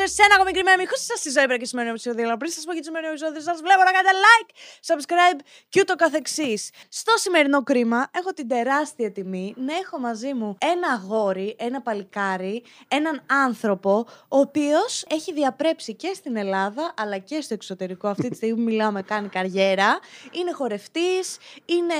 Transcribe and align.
ήρθατε 0.00 0.22
σε 0.22 0.22
ένα 0.26 0.34
ακόμη 0.34 0.52
κρυμμένο 0.52 0.76
μήκο 0.82 0.96
σας 0.96 1.18
στη 1.18 1.30
ζωή 1.30 1.58
και 1.58 1.66
σημερινό 1.66 1.92
επεισόδιο. 1.94 2.24
Αλλά 2.24 2.36
πριν 2.36 2.50
σας 2.50 2.64
πω 2.64 2.72
για 2.72 2.80
το 2.80 2.86
σημερινό 2.86 3.10
επεισόδιο, 3.12 3.40
σας 3.40 3.58
βλέπω 3.64 3.82
να 3.88 3.92
κάνετε 3.96 4.14
like, 4.26 4.50
subscribe 4.88 5.40
και 5.68 5.80
ούτω 5.80 5.94
καθεξής. 5.94 6.70
Στο 6.88 7.12
σημερινό 7.16 7.62
κρίμα 7.62 8.10
έχω 8.18 8.30
την 8.32 8.48
τεράστια 8.48 9.12
τιμή 9.12 9.54
να 9.56 9.74
έχω 9.82 9.98
μαζί 9.98 10.34
μου 10.34 10.56
ένα 10.72 10.88
αγόρι, 10.88 11.56
ένα 11.58 11.80
παλικάρι, 11.80 12.62
έναν 12.88 13.22
άνθρωπο, 13.26 14.06
ο 14.28 14.38
οποίος 14.38 15.04
έχει 15.08 15.32
διαπρέψει 15.32 15.94
και 15.94 16.10
στην 16.14 16.36
Ελλάδα 16.36 16.94
αλλά 16.96 17.18
και 17.18 17.40
στο 17.40 17.54
εξωτερικό. 17.54 18.08
Αυτή 18.08 18.28
τη 18.28 18.36
στιγμή 18.36 18.54
που 18.54 18.62
μιλάμε, 18.62 19.02
κάνει 19.02 19.28
καριέρα. 19.28 19.98
Είναι 20.30 20.52
χορευτής, 20.52 21.36
είναι 21.64 21.94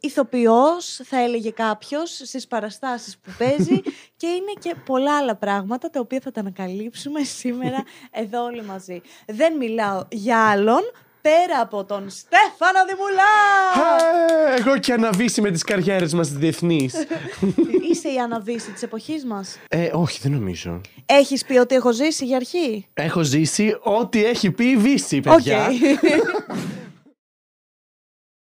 ηθοποιός, 0.00 1.00
θα 1.04 1.18
έλεγε 1.20 1.50
κάποιος, 1.50 2.20
στις 2.24 2.46
παραστάσεις 2.46 3.18
που 3.18 3.30
παίζει 3.38 3.80
και 4.20 4.26
είναι 4.26 4.52
και 4.60 4.74
πολλά 4.84 5.16
άλλα 5.16 5.36
πράγματα 5.36 5.90
τα 5.90 6.00
οποία 6.00 6.20
θα 6.20 6.30
τα 6.30 6.40
ανακαλύψουμε 6.40 7.24
σήμερα 7.40 7.84
εδώ 8.10 8.44
όλοι 8.44 8.62
μαζί. 8.62 9.00
Δεν 9.26 9.56
μιλάω 9.56 10.04
για 10.08 10.38
άλλον 10.50 10.80
πέρα 11.22 11.60
από 11.60 11.84
τον 11.84 12.10
Στέφανο 12.10 12.78
Δημουλά! 12.88 13.22
Ε, 14.56 14.60
Εγώ 14.60 14.78
και 14.78 14.92
η 14.92 14.97
Άννα 14.97 15.16
Βίσση 15.16 15.40
με 15.40 15.50
τις 15.50 15.62
καριέρες 15.64 16.14
μας 16.14 16.28
διεθνείς. 16.32 16.94
Είσαι 17.90 18.08
η 18.08 18.18
Άννα 18.18 18.41
Βίσση 18.41 18.70
της 18.70 18.82
εποχής 18.82 19.24
μας; 19.24 19.58
ε, 19.68 19.90
όχι, 19.92 20.18
δεν 20.22 20.32
νομίζω. 20.32 20.80
Έχεις 21.06 21.44
πει 21.44 21.56
ότι 21.56 21.74
έχω 21.74 21.92
ζήσει 21.92 22.24
για 22.24 22.36
αρχή; 22.36 22.86
Έχω 22.94 23.22
ζήσει 23.22 23.76
ό,τι 23.82 24.24
έχει 24.24 24.50
πει 24.50 24.64
η 24.64 24.76
Βύση, 24.76 25.16
Οκ. 25.16 25.22
παιδιά. 25.34 25.68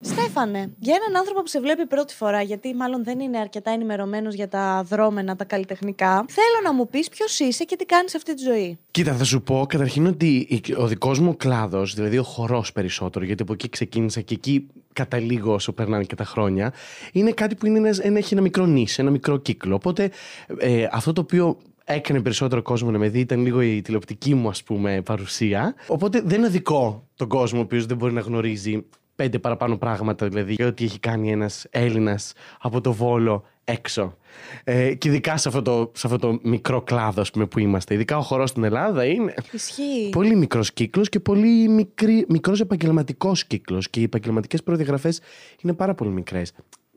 Στέφανε, 0.07 0.73
για 0.79 0.95
έναν 1.05 1.17
άνθρωπο 1.19 1.41
που 1.41 1.49
σε 1.49 1.61
βλέπει 1.61 1.87
πρώτη 1.87 2.15
φορά, 2.15 2.43
γιατί 2.43 2.75
μάλλον 2.75 3.05
δεν 3.05 3.21
είναι 3.21 3.39
αρκετά 3.39 3.71
ενημερωμένος 3.71 4.35
για 4.35 4.49
τα 4.49 4.83
δρώμενα, 4.89 5.37
τα 5.37 5.45
καλλιτεχνικά, 5.45 6.25
θέλω 6.29 6.61
να 6.65 6.73
μου 6.75 6.89
πεις 6.89 7.09
ποιος 7.09 7.39
είσαι 7.39 7.65
και 7.65 7.77
τι 7.77 7.85
κάνεις 7.85 8.15
αυτή 8.15 8.35
τη 8.35 8.43
ζωή. 8.43 8.79
Κοίτα, 8.91 9.15
θα 9.15 9.25
σου 9.25 9.43
πω 9.43 9.65
καταρχήν 9.69 10.07
ότι 10.07 10.47
η- 10.49 10.75
ο 10.77 10.87
δικός 10.87 11.19
μου 11.21 11.37
κλάδος, 11.37 11.95
δηλαδή 11.95 12.19
ο 12.19 12.23
χορός 12.23 12.73
περισσότερο, 12.73 13.25
γιατί 13.25 13.43
από 13.43 13.53
εκεί 13.53 13.69
ξεκίνησα 13.69 14.21
και 14.21 14.35
εκεί 14.35 14.67
καταλήγω 14.93 15.53
όσο 15.55 15.73
περνάνε 15.73 16.05
και 16.05 16.15
τα 16.15 16.25
χρόνια, 16.25 16.73
είναι 17.13 17.31
κάτι 17.31 17.55
που 17.55 17.67
είναι 17.67 17.79
ένας, 17.79 17.99
ένα, 17.99 18.19
έχει 18.19 18.35
ένα 18.35 18.43
μικρό 18.43 18.67
νης, 18.67 18.99
ένα 18.99 19.11
μικρό 19.11 19.37
κύκλο. 19.37 19.75
Οπότε 19.75 20.11
ε, 20.59 20.87
αυτό 20.93 21.13
το 21.13 21.21
οποίο 21.21 21.57
έκανε 21.85 22.21
περισσότερο 22.23 22.63
κόσμο 22.63 22.91
να 22.91 22.99
με 22.99 23.09
δει 23.09 23.19
ήταν 23.21 23.43
λίγο 23.43 23.61
η 23.61 23.83
τηλεοπτική 23.83 24.35
μου 24.35 24.49
ας 24.49 24.63
πούμε 24.63 25.03
παρουσία. 25.03 25.75
Οπότε 25.87 26.23
δεν 26.25 26.39
είναι 26.39 26.49
δικό 26.49 27.09
τον 27.17 27.29
κόσμο 27.29 27.59
ο 27.59 27.63
οποίος 27.63 27.87
δεν 27.87 27.97
μπορεί 27.97 28.13
να 28.13 28.21
γνωρίζει 28.21 28.85
πέντε 29.17 29.39
παραπάνω 29.39 29.77
πράγματα 29.77 30.29
δηλαδή 30.29 30.53
για 30.53 30.67
ό,τι 30.67 30.85
έχει 30.85 30.99
κάνει 30.99 31.31
ένας 31.33 31.67
Έλληνας 31.71 32.33
από 32.61 32.81
το 32.81 32.93
Βόλο 32.93 33.45
έξω. 33.65 34.17
Ε, 34.65 34.95
και 34.95 35.09
ειδικά 35.09 35.37
σε 35.37 35.49
αυτό, 35.49 35.63
το, 35.63 35.91
σε 35.95 36.07
αυτό 36.07 36.19
το 36.19 36.39
μικρό 36.43 36.83
κλάδο 36.83 37.21
ας 37.21 37.31
πούμε, 37.31 37.47
που 37.47 37.59
είμαστε. 37.59 37.95
Ειδικά 37.95 38.17
ο 38.19 38.21
χορός 38.21 38.51
στην 38.51 38.65
Ελλάδα 38.65 39.05
είναι 39.05 39.35
Ισχύει. 39.53 40.09
πολύ 40.13 40.37
μικρός 40.37 40.73
κύκλος 40.73 41.09
και 41.09 41.21
πολύ 41.21 41.69
μικρή, 41.69 42.25
μικρός 42.29 42.61
επαγγελματικός 42.61 43.45
κύκλος 43.45 43.91
και 43.91 44.01
οι 44.01 44.03
επαγγελματικές 44.03 44.63
προδιαγραφές 44.63 45.21
είναι 45.63 45.73
πάρα 45.73 45.95
πολύ 45.95 46.11
μικρές. 46.11 46.53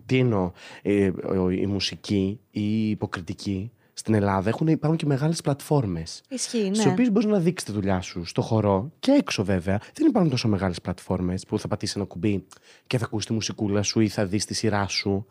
Τι 0.05 0.17
εννοώ, 0.17 0.51
ε, 0.81 1.11
ο- 1.37 1.49
η 1.49 1.65
μουσική 1.65 2.39
ή 2.51 2.61
η 2.85 2.89
υποκριτική 2.89 3.71
στην 3.99 4.13
Ελλάδα 4.13 4.49
έχουν, 4.49 4.67
υπάρχουν 4.67 4.99
και 4.99 5.05
μεγάλες 5.05 5.41
πλατφόρμες 5.41 6.21
Ισχύει, 6.29 6.69
Στις 6.73 6.85
ναι. 6.85 6.91
οποίες 6.91 7.11
μπορείς 7.11 7.29
να 7.29 7.39
δείξεις 7.39 7.69
τη 7.69 7.75
δουλειά 7.75 8.01
σου 8.01 8.25
στο 8.25 8.41
χορό 8.41 8.91
και 8.99 9.11
έξω 9.11 9.43
βέβαια. 9.43 9.79
Δεν 9.93 10.07
υπάρχουν 10.07 10.31
τόσο 10.31 10.47
μεγάλες 10.47 10.81
πλατφόρμες 10.81 11.45
που 11.45 11.59
θα 11.59 11.67
πατήσεις 11.67 11.95
ένα 11.95 12.05
κουμπί 12.05 12.45
και 12.87 12.97
θα 12.97 13.05
ακούσεις 13.05 13.25
τη 13.25 13.33
μουσικούλα 13.33 13.81
σου 13.83 13.99
ή 13.99 14.07
θα 14.07 14.25
δεις 14.25 14.45
τη 14.45 14.53
σειρά 14.53 14.87
σου. 14.87 15.25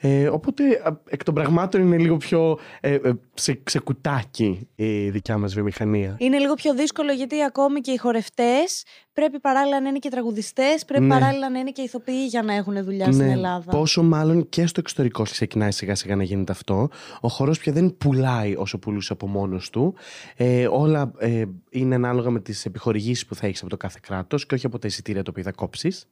Ε, 0.00 0.28
οπότε 0.28 0.62
α, 0.84 1.00
εκ 1.08 1.24
των 1.24 1.34
πραγμάτων 1.34 1.80
είναι 1.80 1.98
λίγο 1.98 2.16
πιο 2.16 2.58
ε, 2.80 2.94
ε, 2.94 3.12
σε, 3.34 3.60
ξεκουτάκι 3.62 4.68
η 4.74 5.10
δικιά 5.10 5.38
μας 5.38 5.54
βιομηχανία. 5.54 6.16
Είναι 6.18 6.38
λίγο 6.38 6.54
πιο 6.54 6.74
δύσκολο 6.74 7.12
γιατί 7.12 7.42
ακόμη 7.42 7.80
και 7.80 7.90
οι 7.90 7.96
χορευτές 7.96 8.84
πρέπει 9.12 9.40
παράλληλα 9.40 9.80
να 9.80 9.88
είναι 9.88 9.98
και 9.98 10.08
τραγουδιστές, 10.08 10.84
πρέπει 10.84 11.04
Ναι. 11.04 11.08
παράλληλα 11.08 11.50
να 11.50 11.58
είναι 11.58 11.70
και 11.70 11.82
ηθοποιοί 11.82 12.26
για 12.28 12.42
να 12.42 12.54
έχουν 12.54 12.84
δουλειά 12.84 13.12
στην 13.12 13.30
Ελλάδα. 13.30 13.70
Πόσο 13.72 14.02
μάλλον 14.02 14.48
και 14.48 14.66
στο 14.66 14.80
εξωτερικό 14.80 15.22
ξεκινάει 15.22 15.72
σιγά 15.72 15.94
σιγά 15.94 16.16
να 16.16 16.22
γίνεται 16.22 16.52
αυτό. 16.52 16.88
Ο 17.20 17.28
χορός 17.28 17.58
πια 17.58 17.72
δεν 17.72 17.96
πουλάει 18.04 18.54
όσο 18.56 18.78
πουλούσε 18.78 19.12
από 19.12 19.26
μόνος 19.26 19.70
του. 19.70 19.94
Ε, 20.36 20.66
όλα 20.66 21.12
ε, 21.18 21.44
είναι 21.70 21.94
ανάλογα 21.94 22.30
με 22.30 22.40
τις 22.40 22.64
επιχορηγήσεις 22.64 23.26
που 23.26 23.34
θα 23.34 23.46
έχεις 23.46 23.60
από 23.60 23.70
το 23.70 23.76
κάθε 23.76 23.98
κράτος 24.02 24.46
και 24.46 24.54
όχι 24.54 24.66
από 24.66 24.78
τα 24.78 24.86
εισιτήρια 24.86 25.22
τα 25.22 25.30
οποία 25.30 25.42
θα 25.42 25.52
κόψεις. 25.52 26.08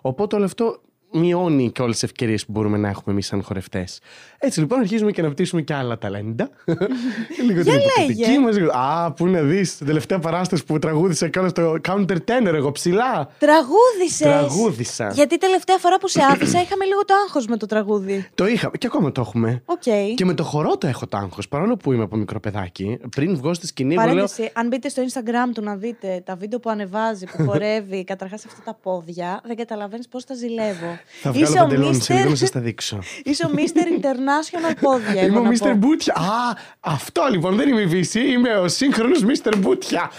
Οπότε 0.00 0.36
όλο 0.36 0.44
αυτό 0.44 0.80
μειώνει 1.14 1.70
και 1.70 1.82
όλες 1.82 1.94
τις 1.94 2.02
ευκαιρίες 2.02 2.46
που 2.46 2.52
μπορούμε 2.52 2.78
να 2.78 2.88
έχουμε 2.88 3.12
εμείς 3.12 3.26
σαν 3.26 3.42
χορευτές. 3.42 4.00
Έτσι 4.38 4.60
λοιπόν 4.60 4.78
αρχίζουμε 4.78 5.10
και 5.10 5.20
αναπτύσσουμε 5.20 5.62
και 5.62 5.74
άλλα 5.74 5.98
ταλέντα. 5.98 6.50
λίγο 7.46 7.62
την 7.62 7.72
υποκριτική 7.72 8.20
λέγε. 8.20 8.38
μας. 8.38 8.56
Λίγο... 8.56 8.70
Α, 8.72 9.12
πού 9.12 9.26
να 9.26 9.42
δεις 9.42 9.76
την 9.76 9.86
τελευταία 9.86 10.18
παράσταση 10.18 10.64
που 10.64 10.78
τραγούδησα 10.78 11.28
και 11.28 11.38
όλα 11.38 11.48
στο 11.48 11.76
counter 11.88 12.16
tenor, 12.16 12.54
εγώ 12.54 12.72
ψηλά. 12.72 13.28
Τραγούδησε. 13.38 14.24
Τραγούδησα. 14.24 15.10
Γιατί 15.14 15.38
τελευταία 15.38 15.78
φορά 15.78 15.98
που 15.98 16.08
σε 16.08 16.20
άφησα 16.22 16.60
είχαμε 16.60 16.84
λίγο 16.84 17.04
το 17.04 17.14
άγχος 17.24 17.46
με 17.46 17.56
το 17.56 17.66
τραγούδι. 17.66 18.28
Το 18.34 18.46
είχαμε 18.46 18.76
και 18.78 18.86
ακόμα 18.86 19.12
το 19.12 19.20
έχουμε. 19.20 19.62
Οκ. 19.64 20.14
Και 20.14 20.24
με 20.24 20.34
το 20.34 20.42
χορό 20.42 20.76
το 20.78 20.86
έχω 20.86 21.06
το 21.06 21.16
άγχος. 21.16 21.48
Παρόλο 21.48 21.76
που 21.76 21.92
είμαι 21.92 22.02
από 22.02 22.16
μικρό 22.16 22.40
παιδάκι, 22.40 22.98
πριν 23.16 23.36
βγω 23.36 23.54
στη 23.54 23.66
σκηνή, 23.66 23.94
εγώ 23.94 24.04
λέω. 24.04 24.12
Παρένθεση, 24.12 24.50
αν 24.54 24.66
μπείτε 24.66 24.88
στο 24.88 25.02
Instagram 25.02 25.50
του 25.54 25.62
να 25.62 25.76
δείτε 25.76 26.22
τα 26.24 26.36
βίντεο 26.36 26.58
που 26.58 26.70
ανεβάζει, 26.70 27.26
που 27.26 27.44
χορεύει, 27.48 28.04
καταρχάς 28.04 28.44
αυτά 28.44 28.60
τα 28.64 28.78
πόδια, 28.82 29.40
δεν 29.44 29.56
καταλαβαίνεις 29.56 30.08
πώς 30.08 30.24
τα 30.24 30.34
ζηλεύω. 30.34 30.98
Θα 31.20 31.32
βγάλω 31.32 31.46
Είσαι 31.46 31.58
ο 31.58 31.62
παντελόνι 31.62 32.00
σε 32.00 32.14
λίγο 32.14 32.24
να 32.24 32.30
Mr. 32.34 32.36
σας 32.36 32.50
τα 32.50 32.60
δείξω. 32.60 32.98
Είσαι 33.24 33.46
ο 33.46 33.50
Mr. 33.54 34.00
International 34.00 34.76
πόδια. 34.80 35.22
εγώ 35.22 35.26
είμαι 35.26 35.38
ο 35.38 35.42
να 35.42 35.50
Mr. 35.50 35.58
πω. 35.58 35.74
Μπούτια. 35.74 36.14
Α, 36.14 36.56
αυτό 36.80 37.26
λοιπόν 37.30 37.56
δεν 37.56 37.68
είμαι 37.68 37.80
η 37.80 37.86
Βύση, 37.86 38.20
είμαι 38.20 38.56
ο 38.56 38.68
σύγχρονος 38.68 39.24
Mr. 39.24 39.54
Μπούτια. 39.56 40.10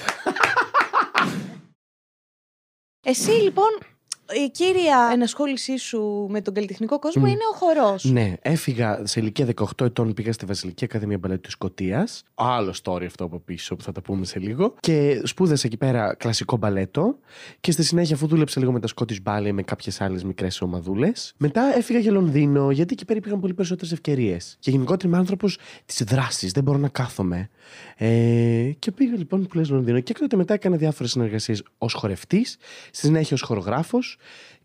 Εσύ 3.03 3.31
λοιπόν, 3.31 3.69
η 4.33 4.49
κύρια 4.49 5.09
ενασχόλησή 5.11 5.77
σου 5.77 6.27
με 6.29 6.41
τον 6.41 6.53
καλλιτεχνικό 6.53 6.99
κόσμο 6.99 7.25
είναι 7.25 7.43
ο 7.53 7.57
χορός. 7.57 8.03
Ναι, 8.03 8.33
έφυγα 8.41 9.01
σε 9.03 9.19
ηλικία 9.19 9.47
18 9.55 9.85
ετών, 9.85 10.13
πήγα 10.13 10.33
στη 10.33 10.45
Βασιλική 10.45 10.83
Ακαδημία 10.83 11.17
Μπαλέτου 11.17 11.41
της 11.41 11.51
Σκωτίας. 11.51 12.23
Άλλο 12.35 12.73
story 12.83 13.05
αυτό 13.05 13.23
από 13.23 13.39
πίσω 13.39 13.75
που 13.75 13.83
θα 13.83 13.91
τα 13.91 14.01
πούμε 14.01 14.25
σε 14.25 14.39
λίγο. 14.39 14.73
Και 14.79 15.21
σπούδασα 15.23 15.67
εκεί 15.67 15.77
πέρα 15.77 16.15
κλασικό 16.15 16.57
μπαλέτο. 16.57 17.17
Και 17.59 17.71
στη 17.71 17.83
συνέχεια, 17.83 18.15
αφού 18.15 18.27
δούλεψα 18.27 18.59
λίγο 18.59 18.71
με 18.71 18.79
τα 18.79 18.87
Scottish 18.95 19.17
Ballet 19.23 19.51
με 19.51 19.63
κάποιες 19.63 20.01
άλλες 20.01 20.23
μικρές 20.23 20.61
ομαδούλες, 20.61 21.33
μετά 21.37 21.73
έφυγα 21.77 21.99
για 21.99 22.11
Λονδίνο, 22.11 22.71
γιατί 22.71 22.93
εκεί 22.93 23.05
πέρα 23.05 23.19
υπήρχαν 23.19 23.39
πολύ 23.39 23.53
περισσότερες 23.53 23.91
ευκαιρίες. 23.91 24.57
Και 24.59 24.71
γενικότερα 24.71 25.07
είμαι 25.07 25.17
άνθρωπος 25.17 25.57
της 25.85 26.03
δράσης, 26.03 26.51
δεν 26.51 26.63
μπορώ 26.63 26.77
να 26.77 26.87
κάθομαι. 26.87 27.49
Ε, 27.97 28.71
και 28.79 28.91
πήγα 28.91 29.17
λοιπόν 29.17 29.47
που 29.47 29.57
λες 29.57 29.69
Λονδίνο. 29.69 29.99
Και 29.99 30.11
έκτοτε 30.11 30.35
μετά 30.35 30.53
έκανα 30.53 30.75
διάφορες 30.75 31.11
συνεργασίες 31.11 31.63
ως 31.77 31.93
χορευτής, 31.93 32.57
στη 32.91 33.05
συνέχεια 33.05 33.35
ως 33.35 33.41
χορογράφος. 33.41 34.14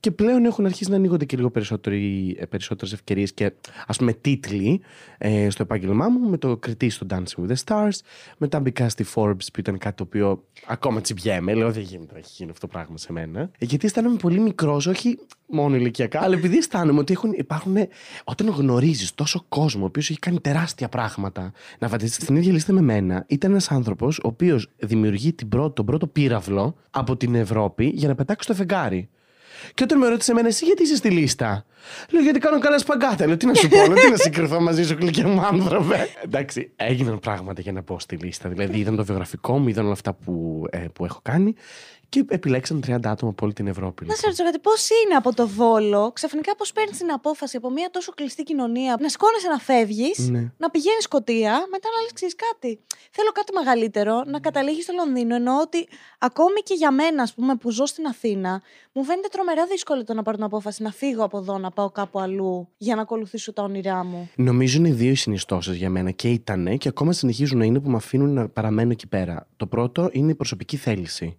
Και 0.01 0.11
πλέον 0.11 0.45
έχουν 0.45 0.67
αρχίσει 0.67 0.91
να 0.91 0.97
ανοίγονται 0.97 1.25
και 1.25 1.37
λίγο 1.37 1.51
περισσότερες 1.51 2.93
ευκαιρίες 2.93 3.33
και 3.33 3.53
ας 3.87 3.97
πούμε 3.97 4.13
τίτλοι 4.13 4.81
ε, 5.19 5.51
στο 5.51 5.63
επάγγελμά 5.63 6.09
μου 6.09 6.29
με 6.29 6.37
το 6.39 6.57
κριτή 6.57 6.91
στο 6.91 7.07
Dancing 7.11 7.45
with 7.45 7.49
the 7.49 7.65
Stars. 7.65 7.99
Μετά 8.39 8.61
μπήκα 8.61 8.89
στη 8.89 9.05
Forbes 9.15 9.47
που 9.53 9.61
ήταν 9.61 9.79
κάτι 9.79 9.97
το 9.97 10.03
οποίο 10.03 10.45
ακόμα 10.67 11.01
τσιμπιέμαι. 11.01 11.55
Λέω 11.55 11.73
δεν 11.73 11.83
γίνεται 11.83 12.13
να 12.13 12.19
έχει 12.19 12.31
γίνει 12.37 12.51
αυτό 12.51 12.67
το 12.67 12.73
πράγμα 12.73 12.97
σε 12.97 13.13
μένα. 13.13 13.41
Ε, 13.41 13.65
γιατί 13.65 13.87
αισθάνομαι 13.87 14.17
πολύ 14.17 14.41
μικρός, 14.41 14.87
όχι 14.87 15.19
μόνο 15.47 15.77
ηλικιακά, 15.77 16.21
αλλά 16.23 16.35
επειδή 16.35 16.57
αισθάνομαι 16.57 16.99
ότι 16.99 17.13
έχουν, 17.13 17.33
υπάρχουν. 17.37 17.77
Όταν 18.25 18.49
γνωρίζεις 18.49 19.15
τόσο 19.15 19.45
κόσμο, 19.49 19.83
ο 19.83 19.87
οποίος 19.87 20.11
έχει 20.11 20.19
κάνει 20.19 20.41
τεράστια 20.41 20.89
πράγματα, 20.89 21.53
να 21.79 21.89
φανταστείτε 21.89 22.25
στην 22.25 22.37
ίδια 22.37 22.53
λίστα 22.53 22.73
με 22.73 22.81
μένα, 22.81 23.25
ήταν 23.29 23.51
ένας 23.51 23.71
άνθρωπος 23.71 24.19
ο 24.19 24.29
οποίος 24.29 24.71
δημιουργεί 24.77 25.33
την 25.33 25.49
πρώτο, 25.49 25.71
τον 25.71 25.85
πρώτο 25.85 26.07
πύραυλο 26.07 26.77
από 26.91 27.17
την 27.17 27.35
Ευρώπη 27.35 27.93
για 27.95 28.09
να 28.09 28.15
πετάξει 28.15 28.49
το 28.49 28.55
φεγγάρι. 28.55 29.09
Και 29.75 29.83
όταν 29.83 29.99
με 29.99 30.09
ρώτησε 30.09 30.31
εμένα, 30.31 30.49
εσύ 30.49 30.65
γιατί 30.65 30.83
είσαι 30.83 30.97
στη 30.97 31.11
λίστα; 31.11 31.65
Λέω, 32.11 32.23
γιατί 32.23 32.39
κάνω 32.39 32.59
καλά 32.59 32.79
σπαγκάτα. 32.79 33.27
Λέω, 33.27 33.37
τι 33.37 33.47
να 33.47 33.55
σου 33.55 33.69
πω, 33.69 33.77
λέω, 33.77 33.95
τι 33.95 34.11
να 34.11 34.17
συγκριθώ 34.17 34.61
μαζί 34.61 34.85
σου, 34.85 34.97
γλυκιά 35.01 35.29
μου 35.29 35.41
άνθρωπε. 35.41 36.09
Εντάξει, 36.25 36.71
έγιναν 36.77 37.19
πράγματα 37.19 37.61
για 37.61 37.73
να 37.73 37.83
πω 37.83 37.99
στη 38.01 38.17
λίστα. 38.17 38.49
Δηλαδή, 38.49 38.79
είδαν 38.79 38.97
το 38.97 39.05
βιογραφικό 39.05 39.59
μου, 39.59 39.69
είδαν 39.69 39.85
όλα 39.85 39.93
αυτά 39.93 40.13
που, 40.13 40.65
ε, 40.71 40.79
που 40.79 41.05
έχω 41.05 41.21
κάνει 41.23 41.55
και 42.11 42.25
επιλέξαν 42.29 42.83
30 42.87 42.99
άτομα 43.05 43.31
από 43.31 43.45
όλη 43.45 43.53
την 43.53 43.67
Ευρώπη. 43.67 44.07
Να 44.07 44.15
σε 44.15 44.21
ρωτήσω 44.25 44.45
κάτι, 44.45 44.59
πώς 44.59 44.89
είναι 45.05 45.15
από 45.15 45.35
το 45.35 45.49
Βόλο, 45.49 46.13
ξαφνικά 46.13 46.57
πώς 46.57 46.73
παίρνεις 46.73 46.99
την 46.99 47.13
απόφαση 47.13 47.57
από 47.57 47.71
μια 47.71 47.89
τόσο 47.93 48.13
κλειστή 48.13 48.43
κοινωνία 48.43 48.97
να 49.01 49.09
σηκώνεσαι 49.09 49.49
να 49.49 49.59
φεύγεις, 49.59 50.19
Ναι. 50.29 50.53
να 50.57 50.71
πηγαίνεις 50.71 51.03
σκοτία, 51.05 51.51
μετά 51.71 51.89
να 51.97 52.03
λες 52.03 52.13
ξέρεις 52.13 52.35
κάτι. 52.51 52.81
Θέλω 53.11 53.31
κάτι 53.33 53.53
μεγαλύτερο, 53.53 54.23
να 54.27 54.41
καταλήγεις 54.41 54.85
στο 54.85 54.93
Λονδίνο. 54.97 55.35
Εννοώ 55.35 55.61
ότι 55.61 55.89
ακόμη 56.19 56.61
και 56.61 56.75
για 56.75 56.91
μένα, 56.91 57.23
ας 57.23 57.35
πούμε, 57.35 57.55
που 57.57 57.71
ζω 57.71 57.87
στην 57.87 58.07
Αθήνα, 58.07 58.63
μου 58.93 59.05
φαίνεται 59.05 59.29
τρομερά 59.29 59.67
δύσκολο 59.67 60.05
το 60.05 60.15
να 60.15 60.23
πάρω 60.23 60.37
την 60.37 60.47
απόφαση 60.47 60.83
να 60.83 60.91
φύγω 60.93 61.25
από 61.25 61.39
εδώ, 61.39 61.59
να 61.59 61.71
πάω 61.71 61.91
κάπου 61.91 62.21
αλλού 62.21 62.69
για 62.77 62.95
να 62.95 63.03
ακολουθήσω 63.03 63.53
τα 63.53 63.63
όνειρά 63.63 64.05
μου. 64.05 64.31
Νομίζω 64.37 64.79
είναι 64.79 64.91
δύο 64.93 65.11
οι 65.11 65.15
συνιστώσεις 65.15 65.77
για 65.77 65.91
μένα 65.91 66.11
και 66.11 66.29
ήταν 66.31 66.79
και 66.79 66.89
ακόμα 66.89 67.13
συνεχίζουν 67.13 67.59
να 67.59 67.65
είναι 67.65 67.81
που 67.81 67.91
με 67.91 67.97
αφήνουν 67.97 68.33
να 68.33 68.49
παραμένω 68.49 68.91
εκεί 68.91 69.07
πέρα. 69.07 69.49
Το 69.57 69.67
πρώτο 69.67 70.09
είναι 70.13 70.31
η 70.31 70.35
προσωπική 70.35 70.77
θέληση. 70.77 71.39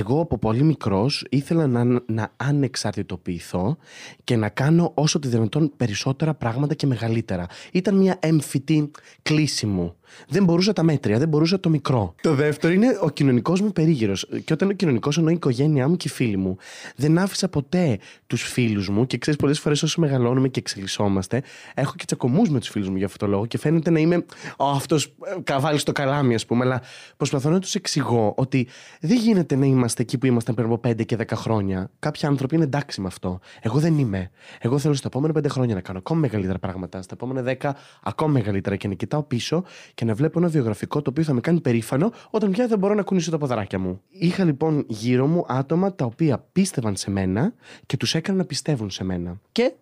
Εγώ 0.00 0.20
από 0.20 0.38
πολύ 0.38 0.62
μικρός 0.62 1.26
ήθελα 1.30 1.66
να, 1.66 2.02
να 2.06 2.32
ανεξαρτητοποιηθώ 2.36 3.76
και 4.24 4.36
να 4.36 4.48
κάνω 4.48 4.92
όσο 4.94 5.18
το 5.18 5.28
δυνατόν 5.28 5.72
περισσότερα 5.76 6.34
πράγματα 6.34 6.74
και 6.74 6.86
μεγαλύτερα. 6.86 7.46
Ήταν 7.72 7.96
μια 7.96 8.16
έμφυτη 8.20 8.90
κλίση 9.22 9.66
μου. 9.66 9.94
Δεν 10.28 10.44
μπορούσα 10.44 10.72
τα 10.72 10.82
μέτρια, 10.82 11.18
δεν 11.18 11.28
μπορούσα 11.28 11.60
το 11.60 11.68
μικρό. 11.68 12.14
Το 12.22 12.34
δεύτερο 12.34 12.72
είναι 12.72 12.98
ο 13.00 13.10
κοινωνικός 13.10 13.60
μου 13.60 13.72
περίγυρος. 13.72 14.28
Και 14.44 14.52
όταν 14.52 14.68
ο 14.68 14.72
κοινωνικός 14.72 15.16
εννοεί 15.16 15.32
η 15.32 15.36
οικογένειά 15.36 15.88
μου 15.88 15.96
και 15.96 16.08
οι 16.08 16.10
φίλοι 16.10 16.36
μου. 16.36 16.56
Δεν 16.96 17.18
άφησα 17.18 17.48
ποτέ 17.48 17.98
τους 18.26 18.42
φίλους 18.42 18.88
μου 18.88 19.06
και 19.06 19.18
ξέρεις, 19.18 19.40
πολλές 19.40 19.60
φορές 19.60 19.82
όσο 19.82 20.00
μεγαλώνουμε 20.00 20.48
και 20.48 20.58
εξελισσόμαστε, 20.58 21.42
έχω 21.74 21.92
και 21.96 22.04
τσακωμούς 22.04 22.48
με 22.50 22.58
τους 22.58 22.68
φίλους 22.68 22.88
μου 22.88 22.96
για 22.96 23.06
αυτό 23.06 23.18
το 23.18 23.26
λόγο 23.26 23.46
και 23.46 23.58
φαίνεται 23.58 23.90
να 23.90 23.98
είμαι 23.98 24.24
αυτός 24.58 25.14
καβάλι 25.44 25.78
στο 25.78 25.92
καλάμι, 25.92 26.34
ας 26.34 26.46
πούμε. 26.46 26.64
Αλλά 26.64 26.82
προσπαθώ 27.16 27.50
να 27.50 27.58
τους 27.58 27.74
εξηγώ 27.74 28.34
ότι 28.36 28.68
δεν 29.00 29.18
γίνεται 29.18 29.56
να 29.56 29.66
είμαστε 29.66 30.02
εκεί 30.02 30.18
που 30.18 30.26
ήμασταν 30.26 30.54
πριν 30.54 30.66
από 30.66 30.80
5 30.88 31.04
και 31.04 31.16
10 31.16 31.24
χρόνια. 31.34 31.90
Κάποιοι 31.98 32.26
άνθρωποι 32.26 32.54
είναι 32.54 32.64
εντάξει 32.64 33.00
με 33.00 33.06
αυτό. 33.06 33.40
Εγώ 33.60 33.78
δεν 33.78 33.98
είμαι. 33.98 34.30
Εγώ 34.60 34.78
θέλω 34.78 34.94
στα 34.94 35.06
επόμενα 35.06 35.32
5 35.38 35.46
χρόνια 35.48 35.74
να 35.74 35.80
κάνω 35.80 35.98
ακόμα 35.98 36.20
μεγαλύτερα 36.20 36.58
πράγματα. 36.58 37.02
Στα 37.02 37.14
επόμενα 37.14 37.56
10 37.60 37.70
ακόμα 38.02 38.32
μεγαλύτερα 38.32 38.76
και 38.76 38.88
να 38.88 38.94
κοιτάω 38.94 39.22
πίσω 39.22 39.64
και 40.00 40.06
να 40.06 40.14
βλέπω 40.14 40.38
ένα 40.38 40.48
βιογραφικό 40.48 41.02
το 41.02 41.10
οποίο 41.10 41.24
θα 41.24 41.32
με 41.32 41.40
κάνει 41.40 41.60
περήφανο 41.60 42.12
όταν 42.30 42.50
πια 42.50 42.66
δεν 42.66 42.78
μπορώ 42.78 42.94
να 42.94 43.02
κουνήσω 43.02 43.30
τα 43.30 43.38
ποδαράκια 43.38 43.78
μου. 43.78 44.00
Είχα 44.08 44.44
λοιπόν 44.44 44.84
γύρω 44.88 45.26
μου 45.26 45.44
άτομα 45.48 45.94
τα 45.94 46.04
οποία 46.04 46.44
πίστευαν 46.52 46.96
σε 46.96 47.10
μένα 47.10 47.54
και 47.86 47.96
τους 47.96 48.14
έκανα 48.14 48.38
να 48.38 48.44
πιστεύουν 48.44 48.90
σε 48.90 49.04
μένα. 49.04 49.40
Και 49.52 49.72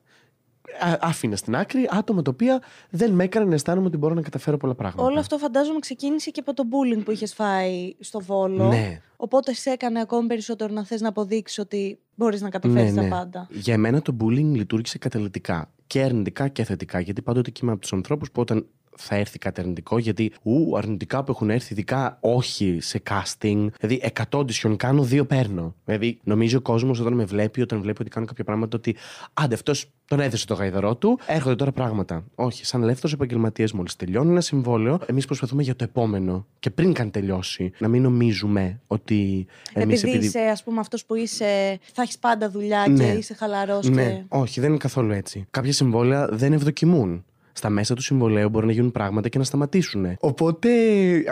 άφηνα 1.00 1.37
στην 1.37 1.56
άκρη 1.56 1.88
άτομα 1.91 2.23
τα 2.23 2.31
οποία 2.31 2.62
δεν 2.91 3.12
με 3.12 3.25
έκαναν 3.25 3.49
να 3.49 3.55
αισθάνομαι 3.55 3.87
ότι 3.87 3.97
μπορώ 3.97 4.15
να 4.15 4.23
καταφέρω 4.23 4.56
πολλά 4.56 4.75
πράγματα. 4.75 5.03
Όλο 5.03 5.19
αυτό 5.19 5.38
φαντάζομαι 5.38 5.79
ξεκίνησε 5.79 6.31
και 6.31 6.41
από 6.41 6.55
το 6.55 6.62
bullying 6.70 7.05
που 7.05 7.11
είχες 7.11 7.35
φάει 7.35 7.94
στο 8.00 8.20
βόλο. 8.20 8.69
Ναι. 8.69 9.00
Οπότε 9.17 9.53
σε 9.55 9.70
έκανε 9.70 10.00
ακόμη 10.00 10.26
περισσότερο 10.26 10.73
να 10.73 10.85
θες 10.85 11.00
να 11.00 11.09
αποδείξεις 11.09 11.59
ότι 11.59 11.99
μπορείς 12.15 12.41
να 12.41 12.49
καταφέρεις 12.49 12.93
ναι, 12.93 12.97
τα 12.97 13.03
ναι. 13.03 13.09
πάντα. 13.09 13.49
Για 13.50 13.79
μένα 13.79 14.03
το 14.03 14.17
bullying 14.20 14.53
λειτουργήσε 14.53 14.99
καταλητικά. 14.99 15.70
Και 15.87 16.03
αρνητικά 16.03 16.49
και 16.49 16.65
θετικά. 16.65 17.00
Γιατί 17.00 17.23
πάντοτε 17.23 17.53
είμαι 17.62 17.73
από 17.73 17.81
τους 17.81 17.93
ανθρώπους 17.93 18.31
που 18.31 18.41
όταν 18.41 18.67
θα 18.98 19.14
έρθει 19.16 19.38
κάτι 19.38 19.60
αρνητικό, 19.60 19.98
γιατί 19.98 20.32
ου, 20.42 20.76
αρνητικά 20.76 21.24
που 21.24 21.30
έχουν 21.30 21.50
έρθει, 21.50 21.72
ειδικά 21.72 22.16
όχι 22.20 22.78
σε 22.80 23.02
casting. 23.10 23.66
Δηλαδή, 23.80 24.12
100 24.30 24.38
audition 24.38 24.76
κάνω, 24.76 25.02
δύο 25.02 25.24
παίρνω. 25.24 25.74
Δηλαδή, 25.84 26.18
νομίζω 26.24 26.58
ο 26.58 26.60
κόσμος 26.60 27.00
όταν 27.00 27.12
με 27.12 27.24
βλέπει, 27.24 27.60
όταν 27.60 27.80
βλέπει 27.80 28.00
ότι 28.00 28.10
κάνω 28.10 28.26
κάποια 28.26 28.44
πράγματα, 28.44 28.76
ότι 28.76 28.96
άντε 29.34 29.54
αυτός 29.54 29.90
τον 30.04 30.20
έδεσε 30.20 30.46
το 30.46 30.54
γαϊδαρό 30.54 30.96
του, 30.96 31.18
έρχονται 31.26 31.54
τώρα 31.54 31.72
πράγματα. 31.72 32.24
Όχι, 32.34 32.64
σαν 32.66 32.82
ελεύθερος 32.82 33.12
επαγγελματίας, 33.12 33.72
μόλις 33.72 33.96
τελειώνει 33.96 34.30
ένα 34.30 34.40
συμβόλαιο, 34.40 34.98
εμείς 35.06 35.26
προσπαθούμε 35.26 35.62
για 35.62 35.76
το 35.76 35.84
επόμενο. 35.84 36.46
Και 36.58 36.70
πριν 36.70 36.92
καν 36.92 37.10
τελειώσει, 37.10 37.72
να 37.78 37.88
μην 37.88 38.02
νομίζουμε 38.02 38.80
ότι 38.86 39.46
εμείς 39.72 40.02
επειδή, 40.02 40.16
επειδή. 40.16 40.26
είσαι, 40.26 40.38
ας 40.40 40.62
πούμε, 40.62 40.80
αυτός 40.80 41.04
που 41.04 41.14
είσαι, 41.14 41.78
θα 41.92 42.02
έχεις 42.02 42.18
πάντα 42.18 42.50
δουλειά 42.50 42.86
Ναι. 42.88 43.04
και 43.04 43.18
είσαι 43.18 43.34
χαλαρός. 43.34 43.88
Ναι, 43.88 44.04
Και... 44.04 44.22
όχι, 44.28 44.60
δεν 44.60 44.68
είναι 44.68 44.78
καθόλου 44.78 45.12
έτσι. 45.12 45.46
Κάποια 45.50 45.72
συμβόλαια 45.72 46.28
δεν 46.30 46.52
ευδοκιμούν. 46.52 47.24
Στα 47.58 47.70
μέσα 47.70 47.94
του 47.94 48.02
συμβολέου 48.02 48.49
μπορεί 48.49 48.66
να 48.66 48.72
γίνουν 48.72 48.93
πράγματα 48.93 49.28
και 49.28 49.38
να 49.38 49.44
σταματήσουν. 49.44 50.16
Οπότε, 50.20 50.69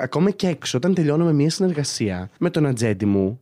ακόμα 0.03 0.31
και 0.31 0.47
έξω, 0.47 0.77
όταν 0.79 0.95
τελειώνουμε 0.95 1.33
μια 1.33 1.51
συνεργασία 1.51 2.31
με 2.39 2.51
τον 2.51 2.67
ατζέντη 2.67 3.07
μου, 3.07 3.41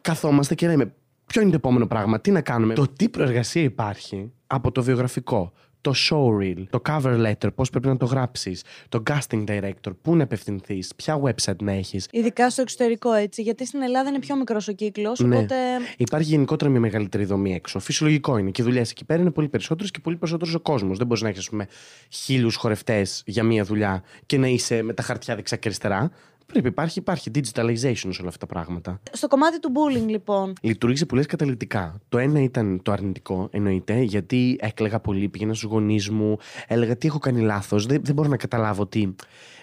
καθόμαστε 0.00 0.54
και 0.54 0.66
λέμε 0.66 0.92
ποιο 1.26 1.40
είναι 1.40 1.50
το 1.50 1.56
επόμενο 1.56 1.86
πράγμα, 1.86 2.20
τι 2.20 2.30
να 2.30 2.40
κάνουμε; 2.40 2.74
Το 2.74 2.86
τι 2.96 3.08
προεργασία 3.08 3.62
υπάρχει 3.62 4.32
από 4.46 4.72
το 4.72 4.82
βιογραφικό, 4.82 5.52
το 5.80 5.94
showreel, 6.10 6.64
το 6.70 6.82
cover 6.88 7.26
letter, 7.26 7.54
πώς 7.54 7.70
πρέπει 7.70 7.86
να 7.86 7.96
το 7.96 8.06
γράψεις, 8.06 8.64
το 8.88 9.02
casting 9.10 9.44
director, 9.44 9.92
πού 10.02 10.16
να 10.16 10.22
απευθυνθείς, 10.22 10.92
ποια 10.96 11.20
website 11.22 11.56
να 11.62 11.72
έχεις. 11.72 12.08
Ειδικά 12.10 12.50
στο 12.50 12.62
εξωτερικό 12.62 13.12
έτσι. 13.12 13.42
Γιατί 13.42 13.66
στην 13.66 13.82
Ελλάδα 13.82 14.08
είναι 14.08 14.18
πιο 14.18 14.36
μικρός 14.36 14.68
ο 14.68 14.72
κύκλος. 14.72 15.20
Ναι. 15.20 15.36
Οπότε. 15.36 15.54
Υπάρχει 15.96 16.28
γενικότερα 16.28 16.70
μια 16.70 16.80
μεγαλύτερη 16.80 17.24
δομή 17.24 17.54
έξω. 17.54 17.78
Φυσιολογικό 17.78 18.38
είναι. 18.38 18.50
Και 18.50 18.62
οι 18.62 18.64
δουλειές 18.64 18.90
εκεί 18.90 19.04
πέρα 19.04 19.20
είναι 19.20 19.30
πολύ 19.30 19.48
περισσότερες 19.48 19.90
και 19.90 19.98
πολύ 20.02 20.16
περισσότερος 20.16 20.54
ο 20.54 20.60
κόσμος. 20.60 20.98
Δεν 20.98 21.06
μπορείς 21.06 21.22
να 21.22 21.28
έχεις, 21.28 21.40
ας 21.40 21.48
πούμε, 21.48 21.66
χίλιους 22.08 22.54
χορευτές 22.56 23.22
για 23.26 23.42
μία 23.42 23.64
δουλειά 23.64 24.02
και 24.26 24.38
να 24.38 24.46
είσαι 24.46 24.82
με 24.82 24.92
τα 24.92 25.02
χαρτιά 25.02 25.34
δεξιά 25.34 25.56
και 25.56 25.68
αριστερά. 25.68 26.10
Πρέπει, 26.52 26.68
υπάρχει, 26.68 26.98
υπάρχει 26.98 27.30
digitalization 27.34 28.08
σε 28.10 28.20
όλα 28.20 28.28
αυτά 28.28 28.38
τα 28.38 28.46
πράγματα. 28.46 29.00
Στο 29.12 29.28
κομμάτι 29.28 29.60
του 29.60 29.72
bullying, 29.74 30.06
λοιπόν. 30.08 30.52
Λειτουργήσε 30.60 31.06
που 31.06 31.14
λες 31.14 31.26
καταλητικά. 31.26 32.00
Το 32.08 32.18
ένα 32.18 32.40
ήταν 32.42 32.82
το 32.82 32.92
αρνητικό, 32.92 33.48
εννοείται, 33.52 34.00
γιατί 34.00 34.56
έκλαιγα 34.60 35.00
πολύ, 35.00 35.28
πήγαινα 35.28 35.54
στους 35.54 35.70
γονείς 35.70 36.10
μου, 36.10 36.36
έλεγα 36.66 36.96
τι 36.96 37.06
έχω 37.06 37.18
κάνει 37.18 37.40
λάθος. 37.40 37.86
Δεν, 37.86 38.00
δεν 38.04 38.14
μπορώ 38.14 38.28
να 38.28 38.36
καταλάβω 38.36 38.86
τι. 38.86 39.14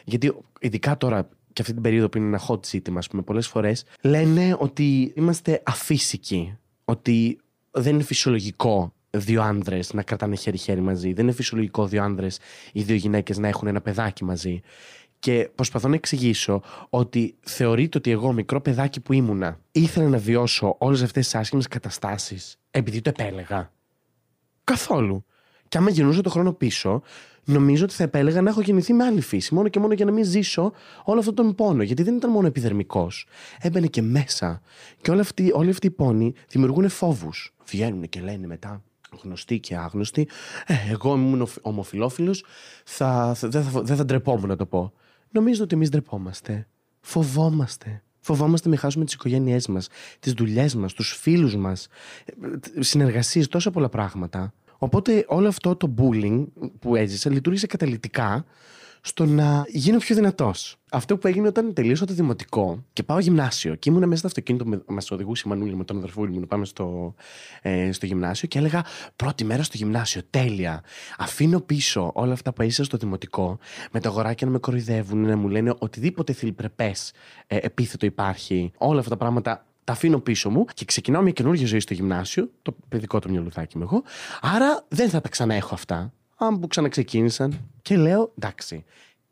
Γιατί 0.06 0.34
ειδικά 0.60 0.98
τώρα 0.98 1.30
και 1.54 1.62
αυτή 1.62 1.74
την 1.74 1.82
περίοδο 1.82 2.10
που 2.10 2.18
είναι 2.18 2.28
ένα 2.28 2.42
hot 2.48 2.66
ζήτημα, 2.66 2.98
ας 3.00 3.08
πούμε, 3.08 3.22
πολλές 3.22 3.48
φορές 3.48 3.84
λένε 4.02 4.56
ότι 4.60 5.14
είμαστε 5.16 5.62
αφύσικοι. 5.66 6.58
Ότι 6.86 7.40
δεν 7.72 7.94
είναι 7.94 8.04
φυσιολογικό 8.04 8.94
δύο 9.10 9.42
άνδρες 9.42 9.94
να 9.94 10.04
κρατάνε 10.04 10.36
χέρι-χέρι 10.36 10.82
μαζί. 10.82 11.14
Δεν 11.14 11.24
είναι 11.24 11.34
φυσιολογικό 11.34 11.88
δύο 11.88 12.04
άνδρες 12.04 12.40
ή 12.74 12.82
δύο 12.82 12.96
γυναίκες 12.96 13.38
να 13.38 13.48
έχουν 13.48 13.68
ένα 13.68 13.82
παιδάκι 13.82 14.24
μαζί. 14.24 14.62
Και 15.20 15.50
προσπαθώ 15.56 15.88
να 15.88 15.96
εξηγήσω 15.96 16.62
ότι 16.90 17.36
θεωρείται 17.40 17.98
ότι 17.98 18.12
εγώ, 18.12 18.34
μικρό 18.34 18.62
παιδάκι 18.62 19.00
που 19.00 19.14
ήμουνα, 19.14 19.60
ήθελα 19.72 20.08
να 20.08 20.18
βιώσω 20.18 20.76
όλες 20.78 21.02
αυτές 21.02 21.24
τις 21.24 21.36
άσχημες 21.36 21.68
καταστάσεις 21.68 22.60
επειδή 22.72 23.02
το 23.02 23.10
επέλεγα. 23.10 23.72
Καθόλου. 24.64 25.26
Και 25.68 25.78
άμα 25.78 25.90
γυρνούσα 25.90 26.22
το 26.22 26.30
χρόνο 26.30 26.54
πίσω, 26.54 27.02
νομίζω 27.44 27.84
ότι 27.84 27.94
θα 27.94 28.04
επέλεγα 28.04 28.42
να 28.42 28.50
έχω 28.50 28.62
γεννηθεί 28.62 28.94
με 28.94 29.04
άλλη 29.04 29.22
φύση. 29.22 29.54
Μόνο 29.54 29.68
και 29.68 29.80
μόνο 29.80 29.94
για 29.94 30.06
να 30.06 30.12
μην 30.12 30.24
ζήσω 30.24 30.72
όλο 31.04 31.20
αυτόν 31.20 31.36
τον 31.36 31.56
πόνο. 31.56 31.84
Γιατί 31.84 32.04
δεν 32.04 32.16
ήταν 32.16 32.32
μόνο 32.32 32.48
επιδερμικός. 32.48 33.28
Έμπαινε 33.60 33.88
και 33.88 34.02
μέσα. 34.02 34.62
Και 35.02 35.12
όλοι 35.12 35.20
αυτοί, 35.20 35.52
όλοι 35.54 35.70
αυτοί 35.70 35.88
οι 35.88 35.92
πόνοι 35.92 36.34
δημιουργούν 36.50 36.90
φόβους. 36.90 37.54
Βγαίνουν 37.66 38.10
και 38.10 38.22
λένε 38.22 38.48
μετά 38.48 38.82
γνωστοί 39.24 39.60
και 39.60 39.76
άγνωστοι. 39.76 40.28
Ε, 40.66 40.74
εγώ 40.90 41.16
ήμουν 41.16 41.48
ομοφυλόφιλο, 41.62 42.36
θα, 42.84 43.34
θα, 43.36 43.48
δεν 43.48 43.64
θα, 43.64 43.82
δεν 43.82 43.96
θα 43.96 44.06
ντρεπόμουν 44.06 44.48
να 44.48 44.56
το 44.56 44.66
πω. 44.66 44.94
Νομίζω 45.32 45.64
ότι 45.64 45.76
εμείς 45.76 45.90
ντρεπόμαστε. 45.90 46.68
Φοβόμαστε. 47.00 48.02
Φοβόμαστε 48.20 48.70
να 48.70 48.78
χάσουμε 48.78 49.06
τις 49.06 49.14
οικογένειές 49.14 49.68
μας, 49.68 49.88
τις 50.20 50.34
δουλειές 50.34 50.76
μας, 50.76 50.94
τους 50.94 51.12
φίλους 51.12 51.56
μας, 51.56 51.88
συνεργασίες, 52.80 53.48
τόσα 53.48 53.72
πολλά 53.72 53.90
πράγματα. 53.90 54.54
Οπότε 54.78 55.26
όλο 55.28 55.48
αυτό 55.48 55.76
το 55.76 55.94
bullying 55.98 56.46
που 56.80 56.96
έζησα 56.96 57.30
λειτουργήσε 57.30 57.68
καταλητικά 57.68 58.46
στο 59.08 59.26
να 59.26 59.66
γίνω 59.68 59.98
πιο 59.98 60.16
δυνατός. 60.16 60.76
Αυτό 60.92 61.18
που 61.18 61.28
έγινε 61.28 61.48
όταν 61.48 61.74
τελείωσα 61.74 62.06
το 62.06 62.14
δημοτικό 62.14 62.84
και 62.94 63.04
πάω 63.04 63.20
γυμνάσιο 63.20 63.76
και 63.76 63.90
ήμουν 63.90 64.08
μέσα 64.08 64.18
στο 64.18 64.28
αυτοκίνητο, 64.28 64.84
μας 64.88 65.12
οδηγούσε 65.12 65.44
η 65.46 65.50
Μανούλη 65.50 65.76
με 65.76 65.84
τον 65.84 65.98
αδερφούλη 65.98 66.32
μου 66.32 66.40
να 66.40 66.46
πάμε 66.46 66.66
στο, 66.66 67.16
ε, 67.62 67.92
στο 67.92 68.06
γυμνάσιο 68.06 68.48
και 68.48 68.58
έλεγα 68.58 68.86
Πρώτη 69.16 69.44
μέρα 69.44 69.64
στο 69.64 69.78
γυμνάσιο, 69.78 70.22
τέλεια. 70.30 70.84
Αφήνω 71.18 71.60
πίσω 71.60 72.12
όλα 72.14 72.34
αυτά 72.34 72.54
που 72.54 72.62
έζησα 72.62 72.84
στο 72.84 72.98
δημοτικό, 72.98 73.58
με 73.92 74.00
τα 74.00 74.10
αγοράκια 74.10 74.48
να 74.48 74.54
με 74.54 74.60
κοροϊδεύουν, 74.60 75.20
να 75.20 75.38
μου 75.38 75.48
λένε 75.48 75.74
οτιδήποτε 75.78 76.34
θηλυπρεπές 76.34 77.12
ε, 77.48 77.58
επίθετο 77.58 78.06
υπάρχει. 78.06 78.72
Όλα 78.78 79.00
αυτά 79.00 79.12
τα 79.12 79.18
πράγματα 79.18 79.66
τα 79.84 79.94
αφήνω 79.94 80.20
πίσω 80.20 80.50
μου 80.50 80.66
και 80.66 80.86
ξεκινάω 80.86 81.22
μια 81.22 81.32
καινούργια 81.32 81.68
ζωή 81.68 81.80
στο 81.80 81.94
γυμνάσιο. 81.94 82.50
Το 82.62 82.76
παιδικό 82.90 83.20
του 83.20 83.30
μυαλουδάκι 83.30 83.74
είμαι 83.76 83.86
εγώ. 83.86 84.04
Άρα 84.42 84.86
δεν 84.88 85.10
θα 85.10 85.22
τα 85.22 85.30
ξαναέχω 85.30 85.74
αυτά. 85.74 86.12
Αν 86.38 86.60
που 86.60 86.68
ξαναξεκίνησαν. 86.68 87.70
Και 87.82 87.98
λέω 87.98 88.34
εντάξει, 88.38 88.84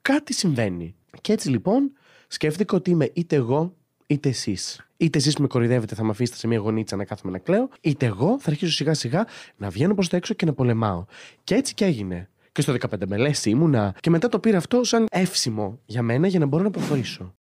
κάτι 0.01 0.33
συμβαίνει. 0.33 0.95
Και 1.21 1.33
έτσι 1.33 1.49
λοιπόν 1.49 1.91
σκέφτηκα 2.27 2.75
ότι 2.75 2.89
είμαι 2.89 3.11
είτε 3.13 3.35
εγώ 3.35 3.73
είτε 4.07 4.29
εσείς. 4.29 4.87
Είτε 4.97 5.17
εσείς 5.17 5.35
που 5.35 5.41
με 5.41 5.47
κορυδεύετε 5.47 5.95
θα 5.95 6.03
με 6.03 6.09
αφήσετε 6.09 6.37
σε 6.37 6.47
μια 6.47 6.57
γωνίτσα 6.57 6.95
να 6.95 7.05
κάθομαι 7.05 7.31
να 7.31 7.37
κλαίω, 7.37 7.69
είτε 7.81 8.05
εγώ 8.05 8.39
θα 8.39 8.49
αρχίσω 8.49 8.71
σιγά 8.71 8.93
σιγά 8.93 9.25
να 9.57 9.69
βγαίνω 9.69 9.93
προς 9.93 10.09
τα 10.09 10.17
έξω 10.17 10.33
και 10.33 10.45
να 10.45 10.53
πολεμάω. 10.53 11.05
Και 11.43 11.55
έτσι 11.55 11.73
και 11.73 11.85
έγινε. 11.85 12.29
Και 12.51 12.61
στο 12.61 12.73
15 12.73 13.07
με 13.07 13.17
λες 13.17 13.45
ήμουνα. 13.45 13.95
Και 13.99 14.09
μετά 14.09 14.29
το 14.29 14.39
πήρα 14.39 14.57
αυτό 14.57 14.83
σαν 14.83 15.05
εύσημο 15.09 15.79
για 15.85 16.01
μένα 16.01 16.27
για 16.27 16.39
να 16.39 16.45
μπορώ 16.45 16.63
να 16.63 16.69
προχωρήσω. 16.69 17.35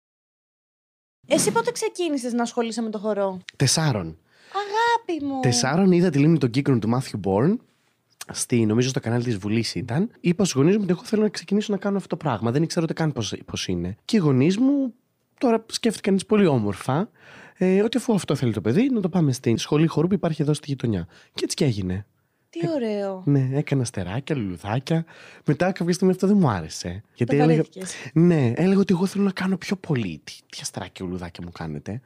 Εσύ 1.28 1.52
πότε 1.52 1.72
ξεκίνησες 1.72 2.34
να 2.34 2.42
ασχολείσαι 2.42 2.82
με 2.82 2.90
το 2.90 2.98
χορό; 2.98 3.40
Τεσσάρων. 3.56 4.18
Αγάπη 4.54 5.26
μου. 5.26 5.40
Τεσσάρων 5.40 5.92
είδα 5.92 6.10
τη 6.10 6.20
λίμνη 6.20 6.38
των 6.38 6.50
κύκνων 6.50 6.80
του 6.80 6.90
Μάθιου 6.90 7.20
Μπόρν. 7.20 7.62
Στη, 8.34 8.66
νομίζω 8.66 8.90
στο 8.90 9.00
κανάλι 9.00 9.24
της 9.24 9.38
Βουλής 9.38 9.76
ήταν. 9.76 10.10
Είπα 10.20 10.44
στους 10.46 10.56
γονείς 10.62 10.76
μου 10.76 10.82
ότι 10.84 10.92
εγώ 10.92 11.04
θέλω 11.04 11.22
να 11.22 11.30
ξεκινήσω 11.30 11.72
να 11.74 11.78
κάνω 11.80 11.98
αυτό 11.98 12.08
το 12.08 12.18
πράγμα. 12.18 12.52
Δεν 12.52 12.64
ήξερα 12.64 12.84
ούτε 12.84 12.94
καν 12.94 13.14
πώς 13.46 13.68
είναι. 13.68 13.96
Και 14.06 14.18
οι 14.18 14.20
γονείς 14.20 14.58
μου 14.58 14.94
τώρα 15.38 15.66
σκέφτηκαν 15.68 16.14
έτσι 16.14 16.26
πολύ 16.26 16.46
όμορφα 16.46 17.10
ε, 17.58 17.82
ότι 17.82 17.98
αφού 17.98 18.14
αυτό 18.14 18.36
θέλει 18.36 18.54
το 18.54 18.62
παιδί, 18.62 18.90
να 18.90 19.02
το 19.02 19.10
πάμε 19.10 19.32
στην 19.32 19.58
σχολή 19.58 19.88
χορού 19.88 20.08
που 20.08 20.14
υπάρχει 20.14 20.42
εδώ 20.42 20.54
στη 20.54 20.66
γειτονιά. 20.68 21.08
Και 21.34 21.42
έτσι 21.44 21.56
και 21.56 21.66
έγινε. 21.66 22.06
Τι 22.50 22.60
ωραίο. 22.76 23.24
Ναι, 23.26 23.50
έκανα 23.54 23.84
στεράκια, 23.84 24.36
λουλουδάκια. 24.36 25.06
Μετά 25.46 25.72
κάποια 25.72 25.94
στιγμή 25.94 26.14
αυτό 26.14 26.28
δεν 26.28 26.38
μου 26.38 26.50
άρεσε. 26.50 27.04
Γιατί 27.14 27.38
Το 27.38 27.44
έλεγα, 27.44 27.48
βαρέθηκες. 27.48 27.94
ναι, 28.14 28.54
έλεγα 28.56 28.80
ότι 28.80 28.94
εγώ 28.94 29.06
θέλω 29.06 29.24
να 29.24 29.32
κάνω 29.32 29.58
πιο 29.58 29.76
πολύ. 29.76 30.22
Τι, 30.24 30.34
τι 30.50 30.60
αστεράκια, 30.62 31.06
λουλουδάκια 31.06 31.44
μου 31.44 31.52
κάνετε. 31.52 32.02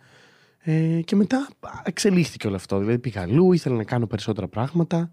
Ε, 0.59 1.01
και 1.01 1.15
μετά 1.15 1.47
α, 1.59 1.69
εξελίχθηκε 1.83 2.47
όλο 2.47 2.55
αυτό. 2.55 2.79
Δηλαδή 2.79 2.99
πήγα 2.99 3.21
αλλού, 3.21 3.53
ήθελα 3.53 3.75
να 3.75 3.83
κάνω 3.83 4.07
περισσότερα 4.07 4.47
πράγματα 4.47 5.11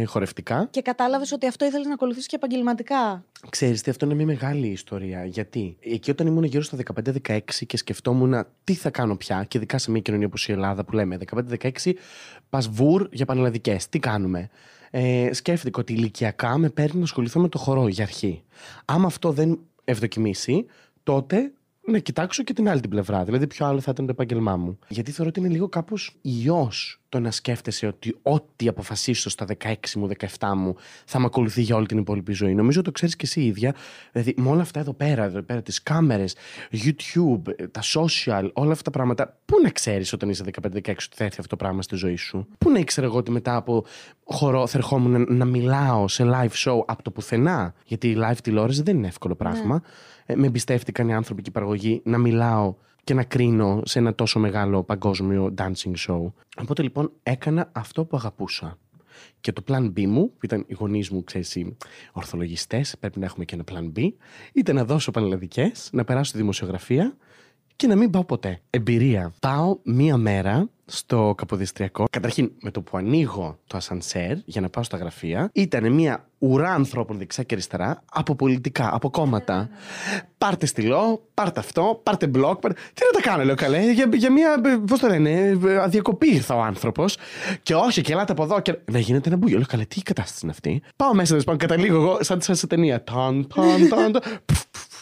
ε, 0.00 0.04
χορευτικά. 0.04 0.68
Και 0.70 0.82
κατάλαβες 0.82 1.32
ότι 1.32 1.46
αυτό 1.46 1.64
ήθελες 1.64 1.86
να 1.86 1.92
ακολουθήσεις 1.92 2.26
και 2.26 2.36
επαγγελματικά. 2.36 3.24
Ξέρεις 3.50 3.82
τι, 3.82 3.90
αυτό 3.90 4.04
είναι 4.04 4.14
μια 4.14 4.26
μεγάλη 4.26 4.66
ιστορία. 4.66 5.24
Γιατί; 5.24 5.76
Εκεί 5.80 6.10
όταν 6.10 6.26
ήμουν 6.26 6.44
γύρω 6.44 6.62
στα 6.62 6.76
15-16 7.26 7.40
και 7.66 7.76
σκεφτόμουν 7.76 8.46
τι 8.64 8.74
θα 8.74 8.90
κάνω 8.90 9.16
πια, 9.16 9.44
και 9.48 9.58
ειδικά 9.58 9.78
σε 9.78 9.90
μια 9.90 10.00
κοινωνία 10.00 10.26
όπως 10.26 10.48
η 10.48 10.52
Ελλάδα 10.52 10.84
που 10.84 10.92
λέμε 10.92 11.18
15-16, 11.60 11.92
πας 12.50 12.68
βουρ 12.68 13.08
για 13.12 13.26
πανελλαδικές. 13.26 13.88
Τι 13.88 13.98
κάνουμε; 13.98 14.50
Ε, 14.90 15.30
σκέφτηκα 15.32 15.80
ότι 15.80 15.92
ηλικιακά 15.92 16.58
με 16.58 16.68
παίρνει 16.68 16.98
να 16.98 17.04
ασχοληθώ 17.04 17.40
με 17.40 17.48
το 17.48 17.58
χορό 17.58 17.88
για 17.88 18.04
αρχή. 18.04 18.42
Άμα 18.84 19.06
αυτό 19.06 19.32
δεν 19.32 19.58
ευδοκιμήσει, 19.84 20.66
τότε 21.02 21.52
να 21.90 21.98
κοιτάξω 21.98 22.42
και 22.42 22.52
την 22.52 22.68
άλλη 22.68 22.80
την 22.80 22.90
πλευρά. 22.90 23.24
Δηλαδή, 23.24 23.46
ποιο 23.46 23.66
άλλο 23.66 23.80
θα 23.80 23.90
ήταν 23.90 24.06
το 24.06 24.12
επάγγελμά 24.12 24.56
μου. 24.56 24.78
Γιατί 24.88 25.10
θεωρώ 25.10 25.30
ότι 25.30 25.40
είναι 25.40 25.48
λίγο 25.48 25.68
κάπως 25.68 26.16
ιός 26.22 27.00
το 27.08 27.20
να 27.20 27.30
σκέφτεσαι 27.30 27.86
ότι 27.86 28.16
ό,τι 28.22 28.68
αποφασίσω 28.68 29.30
στα 29.30 29.46
16 29.64 29.74
μου, 29.94 30.08
17 30.38 30.52
μου 30.56 30.76
θα 31.04 31.18
με 31.18 31.24
ακολουθεί 31.24 31.62
για 31.62 31.76
όλη 31.76 31.86
την 31.86 31.98
υπόλοιπη 31.98 32.32
ζωή. 32.32 32.54
Νομίζω 32.54 32.82
το 32.82 32.90
ξέρεις 32.90 33.16
και 33.16 33.24
εσύ 33.26 33.40
ίδια. 33.40 33.74
Δηλαδή, 34.12 34.34
με 34.36 34.48
όλα 34.48 34.60
αυτά 34.60 34.80
εδώ 34.80 34.92
πέρα, 34.92 35.24
εδώ 35.24 35.42
πέρα 35.42 35.62
τις 35.62 35.82
κάμερες, 35.82 36.36
YouTube, 36.72 37.42
τα 37.70 37.80
social, 37.94 38.50
όλα 38.52 38.72
αυτά 38.72 38.82
τα 38.82 38.90
πράγματα, 38.90 39.38
πού 39.44 39.60
να 39.62 39.70
ξέρεις 39.70 40.12
όταν 40.12 40.28
είσαι 40.28 40.44
15-16 40.62 40.62
ότι 40.64 41.06
θα 41.14 41.24
έρθει 41.24 41.40
αυτό 41.40 41.46
το 41.46 41.56
πράγμα 41.56 41.82
στη 41.82 41.96
ζωή 41.96 42.16
σου; 42.16 42.46
Πού 42.58 42.70
να 42.70 42.78
ήξερα 42.78 43.06
εγώ 43.06 43.16
ότι 43.16 43.30
μετά 43.30 43.56
από 43.56 43.84
χορό 44.24 44.66
θα 44.66 44.78
ερχόμουν 44.78 45.26
να 45.28 45.44
μιλάω 45.44 46.08
σε 46.08 46.24
live 46.26 46.64
show 46.64 46.80
από 46.86 47.02
το 47.02 47.10
πουθενά; 47.10 47.74
Γιατί 47.84 48.08
η 48.08 48.16
live 48.18 48.38
τηλεόραση 48.42 48.82
δεν 48.82 48.96
είναι 48.96 49.06
εύκολο 49.06 49.34
πράγμα. 49.34 49.82
Ε, 50.26 50.34
με 50.34 50.46
εμπιστεύτηκαν 50.46 51.08
οι 51.08 51.14
άνθρωποι 51.14 51.42
και 51.42 51.48
η 51.48 51.52
παραγωγή 51.52 52.00
να 52.04 52.18
μιλάω 52.18 52.74
και 53.08 53.14
να 53.14 53.24
κρίνω 53.24 53.80
σε 53.84 53.98
ένα 53.98 54.14
τόσο 54.14 54.38
μεγάλο 54.38 54.82
παγκόσμιο 54.82 55.54
dancing 55.58 55.94
show. 56.08 56.32
Οπότε 56.60 56.82
λοιπόν 56.82 57.12
έκανα 57.22 57.70
αυτό 57.72 58.04
που 58.04 58.16
αγαπούσα. 58.16 58.78
Και 59.40 59.52
το 59.52 59.62
plan 59.68 59.92
B 59.96 60.06
μου, 60.06 60.30
που 60.30 60.38
ήταν 60.44 60.64
οι 60.66 60.74
γονείς 60.74 61.10
μου, 61.10 61.24
ξέρεις, 61.24 61.66
ορθολογιστές, 62.12 62.96
πρέπει 63.00 63.18
να 63.18 63.24
έχουμε 63.24 63.44
και 63.44 63.54
ένα 63.54 63.64
plan 63.70 63.98
B, 63.98 64.08
ήταν 64.52 64.74
να 64.74 64.84
δώσω 64.84 65.10
πανελλαδικές, 65.10 65.90
να 65.92 66.04
περάσω 66.04 66.32
τη 66.32 66.38
δημοσιογραφία 66.38 67.16
και 67.78 67.86
να 67.86 67.96
μην 67.96 68.10
πάω 68.10 68.24
ποτέ. 68.24 68.60
Εμπειρία. 68.70 69.32
Πάω 69.40 69.78
μία 69.82 70.16
μέρα 70.16 70.68
στο 70.84 71.34
Καποδιστριακό. 71.36 72.04
Καταρχήν, 72.10 72.52
με 72.60 72.70
το 72.70 72.80
που 72.80 72.96
ανοίγω 72.96 73.58
το 73.66 73.76
ασανσέρ 73.76 74.36
για 74.44 74.60
να 74.60 74.68
πάω 74.68 74.82
στα 74.82 74.96
γραφεία, 74.96 75.50
ήταν 75.52 75.92
μία 75.92 76.24
ουρά 76.38 76.72
ανθρώπων 76.72 77.18
δεξιά 77.18 77.42
και 77.42 77.54
αριστερά 77.54 78.02
από 78.12 78.34
πολιτικά, 78.34 78.94
από 78.94 79.10
κόμματα. 79.10 79.68
Πάρτε 80.38 80.66
στυλό, 80.66 81.28
πάρτε 81.34 81.60
αυτό, 81.60 82.00
πάρτε 82.02 82.26
μπλοκ. 82.26 82.60
Πάρτε... 82.60 82.80
Τι 82.94 83.02
να 83.12 83.20
τα 83.20 83.28
κάνω, 83.28 83.44
λέω 83.44 83.54
καλέ. 83.54 83.92
Για, 83.92 84.08
για 84.12 84.32
μία, 84.32 84.60
πώς 84.86 85.00
το 85.00 85.08
λένε, 85.08 85.58
αδιακοπή 85.80 86.34
ήρθα 86.34 86.54
ο 86.54 86.60
άνθρωπος. 86.60 87.16
Και 87.62 87.74
όχι, 87.74 88.00
και 88.00 88.12
ελάτε 88.12 88.32
από 88.32 88.42
εδώ. 88.42 88.60
Και... 88.60 88.78
Δεν 88.84 89.00
γίνεται 89.00 89.28
ένα 89.28 89.38
μπούγιο. 89.38 89.56
Λέω 89.56 89.66
καλέ, 89.66 89.84
τι 89.84 90.02
κατάσταση 90.02 90.40
είναι 90.42 90.52
αυτή. 90.52 90.82
Πάω 90.96 91.14
μέσα, 91.14 91.36
δεν 91.36 91.56
καταλήγω 91.56 91.96
εγώ 91.96 92.18
σαν 92.20 92.40
σε 92.40 92.66
ταινία. 92.66 93.04
Ταν, 93.04 93.46
ταν, 93.54 93.88
ταν, 93.88 94.22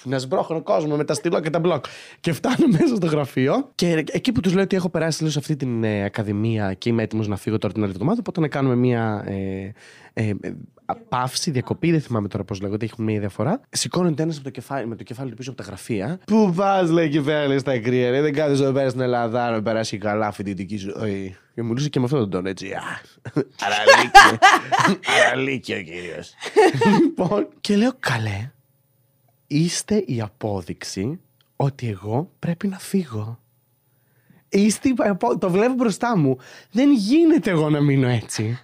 να 0.08 0.18
σμπρώχνω 0.18 0.62
κόσμο 0.62 0.96
με 0.96 1.04
τα 1.04 1.14
στυλό 1.14 1.40
και 1.40 1.50
τα 1.50 1.58
μπλοκ. 1.58 1.84
Και 2.20 2.32
φτάνω 2.32 2.66
μέσα 2.66 2.96
στο 2.96 3.06
γραφείο 3.06 3.70
και 3.74 4.04
εκεί 4.12 4.32
που 4.32 4.40
τους 4.40 4.54
λέω 4.54 4.62
ότι 4.62 4.76
έχω 4.76 4.88
περάσει 4.88 5.18
λίγο 5.20 5.32
σε 5.32 5.38
αυτή 5.38 5.56
την 5.56 5.84
ε, 5.84 6.04
ακαδημία 6.04 6.74
και 6.74 6.88
είμαι 6.88 7.02
έτοιμος 7.02 7.28
να 7.28 7.36
φύγω 7.36 7.58
τώρα 7.58 7.72
την 7.72 7.82
άλλη 7.82 7.92
εβδομάδα, 7.92 8.18
οπότε 8.20 8.40
να 8.40 8.48
κάνουμε 8.48 8.74
μια 8.76 9.24
ε, 9.26 9.72
ε, 10.12 10.32
παύση, 11.08 11.50
διακοπή, 11.50 11.90
δεν 11.90 12.00
θυμάμαι 12.00 12.28
τώρα 12.28 12.44
πώς 12.44 12.60
λέγονται, 12.60 12.84
έχουμε 12.84 13.10
μια 13.10 13.20
διαφορά. 13.20 13.60
Σηκώνεται 13.70 14.22
ένας 14.22 14.36
με 14.36 14.94
το 14.96 15.02
κεφάλι 15.02 15.30
του 15.30 15.36
πίσω 15.36 15.50
από 15.50 15.62
τα 15.62 15.66
γραφεία. 15.66 16.18
Πού 16.26 16.52
πας, 16.56 16.90
λέει 16.90 17.08
και 17.08 17.20
πέρα, 17.20 17.58
στα 17.58 17.78
κρύα, 17.78 18.22
δεν 18.22 18.32
κάνει 18.32 18.52
εδώ 18.52 18.72
πέρα 18.72 18.88
στην 18.88 19.00
Ελλάδα 19.00 19.50
να 19.50 19.62
περάσει 19.62 19.98
καλά 19.98 20.32
φοιτητική 20.32 20.76
σου. 20.76 20.92
Και 21.54 21.62
μου 21.62 21.68
μιλούσε 21.68 21.88
και 21.88 21.98
με 21.98 22.04
αυτόν 22.04 22.20
τον 22.20 22.30
τόνο 22.30 22.48
έτσι. 22.48 22.68
Αραλίκη 25.22 25.72
ο 25.72 25.82
κύριος. 25.90 26.34
Λοιπόν, 27.02 27.48
και 27.60 27.76
λέω 27.76 27.92
καλέ, 28.00 28.50
είστε 29.46 30.04
η 30.06 30.20
απόδειξη 30.20 31.20
ότι 31.56 31.88
εγώ 31.88 32.30
πρέπει 32.38 32.68
να 32.68 32.78
φύγω. 32.78 33.38
Είστε, 34.48 34.94
το 35.38 35.50
βλέπω 35.50 35.74
μπροστά 35.74 36.18
μου. 36.18 36.38
Δεν 36.70 36.92
γίνεται 36.92 37.50
εγώ 37.50 37.70
να 37.70 37.80
μείνω 37.80 38.08
έτσι. 38.08 38.58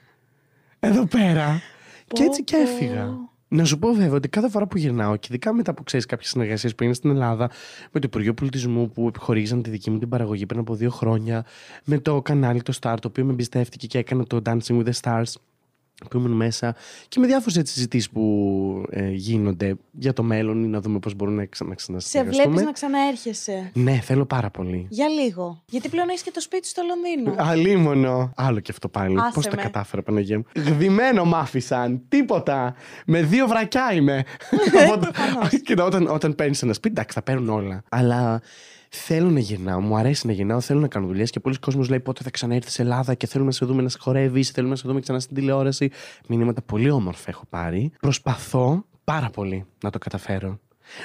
Εδώ 0.78 1.06
πέρα. 1.06 1.60
και 2.06 2.22
έτσι 2.22 2.44
και 2.44 2.56
έφυγα. 2.56 3.30
Να 3.48 3.64
σου 3.64 3.78
πω 3.78 3.92
βέβαια 3.92 4.16
ότι 4.16 4.28
κάθε 4.28 4.48
φορά 4.48 4.66
που 4.66 4.78
γυρνάω 4.78 5.16
και 5.16 5.26
ειδικά 5.30 5.52
μετά 5.52 5.74
που 5.74 5.82
ξέρεις 5.82 6.06
κάποιες 6.06 6.28
συνεργασίες 6.28 6.74
που 6.74 6.84
είναι 6.84 6.94
στην 6.94 7.10
Ελλάδα 7.10 7.50
με 7.90 8.00
το 8.00 8.06
Υπουργείο 8.06 8.34
Πολιτισμού 8.34 8.90
που 8.90 9.08
επιχορήγησαν 9.08 9.62
τη 9.62 9.70
δική 9.70 9.90
μου 9.90 9.98
την 9.98 10.08
παραγωγή 10.08 10.46
πριν 10.46 10.60
από 10.60 10.74
δύο 10.74 10.90
χρόνια, 10.90 11.44
με 11.84 11.98
το 11.98 12.22
κανάλι 12.22 12.62
το 12.62 12.72
Star 12.80 12.96
το 13.00 13.08
οποίο 13.08 13.24
με 13.24 13.32
εμπιστεύτηκε 13.32 13.86
και 13.86 13.98
έκανα 13.98 14.24
το 14.26 14.40
Dancing 14.44 14.78
with 14.78 14.84
the 14.84 14.92
Stars 15.02 15.32
που 16.10 16.18
ήμουν 16.18 16.32
μέσα 16.32 16.76
και 17.08 17.20
με 17.20 17.26
διάφορες 17.26 17.70
συζητήσεις 17.70 18.10
που 18.10 18.84
ε, 18.90 19.10
γίνονται 19.10 19.74
για 19.90 20.12
το 20.12 20.22
μέλλον 20.22 20.64
ή 20.64 20.66
να 20.66 20.80
δούμε 20.80 20.98
πώς 20.98 21.14
μπορούμε 21.14 21.36
να, 21.36 21.46
ξα, 21.46 21.64
να 21.64 21.74
ξανασυνεργαστούμε. 21.74 22.42
Σε 22.42 22.48
βλέπεις 22.48 22.66
να 22.66 22.72
ξαναέρχεσαι; 22.72 23.70
Ναι, 23.74 23.92
θέλω 23.92 24.24
πάρα 24.24 24.50
πολύ. 24.50 24.86
Για 24.88 25.08
λίγο. 25.08 25.62
Γιατί 25.68 25.88
πλέον 25.88 26.08
έχεις 26.08 26.22
και 26.22 26.30
το 26.30 26.40
σπίτι 26.40 26.68
στο 26.68 26.82
Λονδίνο. 26.86 27.50
Αλίμονο. 27.50 28.32
Άλλο 28.36 28.60
και 28.60 28.70
αυτό 28.70 28.88
πάλι. 28.88 29.16
Πώς 29.34 29.46
τα 29.46 29.56
κατάφερα, 29.56 30.02
Παναγία 30.02 30.38
μου. 30.38 30.44
Γδυμένο 30.54 31.24
μ' 31.24 31.34
άφησαν. 31.34 32.02
Τίποτα. 32.08 32.74
Με 33.06 33.22
δύο 33.22 33.46
βρακιά 33.46 33.92
είμαι. 33.92 34.24
Κοίτα, 35.64 35.84
όταν, 35.84 36.06
όταν 36.06 36.34
παίρνεις 36.34 36.62
ένα 36.62 36.72
σπίτι, 36.72 36.94
εντάξει, 36.94 37.14
θα 37.14 37.22
παίρνουν 37.22 37.48
όλα. 37.48 37.82
Αλλά 37.88 38.40
Θέλω 38.94 39.30
να 39.30 39.38
γυρνάω, 39.38 39.80
μου 39.80 39.96
αρέσει 39.96 40.26
να 40.26 40.32
γυρνάω, 40.32 40.60
θέλω 40.60 40.80
να 40.80 40.88
κάνω 40.88 41.06
δουλειές 41.06 41.30
και 41.30 41.40
πολλοί 41.40 41.58
κόσμοι 41.58 41.86
λέει 41.86 42.00
πότε 42.00 42.22
θα 42.22 42.30
ξαναέρθεις 42.30 42.72
σε 42.72 42.82
Ελλάδα 42.82 43.14
και 43.14 43.26
θέλουμε 43.26 43.48
να 43.50 43.54
σε 43.56 43.64
δούμε 43.64 43.82
να 43.82 43.88
σε 43.88 43.98
χορεύεις, 44.00 44.50
θέλουμε 44.50 44.72
να 44.72 44.78
σε 44.78 44.88
δούμε 44.88 45.00
ξανά 45.00 45.20
στην 45.20 45.36
τηλεόραση. 45.36 45.90
Μηνύματα 46.28 46.62
πολύ 46.62 46.90
όμορφα 46.90 47.30
έχω 47.30 47.44
πάρει. 47.50 47.92
Προσπαθώ 48.00 48.84
πάρα 49.04 49.30
πολύ 49.30 49.64
να 49.82 49.90
το 49.90 49.98
καταφέρω. 49.98 50.58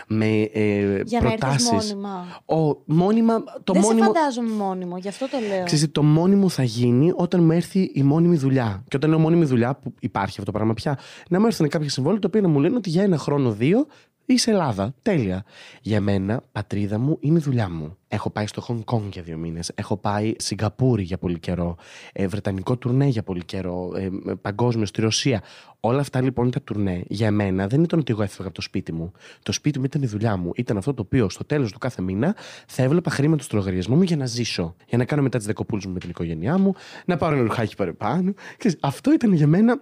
Με 0.08 0.42
ε, 0.42 1.02
Για 1.06 1.20
προτάσεις. 1.20 1.70
να 1.70 1.76
μόνιμα. 1.76 2.42
Ο, 2.46 2.82
μόνιμα 2.86 3.44
το 3.64 3.74
Δεν 3.74 3.82
μόνιμο... 3.82 4.04
σε 4.06 4.12
φαντάζομαι 4.14 4.50
μόνιμο, 4.50 4.98
γι' 4.98 5.08
αυτό 5.08 5.30
το 5.30 5.38
λέω. 5.48 5.66
Ξέρετε, 5.66 5.88
το 5.88 6.04
μόνιμο 6.04 6.50
θα 6.50 6.64
γίνει 6.64 7.12
όταν 7.16 7.44
μου 7.44 7.52
έρθει 7.52 7.92
η 7.94 8.04
μόνιμη 8.04 8.36
δουλειά. 8.36 8.84
Και 8.88 8.96
όταν 8.96 9.10
λέω 9.10 9.20
μόνιμη 9.20 9.46
δουλειά, 9.46 9.76
που 9.76 9.94
υπάρχει 10.00 10.40
αυτό 10.40 10.44
το 10.44 10.52
πράγμα 10.52 10.74
πια, 10.74 10.98
να 11.30 11.40
μου 11.40 11.46
έρθουν 11.46 11.68
κάποια 11.68 11.90
συμβόλαια 11.90 12.22
το 12.22 12.28
οποίο 12.28 12.42
να 12.42 12.48
μου 12.48 12.60
λένε 12.60 12.76
ότι 12.76 12.90
για 12.90 13.04
ένα 13.04 13.18
χρόνο, 13.18 13.52
δύο 13.52 13.88
Είσαι 14.30 14.52
Ελλάδα. 14.52 14.94
Τέλεια. 15.02 15.44
Για 15.82 16.02
μένα, 16.02 16.44
πατρίδα 16.52 17.00
μου 17.00 17.18
είναι 17.20 17.38
η 17.38 17.42
δουλειά 17.42 17.70
μου. 17.70 17.98
Έχω 18.08 18.30
πάει 18.30 18.48
στο 18.48 18.62
Χονγκ 18.62 18.82
Κόνγκ 18.84 19.12
για 19.12 19.22
δύο 19.22 19.38
μήνες. 19.38 19.72
Έχω 19.76 19.98
πάει 19.98 20.34
Σιγκαπούρη 20.38 21.04
για 21.04 21.18
πολύ 21.18 21.40
καιρό. 21.40 21.76
Ε, 22.14 22.28
Βρετανικό 22.28 22.78
τουρνέ 22.78 23.06
για 23.06 23.24
πολύ 23.24 23.46
καιρό. 23.46 23.92
Ε, 23.96 24.10
παγκόσμιος 24.42 24.90
στη 24.90 25.02
Ρωσία. 25.02 25.44
Όλα 25.80 26.00
αυτά 26.00 26.22
λοιπόν 26.22 26.52
τα 26.52 26.62
τουρνέ 26.62 27.04
για 27.08 27.32
μένα 27.32 27.68
δεν 27.68 27.84
ήταν 27.84 28.00
ότι 28.00 28.12
εγώ 28.12 28.22
έφευγα 28.22 28.46
από 28.46 28.56
το 28.56 28.62
σπίτι 28.62 28.92
μου. 28.92 29.12
Το 29.44 29.52
σπίτι 29.52 29.80
μου 29.80 29.86
ήταν 29.86 30.02
η 30.02 30.08
δουλειά 30.08 30.38
μου. 30.38 30.52
Ήταν 30.56 30.78
αυτό 30.78 30.94
το 30.94 31.02
οποίο 31.02 31.30
στο 31.30 31.46
τέλος 31.46 31.72
του 31.72 31.80
κάθε 31.80 32.02
μήνα 32.02 32.36
θα 32.68 32.84
έβλεπα 32.84 33.10
χρήματα 33.10 33.44
στο 33.44 33.58
λογαριασμό 33.58 33.96
μου 33.96 34.02
για 34.04 34.18
να 34.18 34.26
ζήσω. 34.26 34.76
Για 34.88 34.98
να 34.98 35.06
κάνω 35.06 35.22
μετά 35.22 35.38
τις 35.38 35.48
δεκοπούλες 35.48 35.86
μου 35.86 35.94
με 35.94 36.00
την 36.00 36.10
οικογένειά 36.10 36.58
μου, 36.58 36.74
να 37.06 37.18
πάρω 37.18 37.36
ένα 37.36 37.44
ρουχάκι 37.44 37.76
παραπάνω. 37.76 38.34
Αυτό 38.80 39.14
ήταν 39.14 39.34
για 39.34 39.48
μένα 39.48 39.82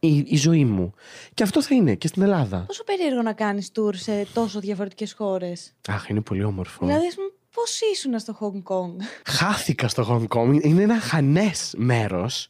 η, 0.00 0.24
η 0.26 0.36
ζωή 0.36 0.64
μου. 0.64 0.94
Και 1.34 1.42
αυτό 1.42 1.62
θα 1.62 1.74
είναι 1.74 1.94
και 1.94 2.06
στην 2.08 2.22
Ελλάδα. 2.22 2.64
Πόσο 2.66 2.84
περίεργο 2.84 3.22
να 3.22 3.32
κάνεις 3.32 3.70
tour 3.74 3.94
σε 3.94 4.26
τόσο 4.34 4.60
διαφορετικές 4.60 5.12
χώρες. 5.12 5.72
Αχ, 5.88 6.08
είναι 6.08 6.20
πολύ 6.20 6.44
όμορφο. 6.44 6.86
Δηλαδή, 6.86 7.06
πώς 7.54 7.80
ήσουν 7.92 8.18
στο 8.18 8.36
Hong 8.40 8.74
Kong; 8.74 8.96
Χάθηκα 9.24 9.88
στο 9.88 10.06
Hong 10.30 10.38
Kong. 10.38 10.62
Είναι 10.62 10.82
ένα 10.82 11.00
χανές 11.00 11.74
μέρος. 11.76 12.48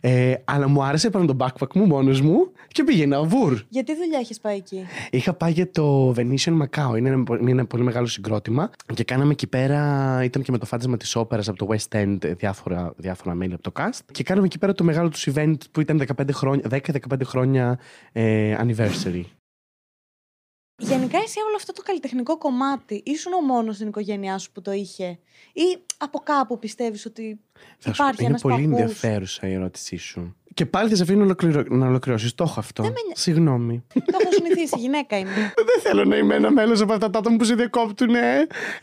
Ε, 0.00 0.34
αλλά 0.44 0.68
μου 0.68 0.84
άρεσε, 0.84 1.10
πάνω 1.10 1.24
τον 1.24 1.36
backpack 1.40 1.72
μου 1.74 1.86
μόνος 1.86 2.20
μου 2.20 2.52
και 2.68 2.84
πήγαινα 2.84 3.22
βουρ. 3.22 3.60
Γιατί 3.68 3.96
δουλειά 3.96 4.18
έχεις 4.18 4.40
πάει 4.40 4.56
εκεί; 4.56 4.86
Είχα 5.10 5.34
πάει 5.34 5.52
για 5.52 5.70
το 5.70 6.14
Venetian 6.16 6.58
Macau. 6.62 6.96
Είναι 6.96 7.08
ένα, 7.08 7.24
είναι 7.40 7.50
ένα 7.50 7.66
πολύ 7.66 7.82
μεγάλο 7.82 8.06
συγκρότημα 8.06 8.70
και 8.94 9.04
κάναμε 9.04 9.32
εκεί 9.32 9.46
πέρα. 9.46 9.80
Ήταν 10.24 10.42
και 10.42 10.50
με 10.50 10.58
το 10.58 10.66
φάντασμα 10.66 10.96
της 10.96 11.16
όπερας 11.16 11.48
από 11.48 11.58
το 11.58 11.68
West 11.70 11.98
End 12.02 12.18
διάφορα, 12.36 12.92
διάφορα 12.96 13.34
μέλη 13.34 13.54
από 13.54 13.62
το 13.62 13.72
cast. 13.78 14.00
Και 14.12 14.22
κάναμε 14.22 14.46
εκεί 14.46 14.58
πέρα 14.58 14.72
το 14.72 14.84
μεγάλο 14.84 15.08
τους 15.08 15.28
event 15.34 15.56
που 15.70 15.80
ήταν 15.80 16.02
15 16.16 16.30
χρόνια, 16.32 16.64
10-15 16.70 16.80
χρόνια 17.24 17.78
ε, 18.12 18.56
anniversary. 18.60 19.22
Γενικά 20.80 21.18
εσύ 21.18 21.38
όλο 21.46 21.56
αυτό 21.56 21.72
το 21.72 21.82
καλλιτεχνικό 21.82 22.38
κομμάτι 22.38 23.02
ήσουν 23.04 23.32
ο 23.32 23.40
μόνος 23.40 23.74
στην 23.74 23.88
οικογένειά 23.88 24.38
σου 24.38 24.52
που 24.52 24.62
το 24.62 24.72
είχε; 24.72 25.18
Ή 25.52 25.82
από 25.98 26.18
κάπου 26.18 26.58
πιστεύεις 26.58 27.06
ότι 27.06 27.40
θα 27.78 27.90
υπάρχει 27.94 28.24
Είναι 28.24 28.38
πολύ 28.38 28.62
παππούς; 28.62 28.80
ενδιαφέρουσα 28.80 29.48
η 29.48 29.52
ερώτησή 29.52 29.96
σου. 29.96 30.34
Και 30.54 30.66
πάλι 30.66 30.88
θα 30.88 30.96
σε 30.96 31.02
αφήνω 31.02 31.22
ολοκληρω... 31.22 31.62
να 31.68 31.86
ολοκληρώσεις. 31.86 32.34
Το 32.34 32.44
έχω 32.44 32.60
αυτό. 32.60 32.84
Συγγνώμη. 33.12 33.84
Το 33.94 34.18
έχω 34.20 34.32
συνηθίσει. 34.32 34.78
Γυναίκα 34.78 35.18
είμαι. 35.18 35.52
Δεν 35.70 35.80
θέλω 35.82 36.04
να 36.04 36.16
είμαι 36.16 36.34
ένα 36.34 36.50
μέλος 36.50 36.80
από 36.80 36.92
αυτά 36.92 37.10
τα 37.10 37.18
άτομα 37.18 37.36
που 37.36 37.44
σε 37.44 37.54
διακόπτουν. 37.54 38.14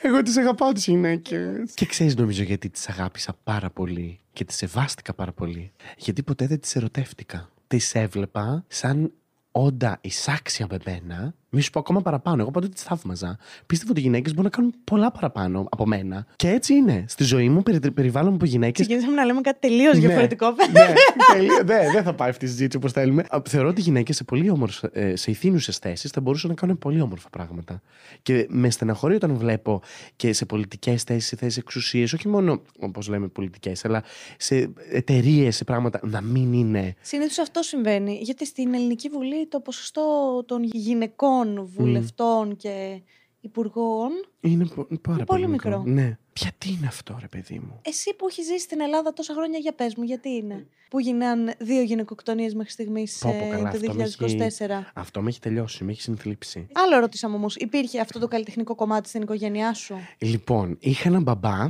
Εγώ 0.02 0.22
τις 0.22 0.38
αγαπάω 0.38 0.72
τις 0.72 0.86
γυναίκες. 0.86 1.72
Και 1.74 1.86
ξέρεις, 1.86 2.16
νομίζω 2.16 2.44
γιατί 2.44 2.70
τις 2.70 2.90
αγάπησα 2.90 3.38
πάρα 3.44 3.70
πολύ 3.70 4.20
και 4.34 4.46
τις 4.46 4.56
σεβάστηκα 4.56 5.14
πάρα 5.14 5.32
πολύ. 5.32 5.72
Γιατί 5.98 6.24
ποτέ 6.24 6.48
δεν 6.48 6.60
τις 6.60 6.76
ερωτεύτηκα. 6.76 7.50
Τις 7.68 7.96
έβλεπα 7.96 8.66
σαν 8.68 9.12
όντα 9.52 9.98
εισάξια 10.02 10.68
με 10.70 10.78
μένα 10.86 11.36
μη 11.50 11.62
σου 11.62 11.70
πω 11.70 11.80
ακόμα 11.80 12.02
παραπάνω. 12.02 12.42
Εγώ 12.42 12.52
πάντοτε 12.52 12.74
τι 12.74 12.82
θαύμαζα. 12.82 13.38
Πίστευα 13.66 13.92
ότι 13.92 14.00
οι 14.00 14.04
γυναίκες 14.04 14.34
μπορούν 14.34 14.50
να 14.52 14.58
κάνουν 14.58 14.74
πολλά 14.84 15.12
παραπάνω 15.12 15.68
από 15.70 15.86
μένα. 15.86 16.26
Και 16.36 16.50
έτσι 16.50 16.74
είναι. 16.74 17.06
Στη 17.08 17.24
ζωή 17.24 17.50
μου, 17.50 17.64
περι, 17.64 17.92
περιβάλλον 17.92 18.34
από 18.34 18.46
γυναίκε. 18.46 18.72
Ξεκινήσαμε 18.72 19.14
να 19.14 19.26
λέμε 19.26 19.42
κάτι 19.42 19.60
τελείως 19.60 19.94
ναι, 19.94 20.00
διαφορετικό. 20.00 20.50
Ναι, 20.72 20.94
τελείω, 21.34 21.64
ναι, 21.66 21.92
δεν 21.92 22.04
θα 22.04 22.14
πάει 22.14 22.30
αυτή 22.30 22.46
η 22.46 22.48
συζήτηση 22.48 22.78
όπως 22.78 22.92
θέλουμε. 22.92 23.26
Θεωρώ 23.50 23.68
ότι 23.68 23.80
οι 23.80 23.84
γυναίκες 23.84 24.16
σε 24.16 24.24
πολύ 24.24 24.50
όμορφες, 24.50 24.90
σε 25.14 25.32
ηθήνουσες 25.32 25.78
θέσεις 25.78 26.12
θα 26.12 26.22
μπορούσαν 26.22 26.50
να 26.50 26.56
κάνουν 26.56 26.78
πολύ 26.78 27.02
όμορφα 27.02 27.30
πράγματα. 27.30 27.82
Και 28.22 28.46
με 28.50 28.70
στεναχωρεί 28.70 29.16
όταν 29.16 29.36
βλέπω 29.36 29.82
και 30.16 30.34
σε 30.34 30.46
πολιτικές 30.46 31.04
θέσεις, 31.04 31.28
σε 31.28 31.36
θέσεις 31.36 31.58
εξουσίε, 31.58 32.04
όχι 32.04 32.28
μόνο 32.28 32.62
όπως 32.80 33.08
λέμε 33.08 33.28
πολιτικές, 33.28 33.86
αλλά 33.86 34.04
σε 34.38 34.70
εταιρείες, 34.92 35.56
σε 35.56 35.64
πράγματα 35.64 36.00
να 36.04 36.22
μην 36.22 36.54
είναι. 36.54 36.96
Συνήθως 37.02 37.38
αυτό 37.38 37.62
συμβαίνει. 37.62 38.20
Γιατί 38.22 38.46
στην 38.46 38.74
Ελληνική 38.74 39.10
Βουλή 39.10 39.48
το 39.48 39.60
ποσοστό 39.60 40.44
των 40.46 40.64
γυναικών 40.64 41.37
πολιτικών, 41.46 41.66
βουλευτών 41.76 42.56
και 42.56 43.02
υπουργών. 43.40 44.10
Είναι 44.40 44.66
πο- 44.66 44.74
πάρα 44.76 44.88
Είναι 44.90 44.98
πολύ, 45.02 45.26
πολύ 45.26 45.48
μικρό. 45.48 45.84
Ναι. 45.86 46.18
Γιατί 46.40 46.70
είναι 46.70 46.88
αυτό, 46.88 47.18
ρε 47.20 47.28
παιδί 47.28 47.60
μου; 47.60 47.80
Εσύ 47.82 48.16
που 48.16 48.28
έχεις 48.28 48.46
ζήσει 48.46 48.60
στην 48.60 48.80
Ελλάδα 48.82 49.14
τόσα 49.14 49.34
χρόνια, 49.34 49.60
για 49.60 49.74
πες 49.74 49.96
μου, 49.96 50.04
γιατί 50.04 50.30
είναι; 50.30 50.68
Που 50.90 51.00
γίναν 51.00 51.54
δύο 51.60 51.82
γυναικοκτονίες 51.82 52.54
μέχρι 52.54 52.72
στιγμής 52.72 53.18
Πω, 53.22 53.30
πω, 53.40 53.46
ε, 53.46 53.50
καλά, 53.50 53.72
το 53.72 53.78
αυτό 53.78 53.94
με 53.94 54.04
2024. 54.04 54.92
Αυτό 54.94 55.22
με 55.22 55.30
έχει 55.30 55.40
τελειώσει, 55.40 55.84
με 55.84 55.92
έχει 55.92 56.02
συνθλίψει. 56.02 56.68
Άλλο 56.74 57.00
ρωτήσαμε 57.00 57.36
όμως, 57.36 57.56
υπήρχε 57.56 58.00
αυτό 58.00 58.20
το 58.20 58.28
καλλιτεχνικό 58.28 58.76
κομμάτι 58.76 59.10
στην 59.10 59.22
οικογένειά 59.22 59.74
σου; 59.74 59.96
Λοιπόν, 60.18 60.78
είχα 60.80 61.10
έναν 61.10 61.22
μπαμπά, 61.22 61.64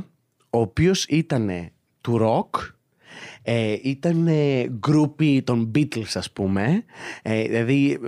ο 0.50 0.60
οποίος 0.60 1.04
ήταν 1.04 1.70
του 2.00 2.18
ροκ, 2.18 2.54
ε, 3.42 3.76
ήταν 3.82 4.28
γκρούπι 4.68 5.42
των 5.42 5.70
Beatles, 5.74 6.10
ας 6.14 6.30
πούμε. 6.32 6.84
Ε, 7.22 7.42
δηλαδή, 7.42 7.98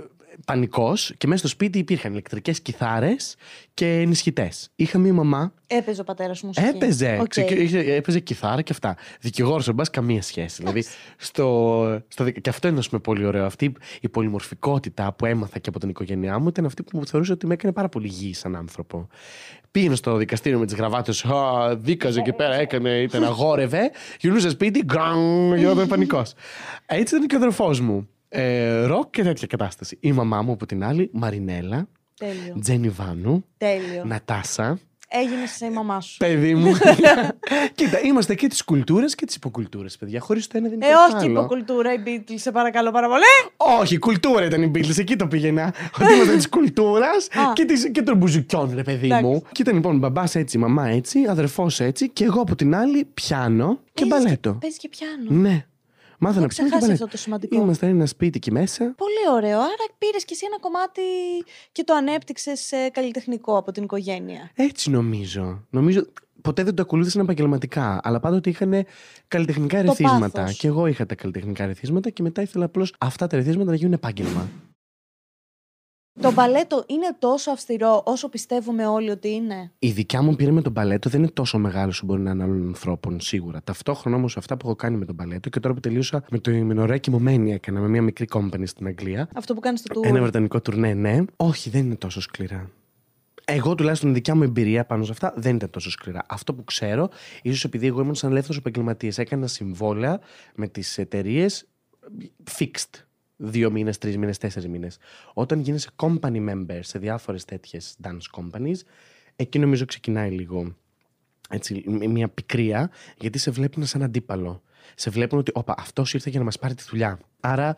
πανικός 0.45 1.13
και 1.17 1.27
μέσα 1.27 1.39
στο 1.39 1.47
σπίτι 1.47 1.77
υπήρχαν 1.79 2.11
ηλεκτρικές 2.11 2.61
κιθάρες 2.61 3.35
και 3.73 3.99
ενισχυτές. 3.99 4.69
Είχα 4.75 4.97
μία 4.97 5.13
μαμά 5.13 5.53
Έπαιζε 5.67 6.01
ο 6.01 6.03
πατέρας 6.03 6.37
σου 6.37 6.45
μουσική. 6.45 6.67
Έπαιζε. 6.67 7.17
Οκ. 7.21 7.27
Ξε- 7.27 7.51
είχε- 7.51 7.93
έπαιζε 7.95 8.19
κιθάρα 8.19 8.61
και 8.61 8.71
αυτά. 8.71 8.95
Δικηγόρος 9.19 9.67
ο 9.67 9.73
μπαμπάς 9.73 9.89
καμία 9.89 10.21
σχέση. 10.21 10.55
Δηλαδή, 10.59 10.83
στο, 11.17 12.01
στο, 12.07 12.23
δικ- 12.23 12.41
και 12.41 12.49
αυτό 12.49 12.67
είναι 12.67 12.79
ας 12.79 12.89
πούμε, 12.89 13.01
πολύ 13.01 13.25
ωραίο. 13.25 13.45
Αυτή 13.45 13.73
η 14.01 14.09
πολυμορφικότητα 14.09 15.13
που 15.13 15.25
έμαθα 15.25 15.59
και 15.59 15.69
από 15.69 15.79
την 15.79 15.89
οικογένειά 15.89 16.39
μου 16.39 16.47
ήταν 16.47 16.65
αυτή 16.65 16.83
που 16.83 16.97
μου 16.97 17.05
θεωρούσε 17.07 17.31
ότι 17.31 17.45
με 17.47 17.53
έκανε 17.53 17.73
πάρα 17.73 17.89
πολύ 17.89 18.07
γη 18.07 18.33
σαν 18.33 18.55
άνθρωπο. 18.55 19.07
Πήγαινε 19.71 19.95
στο 19.95 20.15
δικαστήριο 20.15 20.59
με 20.59 20.65
τις 20.65 20.75
γραβάτες, 20.75 21.25
δίκαζε 21.75 22.19
εκεί 22.19 22.33
πέρα, 22.33 22.55
έκανε, 22.55 22.89
ήταν 23.01 23.23
αγόρευε. 23.23 23.91
Γυρνούσε 24.19 24.49
σπίτι, 24.49 24.81
γκραν, 24.85 25.55
γινόταν 25.57 25.87
πανικός. 25.87 26.33
Έτσι 26.85 27.15
ήταν 27.15 27.27
και 27.27 27.35
ο 27.35 27.37
αδερφός 27.37 27.79
μου. 27.79 28.07
Ε, 28.33 28.83
ροκ 28.85 29.09
και 29.09 29.23
τέτοια 29.23 29.47
κατάσταση. 29.47 29.97
Η 29.99 30.11
μαμά 30.11 30.41
μου 30.41 30.51
από 30.51 30.65
την 30.65 30.83
άλλη, 30.83 31.09
Μαρινέλα, 31.13 31.87
Τέλειο. 32.17 32.55
Τζένι 32.61 32.89
Βάνου, 32.89 33.45
Τέλειο. 33.57 34.03
Νατάσα, 34.05 34.79
Έγινε 35.13 35.71
η 35.71 35.75
μαμά 35.75 36.01
σου. 36.01 36.17
Παιδί 36.17 36.55
μου. 36.55 36.71
Κοίτα, 37.75 37.99
είμαστε 38.03 38.35
και 38.35 38.47
τη 38.47 38.63
κουλτούρα 38.63 39.05
και 39.05 39.25
τη 39.25 39.33
υποκουλτούρα, 39.37 39.87
παιδιά. 39.99 40.19
Χωρίς 40.19 40.47
το 40.47 40.57
ένα 40.57 40.69
δεν 40.69 40.81
Ε, 40.81 40.85
υπάρχει 40.87 41.03
όχι 41.03 41.11
το 41.11 41.17
άλλο. 41.29 41.39
υποκουλτούρα, 41.39 41.93
οι 41.93 41.97
Beatles, 42.05 42.33
σε 42.35 42.51
παρακαλώ 42.51 42.91
πάρα 42.91 43.07
πολύ. 43.07 43.23
Όχι, 43.81 43.93
η 43.93 43.97
κουλτούρα 43.99 44.45
ήταν 44.45 44.61
η 44.61 44.71
Beatles, 44.75 44.97
εκεί 44.97 45.15
το 45.15 45.27
πήγαινα. 45.27 45.73
Ότι 46.01 46.13
είμαστε 46.13 46.35
της 46.35 46.49
κουλτούρας 46.49 47.27
Α. 47.31 47.53
και, 47.53 47.65
της- 47.65 47.91
και 47.91 48.01
των 48.01 48.17
μπουζουκιών, 48.17 48.71
ρε 48.75 48.83
παιδί 48.83 49.05
Εντάξει. 49.05 49.25
μου. 49.25 49.43
Και 49.51 49.61
ήταν 49.61 49.73
λοιπόν 49.75 49.97
μπαμπάς 49.97 50.35
έτσι, 50.35 50.57
μαμά 50.57 50.87
έτσι, 50.87 51.19
αδερφός 51.29 51.79
έτσι 51.79 52.09
και 52.09 52.23
εγώ 52.23 52.41
από 52.41 52.55
την 52.55 52.75
άλλη 52.75 53.05
πιάνο 53.13 53.79
και 53.93 54.05
Παίζεις 54.05 54.23
μπαλέτο. 54.25 54.57
Παίζει 54.61 54.77
και 54.77 54.89
πιάνο. 54.89 55.41
Ναι. 55.41 55.65
Μάθα 56.23 56.39
να 56.39 56.47
πιάνω 56.47 56.69
Έχω 56.69 56.79
και 56.79 56.85
ξεχάσεις 56.87 56.87
μπαλέτο. 56.87 57.03
αυτό 57.03 57.07
το 57.17 57.17
σημαντικό. 57.17 57.55
Ήμασταν 57.55 57.89
ένα 57.89 58.05
σπίτι 58.05 58.37
εκεί 58.37 58.51
μέσα. 58.51 58.93
Πολύ 58.97 59.35
ωραίο. 59.35 59.59
Άρα 59.59 59.85
πήρες 59.97 60.25
κι 60.25 60.33
εσύ 60.33 60.43
ένα 60.47 60.59
κομμάτι 60.59 61.01
και 61.71 61.83
το 61.83 61.93
ανέπτυξες 61.93 62.69
καλλιτεχνικό 62.91 63.57
από 63.57 63.71
την 63.71 63.83
οικογένεια. 63.83 64.51
Έτσι 64.55 64.89
νομίζω. 64.89 65.65
Νομίζω. 65.69 66.05
Ποτέ 66.41 66.63
δεν 66.63 66.75
το 66.75 66.81
ακολούθησαν 66.81 67.21
επαγγελματικά, 67.21 67.99
αλλά 68.03 68.19
πάντοτε 68.19 68.49
είχαν 68.49 68.85
καλλιτεχνικά 69.27 69.77
Το 69.77 69.83
ερεθίσματα. 69.83 70.41
πάθος. 70.41 70.57
Και 70.57 70.67
εγώ 70.67 70.87
είχα 70.87 71.05
τα 71.05 71.15
καλλιτεχνικά 71.15 71.63
ερεθίσματα 71.63 72.09
και 72.09 72.21
μετά 72.23 72.41
ήθελα 72.41 72.65
απλώς 72.65 72.95
αυτά 72.97 73.27
τα 73.27 73.35
ερεθίσματα 73.35 73.69
να 73.69 73.75
γίνουν 73.75 73.93
επάγγελμα. 73.93 74.49
Το 76.19 76.31
μπαλέτο 76.31 76.83
είναι 76.87 77.15
τόσο 77.19 77.51
αυστηρό 77.51 78.01
όσο 78.05 78.29
πιστεύουμε 78.29 78.87
όλοι 78.87 79.09
ότι 79.09 79.29
είναι; 79.29 79.71
Η 79.79 79.91
δικιά 79.91 80.21
μου 80.21 80.35
πείρα 80.35 80.51
με 80.51 80.61
τον 80.61 80.73
παλέτο 80.73 81.09
δεν 81.09 81.19
είναι 81.19 81.31
τόσο 81.31 81.57
μεγάλο 81.57 81.89
όσο 81.89 82.05
μπορεί 82.05 82.21
να 82.21 82.31
είναι 82.31 82.43
άλλων 82.43 82.67
ανθρώπων, 82.67 83.19
σίγουρα. 83.19 83.61
Ταυτόχρονα 83.63 84.17
όμως 84.17 84.37
αυτά 84.37 84.57
που 84.57 84.67
έχω 84.67 84.75
κάνει 84.75 84.97
με 84.97 85.05
τον 85.05 85.15
παλέτο 85.15 85.49
και 85.49 85.59
τώρα 85.59 85.73
που 85.73 85.79
τελείωσα 85.79 86.23
με 86.29 86.39
το 86.39 86.51
ημινορέα 86.51 86.97
κοιμωμένη 86.97 87.53
έκανα 87.53 87.79
με 87.79 87.87
μια 87.87 88.01
μικρή 88.01 88.27
company 88.33 88.63
στην 88.63 88.87
Αγγλία. 88.87 89.29
Αυτό 89.35 89.53
που 89.53 89.59
κάνεις 89.59 89.79
στο 89.79 89.99
tour. 89.99 90.05
Ένα 90.05 90.21
βρετανικό 90.21 90.61
τουρνέ, 90.61 90.93
ναι. 90.93 91.17
Όχι, 91.35 91.69
δεν 91.69 91.85
είναι 91.85 91.95
τόσο 91.95 92.21
σκληρά. 92.21 92.69
Εγώ 93.45 93.75
τουλάχιστον 93.75 94.09
η 94.09 94.13
δικιά 94.13 94.35
μου 94.35 94.43
εμπειρία 94.43 94.85
πάνω 94.85 95.03
σε 95.03 95.11
αυτά 95.11 95.33
δεν 95.35 95.55
ήταν 95.55 95.69
τόσο 95.69 95.91
σκληρά. 95.91 96.25
Αυτό 96.27 96.53
που 96.53 96.63
ξέρω, 96.63 97.09
ίσως 97.41 97.63
επειδή 97.63 97.87
εγώ 97.87 98.01
ήμουν 98.01 98.15
σαν 98.15 98.29
ελεύθερος 98.31 98.57
επαγγελματίας, 98.57 99.17
έκανα 99.17 99.47
συμβόλαια 99.47 100.19
με 100.55 100.67
τις 100.67 100.97
εταιρείες 100.97 101.67
fixed. 102.59 103.03
Δύο 103.43 103.71
μήνες, 103.71 103.97
τρεις 103.97 104.17
μήνες, 104.17 104.37
τέσσερις 104.37 104.69
μήνες. 104.69 104.97
Όταν 105.33 105.59
γίνεσαι 105.59 105.89
company 105.95 106.49
member 106.49 106.79
σε 106.81 106.99
διάφορες 106.99 107.45
τέτοιες 107.45 107.95
dance 108.03 108.41
companies, 108.41 108.75
εκεί 109.35 109.59
νομίζω 109.59 109.85
ξεκινάει 109.85 110.29
λίγο 110.31 110.75
έτσι, 111.49 111.83
μ- 111.87 112.05
μια 112.05 112.29
πικρία, 112.29 112.91
γιατί 113.17 113.37
σε 113.37 113.51
βλέπουν 113.51 113.85
σαν 113.85 114.03
αντίπαλο. 114.03 114.61
Σε 114.95 115.09
βλέπουν 115.09 115.39
ότι, 115.39 115.51
όπα, 115.55 115.75
αυτός 115.77 116.13
ήρθε 116.13 116.29
για 116.29 116.39
να 116.39 116.45
μας 116.45 116.59
πάρει 116.59 116.73
τη 116.73 116.83
δουλειά. 116.89 117.19
Άρα, 117.39 117.75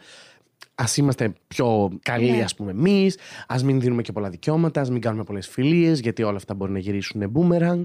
ας 0.75 0.97
είμαστε 0.97 1.33
πιο 1.47 1.89
καλοί, 2.01 2.31
Ναι. 2.31 2.43
ας 2.43 2.55
πούμε, 2.55 2.71
εμείς, 2.71 3.17
ας 3.47 3.63
μην 3.63 3.79
δίνουμε 3.79 4.01
και 4.01 4.11
πολλά 4.11 4.29
δικαιώματα, 4.29 4.81
ας 4.81 4.89
μην 4.89 5.01
κάνουμε 5.01 5.23
πολλές 5.23 5.47
φιλίες, 5.47 5.99
γιατί 5.99 6.23
όλα 6.23 6.35
αυτά 6.37 6.53
μπορεί 6.53 6.71
να 6.71 6.79
γυρίσουν 6.79 7.31
boomerang. 7.35 7.81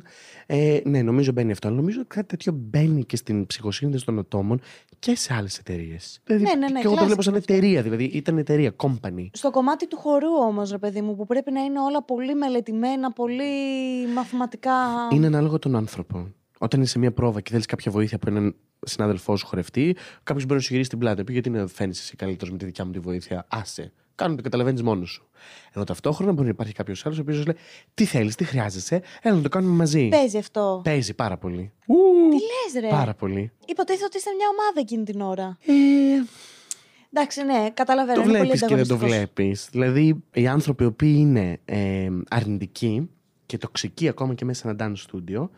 Ε, 0.47 0.81
ναι, 0.85 1.03
νομίζω 1.03 1.33
μπαίνει 1.33 1.53
αυτό. 1.53 1.69
Αλλά 1.69 1.77
νομίζω 1.77 1.99
ότι 2.01 2.09
κάτι 2.09 2.27
τέτοιο 2.27 2.53
μπαίνει 2.53 3.05
και 3.05 3.17
στην 3.17 3.47
ψυχοσύνδεση 3.47 4.05
των 4.05 4.19
ατόμων 4.19 4.61
και 4.99 5.14
σε 5.17 5.35
άλλες 5.35 5.59
εταιρείες. 5.59 6.21
Δηλαδή, 6.25 6.45
Ναι, 6.45 6.55
ναι, 6.55 6.69
ναι, 6.69 6.81
και 6.81 6.87
εγώ 6.87 6.95
το 6.95 7.05
βλέπω 7.05 7.05
κλάσικο 7.05 7.23
σαν 7.23 7.35
αυτό. 7.35 7.53
εταιρεία, 7.53 7.83
δηλαδή 7.83 8.05
ήταν 8.05 8.38
εταιρεία, 8.38 8.75
company. 8.77 9.27
Στο 9.33 9.51
κομμάτι 9.51 9.88
του 9.88 9.97
χορού 9.97 10.33
όμως, 10.47 10.71
ρε 10.71 10.79
παιδί 10.79 11.01
μου, 11.01 11.17
που 11.17 11.27
πρέπει 11.27 11.53
να 11.53 11.61
είναι 11.61 11.81
όλα 11.81 12.03
πολύ 12.05 12.35
μελετημένα, 12.35 13.12
πολύ 13.12 13.45
μαθηματικά. 14.14 14.73
Είναι 15.12 15.27
ανάλογο 15.27 15.59
τον 15.59 15.77
άνθρωπο. 15.77 16.29
Όταν 16.59 16.81
είσαι 16.81 16.91
σε 16.91 16.99
μια 16.99 17.12
πρόβα 17.12 17.41
και 17.41 17.51
θέλεις 17.51 17.67
κάποια 17.67 17.93
βοήθεια 17.93 18.17
από 18.23 18.31
έναν 18.31 18.55
συνάδελφός 18.87 19.41
σου 19.41 19.47
χορευτή, 19.47 19.97
κάποιος 20.23 20.45
μπορεί 20.45 20.59
να 20.59 20.61
σου 20.64 20.73
γυρίσει 20.73 20.88
την 20.88 20.99
πλάτη. 20.99 21.25
Πει 21.25 21.33
γιατί 21.33 21.51
να 21.51 21.67
φαίνει 21.67 21.91
εσύ 21.91 22.17
καλύτερος 22.17 22.53
με 22.53 22.59
τη 22.59 22.64
δικιά 22.64 22.85
μου 22.85 22.91
τη 22.91 22.99
βοήθεια; 22.99 23.47
Άσε. 23.49 23.93
Κάνω 24.14 24.35
το 24.35 24.43
καταλαβαίνεις 24.43 24.83
μόνος 24.83 25.11
σου. 25.11 25.29
Ενώ 25.73 25.85
ταυτόχρονα 25.85 26.33
μπορεί 26.33 26.45
να 26.45 26.51
υπάρχει 26.51 26.73
κάποιος 26.73 27.07
άλλος 27.07 27.19
ο 27.19 27.21
οποίος 27.21 27.47
λέει: 27.47 27.57
Τι 27.95 28.05
θέλεις, 28.05 28.35
τι 28.35 28.45
χρειάζεσαι, 28.45 29.03
έλα 29.23 29.37
να 29.37 29.43
το 29.43 29.49
κάνουμε 29.49 29.75
μαζί. 29.75 30.09
Παίζει 30.09 30.38
αυτό. 30.38 30.81
Παίζει 30.85 31.14
πάρα 31.14 31.37
πολύ. 31.37 31.73
Τι 32.31 32.35
λες, 32.35 32.83
ρε. 32.83 32.88
Πάρα 32.88 33.14
πολύ. 33.14 33.53
Υποτίθεται 33.67 34.05
ότι 34.05 34.17
είστε 34.17 34.31
μια 34.37 34.47
ομάδα 34.53 34.81
εκείνη 34.81 35.05
την 35.05 35.21
ώρα. 35.21 35.59
Ε, 35.67 35.73
Εντάξει, 37.12 37.43
ναι, 37.43 37.71
καταλαβαίνω. 37.75 38.23
το 38.23 38.29
είναι 38.29 38.38
πολύ 38.38 38.43
βλέπεις 38.51 38.61
και 38.67 38.75
δεν 38.75 38.87
το 38.87 38.95
ανταγωνιστικός. 38.95 39.35
βλέπεις. 39.35 39.69
Δηλαδή, 39.71 40.25
οι 40.33 40.47
άνθρωποι 40.47 40.83
οι 40.83 40.87
οποίοι 40.87 41.14
είναι 41.19 41.61
ε, 41.64 42.09
αρνητικοί 42.29 43.11
και 43.47 43.59
τοξικοί 43.59 44.09
ακόμα 44.09 44.35
και 44.35 44.45
μέσα 44.45 44.61
σε 44.61 44.69
ένα 44.69 44.77
dance 44.95 45.11
studio, 45.11 45.49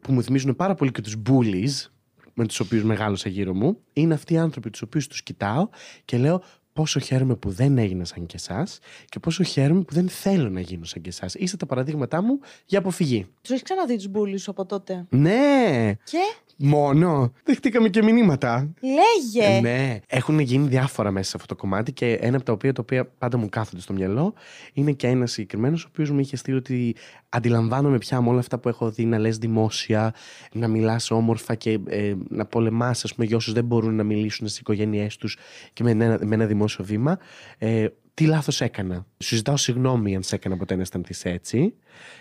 που 0.00 0.12
μου 0.12 0.22
θυμίζουν 0.22 0.56
πάρα 0.56 0.74
πολύ 0.74 0.90
και 0.90 1.00
τους 1.00 1.16
bullies 1.30 1.90
με 2.40 2.46
τους 2.46 2.60
οποίους 2.60 2.82
μεγάλωσα 2.82 3.28
γύρω 3.28 3.54
μου, 3.54 3.76
είναι 3.92 4.14
αυτοί 4.14 4.34
οι 4.34 4.38
άνθρωποι 4.38 4.70
τους 4.70 4.82
οποίους 4.82 5.06
τους 5.06 5.22
κοιτάω 5.22 5.68
και 6.04 6.16
λέω 6.18 6.42
πόσο 6.72 7.00
χαίρομαι 7.00 7.34
που 7.34 7.50
δεν 7.50 7.78
έγινα 7.78 8.04
σαν 8.04 8.26
και 8.26 8.36
εσάς 8.36 8.78
και 9.08 9.18
πόσο 9.18 9.42
χαίρομαι 9.42 9.82
που 9.82 9.94
δεν 9.94 10.08
θέλω 10.08 10.48
να 10.48 10.60
γίνω 10.60 10.84
σαν 10.84 11.02
και 11.02 11.08
εσάς. 11.08 11.34
Είστε 11.34 11.56
τα 11.56 11.66
παραδείγματά 11.66 12.22
μου 12.22 12.40
για 12.66 12.78
αποφυγή. 12.78 13.26
Τους 13.40 13.50
έχεις 13.50 13.62
ξαναδεί 13.62 13.96
τους 13.96 14.08
μπουλί 14.08 14.38
σου 14.38 14.50
από 14.50 14.66
τότε; 14.66 15.06
Ναι! 15.08 15.92
Και; 16.04 16.18
Μόνο! 16.62 17.32
Δεχτήκαμε 17.44 17.88
και 17.88 18.02
μηνύματα. 18.02 18.74
λέγε. 18.80 19.56
Ε, 19.56 19.60
ναι. 19.60 19.98
Έχουν 20.06 20.38
γίνει 20.38 20.68
διάφορα 20.68 21.10
μέσα 21.10 21.30
σε 21.30 21.36
αυτό 21.40 21.54
το 21.54 21.60
κομμάτι 21.60 21.92
και 21.92 22.12
ένα 22.12 22.36
από 22.36 22.44
τα 22.44 22.52
οποία, 22.52 22.72
τα 22.72 22.82
οποία 22.82 23.06
πάντα 23.06 23.36
μου 23.38 23.48
κάθονται 23.48 23.82
στο 23.82 23.92
μυαλό 23.92 24.34
είναι 24.72 24.92
και 24.92 25.06
ένας 25.06 25.32
συγκεκριμένος 25.32 25.84
ο 25.84 25.86
οποίος 25.88 26.10
μου 26.10 26.20
είχε 26.20 26.36
στείλει 26.36 26.56
ότι 26.56 26.96
αντιλαμβάνομαι 27.30 27.98
πια 27.98 28.20
με 28.20 28.28
όλα 28.28 28.38
αυτά 28.38 28.58
που 28.58 28.68
έχω 28.68 28.90
δει 28.90 29.04
να 29.04 29.18
λες 29.18 29.38
δημόσια, 29.38 30.14
να 30.52 30.68
μιλάς 30.68 31.10
όμορφα 31.10 31.54
και 31.54 31.78
ε, 31.86 32.14
να 32.28 32.46
πολεμάς, 32.46 33.04
ας 33.04 33.14
πούμε, 33.14 33.26
για 33.26 33.36
όσους 33.36 33.52
δεν 33.52 33.64
μπορούν 33.64 33.94
να 33.94 34.02
μιλήσουν 34.02 34.46
στις 34.46 34.60
οικογένειές 34.60 35.16
τους 35.16 35.36
και 35.72 35.82
με 35.82 35.90
ένα, 35.90 36.18
με 36.22 36.34
ένα 36.34 36.46
δημόσιο 36.46 36.84
βήμα. 36.84 37.18
Ε, 37.58 37.86
τι 38.14 38.26
λάθος 38.26 38.60
έκανα. 38.60 39.06
Σου 39.18 39.34
ζητάω 39.34 39.56
συγγνώμη 39.56 40.16
αν 40.16 40.22
σε 40.22 40.34
έκανα 40.34 40.56
ποτέ 40.56 40.74
να 40.74 40.80
αισθανθείς 40.80 41.24
έτσι. 41.24 41.74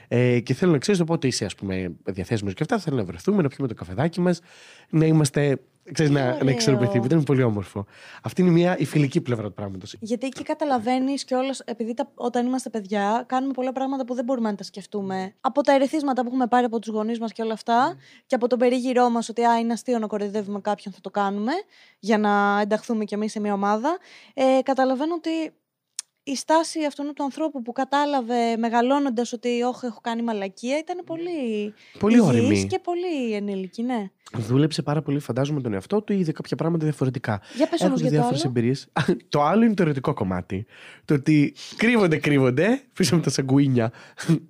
Ε, 0.08 0.40
και 0.40 0.54
θέλω 0.54 0.72
να 0.72 0.78
ξέρεις 0.78 1.00
οπότε 1.00 1.28
είσαι, 1.28 1.46
ας 1.46 1.56
πούμε, 1.56 1.92
διαθέσιμος 2.04 2.54
και 2.54 2.64
αυτά. 2.64 2.80
Θέλω 2.80 2.96
να 2.96 3.04
βρεθούμε, 3.04 3.42
να 3.42 3.48
πιούμε 3.48 3.68
το 3.68 3.74
καφεδάκι 3.74 4.22
μας, 4.22 4.40
να 4.90 5.06
είμαστε. 5.06 5.60
Ξέρεις, 5.92 6.12
να, 6.12 6.26
να 6.26 6.36
ωραίο. 6.36 6.50
εξορροπηθεί. 6.50 6.98
Ήταν 6.98 7.24
πολύ 7.24 7.44
όμορφο. 7.44 7.86
Αυτή 8.24 8.42
είναι 8.42 8.52
μια 8.52 8.78
η 8.78 8.86
φιλική 8.86 9.22
πλευρά 9.22 9.48
του 9.48 9.54
πράγματος. 9.54 9.96
Γιατί 10.00 10.26
εκεί 10.26 10.44
καταλαβαίνεις 10.44 11.24
κιόλας, 11.24 11.60
επειδή 11.60 11.94
τα, 11.94 12.12
όταν 12.16 12.46
είμαστε 12.46 12.70
παιδιά, 12.70 13.24
κάνουμε 13.28 13.54
πολλά 13.54 13.72
πράγματα 13.72 14.06
που 14.06 14.14
δεν 14.14 14.24
μπορούμε 14.26 14.50
να 14.50 14.56
τα 14.56 14.64
σκεφτούμε. 14.64 15.34
Από 15.42 15.62
τα 15.62 15.74
ερεθίσματα 15.74 16.22
που 16.22 16.28
έχουμε 16.28 16.48
πάρει 16.48 16.66
από 16.66 16.80
τους 16.80 16.94
γονείς 16.94 17.20
μας 17.20 17.32
και 17.32 17.42
όλα 17.42 17.54
αυτά, 17.54 17.96
και 18.26 18.36
από 18.36 18.48
τον 18.48 18.60
περίγυρό 18.60 19.10
μας 19.10 19.30
ότι 19.30 19.44
α, 19.44 19.60
είναι 19.60 19.74
αστείο 19.74 20.00
να 20.00 20.08
κοροϊδεύουμε 20.08 20.60
κάποιον, 20.62 20.94
θα 20.94 21.00
το 21.02 21.10
κάνουμε, 21.10 21.52
για 22.00 22.18
να 22.18 22.60
ενταχθούμε 22.62 23.04
κι 23.06 23.14
εμείς 23.14 23.32
σε 23.32 23.40
μια 23.40 23.54
ομάδα. 23.54 23.98
Ε, 24.34 24.60
καταλαβαίνω 24.64 25.14
ότι 25.16 25.54
η 26.32 26.36
στάση 26.36 26.86
αυτού 26.86 27.14
του 27.14 27.24
ανθρώπου 27.24 27.62
που 27.62 27.72
κατάλαβε 27.72 28.58
μεγαλώνοντας 28.58 29.34
ότι 29.34 29.62
όχι, 29.62 29.86
έχω 29.86 30.00
κάνει 30.02 30.22
μαλακία 30.22 30.78
ήταν 30.78 31.04
πολύ. 31.06 31.74
Πολύ 32.00 32.16
υγιής 32.16 32.30
όρημη. 32.30 32.68
και 32.68 32.80
πολύ 32.84 33.34
ενήλικη, 33.34 33.84
ναι. 33.84 34.10
Δούλεψε 34.38 34.82
πάρα 34.82 35.02
πολύ, 35.02 35.20
φαντάζομαι, 35.20 35.62
τον 35.62 35.74
εαυτό 35.74 36.02
του, 36.02 36.14
είδε 36.14 36.32
κάποια 36.32 36.56
πράγματα 36.56 36.86
διαφορετικά. 36.86 37.42
Για 37.56 37.68
πες 37.68 37.82
όμως 37.82 38.00
για 38.00 38.10
το 38.10 38.16
διάφορες 38.16 38.40
άλλο. 38.40 38.50
εμπειρίες. 38.50 38.88
το 39.30 39.44
άλλο 39.44 39.64
είναι 39.64 39.74
το 39.74 39.84
ερωτικό 39.84 40.14
κομμάτι. 40.14 40.66
Το 41.06 41.14
ότι 41.14 41.54
κρύβονται, 41.78 42.18
κρύβονται 42.18 42.82
πίσω 42.94 43.16
από 43.16 43.24
τα 43.24 43.30
σαγκουίνια 43.30 43.92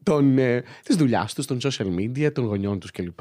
ε, 0.38 0.62
της 0.84 0.96
δουλειάς 0.96 1.34
τους, 1.34 1.46
των 1.46 1.58
social 1.63 2.00
media, 2.00 2.34
των 2.34 2.46
γονιών 2.46 2.80
τους 2.80 2.92
κλπ. 2.92 3.20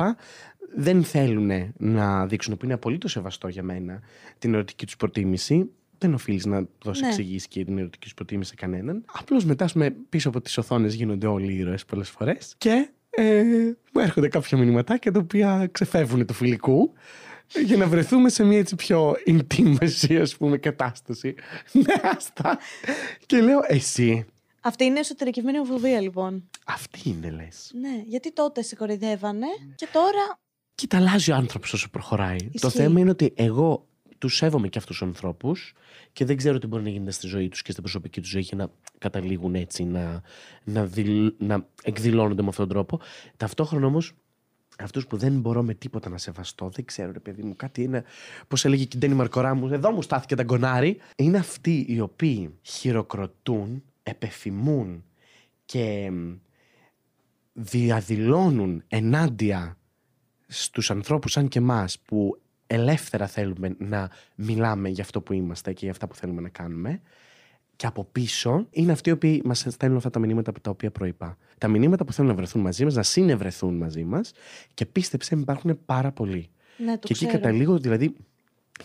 Δεν 0.76 1.04
θέλουν 1.04 1.72
να 1.76 2.26
δείξουν, 2.26 2.56
που 2.56 2.64
είναι 2.64 2.74
απολύτως 2.74 3.10
σεβαστό 3.10 3.48
για 3.48 3.62
μένα, 3.62 4.00
την 4.38 4.54
ερωτική 4.54 4.86
τους 4.86 4.96
προτίμηση. 4.96 5.70
Δεν 5.98 6.14
οφείλεις 6.14 6.46
να 6.46 6.66
δώσεις 6.84 7.02
Ναι. 7.02 7.08
εξηγήσεις 7.08 7.48
και 7.48 7.64
την 7.64 7.78
ερωτική 7.78 8.08
σου 8.08 8.14
προτίμηση 8.14 8.50
σε 8.50 8.54
κανέναν. 8.56 9.04
Απλώς 9.12 9.44
μετά, 9.44 9.64
ας 9.64 9.72
πούμε, 9.72 9.90
πίσω 10.08 10.28
από 10.28 10.40
τις 10.40 10.58
οθόνες 10.58 10.94
γίνονται 10.94 11.26
όλοι 11.26 11.52
οι 11.52 11.56
ήρωες 11.58 11.84
πολλές 11.84 12.10
φορές. 12.10 12.54
Και 12.58 12.88
ε, 13.10 13.42
μου 13.92 14.00
έρχονται 14.02 14.28
κάποια 14.28 14.58
μηνυματάκια 14.58 15.12
τα 15.12 15.18
οποία 15.20 15.68
ξεφεύγουν 15.72 16.26
του 16.26 16.32
φιλικού 16.34 16.92
για 17.64 17.76
να 17.76 17.86
βρεθούμε 17.86 18.28
σε 18.28 18.44
μια 18.44 18.58
έτσι 18.58 18.74
πιο 18.76 19.14
intimacy, 19.26 20.14
ας 20.20 20.36
πούμε, 20.36 20.56
κατάσταση. 20.58 21.34
Ναι, 21.72 21.94
άστα. 22.16 22.58
Και 23.26 23.40
λέω, 23.40 23.60
εσύ, 23.66 24.24
Αυτή 24.60 24.84
είναι 24.84 24.98
εσωτερικευμένη 24.98 25.58
ομοφοβία, 25.58 26.00
λοιπόν. 26.00 26.48
αυτή 26.66 27.00
είναι 27.08 27.30
λες. 27.30 27.70
Ναι, 27.80 28.02
γιατί 28.06 28.32
τότε 28.32 28.62
σε 28.62 28.74
κοροϊδεύανε 28.76 29.46
και 29.74 29.88
τώρα. 29.92 30.38
Κοίτα, 30.74 30.96
αλλάζει 30.96 31.30
ο 31.30 31.34
άνθρωπος 31.34 31.72
όσο 31.72 31.88
προχωράει. 31.90 32.38
Το 32.38 32.48
Ισχύει. 32.52 32.70
θέμα 32.78 33.00
είναι 33.00 33.10
ότι 33.10 33.32
εγώ 33.36 33.86
τους 34.18 34.36
σέβομαι 34.36 34.68
και 34.68 34.78
αυτούς 34.78 34.98
τους 34.98 35.06
ανθρώπους 35.06 35.72
και 36.12 36.24
δεν 36.24 36.36
ξέρω 36.36 36.58
τι 36.58 36.66
μπορεί 36.66 36.82
να 36.82 36.88
γίνεται 36.88 37.10
στη 37.10 37.26
ζωή 37.26 37.48
τους 37.48 37.62
και 37.62 37.70
στην 37.70 37.82
προσωπική 37.82 38.20
τους 38.20 38.30
ζωή 38.30 38.42
για 38.42 38.56
να 38.56 38.70
καταλήγουν 38.98 39.54
έτσι, 39.54 39.84
να, 39.84 40.22
να, 40.64 40.84
δηλ- 40.84 41.34
να 41.38 41.66
εκδηλώνονται 41.82 42.42
με 42.42 42.48
αυτόν 42.48 42.66
τον 42.68 42.74
τρόπο. 42.76 43.00
Ταυτόχρονα 43.36 43.86
όμως, 43.86 44.12
αυτούς 44.78 45.06
που 45.06 45.16
δεν 45.16 45.40
μπορώ 45.40 45.62
με 45.62 45.74
τίποτα 45.74 46.08
να 46.08 46.18
σεβαστώ, 46.18 46.68
δεν 46.68 46.84
ξέρω, 46.84 47.12
ρε 47.12 47.20
παιδί 47.20 47.42
μου, 47.42 47.56
κάτι 47.56 47.82
είναι. 47.82 48.04
Πώς 48.48 48.64
έλεγε 48.64 48.84
και 48.84 48.96
η 48.96 49.00
Ντένι 49.00 49.14
Μαρκορά 49.14 49.54
μου, 49.54 49.68
εδώ 49.72 49.90
μου 49.90 50.02
στάθηκε 50.02 50.34
τα 50.34 50.42
γκονάρι. 50.42 51.00
Είναι 51.16 51.38
αυτοί 51.38 51.86
οι 51.88 52.00
οποίοι 52.00 52.54
χειροκροτούν, 52.62 53.82
επεφημούν 54.02 55.04
και 55.64 56.10
μ, 56.10 56.32
διαδηλώνουν 57.52 58.82
ενάντια 58.88 59.78
στους 60.46 60.90
ανθρώπους 60.90 61.32
σαν 61.32 61.48
και 61.48 61.58
εμάς 61.58 61.98
που 61.98 62.40
ελεύθερα 62.70 63.26
θέλουμε 63.26 63.76
να 63.78 64.10
μιλάμε 64.34 64.88
για 64.88 65.02
αυτό 65.02 65.20
που 65.20 65.32
είμαστε 65.32 65.72
και 65.72 65.80
για 65.82 65.90
αυτά 65.90 66.06
που 66.06 66.14
θέλουμε 66.14 66.40
να 66.40 66.48
κάνουμε 66.48 67.00
και 67.76 67.86
από 67.86 68.04
πίσω 68.04 68.66
είναι 68.70 68.92
αυτοί 68.92 69.08
οι 69.08 69.12
οποίοι 69.12 69.42
μας 69.44 69.64
στέλνουν 69.68 69.96
αυτά 69.96 70.10
τα 70.10 70.18
μηνύματα 70.18 70.50
από 70.50 70.60
τα 70.60 70.70
οποία 70.70 70.90
προείπα. 70.90 71.38
Τα 71.58 71.68
μηνύματα 71.68 72.04
που 72.04 72.12
θέλουν 72.12 72.30
να 72.30 72.36
βρεθούν 72.36 72.62
μαζί 72.62 72.84
μας, 72.84 72.94
να 72.94 73.02
συνευρεθούν 73.02 73.76
μαζί 73.76 74.04
μας 74.04 74.32
και 74.74 74.86
πίστεψε 74.86 75.34
με 75.34 75.40
υπάρχουν 75.40 75.78
πάρα 75.84 76.12
πολλοί. 76.12 76.50
Ναι, 76.76 76.92
το 76.92 77.06
και 77.06 77.12
εκεί 77.12 77.26
ξέρω. 77.26 77.32
καταλήγω 77.32 77.78
δηλαδή 77.78 78.14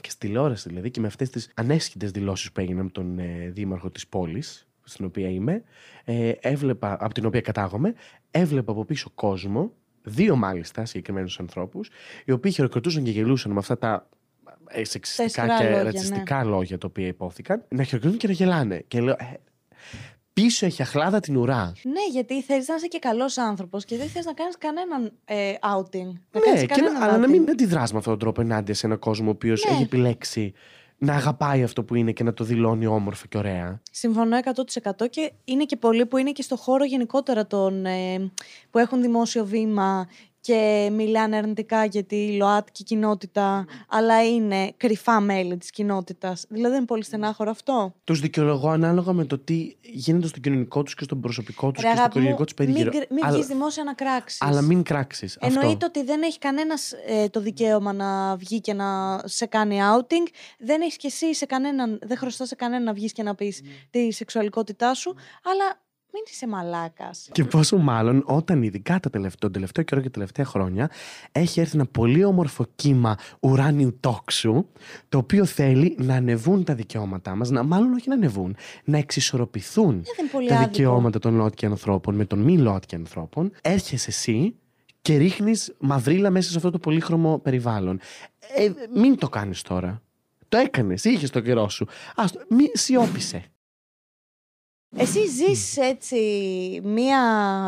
και 0.01 0.09
στη 0.09 0.27
τηλεόραση 0.27 0.69
δηλαδή 0.69 0.91
και 0.91 0.99
με 0.99 1.07
αυτές 1.07 1.29
τις 1.29 1.51
ανέσχυτες 1.53 2.11
δηλώσεις 2.11 2.51
που 2.51 2.59
έγιναν 2.59 2.83
με 2.83 2.89
τον 2.89 3.19
ε, 3.19 3.49
δήμαρχο 3.53 3.89
της 3.89 4.07
πόλης 4.07 4.67
στην 4.83 5.05
οποία 5.05 5.29
είμαι, 5.29 5.63
ε, 6.03 6.29
έβλεπα, 6.29 6.97
από 6.99 7.13
την 7.13 7.25
οποία 7.25 7.41
κατάγομαι, 7.41 7.93
έβλεπα 8.31 8.71
από 8.71 8.85
πίσω 8.85 9.11
κόσμο, 9.15 9.73
δύο 10.03 10.35
μάλιστα 10.35 10.85
συγκεκριμένους 10.85 11.39
ανθρώπους, 11.39 11.89
οι 12.25 12.31
οποίοι 12.31 12.51
χειροκροτούσαν 12.51 13.03
και 13.03 13.11
γελούσαν 13.11 13.51
με 13.51 13.59
αυτά 13.59 13.77
τα 13.77 14.09
ε, 14.67 14.83
σεξιστικά 14.83 15.29
Στερεά 15.29 15.57
και 15.57 15.63
λόγια, 15.63 15.77
ναι. 15.77 15.83
ρατσιστικά 15.83 16.43
λόγια 16.43 16.77
τα 16.77 16.87
οποία 16.89 17.07
υπόθηκαν, 17.07 17.65
να 17.69 17.83
χειροκροτούν 17.83 18.17
και 18.17 18.27
να 18.27 18.33
γελάνε. 18.33 18.83
Και 18.87 19.01
λέω, 19.01 19.15
ε, 19.19 19.39
πίσω 20.33 20.65
έχει 20.65 20.81
αχλάδα 20.81 21.19
την 21.19 21.37
ουρά. 21.37 21.73
Ναι, 21.83 22.11
γιατί 22.11 22.41
θέλεις 22.41 22.67
να 22.67 22.75
είσαι 22.75 22.87
και 22.87 22.99
καλός 22.99 23.37
άνθρωπος 23.37 23.85
και 23.85 23.97
δεν 23.97 24.07
θες 24.07 24.25
να 24.25 24.33
κάνεις 24.33 24.57
κανέναν 24.57 25.11
ε, 25.25 25.53
outing. 25.53 26.11
Να 26.31 26.39
ναι, 26.39 26.45
κάνεις 26.45 26.61
και 26.61 26.65
κανέναν 26.65 26.93
να, 26.99 27.05
αλλά 27.05 27.17
να 27.17 27.25
outing. 27.25 27.29
μην 27.29 27.49
αντιδράς 27.49 27.91
με 27.91 27.97
αυτόν 27.97 28.13
τον 28.13 28.21
τρόπο 28.21 28.41
ενάντια 28.41 28.73
σε 28.73 28.85
έναν 28.85 28.99
κόσμο 28.99 29.27
ο 29.27 29.31
οποίος 29.31 29.65
Ναι. 29.65 29.73
έχει 29.73 29.83
επιλέξει 29.83 30.53
να 31.03 31.15
αγαπάει 31.15 31.63
αυτό 31.63 31.83
που 31.83 31.95
είναι 31.95 32.11
και 32.11 32.23
να 32.23 32.33
το 32.33 32.43
δηλώνει 32.43 32.85
όμορφα 32.85 33.25
και 33.27 33.37
ωραία. 33.37 33.81
Συμφωνώ 33.91 34.37
100% 35.01 35.09
και 35.09 35.31
είναι 35.45 35.63
και 35.63 35.75
πολλοί 35.75 36.05
που 36.05 36.17
είναι 36.17 36.31
και 36.31 36.41
στο 36.41 36.55
χώρο 36.55 36.85
γενικότερα 36.85 37.47
των, 37.47 37.85
ε, 37.85 38.31
που 38.69 38.77
έχουν 38.77 39.01
δημόσιο 39.01 39.45
βήμα 39.45 40.07
και 40.43 40.89
μιλάνε 40.91 41.37
αρνητικά 41.37 41.85
για 41.85 42.03
τη 42.03 42.35
ΛΟΑΤΚΙ 42.35 42.83
κοινότητα, 42.83 43.65
αλλά 43.89 44.25
είναι 44.27 44.73
κρυφά 44.77 45.19
μέλη 45.19 45.57
της 45.57 45.69
κοινότητας. 45.69 46.45
Δηλαδή 46.49 46.67
δεν 46.69 46.77
είναι 46.77 46.85
πολύ 46.85 47.03
στενάχωρο 47.03 47.49
αυτό. 47.49 47.93
Τους 48.03 48.19
δικαιολογώ 48.19 48.69
ανάλογα 48.69 49.13
με 49.13 49.25
το 49.25 49.37
τι 49.37 49.75
γίνεται 49.81 50.27
στο 50.27 50.39
κοινωνικό 50.39 50.83
τους 50.83 50.95
και 50.95 51.03
στον 51.03 51.21
προσωπικό 51.21 51.71
τους 51.71 51.83
Ρε 51.83 51.87
και 51.89 51.93
στο 51.93 52.01
αγάπη 52.01 52.19
μου, 52.19 52.25
οικογενειακό 52.25 52.43
τους 52.43 52.53
μην, 52.57 52.73
περίγυρο. 52.73 52.91
γκρ- 52.97 53.11
μην 53.11 53.25
αλλά, 53.25 53.33
βγεις 53.33 53.47
δημόσια 53.47 53.83
να 53.83 53.93
κράξεις. 53.93 54.41
αλλά 54.41 54.61
μην 54.61 54.83
κράξεις. 54.83 55.37
Εννοείται 55.41 55.85
ότι 55.85 56.03
δεν 56.03 56.21
έχει 56.21 56.39
κανένας 56.39 56.91
ε, 57.07 57.29
το 57.29 57.39
δικαίωμα 57.39 57.93
να 57.93 58.35
βγει 58.35 58.61
και 58.61 58.73
να 58.73 59.19
σε 59.25 59.45
κάνει 59.45 59.77
outing. 59.93 60.31
Δεν 60.59 60.81
έχεις 60.81 60.97
και 60.97 61.07
εσύ 61.07 61.35
σε 61.35 61.45
κανέναν, 61.45 61.99
δεν 62.01 62.17
χρωστάς 62.17 62.47
σε 62.47 62.55
κανέναν 62.55 62.83
να 62.83 62.93
βγεις 62.93 63.11
και 63.11 63.23
να 63.23 63.35
πεις 63.35 63.61
τη 63.89 64.11
σεξουαλικότητά 64.11 64.93
σου. 64.93 65.15
Αλλά 65.43 65.81
μην 66.13 66.23
είσαι 66.31 66.47
μαλάκας. 66.47 67.29
Και 67.31 67.43
πόσο 67.43 67.77
μάλλον 67.77 68.23
όταν 68.25 68.63
ειδικά 68.63 68.99
τα 68.99 69.09
τελευταίο, 69.09 69.39
τον 69.39 69.51
τελευταίο 69.51 69.83
καιρό 69.83 70.01
και 70.01 70.07
τα 70.07 70.13
τελευταία 70.13 70.45
χρόνια 70.45 70.89
έχει 71.31 71.59
έρθει 71.59 71.75
ένα 71.75 71.85
πολύ 71.85 72.23
όμορφο 72.23 72.65
κύμα 72.75 73.17
ουράνιου 73.39 73.97
τόξου 73.99 74.65
το 75.09 75.17
οποίο 75.17 75.45
θέλει 75.45 75.95
να 75.99 76.15
ανεβούν 76.15 76.63
τα 76.63 76.75
δικαιώματά 76.75 77.35
μας, 77.35 77.49
να, 77.49 77.63
μάλλον 77.63 77.93
όχι 77.93 78.09
να 78.09 78.15
ανεβούν, 78.15 78.55
να 78.83 78.97
εξισορροπηθούν 78.97 79.91
δεν 79.91 80.13
είναι 80.19 80.29
πολύ 80.31 80.47
τα 80.47 80.55
άδικο. 80.55 80.71
δικαιώματα 80.71 81.19
των 81.19 81.35
ΛΟΑΤΚΙ 81.35 81.65
ανθρώπων 81.65 82.15
με 82.15 82.25
των 82.25 82.39
μη 82.39 82.57
ΛΟΑΤΚΙ 82.57 82.95
ανθρώπων. 82.95 83.51
Έρχεσαι 83.61 84.09
εσύ 84.09 84.55
και 85.01 85.17
ρίχνεις 85.17 85.73
μαυρίλα 85.79 86.29
μέσα 86.29 86.49
σε 86.51 86.57
αυτό 86.57 86.71
το 86.71 86.79
πολύχρωμο 86.79 87.39
περιβάλλον. 87.39 87.99
Ε, 88.55 88.69
μην 88.95 89.17
το 89.17 89.29
κάνεις 89.29 89.61
τώρα. 89.61 90.01
Το 90.49 90.57
έκανες, 90.57 91.03
είχες 91.03 91.29
το 91.29 91.39
καιρό 91.39 91.69
σου. 91.69 91.87
Ας, 92.15 92.31
το- 92.31 92.39
μη 92.49 92.63
σιώπησε. 92.73 93.43
Εσύ 94.97 95.19
ζεις 95.27 95.77
έτσι 95.77 96.17
μία 96.83 97.19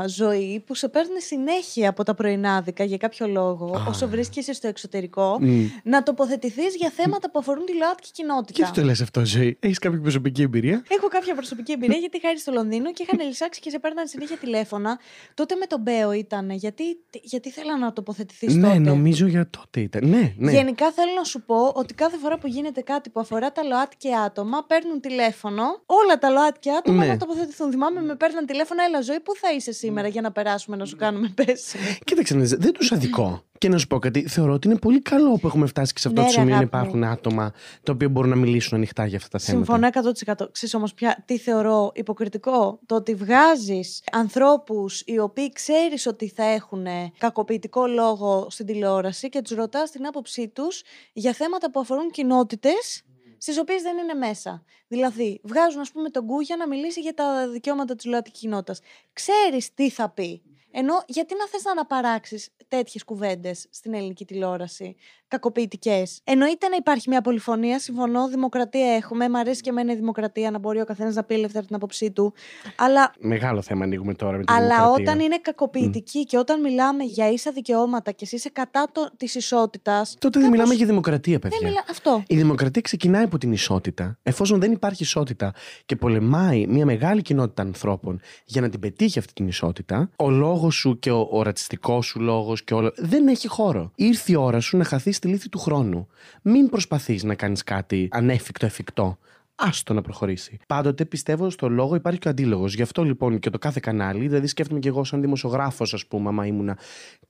ζωή 0.07 0.63
που 0.65 0.75
σε 0.75 0.87
παίρνει 0.89 1.21
συνέχεια 1.21 1.89
από 1.89 2.03
τα 2.03 2.13
πρωινάδικα 2.13 2.83
για 2.83 2.97
κάποιο 2.97 3.27
λόγο, 3.27 3.75
Α. 3.77 3.85
όσο 3.89 4.07
βρίσκεσαι 4.07 4.53
στο 4.53 4.67
εξωτερικό, 4.67 5.37
Μμ. 5.41 5.65
να 5.83 6.03
τοποθετηθείς 6.03 6.75
για 6.75 6.89
θέματα 6.95 7.31
που 7.31 7.39
αφορούν 7.39 7.65
τη 7.65 7.73
ΛΟΑΤΚΙ 7.77 8.11
κοινότητα. 8.11 8.65
Και 8.65 8.71
τι 8.71 8.79
το 8.79 8.85
λες 8.85 9.01
αυτό, 9.01 9.25
Ζωή. 9.25 9.57
Έχεις 9.59 9.79
κάποια 9.79 9.99
προσωπική 9.99 10.41
εμπειρία; 10.41 10.83
Έχω 10.87 11.07
κάποια 11.07 11.35
προσωπική 11.35 11.71
εμπειρία 11.71 11.97
γιατί 11.97 12.19
χάρη 12.21 12.39
στο 12.39 12.51
Λονδίνο 12.51 12.91
και 12.93 13.05
είχαν 13.07 13.27
λυσάξει 13.27 13.59
και 13.59 13.69
σε 13.69 13.79
παίρναν 13.79 14.07
συνέχεια 14.07 14.37
τηλέφωνα. 14.37 14.99
Τότε 15.33 15.55
με 15.55 15.65
τον 15.65 15.81
Μπέο 15.81 16.11
ήταν. 16.11 16.49
Γιατί, 16.49 16.83
γιατί 17.21 17.51
θέλα 17.51 17.77
να 17.77 17.93
τοποθετηθείς 17.93 18.55
Ναι, 18.55 18.67
τότε; 18.67 18.79
νομίζω 18.79 19.25
για 19.27 19.49
τότε 19.49 19.79
ήταν. 19.79 20.09
Ναι, 20.09 20.33
ναι. 20.37 20.51
Γενικά 20.51 20.91
θέλω 20.91 21.11
να 21.17 21.23
σου 21.23 21.41
πω 21.45 21.71
ότι 21.73 21.93
κάθε 21.93 22.17
φορά 22.17 22.37
που 22.37 22.47
γίνεται 22.47 22.81
κάτι 22.81 23.09
που 23.09 23.19
αφορά 23.19 23.51
τα 23.51 23.63
ΛΟΑΤΚΙ 23.63 24.09
άτομα, 24.25 24.63
παίρνουν 24.67 24.99
τηλέφωνο 24.99 25.63
όλα 25.85 26.17
τα 26.19 26.29
ΛΟΑΤΚΙ 26.29 26.69
άτομα 26.69 27.05
Ναι. 27.05 27.14
Να 27.19 27.25
τοποθετηθούν. 27.25 27.71
Θυμάμαι 27.71 28.01
με 28.01 28.15
παίρναν 28.15 28.45
τηλέφωνο, 28.45 28.83
έλα 28.83 29.01
ζωή, 29.01 29.19
πού 29.19 29.35
θα 29.35 29.53
είσαι 29.53 29.71
σήμερα 29.71 30.07
για 30.07 30.21
να 30.21 30.31
περάσουμε 30.31 30.75
να 30.77 30.85
σου 30.85 30.95
κάνουμε 30.95 31.31
πέσει. 31.35 31.77
Κοίταξε, 32.03 32.33
να 32.33 32.39
δεις, 32.39 32.49
δεν 32.49 32.71
τους 32.73 32.91
αδικό. 32.91 33.43
Και 33.57 33.69
να 33.69 33.77
σου 33.77 33.87
πω 33.87 33.99
κάτι, 33.99 34.27
θεωρώ 34.27 34.53
ότι 34.53 34.67
είναι 34.67 34.77
πολύ 34.77 35.01
καλό 35.01 35.37
που 35.37 35.47
έχουμε 35.47 35.65
φτάσει 35.65 35.93
και 35.93 35.99
σε 35.99 36.07
αυτό 36.07 36.21
Ναι, 36.21 36.27
το 36.27 36.33
ρε, 36.33 36.39
σημείο 36.39 36.55
να 36.55 36.59
αγάπη 36.61 36.75
μου. 36.77 36.81
υπάρχουν 36.87 37.03
άτομα 37.03 37.51
τα 37.83 37.91
οποία 37.91 38.09
μπορούν 38.09 38.29
να 38.29 38.35
μιλήσουν 38.35 38.77
ανοιχτά 38.77 39.05
για 39.05 39.17
αυτά 39.17 39.29
τα 39.29 39.39
θέματα. 39.39 39.65
Συμφωνώ 39.65 40.11
100%. 40.47 40.51
Ξέρεις 40.51 40.75
όμως 40.75 40.93
πια 40.93 41.23
τι 41.25 41.37
θεωρώ 41.37 41.91
υποκριτικό; 41.95 42.79
Το 42.85 42.95
ότι 42.95 43.15
βγάζεις 43.15 44.03
ανθρώπους 44.11 45.01
οι 45.05 45.19
οποίοι 45.19 45.51
ξέρεις 45.53 46.05
ότι 46.05 46.29
θα 46.29 46.43
έχουν 46.43 46.85
κακοποιητικό 47.17 47.87
λόγο 47.87 48.47
στην 48.49 48.65
τηλεόραση 48.65 49.29
και 49.29 49.41
τους 49.41 49.57
ρωτάς 49.57 49.91
την 49.91 50.05
άποψή 50.05 50.47
τους 50.47 50.81
για 51.13 51.33
θέματα 51.33 51.71
που 51.71 51.79
αφορούν 51.79 52.11
κοινότητες 52.11 53.03
στις 53.45 53.57
οποίες 53.57 53.81
δεν 53.81 53.97
είναι 53.97 54.13
μέσα. 54.13 54.63
Δηλαδή, 54.87 55.39
βγάζουν, 55.43 55.81
ας 55.81 55.91
πούμε, 55.91 56.09
τον 56.09 56.25
Κούγια 56.25 56.55
να 56.55 56.67
μιλήσει 56.67 56.99
για 56.99 57.13
τα 57.13 57.49
δικαιώματα 57.49 57.95
της 57.95 58.05
ΛΟΑΤΚΙ 58.05 58.31
κοινότητας. 58.31 58.79
Ξέρεις 59.13 59.73
τι 59.73 59.89
θα 59.89 60.09
πει. 60.09 60.41
Ενώ 60.77 61.03
γιατί 61.07 61.35
να 61.39 61.47
θες 61.47 61.63
να 61.63 61.71
αναπαράξεις 61.71 62.49
τέτοιες 62.67 63.03
κουβέντες 63.03 63.65
στην 63.69 63.93
ελληνική 63.93 64.25
τηλεόραση, 64.25 64.95
κακοποιητικές; 65.27 66.21
Εννοείται 66.23 66.67
να 66.67 66.75
υπάρχει 66.75 67.09
μια 67.09 67.21
πολυφωνία, 67.21 67.79
συμφωνώ, 67.79 68.27
δημοκρατία 68.27 68.95
έχουμε. 68.95 69.29
Μ' 69.29 69.35
αρέσει 69.35 69.61
και 69.61 69.69
εμένα 69.69 69.91
η 69.91 69.95
δημοκρατία 69.95 70.51
να 70.51 70.59
μπορεί 70.59 70.81
ο 70.81 70.85
καθένας 70.85 71.15
να 71.15 71.23
πει 71.23 71.33
ελεύθερα 71.33 71.65
την 71.65 71.75
άποψή 71.75 72.11
του. 72.11 72.33
Αλλά 72.75 73.13
Μεγάλο 73.19 73.61
θέμα 73.61 73.83
ανοίγουμε 73.83 74.13
τώρα 74.13 74.37
με 74.37 74.43
την 74.43 74.55
αλλά 74.55 74.75
δημοκρατία. 74.75 75.11
όταν 75.11 75.19
είναι 75.19 75.39
κακοποιητική 75.41 76.25
και 76.25 76.37
όταν 76.37 76.61
μιλάμε 76.61 77.03
για 77.03 77.31
ίσα 77.31 77.51
δικαιώματα 77.51 78.11
και 78.11 78.23
εσύ 78.23 78.35
είσαι 78.35 78.49
κατά 78.49 78.91
της 79.17 79.35
ισότητας. 79.35 80.15
Τότε 80.19 80.39
δεν 80.39 80.49
μιλάμε 80.49 80.73
για 80.73 80.85
δημοκρατία, 80.85 81.39
παιδιά. 81.39 81.57
Δεν 81.61 81.69
μιλά... 81.69 81.83
Αυτό. 81.89 82.23
Η 82.27 82.35
δημοκρατία 82.35 82.81
ξεκινάει 82.81 83.23
από 83.23 83.37
την 83.37 83.51
ισότητα. 83.51 84.17
Εφόσον 84.23 84.59
δεν 84.59 84.71
υπάρχει 84.71 85.03
ισότητα 85.03 85.53
και 85.85 85.95
πολεμάει 85.95 86.67
μια 86.67 86.85
μεγάλη 86.85 87.21
κοινότητα 87.21 87.61
ανθρώπων 87.61 88.21
για 88.45 88.61
να 88.61 88.69
την 88.69 88.79
πετύχει 88.79 89.19
αυτή 89.19 89.33
την 89.33 89.47
ισότητα, 89.47 90.09
ο 90.15 90.29
λόγος 90.29 90.64
σου 90.71 90.99
και 90.99 91.11
ο, 91.11 91.27
ο 91.31 91.41
ρατσιστικός 91.43 92.05
σου 92.05 92.19
λόγος 92.19 92.63
και 92.63 92.73
όλο. 92.73 92.91
δεν 92.97 93.27
έχει 93.27 93.47
χώρο. 93.47 93.91
Ήρθε 93.95 94.31
η 94.31 94.35
ώρα 94.35 94.59
σου 94.59 94.77
να 94.77 94.83
χαθείς 94.83 95.15
στη 95.15 95.27
λύθη 95.27 95.49
του 95.49 95.59
χρόνου. 95.59 96.07
Μην 96.41 96.69
προσπαθείς 96.69 97.23
να 97.23 97.35
κάνεις 97.35 97.63
κάτι 97.63 98.07
ανέφικτο, 98.11 98.65
εφικτό. 98.65 99.17
Άστο 99.57 99.93
να 99.93 100.01
προχωρήσει. 100.01 100.57
Πάντοτε 100.67 101.05
πιστεύω 101.05 101.49
στο 101.49 101.69
λόγο 101.69 101.95
υπάρχει 101.95 102.19
και 102.19 102.27
ο 102.27 102.31
αντίλογος. 102.31 102.73
Γι' 102.75 102.81
αυτό 102.81 103.03
λοιπόν 103.03 103.39
και 103.39 103.49
το 103.49 103.57
κάθε 103.57 103.79
κανάλι, 103.83 104.27
δηλαδή 104.27 104.47
σκέφτομαι 104.47 104.79
και 104.79 104.87
εγώ 104.87 105.03
σαν 105.03 105.21
δημοσιογράφος, 105.21 105.93
ας 105.93 106.05
πούμε, 106.05 106.29
άμα 106.29 106.45
ήμουνα, 106.45 106.77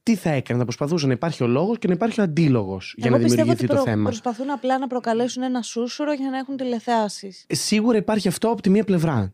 τι 0.04 0.16
θα 0.16 0.30
έκανα. 0.30 0.60
Θα 0.60 0.66
προσπαθούσα 0.66 1.08
να 1.08 1.14
υπάρχει 1.14 1.44
ο 1.44 1.48
λόγος 1.48 1.78
και 1.78 1.88
να 1.88 1.94
υπάρχει 1.94 2.20
ο 2.20 2.24
αντίλογος 2.24 2.94
για 2.98 3.08
Εγώ 3.08 3.18
να 3.18 3.24
πιστεύω 3.24 3.42
δημιουργηθεί 3.42 3.66
ότι 3.66 3.74
το 3.76 3.82
προ- 3.84 3.94
θέμα. 3.94 4.04
προσπαθούν 4.10 4.50
απλά 4.52 4.80
να 4.80 4.88
προκαλέσουν 4.88 5.44
ένα 5.44 5.62
σούσουρο 5.62 6.14
για 6.14 6.30
να 6.30 6.38
έχουν 6.38 6.58
τηλεθεάσεις. 6.58 7.46
Σίγουρα 7.50 7.98
υπάρχει 7.98 8.28
αυτό 8.28 8.50
από 8.50 8.62
τη 8.62 8.70
μία 8.70 8.84
πλευρά. 8.84 9.34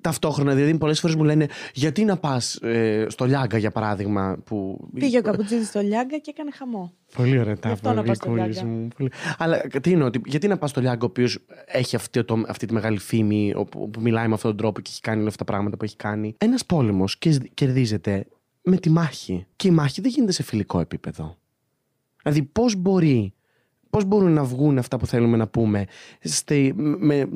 Ταυτόχρονα. 0.00 0.54
Δηλαδή, 0.54 0.78
πολλές 0.78 1.00
φορές 1.00 1.16
μου 1.16 1.24
λένε 1.24 1.46
γιατί 1.74 2.04
να 2.04 2.16
πας 2.16 2.54
ε, 2.54 3.06
στο 3.08 3.24
Λιάγκα, 3.24 3.58
για 3.58 3.70
παράδειγμα. 3.70 4.38
Που... 4.44 4.88
Πήγε 4.94 5.18
ο 5.18 5.22
Καπουτζίδη 5.22 5.64
στο 5.64 5.80
Λιάγκα 5.80 6.18
και 6.18 6.30
έκανε 6.30 6.50
χαμό. 6.50 6.92
Πολύ 7.14 7.38
ωραία 7.38 7.58
τα 7.58 7.68
αυτό 7.68 7.92
να 7.92 8.02
πας 8.02 8.16
στο 8.16 8.34
Λιάγκα. 8.34 8.64
μου. 8.64 8.88
Πολύ... 8.96 9.10
Αλλά 9.38 9.60
τι 9.60 9.92
εννοώ, 9.92 10.06
ότι, 10.06 10.20
γιατί 10.24 10.48
να 10.48 10.58
πας 10.58 10.70
στο 10.70 10.80
Λιάγκα, 10.80 11.02
ο 11.02 11.06
οποίος 11.06 11.38
έχει 11.66 11.96
αυτή, 11.96 12.24
το, 12.24 12.42
αυτή 12.48 12.66
τη 12.66 12.72
μεγάλη 12.72 12.98
φήμη, 12.98 13.52
όπου, 13.56 13.90
που 13.90 14.00
μιλάει 14.00 14.28
με 14.28 14.34
αυτόν 14.34 14.50
τον 14.50 14.58
τρόπο 14.58 14.80
και 14.80 14.90
έχει 14.92 15.00
κάνει 15.00 15.18
όλα 15.18 15.28
αυτά 15.28 15.44
τα 15.44 15.52
πράγματα 15.52 15.76
που 15.76 15.84
έχει 15.84 15.96
κάνει. 15.96 16.34
Ένας 16.38 16.66
πόλεμος 16.66 17.18
κερδίζεται 17.54 18.26
με 18.62 18.76
τη 18.76 18.90
μάχη. 18.90 19.46
Και 19.56 19.68
η 19.68 19.70
μάχη 19.70 20.00
δεν 20.00 20.10
γίνεται 20.10 20.32
σε 20.32 20.42
φιλικό 20.42 20.80
επίπεδο. 20.80 21.36
Δηλαδή, 22.22 22.42
πώς 22.42 22.74
μπορεί. 22.74 23.32
Πώς 23.90 24.04
μπορούν 24.04 24.32
να 24.32 24.44
βγουν 24.44 24.78
αυτά 24.78 24.96
που 24.96 25.06
θέλουμε 25.06 25.36
να 25.36 25.46
πούμε 25.48 25.86
στη, 26.20 26.72
με, 26.76 27.28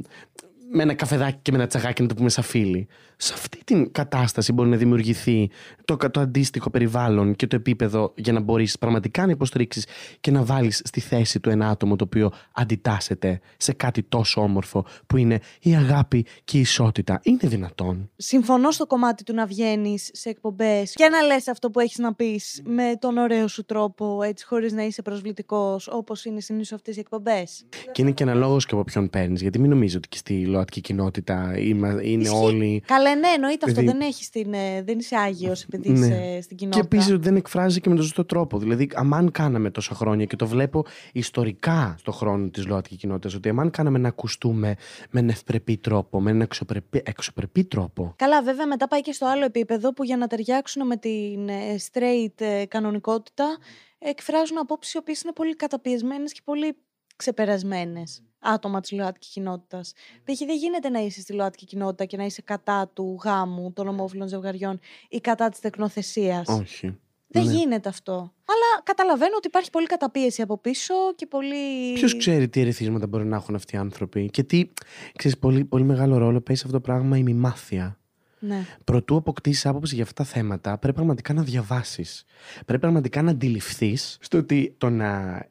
με 0.74 0.82
ένα 0.82 0.94
καφεδάκι 0.94 1.38
και 1.42 1.50
με 1.50 1.56
ένα 1.56 1.66
τσαγάκι 1.66 2.02
να 2.02 2.08
το 2.08 2.14
πούμε 2.14 2.28
σαν 2.28 2.44
φίλοι. 2.44 2.86
Σε 3.16 3.32
αυτή 3.32 3.64
την 3.64 3.92
κατάσταση 3.92 4.52
μπορεί 4.52 4.68
να 4.68 4.76
δημιουργηθεί 4.76 5.50
το, 5.84 5.96
το 5.96 6.20
αντίστοιχο 6.20 6.70
περιβάλλον 6.70 7.34
και 7.36 7.46
το 7.46 7.56
επίπεδο 7.56 8.12
για 8.16 8.32
να 8.32 8.40
μπορείς 8.40 8.78
πραγματικά 8.78 9.26
να 9.26 9.32
υποστηρίξεις 9.32 9.86
και 10.20 10.30
να 10.30 10.42
βάλεις 10.44 10.82
στη 10.84 11.00
θέση 11.00 11.40
του 11.40 11.50
ένα 11.50 11.68
άτομο 11.68 11.96
το 11.96 12.04
οποίο 12.04 12.30
αντιτάσσεται 12.52 13.40
σε 13.56 13.72
κάτι 13.72 14.02
τόσο 14.02 14.40
όμορφο 14.40 14.86
που 15.06 15.16
είναι 15.16 15.40
η 15.60 15.74
αγάπη 15.74 16.26
και 16.44 16.56
η 16.56 16.60
ισότητα. 16.60 17.20
Είναι 17.22 17.38
δυνατόν. 17.42 18.10
Συμφωνώ 18.16 18.70
στο 18.70 18.86
κομμάτι 18.86 19.24
του 19.24 19.34
να 19.34 19.46
βγαίνεις 19.46 20.10
σε 20.12 20.28
εκπομπές 20.28 20.92
και 20.92 21.08
να 21.08 21.22
λες 21.22 21.48
αυτό 21.48 21.70
που 21.70 21.80
έχεις 21.80 21.98
να 21.98 22.14
πεις 22.14 22.62
με 22.64 22.96
τον 22.98 23.16
ωραίο 23.16 23.48
σου 23.48 23.64
τρόπο, 23.64 24.22
έτσι 24.22 24.46
χωρίς 24.46 24.72
να 24.72 24.82
είσαι 24.82 25.02
προσβλητικός, 25.02 25.88
όπως 25.88 26.24
είναι 26.24 26.40
συνήθως 26.40 26.72
αυτές 26.72 26.96
οι 26.96 27.00
εκπομπές. 27.00 27.64
Και 27.92 28.02
είναι 28.02 28.10
και 28.10 28.22
αναλόγως 28.22 28.66
και 28.66 28.74
από 28.74 28.84
ποιον 28.84 29.10
παίρνεις, 29.10 29.40
γιατί 29.40 29.58
μην 29.58 29.70
νομίζω 29.70 29.96
ότι 29.96 30.08
και 30.08 30.16
στη 30.16 30.46
ΛΟΑΤΚΙ 30.64 30.80
κοινότητα 30.80 31.58
είναι 31.58 31.98
Ισχύει. 32.02 32.34
όλοι. 32.44 32.82
Καλά, 32.86 33.14
ναι, 33.16 33.28
εννοείται 33.28 33.66
αυτό. 33.68 33.82
Δεν, 33.82 34.00
έχεις 34.00 34.30
την, 34.30 34.54
ε, 34.54 34.82
δεν 34.82 34.98
είσαι 34.98 35.16
άγιος 35.16 35.62
επειδή 35.62 35.88
Ναι. 35.90 36.06
είσαι 36.06 36.40
στην 36.42 36.56
κοινότητα. 36.56 36.86
Και 36.88 36.96
επίσης 36.96 37.12
ότι 37.12 37.22
δεν 37.22 37.36
εκφράζει 37.36 37.80
και 37.80 37.88
με 37.88 37.94
τον 37.94 38.04
σωστό 38.04 38.24
τρόπο. 38.24 38.58
Δηλαδή, 38.58 38.90
αμάν 38.94 39.30
κάναμε 39.30 39.70
τόσα 39.70 39.94
χρόνια 39.94 40.24
και 40.24 40.36
το 40.36 40.46
βλέπω 40.46 40.84
ιστορικά 41.12 41.94
στο 41.98 42.12
χρόνο 42.12 42.48
της 42.48 42.66
ΛΟΑΤΚΙ 42.66 42.96
κοινότητας, 42.96 43.34
ότι 43.34 43.48
αμάν 43.48 43.70
κάναμε 43.70 43.98
να 43.98 44.08
ακουστούμε 44.08 44.76
με 45.10 45.20
έναν 45.20 45.28
ευπρεπή 45.28 45.76
τρόπο, 45.76 46.20
με 46.20 46.30
έναν 46.30 46.42
εξωπρεπή, 46.42 47.02
εξωπρεπή 47.04 47.64
τρόπο. 47.64 48.14
Καλά, 48.16 48.42
βέβαια, 48.42 48.66
μετά 48.66 48.88
πάει 48.88 49.00
και 49.00 49.12
στο 49.12 49.26
άλλο 49.26 49.44
επίπεδο 49.44 49.92
που 49.92 50.04
για 50.04 50.16
να 50.16 50.26
ταιριάξουν 50.26 50.86
με 50.86 50.96
την 50.96 51.48
ε, 51.48 51.76
straight 51.92 52.40
ε, 52.40 52.64
κανονικότητα 52.66 53.58
εκφράζουν 53.98 54.58
απόψεις 54.58 54.94
οι 54.94 54.98
οποίες 54.98 55.22
είναι 55.22 55.32
πολύ 55.32 55.56
καταπιεσμένες 55.56 56.32
και 56.32 56.40
πολύ 56.44 56.76
ξεπερασμένες 57.16 58.22
άτομα 58.44 58.80
της 58.80 58.90
ΛΟΑΤΚΙ 58.92 59.28
κοινότητας. 59.28 59.92
π.χ. 60.24 60.38
δεν 60.38 60.56
γίνεται 60.56 60.88
να 60.88 60.98
είσαι 61.00 61.20
στη 61.20 61.32
ΛΟΑΤΚΙ 61.32 61.64
κοινότητα 61.64 62.04
και 62.04 62.16
να 62.16 62.24
είσαι 62.24 62.42
κατά 62.42 62.90
του 62.92 63.18
γάμου 63.24 63.72
των 63.72 63.88
ομόφυλων 63.88 64.28
ζευγαριών 64.28 64.80
ή 65.08 65.20
κατά 65.20 65.48
της 65.48 65.60
τεκνοθεσίας. 65.60 66.48
Όχι. 66.48 66.98
Δεν 67.26 67.44
Ναι. 67.44 67.52
γίνεται 67.52 67.88
αυτό. 67.88 68.12
Αλλά 68.44 68.82
καταλαβαίνω 68.82 69.32
ότι 69.36 69.46
υπάρχει 69.46 69.70
πολύ 69.70 69.86
καταπίεση 69.86 70.42
από 70.42 70.58
πίσω 70.58 70.94
και 71.16 71.26
πολύ. 71.26 71.92
Ποιος 71.94 72.16
ξέρει 72.16 72.48
τι 72.48 72.60
ερεθίσματα 72.60 73.06
μπορεί 73.06 73.24
να 73.24 73.36
έχουν 73.36 73.54
αυτοί 73.54 73.74
οι 73.74 73.78
άνθρωποι 73.78 74.30
και 74.30 74.42
τι. 74.42 74.70
Ξέρεις, 75.16 75.38
πολύ, 75.38 75.64
πολύ 75.64 75.84
μεγάλο 75.84 76.18
ρόλο 76.18 76.40
παίζει 76.40 76.60
σε 76.60 76.66
αυτό 76.66 76.78
το 76.80 76.84
πράγμα 76.84 77.16
η 77.18 77.22
μημάθεια. 77.22 77.98
Ναι. 78.38 78.66
Προτού 78.84 79.16
αποκτήσεις 79.16 79.66
άποψη 79.66 79.94
για 79.94 80.04
αυτά 80.04 80.22
τα 80.22 80.28
θέματα, 80.30 80.78
πρέπει 80.78 80.94
πραγματικά 80.94 81.32
να 81.32 81.42
διαβάσεις. 81.42 82.24
Πρέπει 82.66 82.80
πραγματικά 82.80 83.22
να 83.22 83.30
αντιληφθείς 83.30 84.18
στο 84.20 84.38
ότι 84.38 84.74
το 84.78 84.90
να 84.90 85.42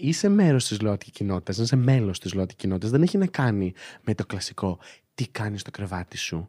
είσαι 0.00 0.28
μέρος 0.28 0.66
της 0.66 0.80
ΛΟΑΤΚΙ 0.80 1.10
κοινότητας, 1.10 1.56
να 1.56 1.62
είσαι 1.62 1.76
μέλος 1.76 2.18
της 2.18 2.34
ΛΟΑΤΚΙ 2.34 2.54
κοινότητας, 2.54 2.90
δεν 2.90 3.02
έχει 3.02 3.18
να 3.18 3.26
κάνει 3.26 3.72
με 4.02 4.14
το 4.14 4.26
κλασικό 4.26 4.78
τι 5.14 5.28
κάνεις 5.28 5.60
στο 5.60 5.70
κρεβάτι 5.70 6.16
σου. 6.16 6.48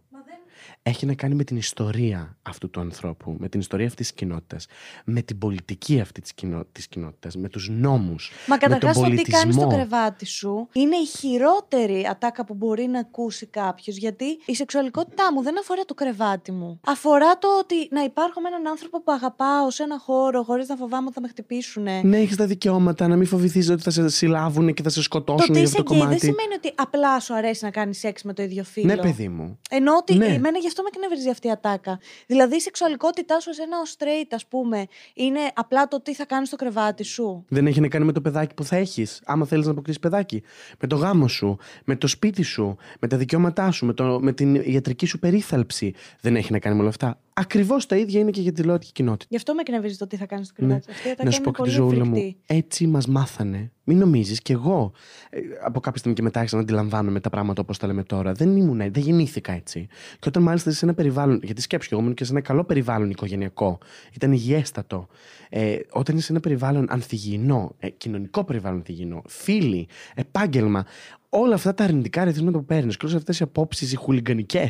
Έχει 0.83 1.05
να 1.05 1.13
κάνει 1.13 1.35
με 1.35 1.43
την 1.43 1.57
ιστορία 1.57 2.37
αυτού 2.41 2.69
του 2.69 2.79
ανθρώπου, 2.79 3.35
με 3.39 3.49
την 3.49 3.59
ιστορία 3.59 3.87
αυτής 3.87 4.07
της 4.07 4.15
κοινότητας, 4.15 4.65
με 5.05 5.21
την 5.21 5.37
πολιτική 5.37 5.99
αυτή 5.99 6.21
της 6.21 6.33
κοινο... 6.33 6.65
της 6.71 6.87
κοινότητας, 6.87 7.35
με 7.35 7.49
τους 7.49 7.69
νόμους. 7.69 8.31
Μα 8.47 8.55
με 8.55 8.61
τον 8.61 8.69
καταρχάς 8.79 9.03
το 9.09 9.15
τι 9.15 9.21
κάνεις 9.31 9.55
στο 9.55 9.63
πολιτισμό. 9.65 9.67
κρεβάτι 9.67 10.25
σου 10.25 10.67
είναι 10.71 10.95
η 10.95 11.05
χειρότερη 11.05 12.07
ατάκα 12.09 12.45
που 12.45 12.53
μπορεί 12.53 12.85
να 12.87 12.99
ακούσει 12.99 13.45
κάποιος. 13.45 13.97
Γιατί 13.97 14.25
η 14.45 14.55
σεξουαλικότητά 14.55 15.33
μου 15.33 15.41
δεν 15.43 15.59
αφορά 15.59 15.85
το 15.85 15.93
κρεβάτι 15.93 16.51
μου. 16.51 16.79
Αφορά 16.85 17.37
το 17.37 17.47
ότι 17.59 17.75
να 17.91 18.03
υπάρχω 18.03 18.41
με 18.41 18.47
έναν 18.47 18.67
άνθρωπο 18.67 19.01
που 19.03 19.11
αγαπάω 19.11 19.71
σε 19.71 19.83
ένα 19.83 19.99
χώρο 19.99 20.43
χωρίς 20.43 20.67
να 20.67 20.75
φοβάμαι 20.75 21.05
ότι 21.05 21.13
θα 21.13 21.21
με 21.21 21.27
χτυπήσουν. 21.27 21.83
Να 22.03 22.17
έχεις 22.17 22.35
τα 22.35 22.45
δικαιώματα, 22.45 23.07
να 23.07 23.15
μην 23.15 23.27
φοβηθείς 23.27 23.69
ότι 23.69 23.81
θα 23.81 23.89
σε 23.89 24.09
συλλάβουν 24.09 24.73
και 24.73 24.81
θα 24.83 24.89
σε 24.89 24.97
Το 24.99 25.01
σκοτώσουν 25.05 25.43
ότι 25.49 25.51
για 25.51 25.61
είσαι 25.61 25.71
αυτό 25.77 25.83
το 25.83 25.89
γκέι 25.93 25.99
δεν 25.99 26.07
κομμάτι. 26.07 26.25
σημαίνει 26.25 26.53
ότι 26.55 26.71
απλά 26.75 27.19
σου 27.19 27.33
αρέσει 27.35 27.63
να 27.63 27.71
κάνεις 27.71 27.99
σεξ 27.99 28.23
με 28.23 28.33
το 28.33 28.43
ίδιο 28.43 28.63
φίλο. 28.63 28.85
Ναι, 28.85 28.97
παιδί 28.97 29.27
μου. 29.27 29.59
Ενώ 29.69 29.95
ότι 29.95 30.15
Ναι. 30.15 30.25
εμένα 30.25 30.57
γι' 30.59 30.67
αυτό 30.67 30.81
με 30.83 30.89
εκνευρίζει 30.93 31.29
αυτή 31.29 31.47
η 31.47 31.51
ατάκα. 31.51 31.99
Δηλαδή 32.27 32.55
η 32.55 32.59
σεξουαλικότητά 32.59 33.39
σου 33.39 33.53
σε 33.53 33.61
ένα 33.61 33.79
ως 33.79 33.95
straight, 33.97 34.27
ας 34.31 34.45
πούμε, 34.45 34.85
είναι 35.13 35.39
απλά 35.53 35.87
το 35.87 36.01
τι 36.01 36.13
θα 36.13 36.25
κάνεις 36.25 36.47
στο 36.47 36.57
κρεβάτι 36.57 37.03
σου; 37.03 37.45
Δεν 37.49 37.67
έχει 37.67 37.79
να 37.79 37.87
κάνει 37.87 38.05
με 38.05 38.11
το 38.11 38.21
παιδάκι 38.21 38.53
που 38.53 38.63
θα 38.63 38.75
έχεις. 38.75 39.21
Άμα 39.25 39.45
θέλεις 39.45 39.65
να 39.65 39.71
αποκτήσεις 39.71 39.99
παιδάκι. 39.99 40.43
Με 40.79 40.87
το 40.87 40.95
γάμο 40.95 41.27
σου, 41.27 41.57
με 41.85 41.95
το 41.95 42.07
σπίτι 42.07 42.41
σου, 42.41 42.77
με 42.99 43.07
τα 43.07 43.17
δικαιώματά 43.17 43.71
σου, 43.71 43.85
με, 43.85 43.93
το, 43.93 44.19
με 44.21 44.33
την 44.33 44.55
ιατρική 44.55 45.05
σου 45.05 45.19
περίθαλψη. 45.19 45.93
Δεν 46.21 46.35
έχει 46.35 46.51
να 46.51 46.59
κάνει 46.59 46.75
με 46.75 46.81
όλα 46.81 46.89
αυτά. 46.89 47.19
Ακριβώς 47.39 47.85
τα 47.85 47.95
ίδια 47.95 48.19
είναι 48.19 48.31
και 48.31 48.41
για 48.41 48.51
τη 48.51 48.63
ΛΟΑΤΚΙ 48.63 48.91
κοινότητα. 48.91 49.25
Γι' 49.29 49.35
αυτό 49.35 49.53
με 49.53 49.61
εκνευρίζει 49.61 49.97
το 49.97 50.07
τι 50.07 50.15
θα 50.15 50.25
κάνεις 50.25 50.47
στο 50.47 50.55
Ναι. 50.61 50.67
κρεβάτι. 50.67 50.91
Αυτή 50.91 51.07
η 51.07 51.11
ατάκα 51.11 51.23
Να 51.23 51.31
σου 51.31 51.41
πω 51.41 51.49
είναι 51.49 51.57
και 51.57 51.63
τη 51.63 51.69
πολύ 51.77 51.89
ζωούλα 51.91 52.03
φρικτή. 52.05 52.25
μου. 52.25 52.35
Έτσι 52.45 52.87
μας 52.87 53.07
μάθανε. 53.07 53.71
Μην 53.83 53.97
νομίζεις 53.97 54.41
κι 54.41 54.51
εγώ. 54.51 54.91
ε, 55.29 55.39
από 55.63 55.79
κάποια 55.79 55.99
στιγμή 55.99 56.15
και 56.17 56.21
μετά 56.23 56.37
άρχισα 56.39 56.55
να 56.55 56.61
αντιλαμβάνομαι 56.61 57.19
τα 57.19 57.29
πράγματα 57.29 57.61
όπως 57.61 57.77
τα 57.77 57.87
λέμε 57.87 58.03
τώρα. 58.03 58.31
Δεν 58.33 58.57
ήμουν, 58.57 58.77
δεν 58.77 59.03
γεννήθηκα 59.03 59.51
έτσι. 59.51 59.87
Και 60.19 60.27
όταν 60.27 60.43
μάλιστα 60.43 60.69
είσαι 60.69 60.79
σε 60.79 60.85
ένα 60.85 60.93
περιβάλλον. 60.93 61.39
Γιατί 61.43 61.61
σκέψου, 61.61 61.89
εγώ 61.91 62.01
ήμουν 62.01 62.13
και 62.13 62.23
σε 62.23 62.31
ένα 62.31 62.41
καλό 62.41 62.63
περιβάλλον 62.63 63.09
οικογενειακό. 63.09 63.77
Ήταν 64.13 64.31
υγιέστατο. 64.31 65.07
Ε, 65.49 65.75
όταν 65.91 66.15
είσαι 66.15 66.25
σε 66.25 66.31
ένα 66.31 66.41
περιβάλλον 66.41 66.85
ανθυγιεινό, 66.89 67.75
ε, 67.79 67.89
κοινωνικό 67.89 68.43
περιβάλλον 68.43 68.77
ανθυγιεινό, 68.77 69.21
φίλοι, 69.27 69.87
επάγγελμα, 70.15 70.85
όλα 71.29 71.53
αυτά 71.55 71.73
τα 71.73 71.83
αρνητικά 71.83 72.23
ρεθίσματα 72.23 72.57
που 72.57 72.65
παίρνεις 72.65 72.97
και 72.97 73.05
όλες 73.05 73.17
αυτές 73.17 73.39
οι 73.39 73.43
απόψεις, 73.43 73.91
οι 73.91 73.95
χουλιγκανικέ 73.95 74.69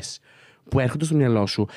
που 0.69 0.79
έρχονται 0.79 1.05
στο 1.05 1.15
μυαλό 1.15 1.45
σου, 1.45 1.67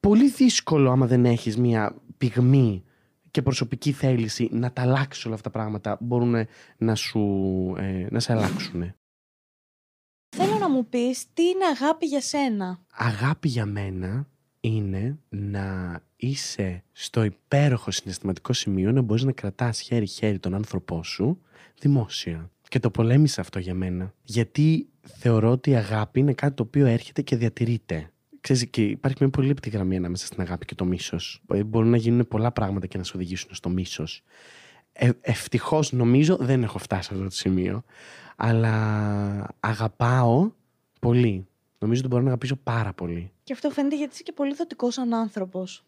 πολύ 0.00 0.30
δύσκολο 0.30 0.90
άμα 0.90 1.06
δεν 1.06 1.24
έχεις 1.24 1.56
μια 1.56 1.94
πυγμή 2.18 2.84
και 3.30 3.42
προσωπική 3.42 3.92
θέληση 3.92 4.48
να 4.52 4.72
τα 4.72 4.82
αλλάξεις 4.82 5.24
όλα 5.24 5.34
αυτά 5.34 5.50
τα 5.50 5.58
πράγματα 5.58 5.98
μπορούν 6.00 6.34
να, 6.76 6.94
σου, 6.94 7.20
ε, 7.78 8.06
να 8.10 8.20
σε 8.20 8.32
αλλάξουν. 8.32 8.94
Θέλω 10.36 10.58
να 10.58 10.70
μου 10.70 10.88
πεις 10.88 11.26
τι 11.34 11.42
είναι 11.42 11.64
αγάπη 11.64 12.06
για 12.06 12.20
σένα. 12.20 12.80
Αγάπη 12.92 13.48
για 13.48 13.66
μένα 13.66 14.28
είναι 14.60 15.18
να 15.28 16.00
είσαι 16.16 16.84
στο 16.92 17.24
υπέροχο 17.24 17.90
συναισθηματικό 17.90 18.52
σημείο 18.52 18.92
να 18.92 19.02
μπορείς 19.02 19.22
να 19.22 19.32
κρατάς 19.32 19.80
χέρι-χέρι 19.80 20.38
τον 20.38 20.54
άνθρωπό 20.54 21.02
σου 21.02 21.40
δημόσια. 21.78 22.50
Και 22.68 22.78
το 22.78 22.90
πολέμησα 22.90 23.40
αυτό 23.40 23.58
για 23.58 23.74
μένα. 23.74 24.14
Γιατί 24.22 24.88
θεωρώ 25.02 25.50
ότι 25.50 25.70
η 25.70 25.76
αγάπη 25.76 26.20
είναι 26.20 26.32
κάτι 26.32 26.54
το 26.54 26.62
οποίο 26.62 26.86
έρχεται 26.86 27.22
και 27.22 27.36
διατηρείται. 27.36 28.10
Ξέρεις, 28.40 28.66
και 28.70 28.84
υπάρχει 28.84 29.16
μια 29.20 29.30
πολύ 29.30 29.46
λεπτή 29.46 29.70
γραμμή 29.70 29.96
ανάμεσα 29.96 30.26
στην 30.26 30.40
αγάπη 30.40 30.64
και 30.64 30.74
το 30.74 30.84
μίσος. 30.84 31.42
Ε, 31.48 31.64
Μπορούν 31.64 31.90
να 31.90 31.96
γίνουν 31.96 32.28
πολλά 32.28 32.52
πράγματα 32.52 32.86
και 32.86 32.98
να 32.98 33.04
σε 33.04 33.12
οδηγήσουν 33.16 33.54
στο 33.54 33.68
μίσος. 33.68 34.22
Ε, 34.92 35.10
Ευτυχώς 35.20 35.92
νομίζω 35.92 36.36
δεν 36.36 36.62
έχω 36.62 36.78
φτάσει 36.78 37.02
σε 37.02 37.14
αυτό 37.14 37.24
το 37.24 37.30
σημείο. 37.30 37.82
Αλλά 38.36 39.54
αγαπάω 39.60 40.50
πολύ. 41.00 41.46
Νομίζω 41.78 42.00
ότι 42.00 42.08
μπορώ 42.08 42.22
να 42.22 42.28
αγαπήσω 42.28 42.56
πάρα 42.56 42.92
πολύ. 42.92 43.30
Και 43.42 43.52
αυτό 43.52 43.70
φαίνεται 43.70 43.96
γιατί 43.96 44.12
είσαι 44.12 44.22
και 44.22 44.32
πολύ 44.32 44.54
δοτικός 44.54 44.94
σαν 44.94 45.14
άνθρωπος. 45.14 45.84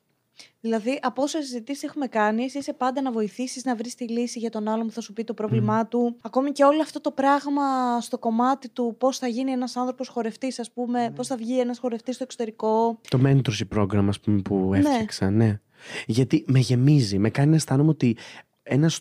Δηλαδή, 0.60 0.98
από 1.02 1.22
όσε 1.22 1.40
συζητήσεις 1.42 1.82
έχουμε 1.82 2.06
κάνει, 2.06 2.42
εσύ 2.44 2.58
είσαι 2.58 2.72
πάντα 2.72 3.02
να 3.02 3.12
βοηθήσεις 3.12 3.64
να 3.64 3.76
βρεις 3.76 3.94
τη 3.94 4.08
λύση 4.08 4.38
για 4.38 4.50
τον 4.50 4.68
άλλον 4.68 4.86
που 4.86 4.92
θα 4.92 5.00
σου 5.00 5.12
πει 5.12 5.24
το 5.24 5.34
πρόβλημά 5.34 5.86
του. 5.86 6.16
Ακόμη 6.22 6.52
και 6.52 6.64
όλο 6.64 6.82
αυτό 6.82 7.00
το 7.00 7.10
πράγμα 7.10 7.62
στο 8.00 8.18
κομμάτι 8.18 8.68
του 8.68 8.94
πώς 8.98 9.18
θα 9.18 9.26
γίνει 9.26 9.50
ένας 9.50 9.76
άνθρωπος 9.76 10.08
χορευτής, 10.08 10.58
ας 10.58 10.70
πούμε, 10.70 11.12
πώς 11.14 11.26
θα 11.26 11.36
βγει 11.36 11.60
ένας 11.60 11.78
χορευτής 11.78 12.14
στο 12.14 12.24
εξωτερικό. 12.24 12.98
Το 13.08 13.20
mentorship 13.24 13.78
program, 13.78 14.04
ας 14.08 14.20
πούμε, 14.20 14.40
που 14.42 14.68
Ναι. 14.70 14.78
έφτιαξα, 14.78 15.30
ναι. 15.30 15.60
Γιατί 16.06 16.44
με 16.46 16.58
γεμίζει, 16.58 17.18
με 17.18 17.30
κάνει 17.30 17.50
να 17.50 17.56
αισθάνομαι 17.56 17.90
ότι 17.90 18.16
ένας 18.62 19.00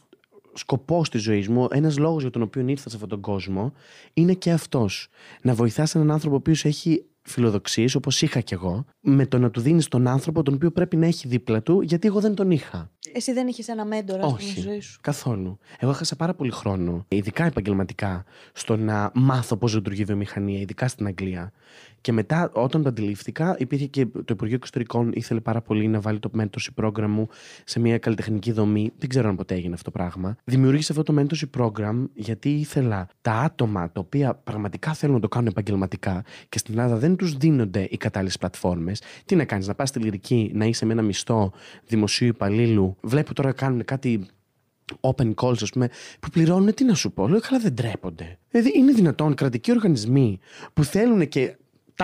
σκοπός 0.54 1.10
της 1.10 1.22
ζωής 1.22 1.48
μου, 1.48 1.68
ένας 1.72 1.98
λόγος 1.98 2.22
για 2.22 2.32
τον 2.32 2.42
οποίο 2.42 2.68
ήρθα 2.68 2.90
σε 2.90 2.96
αυτόν 2.96 3.10
τον 3.10 3.22
κόσμο, 3.22 3.74
είναι 4.14 4.34
και 4.34 4.52
αυτός. 4.52 5.08
Να 5.42 5.54
βοηθάς 5.54 5.96
έναν 5.96 6.12
άνθρωπο 6.12 6.36
ο 6.36 6.38
οποίος 6.38 6.66
έχει 6.66 7.06
φιλοδοξίες, 7.22 7.96
όπως 7.96 8.22
είχα 8.22 8.40
κι 8.40 8.54
εγώ, 8.54 8.86
με 9.00 9.26
το 9.26 9.38
να 9.38 9.52
του 9.52 9.62
δίνεις 9.62 9.88
τον 9.88 10.08
άνθρωπο 10.08 10.44
τον 10.44 10.54
οποίο 10.54 10.72
πρέπει 10.72 10.98
να 10.98 11.06
έχει 11.06 11.28
δίπλα 11.28 11.62
του, 11.62 11.82
γιατί 11.82 12.08
εγώ 12.08 12.20
δεν 12.20 12.36
τον 12.36 12.52
είχα. 12.52 12.92
Εσύ 13.14 13.34
δεν 13.34 13.48
είχες 13.48 13.68
ένα 13.68 13.86
μέντορα 13.86 14.24
στην 14.24 14.34
Όχι. 14.36 14.60
ζωή 14.60 14.80
σου; 14.80 15.00
Καθόλου. 15.02 15.58
Εγώ 15.80 15.92
έχασα 15.92 16.16
πάρα 16.16 16.34
πολύ 16.34 16.52
χρόνο, 16.52 17.06
ειδικά 17.08 17.46
επαγγελματικά, 17.46 18.24
στο 18.54 18.78
να 18.78 19.12
μάθω 19.14 19.58
πώς 19.58 19.74
λειτουργεί 19.74 20.02
η 20.02 20.06
βιομηχανία, 20.06 20.60
ειδικά 20.60 20.88
στην 20.88 21.06
Αγγλία. 21.08 21.52
Και 22.02 22.12
μετά, 22.12 22.52
όταν 22.54 22.82
το 22.82 22.90
αντιλήφθηκα, 22.90 23.56
υπήρχε 23.60 23.86
και 23.86 24.06
το 24.06 24.26
Υπουργείο 24.30 24.56
Εξωτερικών 24.56 25.12
ήθελε 25.14 25.40
πάρα 25.40 25.62
πολύ 25.62 25.88
να 25.88 26.00
βάλει 26.00 26.20
το 26.20 26.32
mentorship 26.38 26.84
program 26.84 27.08
μου 27.08 27.28
σε 27.64 27.80
μια 27.80 27.98
καλλιτεχνική 27.98 28.52
δομή. 28.52 28.92
Δεν 28.98 29.10
ξέρω 29.10 29.30
αν 29.30 29.36
ποτέ 29.36 29.56
έγινε 29.56 29.74
αυτό 29.74 29.92
το 29.92 29.98
πράγμα. 29.98 30.36
Δημιούργησε 30.44 30.92
αυτό 30.92 31.04
το 31.04 31.22
mentorship 31.22 31.62
program 31.62 32.06
γιατί 32.14 32.50
ήθελα 32.50 33.08
τα 33.22 33.32
άτομα 33.34 33.92
τα 33.92 34.00
οποία 34.00 34.36
πραγματικά 34.36 34.94
θέλουν 34.94 35.16
να 35.16 35.22
το 35.22 35.28
κάνουν 35.28 35.48
επαγγελματικά 35.48 36.24
και 36.50 36.58
στην 36.58 36.80
Ελλάδα 36.80 36.98
δεν 36.98 37.16
τους 37.16 37.38
δίνονται 37.38 37.88
οι 37.90 37.98
κατάλληλες 37.98 38.38
πλατφόρμες. 38.38 39.02
Τι 39.26 39.36
να 39.36 39.46
κάνεις, 39.46 39.68
να 39.68 39.76
πας 39.76 39.90
στη 39.90 40.00
λυρική, 40.00 40.52
να 40.54 40.66
είσαι 40.66 40.86
με 40.86 40.94
ένα 40.94 41.02
μισθό 41.02 41.52
δημοσίου 41.86 42.28
υπαλλήλου. 42.28 42.98
Βλέπω 43.02 43.34
τώρα 43.34 43.52
κάνουν 43.52 43.86
κάτι 43.86 44.26
open 45.00 45.34
calls, 45.34 45.62
ας 45.62 45.70
πούμε, 45.70 45.90
που 46.20 46.30
πληρώνουν, 46.30 46.74
τι 46.74 46.84
να 46.84 46.94
σου 46.94 47.12
πω, 47.12 47.28
λέω, 47.28 47.40
καλά 47.40 47.60
δεν 47.60 47.76
τρέπονται. 47.76 48.38
Δηλαδή, 48.50 48.72
είναι 48.76 48.92
δυνατόν 48.92 49.34
κρατικοί 49.34 49.72
οργανισμοί 49.72 50.40
που 50.74 50.84
θέλουν 50.84 51.28
και 51.28 51.56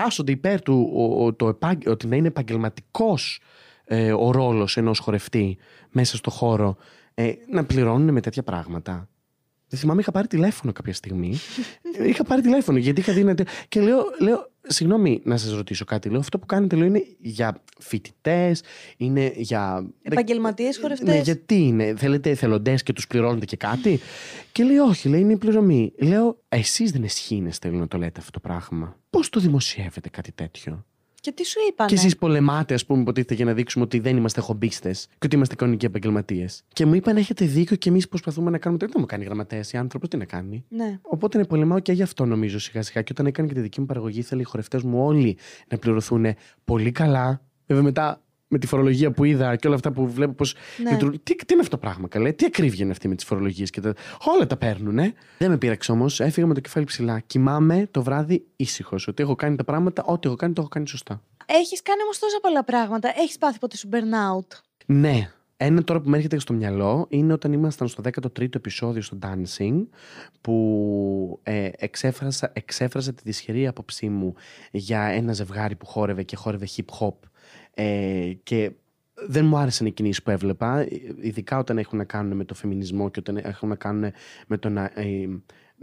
τάσσονται 0.02 0.32
υπέρ 0.32 0.62
του 0.62 0.90
ο, 0.94 1.24
ο, 1.24 1.32
το 1.32 1.48
επάγγ... 1.48 1.78
ότι 1.86 2.06
να 2.06 2.16
είναι 2.16 2.26
επαγγελματικός 2.26 3.40
ε, 3.84 4.12
ο 4.12 4.30
ρόλος 4.30 4.76
ενός 4.76 4.98
χορευτή 4.98 5.56
μέσα 5.90 6.16
στο 6.16 6.30
χώρο, 6.30 6.76
ε, 7.14 7.32
να 7.50 7.64
πληρώνουν 7.64 8.12
με 8.12 8.20
τέτοια 8.20 8.42
πράγματα. 8.42 9.08
Δεν 9.68 9.78
θυμάμαι, 9.78 10.00
είχα 10.00 10.10
πάρει 10.10 10.26
τηλέφωνο 10.26 10.72
κάποια 10.72 10.94
στιγμή. 10.94 11.34
είχα 12.10 12.24
πάρει 12.24 12.42
τηλέφωνο 12.42 12.78
γιατί 12.78 13.00
είχα 13.00 13.12
δει 13.12 13.34
Και 13.68 13.80
λέω, 13.80 14.04
λέω 14.20 14.50
συγγνώμη 14.66 15.20
να 15.24 15.36
σας 15.36 15.52
ρωτήσω 15.52 15.84
κάτι. 15.84 16.08
Λέω, 16.08 16.20
αυτό 16.20 16.38
που 16.38 16.46
κάνετε 16.46 16.76
λέω, 16.76 16.86
είναι 16.86 17.02
για 17.18 17.62
φοιτητές, 17.78 18.62
είναι 18.96 19.32
για. 19.36 19.90
Επαγγελματίες 20.02 20.78
χορευτές; 20.78 21.14
Ναι, 21.14 21.20
γιατί 21.20 21.54
είναι, 21.54 21.94
θέλετε 21.96 22.30
εθελοντές 22.30 22.82
και 22.82 22.92
τους 22.92 23.06
πληρώνετε 23.06 23.44
και 23.44 23.56
κάτι; 23.56 24.00
και 24.52 24.64
λέει, 24.64 24.76
Όχι, 24.76 25.08
λέει, 25.08 25.20
είναι 25.20 25.32
η 25.32 25.38
πληρωμή. 25.38 25.92
Λέω, 25.98 26.38
Εσείς 26.48 26.90
δεν 26.90 27.02
εσχύνεστε 27.02 27.70
να 27.70 27.88
το 27.88 27.98
λέτε 27.98 28.20
αυτό 28.20 28.30
το 28.30 28.40
πράγμα. 28.40 28.97
Πώς 29.18 29.28
το 29.28 29.40
δημοσιεύετε 29.40 30.08
κάτι 30.08 30.32
τέτοιο; 30.32 30.84
Και 31.20 31.32
τι 31.32 31.46
σου 31.46 31.58
είπανε; 31.68 31.88
Και 31.88 31.94
εσείς 31.94 32.16
πολεμάτε, 32.16 32.74
ας 32.74 32.86
πούμε, 32.86 33.00
υποτίθεται 33.00 33.34
για 33.34 33.44
να 33.44 33.52
δείξουμε 33.52 33.84
ότι 33.84 33.98
δεν 33.98 34.16
είμαστε 34.16 34.40
χομπίστες 34.40 35.06
και 35.06 35.26
ότι 35.26 35.36
είμαστε 35.36 35.54
κανονικοί 35.54 35.84
επαγγελματίες. 35.84 36.64
Και 36.72 36.86
μου 36.86 36.94
είπαν, 36.94 37.16
έχετε 37.16 37.44
δίκιο 37.44 37.76
και 37.76 37.88
εμείς 37.88 38.08
προσπαθούμε 38.08 38.50
να 38.50 38.58
κάνουμε. 38.58 38.86
Δεν 38.86 38.96
μου 38.98 39.06
κάνει 39.06 39.24
γραμματέας 39.24 39.72
η 39.72 39.76
άνθρωπος, 39.76 40.08
τι 40.08 40.16
να 40.16 40.24
κάνει. 40.24 40.64
Ναι. 40.68 40.98
Οπότε 41.02 41.38
ναι, 41.38 41.44
πολεμάω 41.44 41.80
και 41.80 41.92
γι' 41.92 42.02
αυτό 42.02 42.24
νομίζω 42.24 42.58
σιγά 42.58 42.82
σιγά. 42.82 43.02
Και 43.02 43.12
όταν 43.12 43.26
έκανε 43.26 43.48
και 43.48 43.54
τη 43.54 43.60
δική 43.60 43.80
μου 43.80 43.86
παραγωγή, 43.86 44.18
ήθελε 44.18 44.40
οι 44.40 44.44
χορευτές 44.44 44.82
μου 44.82 45.04
όλοι 45.04 45.38
να 45.68 45.78
πληρωθούν 45.78 46.26
πολύ 46.64 46.92
καλά. 46.92 47.42
Βέβαια 47.66 47.84
μετά 47.84 48.22
με 48.48 48.58
τη 48.58 48.66
φορολογία 48.66 49.10
που 49.10 49.24
είδα 49.24 49.56
και 49.56 49.66
όλα 49.66 49.76
αυτά 49.76 49.92
που 49.92 50.08
βλέπω 50.08 50.32
πώ. 50.32 50.44
Ναι. 50.82 50.96
Τι, 51.22 51.34
τι 51.34 51.52
είναι 51.52 51.60
αυτό 51.60 51.76
το 51.76 51.78
πράγμα, 51.78 52.08
καλέ; 52.08 52.32
Τι 52.32 52.44
ακρίβεια 52.44 52.82
είναι 52.82 52.92
αυτή 52.92 53.08
με 53.08 53.14
τις 53.14 53.24
φορολογίες 53.24 53.70
και 53.70 53.80
τα. 53.80 53.94
Όλα 54.24 54.46
τα 54.46 54.56
παίρνουν, 54.56 54.96
Δεν 55.38 55.50
με 55.50 55.56
πείραξε 55.58 55.92
όμως. 55.92 56.20
Έφυγα 56.20 56.46
με 56.46 56.54
το 56.54 56.60
κεφάλι 56.60 56.84
ψηλά. 56.86 57.20
Κοιμάμαι 57.20 57.88
το 57.90 58.02
βράδυ 58.02 58.46
ήσυχος. 58.56 59.08
Ότι 59.08 59.22
έχω 59.22 59.34
κάνει 59.34 59.56
τα 59.56 59.64
πράγματα, 59.64 60.04
ό,τι 60.04 60.26
έχω 60.26 60.36
κάνει, 60.36 60.52
το 60.52 60.60
έχω 60.60 60.70
κάνει 60.70 60.88
σωστά. 60.88 61.22
Έχεις 61.46 61.82
κάνει 61.82 62.02
όμως 62.02 62.18
τόσα 62.18 62.38
πολλά 62.42 62.64
πράγματα. 62.64 63.12
Έχεις 63.16 63.38
πάθει 63.38 63.58
ποτέ 63.58 63.76
σου 63.76 63.88
burnout; 63.92 64.58
Ναι. 64.86 65.30
Ένα 65.60 65.84
τώρα 65.84 66.00
που 66.00 66.08
με 66.08 66.16
έρχεται 66.16 66.38
στο 66.38 66.52
μυαλό 66.52 67.06
είναι 67.08 67.32
όταν 67.32 67.52
ήμασταν 67.52 67.88
στο 67.88 68.02
13ο 68.04 68.54
επεισόδιο 68.54 69.02
στο 69.02 69.18
Dancing 69.22 69.86
που 70.40 71.40
ε, 71.42 71.70
εξέφρασα, 71.76 72.50
εξέφρασα 72.52 73.12
τη 73.12 73.22
δυσχερή 73.24 73.66
άποψή 73.66 74.08
μου 74.08 74.34
για 74.70 75.00
ένα 75.00 75.32
ζευγάρι 75.32 75.76
που 75.76 75.86
χόρευε 75.86 76.22
και 76.22 76.36
χόρευε 76.36 76.68
hip 76.76 76.98
hop 77.00 77.14
ε, 77.80 78.32
και 78.42 78.70
δεν 79.26 79.44
μου 79.44 79.56
άρεσαν 79.56 79.86
οι 79.86 79.92
κινήσεις 79.92 80.22
που 80.22 80.30
έβλεπα, 80.30 80.86
ειδικά 81.20 81.58
όταν 81.58 81.78
έχουν 81.78 81.98
να 81.98 82.04
κάνουν 82.04 82.36
με 82.36 82.44
το 82.44 82.54
φεμινισμό 82.54 83.10
και 83.10 83.20
όταν 83.20 83.36
έχουν 83.36 83.68
να 83.68 83.74
κάνουν 83.74 84.12
με 84.46 84.58
το 84.58 84.68
να, 84.68 84.84
ε, 84.94 85.26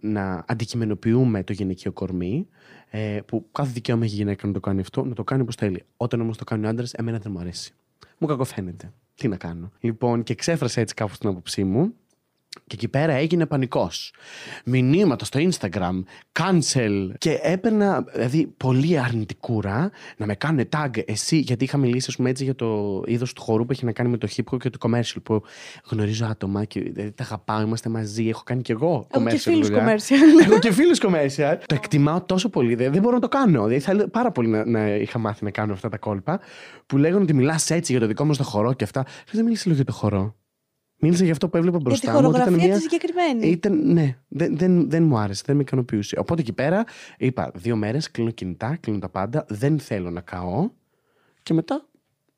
να 0.01 0.43
αντικειμενοποιούμε 0.47 1.43
το 1.43 1.53
γυναικείο 1.53 1.91
κορμί, 1.91 2.47
ε, 2.89 3.19
που 3.25 3.47
κάθε 3.51 3.71
δικαίωμα 3.71 4.05
έχει 4.05 4.15
γυναίκα 4.15 4.47
να 4.47 4.53
το 4.53 4.60
κάνει 4.60 4.81
αυτό, 4.81 5.05
να 5.05 5.13
το 5.13 5.23
κάνει 5.23 5.41
όπως 5.41 5.55
θέλει. 5.55 5.84
Όταν 5.97 6.21
όμως 6.21 6.38
το 6.38 6.43
κάνει 6.43 6.65
ο 6.65 6.69
άντρας, 6.69 6.93
εμένα 6.93 7.17
δεν 7.17 7.31
μου 7.31 7.39
αρέσει. 7.39 7.73
Μου 8.17 8.27
κακοφαίνεται. 8.27 8.93
Τι 9.15 9.27
να 9.27 9.38
κάνω. 9.38 9.71
Λοιπόν, 9.79 10.23
και 10.23 10.36
ξέφρασα 10.36 10.81
έτσι 10.81 10.93
κάπου 10.93 11.13
την 11.19 11.29
άποψή 11.29 11.63
μου 11.63 11.93
και 12.68 12.76
εκεί 12.76 12.88
πέρα 12.88 13.13
έγινε 13.13 13.46
πανικός. 13.46 14.13
Μηνύματα 14.65 15.26
στο 15.26 15.39
Instagram, 15.39 16.04
cancel. 16.39 17.10
Και 17.18 17.39
έπαιρνα 17.41 18.06
δηλαδή 18.13 18.54
πολύ 18.58 19.00
αρνητικούρα 19.00 19.91
να 20.18 20.26
με 20.26 20.36
κάνουν 20.36 20.70
tag 20.76 20.89
εσύ, 21.06 21.38
γιατί 21.38 21.63
είχα 21.63 21.78
μιλήσει 21.78 22.15
πούμε, 22.15 22.30
έτσι 22.30 22.44
για 22.44 22.56
το 22.56 23.02
είδος 23.06 23.34
του 23.34 23.41
χορού 23.41 23.65
που 23.65 23.72
έχει 23.72 23.86
να 23.86 23.91
κάνει 23.91 24.10
με 24.10 24.18
το 24.18 24.28
hip 24.36 24.54
hop 24.54 24.58
και 24.60 24.70
το 24.70 24.78
commercial. 24.82 25.18
Που 25.24 25.44
γνωρίζω 25.89 26.26
άτομα 26.26 26.65
και 26.65 26.80
δηλαδή, 26.80 27.12
τα 27.12 27.24
αγαπάω, 27.24 27.62
είμαστε 27.62 27.89
μαζί. 27.89 28.28
Έχω 28.28 28.41
κάνει 28.46 28.62
κι 28.62 28.72
εγώ 28.72 29.08
commercial. 29.12 29.20
Έχω 29.20 29.30
και 29.30 29.38
φίλους 29.38 29.70
commercial. 29.70 30.41
Έχω 30.46 30.60
και 30.60 30.72
φίλους 30.72 31.00
commercial. 31.02 31.58
το 31.65 31.76
εκτιμάω 31.76 32.22
τόσο 32.22 32.50
πολύ. 32.50 32.76
Δεν, 32.76 32.91
δεν 32.91 33.02
μπορώ 33.02 33.15
να 33.15 33.22
το 33.22 33.28
κάνω. 33.28 33.65
Δηλαδή, 33.65 33.80
θα 33.80 34.10
πάρα 34.10 34.32
πολύ 34.32 34.48
να, 34.48 34.65
να, 34.65 34.88
είχα 34.96 35.20
μάθει 35.20 35.44
να 35.44 35.52
κάνω 35.52 35.74
αυτά 35.74 35.89
τα 35.89 35.98
κόλπα 35.98 36.39
που 36.86 36.98
λέγανε 36.98 37.24
ότι 37.24 37.34
μιλάς 37.34 37.70
έτσι 37.70 37.91
για 37.91 38.02
το 38.02 38.08
δικό 38.08 38.26
μας 38.26 38.38
το 38.38 38.44
χορό 38.44 38.74
και 38.74 38.84
αυτά. 38.84 39.06
Δεν 39.32 39.44
μίλησες 39.44 39.65
λίγο 39.65 39.76
για 39.76 39.86
το 39.86 39.94
χορό. 39.94 40.36
Μίλησα 40.97 41.23
για 41.23 41.31
αυτό 41.31 41.49
που 41.49 41.58
έβλεπα 41.58 41.79
μπροστά 41.79 42.12
μου. 42.12 42.19
Για 42.19 42.27
τη 42.29 42.34
χορογραφία 42.34 42.65
μια... 42.67 42.75
της 42.75 42.84
συγκεκριμένη. 42.84 43.47
Ήταν, 43.47 43.93
ναι, 43.93 44.17
δεν, 44.27 44.58
δεν, 44.58 44.89
δεν 44.89 45.03
μου 45.03 45.17
άρεσε, 45.17 45.43
δεν 45.45 45.55
με 45.55 45.62
ικανοποιούσε. 45.62 46.19
Οπότε 46.19 46.41
εκεί 46.41 46.53
πέρα 46.53 46.84
είπα 47.17 47.51
δύο 47.55 47.75
μέρες, 47.75 48.12
κλείνω 48.12 48.31
κινητά, 48.31 48.77
κλείνω 48.79 48.99
τα 48.99 49.10
πάντα, 49.10 49.45
δεν 49.47 49.79
θέλω 49.79 50.10
να 50.10 50.21
καώ 50.21 50.69
και 51.43 51.53
μετά 51.53 51.86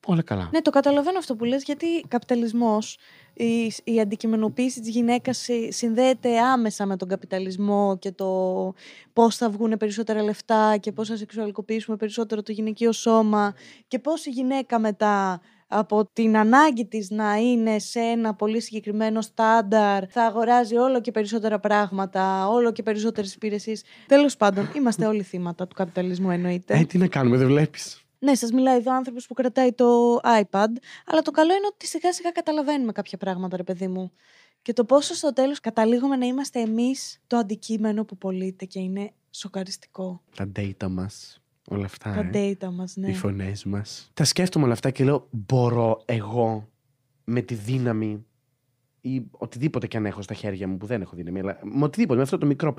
όλα 0.06 0.22
καλά. 0.22 0.50
Ναι, 0.54 0.62
το 0.62 0.70
καταλαβαίνω 0.70 1.18
αυτό 1.18 1.36
που 1.36 1.44
λες 1.44 1.64
γιατί 1.64 1.86
καπιταλισμός, 2.08 2.98
η, 3.34 3.74
η 3.84 4.00
αντικειμενοποίηση 4.00 4.80
της 4.80 4.90
γυναίκας 4.90 5.48
συνδέεται 5.70 6.40
άμεσα 6.40 6.86
με 6.86 6.98
τον 6.98 7.08
καπιταλισμό 7.08 7.98
και 8.00 8.12
το 8.12 8.74
πώς 9.14 9.36
θα 9.36 9.50
βγουν 9.50 9.78
περισσότερα 9.78 10.24
λεφτά 10.24 10.78
και 10.78 10.92
πώς 10.92 11.08
θα 11.08 11.16
σεξουαλικοποιήσουμε 11.16 11.98
περισσότερο 11.98 12.44
το 12.44 12.52
γυναικείο 12.52 12.92
σώμα 12.92 13.54
και 13.88 14.00
πώς 14.00 14.26
η 14.26 14.30
γυναίκα 14.30 14.80
μετά 14.80 15.42
από 15.68 16.10
την 16.14 16.38
ανάγκη 16.38 16.86
της 16.86 17.10
να 17.10 17.36
είναι 17.36 17.80
σε 17.80 18.00
ένα 18.00 18.34
πολύ 18.34 18.62
συγκεκριμένο 18.62 19.22
στάνταρ, 19.22 20.04
θα 20.10 20.24
αγοράζει 20.24 20.78
όλο 20.78 21.02
και 21.02 21.12
περισσότερα 21.12 21.60
πράγματα, 21.60 22.48
όλο 22.48 22.72
και 22.72 22.84
περισσότερες 22.84 23.34
υπηρεσίες. 23.34 23.84
Τέλος 24.08 24.38
πάντων, 24.38 24.70
είμαστε 24.76 25.06
όλοι 25.06 25.24
θύματα 25.24 25.68
του 25.68 25.76
καπιταλισμού 25.76 26.32
εννοείται. 26.32 26.78
Ε, 26.78 26.86
τι 26.86 26.98
να 26.98 27.08
κάνουμε, 27.08 27.38
δεν 27.38 27.48
βλέπεις. 27.48 28.02
Ναι, 28.20 28.36
σας 28.36 28.52
μιλάει 28.52 28.76
εδώ 28.76 28.94
άνθρωπος 28.96 29.28
που 29.28 29.34
κρατάει 29.34 29.74
το 29.74 30.16
iPad. 30.16 30.72
Αλλά 31.06 31.22
το 31.22 31.32
καλό 31.32 31.54
είναι 31.54 31.68
ότι 31.72 31.88
σιγά 31.88 32.14
σιγά 32.14 32.32
καταλαβαίνουμε 32.32 32.92
κάποια 32.92 33.18
πράγματα, 33.18 33.58
ρε 33.58 33.64
παιδί 33.64 33.88
μου. 33.88 34.12
Και 34.62 34.74
το 34.74 34.86
πόσο 34.86 35.14
στο 35.14 35.34
τέλος 35.34 35.60
καταλήγουμε 35.60 36.16
να 36.16 36.26
είμαστε 36.26 36.60
εμείς 36.60 37.22
το 37.28 37.38
αντικείμενο 37.38 38.06
που 38.06 38.18
πωλείται 38.18 38.66
και 38.66 38.80
είναι 38.80 39.12
σοκαριστικό. 39.30 40.22
Τα 40.36 40.52
data 40.56 40.88
μας. 40.90 41.42
Όλα 41.70 41.86
αυτά. 41.86 42.14
Τα 42.32 42.38
ε. 42.38 42.58
data 42.62 42.72
μας, 42.72 42.96
ναι. 42.96 43.10
Οι 43.10 43.14
φωνές 43.14 43.66
μας. 43.66 44.12
Τα 44.14 44.24
σκέφτομαι 44.24 44.66
όλα 44.66 44.74
αυτά 44.74 44.90
και 44.90 45.04
λέω, 45.04 45.28
μπορώ 45.32 46.02
εγώ 46.06 46.70
με 47.24 47.42
τη 47.42 47.54
δύναμη 47.54 48.26
ή 49.02 49.28
οτιδήποτε 49.32 49.88
και 49.88 49.98
αν 49.98 50.06
έχω 50.06 50.22
στα 50.22 50.34
χέρια 50.34 50.68
μου 50.68 50.78
που 50.78 50.86
δεν 50.86 51.02
έχω 51.02 51.16
δύναμη, 51.16 51.40
αλλά 51.40 51.60
με 51.64 51.84
οτιδήποτε, 51.84 52.18
με 52.18 52.24
αυτό 52.24 52.38
το 52.38 52.46
μικρό, 52.46 52.76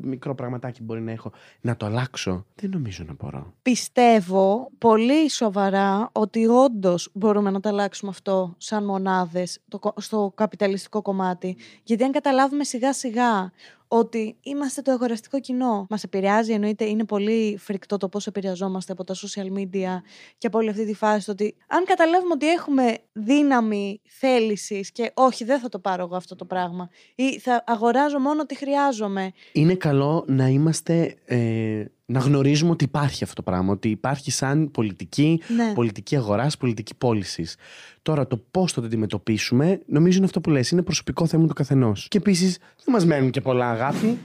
μικρό 0.00 0.34
πραγματάκι 0.34 0.78
που 0.78 0.84
μπορεί 0.84 1.00
να 1.00 1.12
έχω, 1.12 1.32
να 1.60 1.76
το 1.76 1.86
αλλάξω. 1.86 2.46
Δεν 2.54 2.70
νομίζω 2.70 3.04
να 3.06 3.14
μπορώ. 3.18 3.54
Πιστεύω 3.62 4.70
πολύ 4.78 5.30
σοβαρά 5.30 6.08
ότι 6.12 6.46
όντως 6.46 7.10
μπορούμε 7.12 7.50
να 7.50 7.60
το 7.60 7.68
αλλάξουμε 7.68 8.10
αυτό 8.10 8.54
σαν 8.58 8.84
μονάδες 8.84 9.60
στο 9.96 10.32
καπιταλιστικό 10.34 11.02
κομμάτι. 11.02 11.56
Γιατί 11.82 12.04
αν 12.04 12.12
καταλάβουμε 12.12 12.64
σιγά 12.64 12.92
σιγά 12.92 13.52
ότι 13.88 14.36
είμαστε 14.42 14.82
το 14.82 14.92
αγοραστικό 14.92 15.40
κοινό. 15.40 15.86
Μας 15.90 16.02
επηρεάζει, 16.02 16.52
εννοείται, 16.52 16.84
είναι 16.84 17.04
πολύ 17.04 17.56
φρικτό 17.60 17.96
το 17.96 18.08
πώς 18.08 18.26
επηρεαζόμαστε 18.26 18.92
από 18.92 19.04
τα 19.04 19.14
social 19.14 19.58
media 19.58 20.00
και 20.38 20.46
από 20.46 20.58
όλη 20.58 20.68
αυτή 20.68 20.86
τη 20.86 20.94
φάση. 20.94 21.30
Ότι 21.30 21.56
αν 21.68 21.84
καταλάβουμε 21.84 22.32
ότι 22.32 22.48
έχουμε 22.48 22.98
δύναμη 23.12 24.00
θέλησης 24.04 24.92
και 24.92 25.10
όχι, 25.14 25.44
δεν 25.44 25.60
θα 25.60 25.68
το 25.68 25.78
πάρω 25.78 26.02
εγώ 26.02 26.16
αυτό 26.16 26.36
το 26.36 26.44
πράγμα, 26.44 26.88
ή 27.14 27.38
θα 27.38 27.64
αγοράζω 27.66 28.18
μόνο 28.18 28.40
ό,τι 28.40 28.56
χρειάζομαι. 28.56 29.32
Είναι 29.52 29.74
καλό 29.74 30.24
να 30.28 30.48
είμαστε. 30.48 31.16
Ε, 31.24 31.84
να 32.06 32.20
γνωρίζουμε 32.20 32.70
ότι 32.70 32.84
υπάρχει 32.84 33.24
αυτό 33.24 33.34
το 33.34 33.50
πράγμα, 33.50 33.72
ότι 33.72 33.88
υπάρχει 33.88 34.30
σαν 34.30 34.70
πολιτική, 34.70 35.40
ναι. 35.56 35.72
πολιτική 35.74 36.16
αγοράς, 36.16 36.56
πολιτική 36.56 36.94
πώλησης. 36.94 37.56
Τώρα 38.02 38.26
το 38.26 38.36
πώς 38.50 38.72
θα 38.72 38.80
το 38.80 38.86
αντιμετωπίσουμε, 38.86 39.80
νομίζω 39.86 40.16
είναι 40.16 40.26
αυτό 40.26 40.40
που 40.40 40.50
λες, 40.50 40.70
είναι 40.70 40.82
προσωπικό 40.82 41.26
θέμα 41.26 41.46
του 41.46 41.54
καθενός. 41.54 42.08
Και 42.08 42.18
επίσης 42.18 42.58
δεν 42.58 42.94
μας 42.94 43.04
μένουν 43.06 43.30
και 43.30 43.40
πολλά 43.40 43.70
αγάπη. 43.70 44.18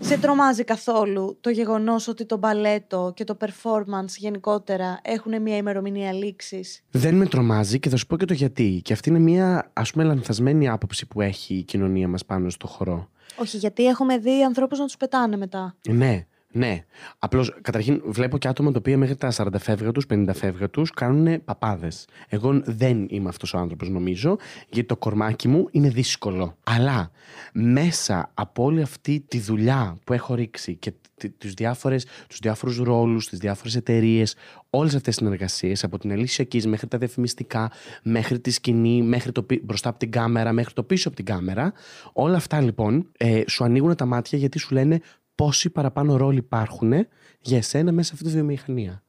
Σε 0.00 0.18
τρομάζει 0.18 0.64
καθόλου 0.64 1.36
το 1.40 1.50
γεγονός 1.50 2.08
ότι 2.08 2.26
το 2.26 2.36
μπαλέτο 2.36 3.12
και 3.16 3.24
το 3.24 3.36
performance 3.40 4.16
γενικότερα 4.16 5.00
έχουν 5.02 5.42
μια 5.42 5.56
ημερομηνία 5.56 6.12
λήξης; 6.12 6.82
Δεν 6.90 7.14
με 7.14 7.26
τρομάζει 7.26 7.78
και 7.78 7.88
θα 7.88 7.96
σου 7.96 8.06
πω 8.06 8.16
και 8.16 8.24
το 8.24 8.34
γιατί. 8.34 8.80
Και 8.84 8.92
αυτή 8.92 9.08
είναι 9.08 9.18
μια 9.18 9.70
ας 9.72 9.90
πούμε 9.90 10.04
λανθασμένη 10.04 10.68
άποψη 10.68 11.06
που 11.06 11.20
έχει 11.20 11.54
η 11.54 11.62
κοινωνία 11.62 12.08
μας 12.08 12.24
πάνω 12.24 12.50
στο 12.50 12.66
χορό. 12.66 13.08
Όχι, 13.36 13.56
γιατί 13.56 13.86
έχουμε 13.86 14.18
δει 14.18 14.44
ανθρώπους 14.44 14.78
να 14.78 14.84
τους 14.84 14.96
πετάνε 14.96 15.36
μετά. 15.36 15.76
Ναι. 15.88 16.26
Ναι. 16.52 16.84
Απλώς, 17.18 17.54
καταρχήν, 17.60 18.02
βλέπω 18.06 18.38
και 18.38 18.48
άτομα 18.48 18.72
τα 18.72 18.78
οποία 18.78 18.98
μέχρι 18.98 19.16
τα 19.16 19.32
40 19.36 19.48
φεύγα 19.58 19.92
τους, 19.92 20.06
50 20.06 20.30
φεύγα 20.34 20.70
τους, 20.70 20.90
κάνουν 20.90 21.44
παπάδες. 21.44 22.06
Εγώ 22.28 22.60
δεν 22.64 23.06
είμαι 23.10 23.28
αυτός 23.28 23.54
ο 23.54 23.58
άνθρωπος, 23.58 23.88
νομίζω, 23.88 24.36
γιατί 24.68 24.88
το 24.88 24.96
κορμάκι 24.96 25.48
μου 25.48 25.68
είναι 25.70 25.88
δύσκολο. 25.88 26.56
Αλλά 26.64 27.10
μέσα 27.52 28.30
από 28.34 28.64
όλη 28.64 28.82
αυτή 28.82 29.24
τη 29.28 29.40
δουλειά 29.40 29.96
που 30.04 30.12
έχω 30.12 30.34
ρίξει 30.34 30.74
και 30.74 30.92
τους 31.38 31.54
διάφορες, 31.54 32.06
τους 32.28 32.38
διάφορους 32.38 32.78
ρόλους, 32.78 33.28
τις 33.28 33.38
διάφορες 33.38 33.76
εταιρείες, 33.76 34.34
όλες 34.70 34.94
αυτές 34.94 35.16
τις 35.16 35.24
συνεργασίες, 35.24 35.84
από 35.84 35.98
την 35.98 36.10
Alicia 36.12 36.42
Keys 36.42 36.64
μέχρι 36.64 36.86
τα 36.86 36.98
διαφημιστικά, 36.98 37.70
μέχρι 38.02 38.40
τη 38.40 38.50
σκηνή, 38.50 39.02
μέχρι 39.02 39.32
το 39.32 39.42
πι- 39.42 39.64
μπροστά 39.64 39.88
από 39.88 39.98
την 39.98 40.10
κάμερα, 40.10 40.52
μέχρι 40.52 40.74
το 40.74 40.82
πίσω 40.82 41.08
από 41.08 41.16
την 41.16 41.26
κάμερα, 41.26 41.72
όλα 42.12 42.36
αυτά 42.36 42.60
λοιπόν 42.60 43.08
ε, 43.16 43.42
σου 43.46 43.64
ανοίγουν 43.64 43.96
τα 43.96 44.04
μάτια 44.04 44.38
γιατί 44.38 44.58
σου 44.58 44.74
λένε 44.74 45.00
πόσοι 45.38 45.70
παραπάνω 45.70 46.16
ρόλοι 46.16 46.38
υπάρχουν 46.38 46.92
για 47.40 47.56
εσένα 47.56 47.92
μέσα 47.92 48.08
σε 48.08 48.14
αυτή 48.14 48.28
τη 48.28 48.34
βιομηχανία. 48.34 49.02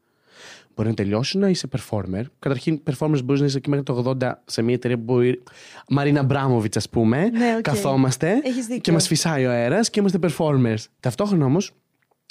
Μπορεί 0.76 0.90
να 0.90 0.96
τελειώσει 0.96 1.38
να 1.38 1.50
είσαι 1.50 1.68
performer. 1.78 2.22
Καταρχήν, 2.40 2.82
performers 2.92 3.24
μπορείς 3.24 3.40
να 3.42 3.46
είσαι 3.46 3.60
και 3.60 3.70
μέχρι 3.70 3.86
το 3.86 4.16
80 4.22 4.32
σε 4.46 4.62
μια 4.62 4.74
εταιρεία 4.74 4.98
που 4.98 5.04
μπορεί. 5.04 5.44
Μαρίνα 5.90 6.24
Αμπράμοβιτς, 6.24 6.78
ας 6.78 6.90
πούμε. 6.90 7.30
Ναι, 7.30 7.56
οκ. 7.58 7.62
Καθόμαστε 7.62 8.42
Έχεις 8.44 8.66
δίκιο. 8.66 8.82
και 8.82 8.92
μας 8.92 9.08
φυσάει 9.08 9.46
ο 9.46 9.50
αέρας 9.50 9.90
και 9.90 10.00
είμαστε 10.00 10.20
performers. 10.22 10.84
Ταυτόχρονα 11.00 11.46
όμως 11.46 11.72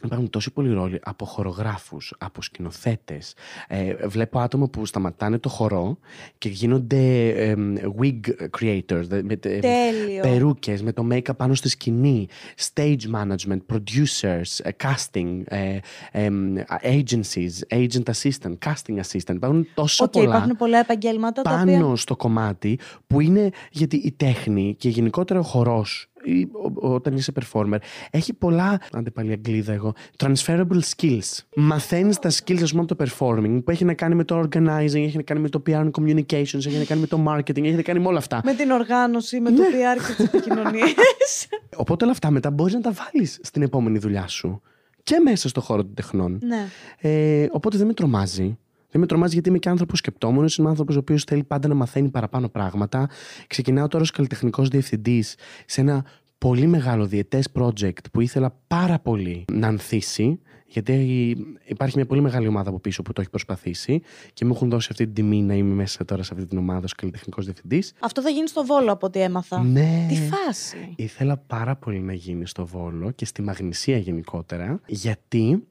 Υπάρχουν 0.04 0.30
τόσοι 0.30 0.50
πολλοί 0.52 0.72
ρόλοι 0.72 1.00
από 1.04 1.24
χορογράφους, 1.24 2.14
από 2.18 2.42
σκηνοθέτες. 2.42 3.34
Ε, 3.68 3.94
βλέπω 4.06 4.38
άτομα 4.38 4.68
που 4.68 4.86
σταματάνε 4.86 5.38
το 5.38 5.48
χορό 5.48 5.98
και 6.38 6.48
γίνονται 6.48 7.28
εμ, 7.28 7.74
wig 8.00 8.20
creators, 8.60 9.02
δε- 9.02 9.22
με, 9.22 9.36
τε- 9.36 9.60
Τέλειο. 9.60 10.20
περούκες, 10.22 10.82
με 10.82 10.92
το 10.92 11.06
make-up 11.12 11.36
πάνω 11.36 11.54
στη 11.54 11.68
σκηνή, 11.68 12.26
stage 12.72 12.96
management, 13.14 13.58
producers, 13.72 14.42
ε, 14.62 14.70
casting, 14.82 15.40
ε, 15.44 15.78
εμ, 16.12 16.54
agencies, 16.82 17.74
agent 17.74 18.02
assistant, 18.12 18.54
casting 18.64 19.00
assistant. 19.00 19.34
Υπάρχουν 19.34 19.66
τόσα 19.74 20.04
Οκ, 20.04 20.10
πολλά 20.10 20.24
υπάρχουν 20.28 20.56
πολλά 20.56 20.78
επαγγέλματα 20.78 21.42
τα 21.42 21.50
πάνω 21.50 21.84
οποία. 21.84 21.96
στο 21.96 22.16
κομμάτι 22.16 22.78
που 23.06 23.20
είναι 23.20 23.50
γιατί 23.70 23.96
η 23.96 24.12
τέχνη 24.12 24.74
και 24.78 24.88
γενικότερα 24.88 25.40
ο 25.40 25.42
χορός 25.42 26.10
ή 26.30 26.48
ο- 26.52 26.88
ο- 26.88 26.94
όταν 26.94 27.16
είσαι 27.16 27.32
performer 27.40 27.76
έχει 28.10 28.32
πολλά, 28.34 28.80
άντε 28.92 29.10
πάλι 29.10 29.32
αγγλίδα 29.32 29.72
εγώ, 29.72 29.92
transferable 30.16 30.80
skills. 30.96 31.38
Μαθαίνεις 31.56 32.18
τα 32.18 32.30
skills 32.30 32.62
ας 32.62 32.70
πούμε 32.70 32.82
από 32.88 32.94
το 32.94 33.04
performing 33.04 33.60
που 33.64 33.70
έχει 33.70 33.84
να 33.84 33.94
κάνει 33.94 34.14
με 34.14 34.24
το 34.24 34.40
organizing, 34.40 34.94
έχει 34.94 35.16
να 35.16 35.22
κάνει 35.22 35.40
με 35.40 35.48
το 35.48 35.62
PR 35.66 35.70
and 35.72 35.90
communications, 35.90 36.66
έχει 36.66 36.78
να 36.78 36.84
κάνει 36.84 37.00
με 37.00 37.06
το 37.06 37.24
marketing, 37.28 37.62
έχει 37.64 37.74
να 37.74 37.82
κάνει 37.82 37.98
με 38.00 38.06
όλα 38.06 38.18
αυτά. 38.18 38.40
Με 38.44 38.54
την 38.54 38.70
οργάνωση, 38.70 39.40
με 39.40 39.50
το 39.50 39.62
Ναι. 39.62 39.68
PR 39.68 40.06
και 40.06 40.12
τις 40.14 40.24
επικοινωνίες. 40.24 41.48
Οπότε 41.76 42.04
όλα 42.04 42.12
αυτά 42.12 42.30
μετά 42.30 42.50
μπορείς 42.50 42.74
να 42.74 42.80
τα 42.80 42.92
βάλεις 42.92 43.38
στην 43.42 43.62
επόμενη 43.62 43.98
δουλειά 43.98 44.26
σου 44.28 44.62
και 45.02 45.20
μέσα 45.24 45.48
στο 45.48 45.60
χώρο 45.60 45.82
των 45.84 45.94
τεχνών. 45.94 46.40
ναι. 46.42 46.66
Ε, 47.00 47.46
οπότε 47.50 47.78
δεν 47.78 47.86
με 47.86 47.92
τρομάζει. 47.94 48.58
Δεν 48.90 49.00
με 49.00 49.06
τρομάζει 49.06 49.32
γιατί 49.32 49.48
είμαι 49.48 49.58
και 49.58 49.68
άνθρωπος 49.68 49.98
σκεπτόμενος. 49.98 50.56
Είμαι 50.56 50.68
άνθρωπος 50.68 50.96
ο 50.96 50.98
οποίος 50.98 51.24
θέλει 51.24 51.44
πάντα 51.44 51.68
να 51.68 51.74
μαθαίνει 51.74 52.08
παραπάνω 52.08 52.48
πράγματα. 52.48 53.08
Ξεκινάω 53.46 53.88
τώρα 53.88 54.02
ως 54.02 54.10
καλλιτεχνικός 54.10 54.68
διευθυντής 54.68 55.34
σε 55.66 55.80
ένα 55.80 56.04
πολύ 56.38 56.66
μεγάλο 56.66 57.06
διετές 57.06 57.48
project 57.54 58.10
που 58.12 58.20
ήθελα 58.20 58.56
πάρα 58.66 58.98
πολύ 58.98 59.44
να 59.52 59.66
ανθίσει. 59.66 60.40
Γιατί 60.70 60.94
υπάρχει 61.64 61.96
μια 61.96 62.06
πολύ 62.06 62.20
μεγάλη 62.20 62.46
ομάδα 62.46 62.68
από 62.68 62.78
πίσω 62.78 63.02
που 63.02 63.12
το 63.12 63.20
έχει 63.20 63.30
προσπαθήσει 63.30 64.02
και 64.32 64.44
μου 64.44 64.52
έχουν 64.54 64.68
δώσει 64.70 64.88
αυτή 64.90 65.04
την 65.04 65.14
τιμή 65.14 65.42
να 65.42 65.54
είμαι 65.54 65.74
μέσα 65.74 66.04
τώρα 66.04 66.22
σε 66.22 66.34
αυτή 66.34 66.46
την 66.46 66.58
ομάδα 66.58 66.84
ως 66.84 66.94
καλλιτεχνικός 66.94 67.44
διευθυντής. 67.44 67.92
Αυτό 68.00 68.22
θα 68.22 68.28
γίνει 68.30 68.48
στο 68.48 68.64
Βόλο 68.64 68.92
από 68.92 69.06
ό,τι 69.06 69.20
έμαθα. 69.20 69.62
Ναι. 69.62 70.06
Τι 70.08 70.14
φάση. 70.14 70.76
Ήθελα 70.96 71.36
πάρα 71.36 71.76
πολύ 71.76 72.00
να 72.00 72.12
γίνει 72.12 72.46
στο 72.46 72.66
Βόλο 72.66 73.10
και 73.10 73.24
στη 73.24 73.42
Μαγνησία 73.42 73.98
γενικότερα, 73.98 74.80
γιατί 74.86 75.62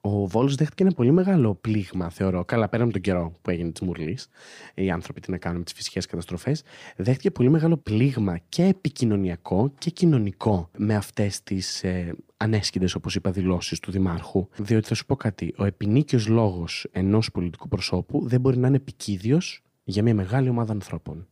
ο 0.00 0.26
Βόλος 0.26 0.54
δέχτηκε 0.54 0.82
ένα 0.82 0.92
πολύ 0.92 1.10
μεγάλο 1.10 1.54
πλήγμα, 1.54 2.10
θεωρώ. 2.10 2.44
Καλά, 2.44 2.68
πέρα 2.68 2.82
από 2.82 2.92
τον 2.92 3.00
καιρό 3.00 3.32
που 3.42 3.50
έγινε 3.50 3.70
της 3.70 3.80
Μουρλής, 3.80 4.28
οι 4.74 4.90
άνθρωποι 4.90 5.20
τι 5.20 5.30
να 5.30 5.38
κάνουν 5.38 5.58
με 5.58 5.64
τις 5.64 5.72
φυσικές 5.72 6.06
καταστροφές, 6.06 6.62
δέχτηκε 6.96 7.30
πολύ 7.30 7.48
μεγάλο 7.48 7.76
πλήγμα 7.76 8.38
και 8.48 8.64
επικοινωνιακό 8.64 9.72
και 9.78 9.90
κοινωνικό 9.90 10.70
με 10.76 10.94
αυτές 10.94 11.42
τις 11.42 11.84
ε, 11.84 12.14
ανέσχυντες, 12.36 12.94
όπως 12.94 13.14
είπα, 13.14 13.30
δηλώσεις 13.30 13.80
του 13.80 13.90
Δημάρχου. 13.90 14.48
Διότι 14.56 14.88
θα 14.88 14.94
σου 14.94 15.06
πω 15.06 15.16
κάτι, 15.16 15.54
ο 15.56 15.64
επινίκιος 15.64 16.26
λόγος 16.26 16.86
ενός 16.90 17.30
πολιτικού 17.30 17.68
προσώπου 17.68 18.28
δεν 18.28 18.40
μπορεί 18.40 18.58
να 18.58 18.66
είναι 18.66 18.76
επικίδιος 18.76 19.62
για 19.84 20.02
μια 20.02 20.14
μεγάλη 20.14 20.48
ομάδα 20.48 20.72
ανθρώπων. 20.72 21.26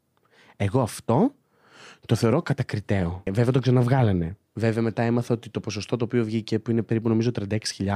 Εγώ 0.57 0.81
αυτό 0.81 1.35
το 2.07 2.15
θεωρώ 2.15 2.43
κατακριτέο. 2.43 3.21
Ε, 3.25 3.31
Βέβαια 3.31 3.53
το 3.53 3.61
ξαναβγάλανε. 3.61 4.37
Βέβαια 4.59 4.83
μετά 4.83 5.03
έμαθα 5.03 5.35
ότι 5.35 5.51
το 5.51 5.61
ποσοστό 5.61 5.97
το 5.97 6.05
οποίο 6.05 6.25
βγήκε 6.25 6.59
που 6.59 6.71
είναι 6.71 6.83
περίπου 6.83 7.09
νομίζω 7.09 7.31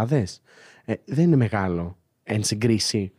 36.000 0.08 0.22
ε, 0.84 0.94
δεν 1.04 1.24
είναι 1.24 1.36
μεγάλο 1.36 1.96
εν 2.22 2.44
συγκρίση 2.44 3.12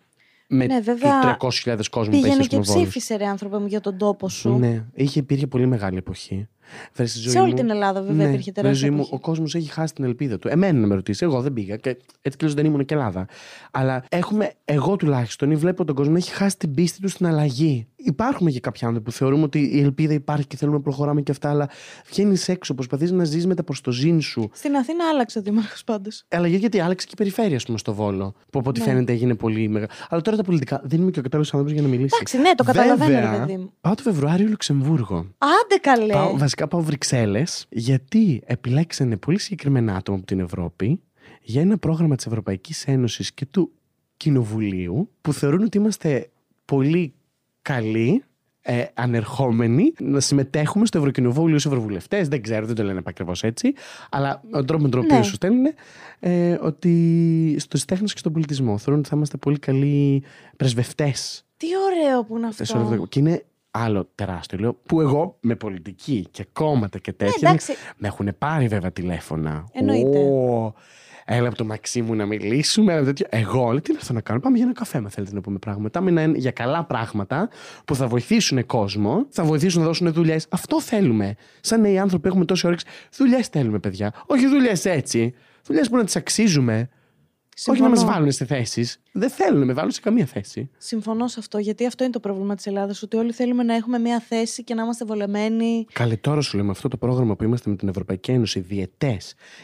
με 0.54 0.66
Ναι, 0.66 0.80
βέβαια, 0.80 1.38
τους 1.38 1.64
300.000 1.66 1.80
κόσμο 1.90 2.12
που 2.12 2.22
Πήγαινε 2.22 2.40
έχει 2.40 2.48
και 2.48 2.56
στον 2.56 2.64
Βόλος. 2.64 2.82
ψήφισε, 2.90 3.16
ρε 3.16 3.26
άνθρωπε 3.26 3.58
μου, 3.60 3.66
για 3.68 3.82
τον 3.82 3.98
τόπο 3.98 4.30
σου. 4.30 4.58
Ναι, 4.58 4.86
είχε, 4.94 5.20
υπήρχε 5.20 5.48
πολύ 5.48 5.66
μεγάλη 5.66 5.98
εποχή. 5.98 6.48
Βρε, 6.94 7.06
στη 7.06 7.20
ζωή 7.20 7.32
Σε 7.32 7.40
όλη 7.40 7.50
μου- 7.50 7.56
την 7.56 7.70
Ελλάδα, 7.70 8.02
βέβαια, 8.02 8.16
ναι, 8.16 8.24
υπήρχε 8.32 8.52
βρε, 8.52 8.62
τεράστια 8.62 8.80
ζωή 8.88 8.90
μου, 8.90 9.02
εποχή. 9.02 9.16
Ο 9.16 9.20
κόσμος 9.20 9.56
έχει 9.56 9.70
χάσει 9.72 9.94
την 9.94 10.04
ελπίδα 10.04 10.40
του. 10.40 10.48
Εμένα 10.48 10.80
να 10.80 10.88
με 10.88 10.96
ρωτήσεις. 10.96 11.22
Εγώ 11.22 11.42
δεν 11.42 11.54
πήγα. 11.54 11.76
Και 11.78 11.90
έτσι 11.90 12.08
κι 12.22 12.36
αλλιώς 12.40 12.54
δεν 12.54 12.66
ήμουν 12.66 12.86
και 12.86 12.94
Ελλάδα. 12.94 13.26
Αλλά 13.72 14.04
έχουμε, 14.10 14.52
εγώ 14.66 14.96
τουλάχιστον, 14.96 15.52
ή 15.52 15.56
βλέπω 15.56 15.86
τον 15.86 15.96
κόσμο 15.96 16.12
να 16.12 16.18
έχει 16.18 16.32
χάσει 16.32 16.58
την 16.58 16.74
πίστη 16.74 17.02
του 17.02 17.08
στην 17.08 17.26
αλλαγή. 17.26 17.88
Υπάρχουν 18.04 18.48
και 18.48 18.60
κάποιοι 18.60 18.86
άνθρωποι 18.86 19.10
που 19.10 19.16
θεωρούμε 19.18 19.44
ότι 19.44 19.60
η 19.74 19.80
ελπίδα 19.80 20.14
υπάρχει 20.14 20.48
και 20.48 20.58
θέλουμε 20.58 20.78
να 20.78 20.84
προχωράμε 20.84 21.22
και 21.22 21.32
αυτά, 21.32 21.50
αλλά 21.50 21.70
βγαίνεις 22.10 22.48
έξω, 22.50 22.74
προσπαθείς 22.74 23.12
να 23.12 23.24
ζεις 23.24 23.46
με 23.48 23.56
τα 23.56 23.64
προ 23.64 23.76
το 23.84 23.92
ζήν 23.92 24.22
σου. 24.22 24.50
Στην 24.54 24.76
Αθήνα 24.76 25.10
άλλαξε 25.14 25.40
ο 25.40 25.42
Δήμαρχο 25.42 25.76
πάντως. 25.86 26.24
Αλλά 26.30 26.48
γιατί 26.48 26.80
άλλαξε 26.80 27.06
και 27.06 27.12
η 27.14 27.18
περιφέρεια, 27.18 27.56
ας 27.56 27.66
πούμε, 27.66 27.78
στο 27.78 27.94
Βόλο. 27.94 28.34
Που 28.50 28.60
από 28.60 28.70
ό,τι 28.70 28.80
Ναι. 28.80 28.86
φαίνεται 28.86 29.12
έγινε 29.12 29.36
πολύ 29.36 29.68
μεγάλο. 29.68 29.92
Αλλά 30.10 30.22
τώρα 30.22 30.38
τα 30.38 30.44
πολιτικά 30.44 30.82
δεν 30.84 31.02
είμαι 31.02 31.12
και 31.12 31.20
ο 31.20 31.22
κατάλληλος 31.22 31.54
άνθρωπος 31.54 31.80
για 31.80 31.82
να 31.88 31.88
μιλήσει. 31.96 32.14
Εντάξει, 32.16 32.38
ναι, 32.38 32.56
το 32.56 32.64
καταλαβαίνω, 32.64 33.12
ρε 33.12 33.22
Βέβαια, 33.22 33.46
παιδί 33.46 33.58
μου. 33.58 33.74
Πάω 33.82 33.96
το 33.96 34.02
Φεβρουάριο 34.04 34.48
Λουξεμβούργο. 34.48 35.16
Άντε 35.38 35.76
καλέ. 35.82 36.14
Πάω, 36.14 36.38
βασικά 36.38 36.68
πάω 36.68 36.82
Βρυξέλλες, 36.82 37.66
γιατί 37.70 38.42
επιλέξανε 38.46 39.18
πολύ 39.18 39.40
συγκεκριμένα 39.40 39.96
άτομα 39.96 40.18
από 40.18 40.26
την 40.26 40.40
Ευρώπη 40.40 41.02
για 41.42 41.62
ένα 41.62 41.78
πρόγραμμα 41.78 42.16
της 42.16 42.26
Ευρωπαϊκής 42.26 42.86
Ένωσης 42.88 43.34
και 43.34 43.46
του 43.46 43.72
Κοινοβουλίου 44.18 45.10
που 45.22 45.34
θεωρούν 45.34 45.64
ότι 45.64 45.78
είμαστε 45.78 46.30
πολύ 46.66 47.14
καλοί. 47.62 48.24
Ε, 48.64 48.84
ανερχόμενοι 48.94 49.94
να 50.00 50.20
συμμετέχουμε 50.20 50.86
στο 50.86 50.98
Ευρωκοινοβούλιο 50.98 51.56
ως 51.56 51.66
Ευρωβουλευτές. 51.66 52.28
Δεν 52.28 52.42
ξέρω, 52.42 52.66
δεν 52.66 52.76
το 52.76 52.84
λένε 52.84 53.02
ακριβώ 53.04 53.32
έτσι. 53.42 53.74
Αλλά 54.10 54.42
ο 54.52 54.64
τρόπο 54.66 54.84
με 54.84 54.90
τον 54.90 55.00
οποίο 55.00 55.18
Ναι. 55.18 55.24
σου 55.24 55.34
στέλνουν 55.34 55.66
ε, 56.20 56.58
ότι 56.62 57.56
στι 57.60 57.86
τέχνες 57.86 58.12
και 58.14 58.20
στον 58.20 58.32
πολιτισμό 58.34 58.78
θεωρούν 58.78 59.00
ότι 59.00 59.10
θα 59.10 59.16
είμαστε 59.16 59.38
πολύ 59.38 59.60
καλοί 59.60 60.24
πρεσβευτές 60.58 61.46
Τι 61.58 61.68
ωραίο 61.86 62.24
που 62.24 62.38
είναι 62.38 62.52
σε 62.52 62.74
όλο 62.74 62.82
αυτό. 62.84 62.94
αυτό. 62.94 63.06
Και 63.08 63.20
είναι 63.20 63.44
άλλο 63.72 64.10
τεράστιο, 64.16 64.58
λέω, 64.60 64.74
που 64.74 65.02
εγώ 65.02 65.38
με 65.40 65.56
πολιτική 65.56 66.28
και 66.32 66.46
κόμματα 66.54 67.00
και 67.00 67.14
τέτοια. 67.14 67.38
Ναι, 67.42 67.48
εντάξει. 67.50 67.74
με 67.98 68.08
έχουν 68.08 68.30
πάρει 68.38 68.68
βέβαια 68.68 68.92
τηλέφωνα. 68.92 69.66
Εννοείται. 69.72 70.18
Ω, 70.18 70.74
έλα 71.26 71.48
από 71.48 71.58
το 71.58 71.66
Μαξί 71.66 72.02
μου 72.02 72.16
να 72.16 72.26
μιλήσουμε. 72.26 72.94
Έλα, 72.94 73.04
τέτοιο. 73.04 73.26
Εγώ, 73.30 73.72
λέω, 73.72 73.82
τι 73.82 73.92
να 73.92 73.98
έρθω 73.98 74.14
να 74.14 74.22
κάνω. 74.22 74.40
Πάμε 74.40 74.56
για 74.58 74.66
ένα 74.66 74.74
καφέ, 74.74 75.00
με 75.00 75.10
θέλετε 75.10 75.34
να 75.34 75.42
πούμε 75.42 75.58
πράγματα. 75.60 76.02
Με 76.02 76.22
ένα, 76.22 76.38
για 76.38 76.52
καλά 76.52 76.84
πράγματα 76.84 77.50
που 77.86 77.96
θα 77.96 78.08
βοηθήσουν 78.08 78.66
κόσμο, 78.66 79.26
θα 79.30 79.44
βοηθήσουν 79.44 79.80
να 79.82 79.88
δώσουν 79.88 80.14
δουλειές. 80.14 80.46
Αυτό 80.50 80.82
θέλουμε. 80.82 81.36
Σαν 81.62 81.82
νέοι 81.82 82.00
άνθρωποι 82.00 82.28
έχουμε 82.28 82.46
τόση 82.46 82.68
όρεξη. 82.68 82.86
Δουλειές 83.18 83.48
θέλουμε, 83.48 83.80
παιδιά. 83.80 84.14
Όχι 84.26 84.48
δουλειές 84.48 84.86
έτσι. 84.86 85.34
Δουλειές 85.66 85.90
που 85.90 85.98
να 85.98 86.04
τις 86.04 86.16
αξίζουμε. 86.16 86.90
Όχι 87.66 87.82
να 87.82 87.90
μας 87.90 87.98
Συμφωνώ. 87.98 88.18
βάλουν 88.18 88.32
σε 88.32 88.46
θέσεις. 88.46 89.02
Δεν 89.14 89.30
θέλουν 89.30 89.60
να 89.60 89.66
με 89.66 89.74
βάλουν 89.74 89.92
σε 89.92 90.02
καμία 90.02 90.26
θέση. 90.26 90.70
Συμφωνώ 90.78 91.28
σε 91.28 91.40
αυτό, 91.40 91.58
γιατί 91.58 91.86
αυτό 91.86 92.04
είναι 92.04 92.14
το 92.14 92.20
πρόβλημα 92.20 92.56
της 92.56 92.66
Ελλάδας. 92.66 93.02
Ότι 93.04 93.18
όλοι 93.18 93.32
θέλουμε 93.32 93.64
να 93.64 93.74
έχουμε 93.76 93.98
μια 94.00 94.20
θέση 94.20 94.64
και 94.64 94.74
να 94.74 94.84
είμαστε 94.84 95.06
βολεμένοι. 95.06 95.86
Καλή 95.94 96.18
τώρα 96.18 96.42
σου 96.42 96.58
λέμε 96.58 96.72
αυτό 96.72 96.88
το 96.88 96.98
πρόγραμμα 96.98 97.36
που 97.36 97.44
είμαστε 97.44 97.70
με 97.70 97.76
την 97.76 97.88
Ευρωπαϊκή 97.88 98.32
Ένωση, 98.32 98.60
διετέ. 98.60 99.18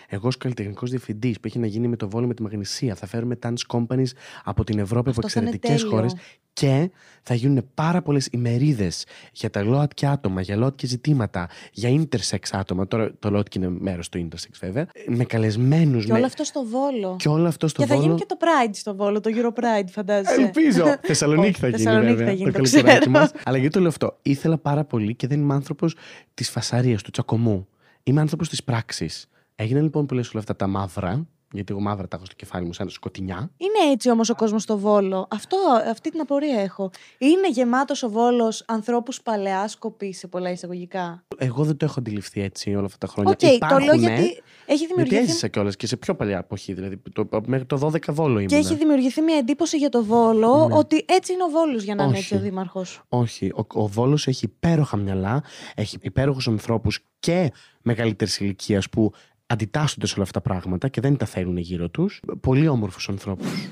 Εγώ, 0.08 0.28
ως 0.28 0.38
καλλιτεχνικός 0.38 0.90
διευθυντής 0.90 1.40
που 1.40 1.48
έχει 1.48 1.60
να 1.60 1.68
γίνει 1.68 1.88
με 1.88 1.96
το 1.96 2.10
Βόλο 2.10 2.28
με 2.28 2.34
τη 2.34 2.42
Μαγνησία, 2.42 2.96
θα 2.96 3.08
φέρουμε 3.08 3.40
dance 3.44 3.54
companies 3.78 4.10
από 4.44 4.64
την 4.64 4.80
Ευρώπη, 4.80 5.10
από 5.10 5.20
Αυτό 5.26 5.30
θα 5.30 5.40
είναι 5.40 5.50
εξαιρετικές 5.50 5.82
τέλειο. 5.82 5.96
χώρες 5.96 6.14
και 6.54 6.92
θα 7.22 7.34
γίνουν 7.34 7.70
πάρα 7.74 8.02
πολλές 8.02 8.28
ημερίδες 8.32 9.06
για 9.34 9.50
τα 9.50 9.64
ΛΟΑΤΚΙ 9.64 10.06
άτομα, 10.06 10.42
για 10.42 10.56
ΛΟΑΤΚΙ 10.56 10.88
ζητήματα, 10.88 11.50
για 11.72 11.90
intersex 11.90 12.40
άτομα. 12.52 12.88
Τώρα 12.88 13.12
το 13.20 13.30
ΛΟΑΤΚΙ 13.30 13.58
είναι 13.58 13.70
μέρος 13.70 14.10
του 14.10 14.28
intersex 14.32 14.50
βέβαια. 14.60 14.88
Με 15.08 15.24
καλεσμένους. 15.24 16.06
Και 16.06 16.12
όλο 16.12 16.26
αυτό 16.26 16.44
στο 16.44 16.64
Βόλο. 16.66 17.16
Και 17.20 17.28
όλο 17.30 17.48
αυτό 17.48 17.68
στο 17.68 17.82
Και 17.82 17.88
θα 17.88 17.96
Βόλο. 17.96 18.08
γίνει 18.08 18.20
και 18.20 18.26
το 18.28 18.38
Pride 18.40 18.72
στο 18.74 18.96
Βόλο, 18.96 19.22
το 19.22 19.30
Euro 19.42 19.50
Pride, 19.60 19.88
φαντάζεσαι. 19.92 20.42
Ελπίζω. 20.42 20.84
Θεσσαλονίκη 21.02 21.48
Όχι, 21.48 21.60
θα 21.60 21.68
γίνει. 21.68 21.78
Θεσσαλονίκη 21.84 22.14
βέβαια, 22.16 22.26
θα 22.28 22.34
γίνει, 22.34 22.52
το 22.52 22.58
το 22.58 22.70
καλοκαιράκι 22.70 23.00
ξέρω. 23.00 23.12
μας. 23.12 23.32
Αλλά 23.44 23.58
γιατί 23.58 23.74
το 23.74 23.80
λέω 23.80 23.90
αυτό. 23.90 24.18
Ήθελα 24.22 24.58
πάρα 24.58 24.84
πολύ 24.84 25.16
και 25.16 25.28
δεν 25.28 25.40
είμαι 25.40 25.54
άνθρωπος 25.54 25.96
της 26.34 26.50
φασαρίας, 26.50 27.02
του 27.02 27.12
τσακωμού. 27.12 27.68
Είμαι 28.04 28.22
άνθρωπος 28.22 28.50
της 28.50 28.64
πράξης. 28.64 29.30
Έγιναν 29.56 29.84
λοιπόν 29.84 30.06
πολλές 30.06 30.30
όλα 30.30 30.40
αυτά 30.40 30.56
τα 30.56 30.68
μαύρα 30.68 31.28
Γιατί 31.52 31.72
εγώ 31.74 31.82
μαύρα 31.82 32.08
τα 32.08 32.16
έχω 32.16 32.26
στο 32.26 32.36
κεφάλι 32.36 32.66
μου, 32.66 32.74
σαν 32.74 32.90
σκοτεινιά. 32.90 33.50
Είναι 33.58 33.92
έτσι 33.92 34.10
όμως 34.10 34.30
ο 34.30 34.36
κόσμος 34.36 34.62
στο 34.64 34.78
Βόλο. 34.78 35.28
Αυτό, 35.32 35.58
αυτή 35.90 36.12
την 36.12 36.20
απορία 36.20 36.62
έχω. 36.62 36.90
Είναι 37.18 37.50
γεμάτος 37.50 38.04
ο 38.04 38.10
Βόλος 38.10 38.64
ανθρώπους 38.68 39.22
παλαιάς 39.22 39.76
κοπής 39.76 40.14
σε 40.14 40.28
πολλά 40.28 40.52
εισαγωγικά; 40.52 41.24
Εγώ 41.38 41.64
δεν 41.64 41.78
το 41.78 41.86
έχω 41.86 41.96
αντιληφθεί 42.00 42.42
έτσι 42.42 42.76
όλα 42.76 42.86
αυτά 42.86 42.98
τα 42.98 43.08
χρόνια. 43.08 43.32
Οκ, 43.32 43.38
το 43.40 43.46
λέω 43.48 43.56
Υπάρχουνε, 43.56 43.96
γιατί 43.98 44.24
έχει 44.24 44.42
Γιατί 44.66 44.86
δημιουργηθεί. 44.88 45.22
έζησα 45.24 45.48
κιόλας 45.48 45.76
και 45.76 45.88
σε 45.88 45.98
πιο 45.98 46.16
παλιά 46.16 46.38
εποχή. 46.38 46.74
Δηλαδή 46.74 47.02
το, 47.14 47.28
μέχρι 47.46 47.66
το 47.66 47.78
12 47.94 48.00
Βόλο 48.14 48.34
ήμουν. 48.34 48.48
Και 48.48 48.56
έχει 48.56 48.76
δημιουργηθεί 48.76 49.22
μια 49.22 49.38
εντύπωση 49.38 49.78
για 49.78 49.90
το 49.90 50.04
Βόλο 50.04 50.68
Ναι. 50.68 50.76
ότι 50.78 51.06
έτσι 51.08 51.34
είναι 51.34 51.44
ο 51.44 51.48
Βόλος 51.50 51.84
για 51.84 51.96
να 51.96 52.04
είναι 52.04 52.12
Όχι. 52.12 52.22
έτσι 52.22 52.36
ο 52.36 52.40
Δήμαρχος. 52.40 53.02
Όχι. 53.10 53.52
Ο, 53.56 53.82
ο 53.82 53.88
Βόλος 53.88 54.28
έχει 54.28 54.46
υπέροχα 54.46 54.98
μυαλά, 54.98 55.44
έχει 55.76 55.98
υπέροχους 56.02 56.48
ανθρώπους 56.48 57.00
και 57.20 57.52
μεγαλύτερης 57.82 58.40
ηλικίας 58.40 58.90
που 58.90 59.12
αντιτάσσονται 59.48 60.08
σε 60.08 60.14
όλα 60.14 60.24
αυτά 60.24 60.42
τα 60.42 60.50
πράγματα 60.50 60.88
και 60.88 61.02
δεν 61.02 61.18
τα 61.18 61.26
θέλουν 61.26 61.58
γύρω 61.58 61.90
τους. 61.90 62.22
Πολύ 62.42 62.68
όμορφους 62.68 63.10
ανθρώπους. 63.10 63.70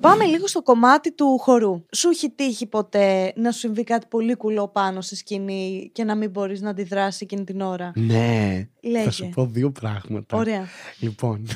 Πάμε 0.00 0.24
λίγο 0.24 0.46
στο 0.46 0.62
κομμάτι 0.62 1.12
του 1.14 1.38
χορού. 1.38 1.84
Σου 1.92 2.08
έχει 2.08 2.30
τύχει 2.30 2.66
ποτέ 2.66 3.32
να 3.36 3.50
σου 3.50 3.58
συμβεί 3.58 3.84
κάτι 3.84 4.06
πολύ 4.06 4.34
κουλό 4.36 4.68
πάνω 4.68 5.00
στη 5.00 5.16
σκηνή 5.16 5.90
και 5.94 6.04
να 6.04 6.14
μην 6.14 6.30
μπορείς 6.30 6.60
να 6.60 6.70
αντιδράσεις 6.70 7.20
εκείνη 7.20 7.44
την 7.44 7.60
ώρα; 7.60 7.92
Ναι. 7.96 8.68
Λέγε. 8.82 9.04
Θα 9.04 9.10
σου 9.10 9.28
πω 9.28 9.46
δύο 9.46 9.70
πράγματα. 9.70 10.36
Ωραία. 10.36 10.66
Λοιπόν, 11.00 11.46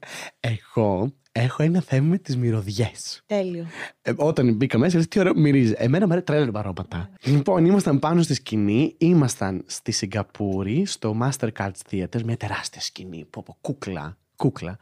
εγώ 0.40 1.12
έχω 1.32 1.62
ένα 1.62 1.80
θέμα 1.80 2.06
με 2.08 2.18
τις 2.18 2.36
μυρωδιές. 2.36 3.22
Τέλειο. 3.26 3.66
Ε, 4.02 4.12
όταν 4.16 4.54
μπήκα 4.54 4.78
μέσα, 4.78 4.96
λες 4.96 5.08
τι 5.08 5.18
ωραίο 5.18 5.34
μυρίζεις. 5.36 5.72
Εμένα 5.76 6.06
μου 6.06 6.12
αρέσει 6.12 6.26
τρέλερ 6.26 6.50
παρόματα. 6.50 7.10
Λοιπόν, 7.24 7.64
ήμασταν 7.64 7.98
πάνω 7.98 8.22
στη 8.22 8.34
σκηνή, 8.34 8.94
ήμασταν 8.98 9.62
στη 9.66 9.92
Σιγκαπούρη, 9.92 10.84
στο 10.86 11.16
Mastercard 11.22 11.70
Theater, 11.90 12.22
μια 12.24 12.36
τεράστια 12.36 12.80
σκηνή, 12.80 13.24
πω, 13.30 13.42
πω, 13.46 13.56
κούκλα, 13.60 14.16
κούκλα. 14.36 14.78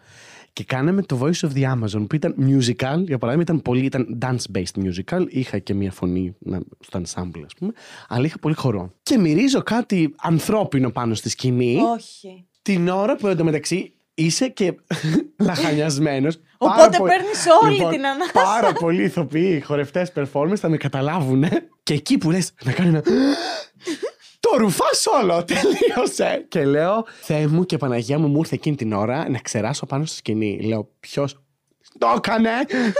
Και 0.52 0.64
κάναμε 0.64 1.02
το 1.02 1.18
Voice 1.22 1.48
of 1.48 1.52
the 1.54 1.74
Amazon, 1.74 2.06
που 2.08 2.14
ήταν 2.14 2.34
musical, 2.38 3.02
για 3.06 3.18
παράδειγμα, 3.18 3.42
ήταν 3.42 3.62
πολύ, 3.62 3.84
ήταν 3.84 4.18
dance-based 4.22 4.82
musical. 4.84 5.26
Είχα 5.28 5.58
και 5.58 5.74
μια 5.74 5.92
φωνή 5.92 6.34
να- 6.38 6.60
στο 6.80 7.00
ensemble, 7.00 7.42
ας 7.44 7.54
πούμε, 7.58 7.72
αλλά 8.08 8.24
είχα 8.26 8.38
πολύ 8.38 8.54
χορό. 8.54 8.92
Και 9.02 9.18
μυρίζω 9.18 9.62
κάτι 9.62 10.14
ανθρώπινο 10.16 10.90
πάνω 10.90 11.14
στη 11.14 11.28
σκηνή, 11.28 11.76
Όχι. 11.94 12.46
την 12.62 12.88
ώρα 12.88 13.16
που 13.16 13.26
εντωμεταξύ 13.26 13.92
είσαι 14.24 14.48
και 14.48 14.74
λαχανιασμένος. 15.46 16.40
Οπότε 16.58 16.76
Πάρα 16.80 16.98
πο- 16.98 17.04
παίρνεις 17.04 17.46
όλη 17.62 17.74
Λοιπόν, 17.74 17.90
την 17.92 18.06
ανάσα. 18.06 18.32
Πάρα 18.32 18.72
πολλοί 18.72 19.02
ηθοποιοί, 19.02 19.60
χορευτές, 19.60 20.12
performers 20.16 20.56
θα 20.56 20.68
με 20.68 20.76
καταλάβουν. 20.76 21.44
Και 21.82 21.94
εκεί 21.94 22.18
που 22.18 22.30
λες 22.30 22.52
να 22.64 22.72
κάνει 22.72 22.88
ένα. 22.88 23.02
Το 24.40 24.56
ρουφά 24.58 24.84
όλο, 25.22 25.44
τελείωσε. 25.44 26.44
Και 26.48 26.64
λέω, 26.64 27.04
Θεέ 27.20 27.46
μου 27.46 27.64
και 27.66 27.76
Παναγία 27.76 28.18
μου, 28.18 28.28
μου 28.28 28.38
ήρθε 28.38 28.54
εκείνη 28.54 28.76
την 28.76 28.92
ώρα 28.92 29.28
να 29.30 29.38
ξεράσω 29.38 29.86
πάνω 29.86 30.04
στη 30.04 30.16
σκηνή. 30.16 30.60
Λέω, 30.62 30.88
Ποιος 31.00 31.42
το 32.00 32.12
έκανε, 32.16 32.50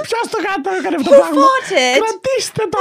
Ποιο 0.07 0.19
το 0.31 0.39
έκανε, 0.41 0.79
έκανε 0.81 0.97
αυτό 0.97 1.11
το 1.11 1.17
Who 1.17 1.19
πράγμα. 1.19 1.43
fought 1.43 1.73
it? 1.73 2.01
Κρατήστε 2.01 2.63
το! 2.71 2.79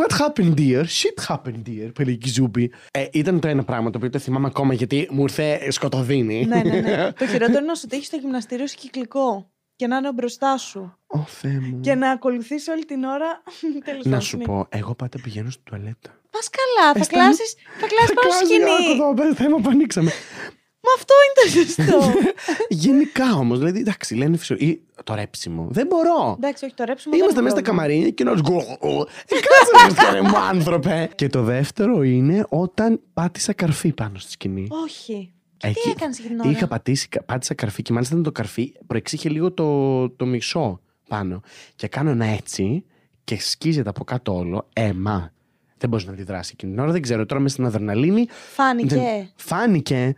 What 0.00 0.12
happened, 0.20 0.54
dear? 0.60 0.82
Shit 0.98 1.18
happened, 1.34 1.62
dear. 1.68 1.90
Που 1.94 2.02
έλεγε 2.02 2.18
η 2.24 2.28
Ζούμπη. 2.28 2.72
Ε, 2.90 3.06
ήταν 3.12 3.40
το 3.40 3.48
ένα 3.48 3.64
πράγμα 3.64 3.90
το 3.90 3.96
οποίο 3.98 4.10
το 4.10 4.18
θυμάμαι 4.18 4.46
ακόμα 4.46 4.74
γιατί 4.74 5.08
μου 5.10 5.22
ήρθε 5.22 5.70
σκοτωδίνη. 5.70 6.44
ναι, 6.46 6.62
ναι, 6.62 6.80
ναι. 6.80 7.12
το 7.12 7.26
χειρότερο 7.26 7.58
είναι 7.58 7.66
να 7.66 7.74
σου 7.74 7.86
τύχει 7.86 8.04
στο 8.04 8.16
γυμναστήριο 8.16 8.66
σου 8.66 8.76
κυκλικό 8.78 9.50
και 9.76 9.86
να 9.86 9.96
είναι 9.96 10.12
μπροστά 10.12 10.56
σου. 10.56 10.96
Ω 11.06 11.18
Θεέ 11.18 11.58
μου. 11.60 11.80
Και 11.80 11.94
να 11.94 12.10
ακολουθήσει 12.10 12.70
όλη 12.70 12.84
την 12.84 13.04
ώρα. 13.04 13.42
Τέλος 13.84 14.04
Να 14.04 14.10
πάντων, 14.10 14.20
σου 14.26 14.36
ναι. 14.36 14.44
πω, 14.44 14.66
εγώ 14.68 14.94
πάντα 14.94 15.18
πηγαίνω 15.22 15.50
στη 15.50 15.62
τουαλέτα. 15.64 16.10
Πα 16.30 16.38
καλά, 16.58 16.92
θα 16.92 16.98
Αισθάνομαι- 16.98 17.36
κλάσει 17.36 17.54
θα 17.80 17.86
κλάσεις 17.86 18.12
πάνω 18.14 18.30
στη 18.32 18.44
σκηνή. 18.46 18.90
Εδώ, 19.22 19.34
θέμα 19.34 19.56
που 19.60 19.68
ανοίξαμε. 19.68 20.10
Μα 20.82 20.90
αυτό 20.96 21.14
είναι 21.24 21.34
το 21.42 21.58
σωστό. 21.58 22.12
Γενικά 22.84 23.32
όμως, 23.34 23.58
δηλαδή, 23.58 23.78
εντάξει, 23.80 24.14
λένε 24.14 24.36
φυσιο... 24.36 24.56
ή 24.58 24.80
το 25.04 25.14
ρέψιμο. 25.14 25.66
Δεν 25.70 25.86
μπορώ. 25.86 26.34
Εντάξει, 26.38 26.64
όχι 26.64 26.74
το 26.74 26.84
ρέψιμο. 26.84 27.14
Είμαστε 27.16 27.34
δεν 27.34 27.44
μέσα 27.44 27.56
στα 27.56 27.70
είναι 27.70 27.78
πρόβλημα. 27.78 28.10
καμαρίνια 28.10 28.10
και 28.10 28.22
ένα. 28.22 29.06
Ε, 29.28 29.40
κάτσε 29.94 30.20
να 30.20 30.28
μου, 30.28 30.36
άνθρωπε. 30.36 31.10
Και 31.14 31.28
το 31.28 31.42
δεύτερο 31.42 32.02
είναι 32.02 32.44
όταν 32.48 33.00
πάτησα 33.14 33.52
καρφί 33.52 33.92
πάνω 33.92 34.18
στη 34.18 34.30
σκηνή. 34.30 34.66
Όχι. 34.84 35.32
Και 35.56 35.66
Εκεί 35.66 35.80
τι 35.80 35.90
έκανες 35.90 36.18
εκείνη 36.18 36.34
την 36.34 36.40
ώρα; 36.44 36.50
Είχα 36.50 36.66
πατήσει, 36.66 37.08
πάτησα 37.26 37.54
καρφί 37.54 37.82
και 37.82 37.92
μάλιστα 37.92 38.12
ήταν 38.14 38.24
το 38.26 38.32
καρφί 38.32 38.72
προεξήχε 38.86 39.28
λίγο 39.28 39.52
το, 39.52 40.08
το 40.10 40.26
μισό 40.26 40.80
πάνω. 41.08 41.40
Και 41.76 41.88
κάνω 41.88 42.10
ένα 42.10 42.24
έτσι 42.24 42.84
και 43.24 43.40
σκίζεται 43.40 43.88
από 43.88 44.04
κάτω 44.04 44.34
όλο. 44.36 44.68
Έμα. 44.72 45.32
Δεν 45.78 45.88
μπορείς 45.88 46.06
να 46.06 46.12
αντιδράσεις 46.12 46.52
εκείνη 46.52 46.72
την 46.72 46.80
ώρα. 46.80 46.92
Δεν 46.92 47.02
ξέρω. 47.02 47.26
Τώρα 47.26 47.40
μέσα 47.40 47.54
στην 47.54 47.66
αδρεναλίνη. 47.66 48.26
Φάνηκε. 48.54 48.94
δεν- 48.94 49.30
Φάνηκε. 49.36 50.14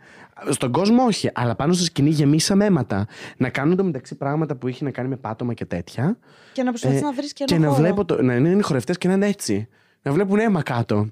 Στον 0.49 0.71
κόσμο 0.71 1.03
όχι. 1.03 1.29
Αλλά 1.33 1.55
πάνω 1.55 1.73
στη 1.73 1.83
σκηνή 1.83 2.09
γεμίσαμε 2.09 2.65
αίματα. 2.65 3.07
Να 3.37 3.49
κάνουν 3.49 3.75
το 3.75 3.83
μεταξύ 3.83 4.15
πράγματα 4.15 4.55
που 4.55 4.67
είχε 4.67 4.83
να 4.83 4.91
κάνει 4.91 5.07
με 5.09 5.15
πάτωμα 5.15 5.53
και 5.53 5.65
τέτοια. 5.65 6.17
Και 6.53 6.63
να 6.63 6.69
προσπαθείς 6.69 7.01
Ε, 7.01 7.03
να 7.03 7.13
βρεις 7.13 7.33
και 7.33 7.43
και 7.43 7.55
ένα 7.55 7.65
να 7.65 7.71
χώρο. 7.71 7.81
βλέπω. 7.81 8.05
Το, 8.05 8.21
να 8.21 8.35
είναι 8.35 8.61
χορευτές 8.61 8.97
και 8.97 9.07
να 9.07 9.13
είναι 9.13 9.27
έτσι. 9.27 9.67
Να 10.01 10.11
βλέπουν 10.11 10.39
αίμα 10.39 10.61
κάτω. 10.63 11.07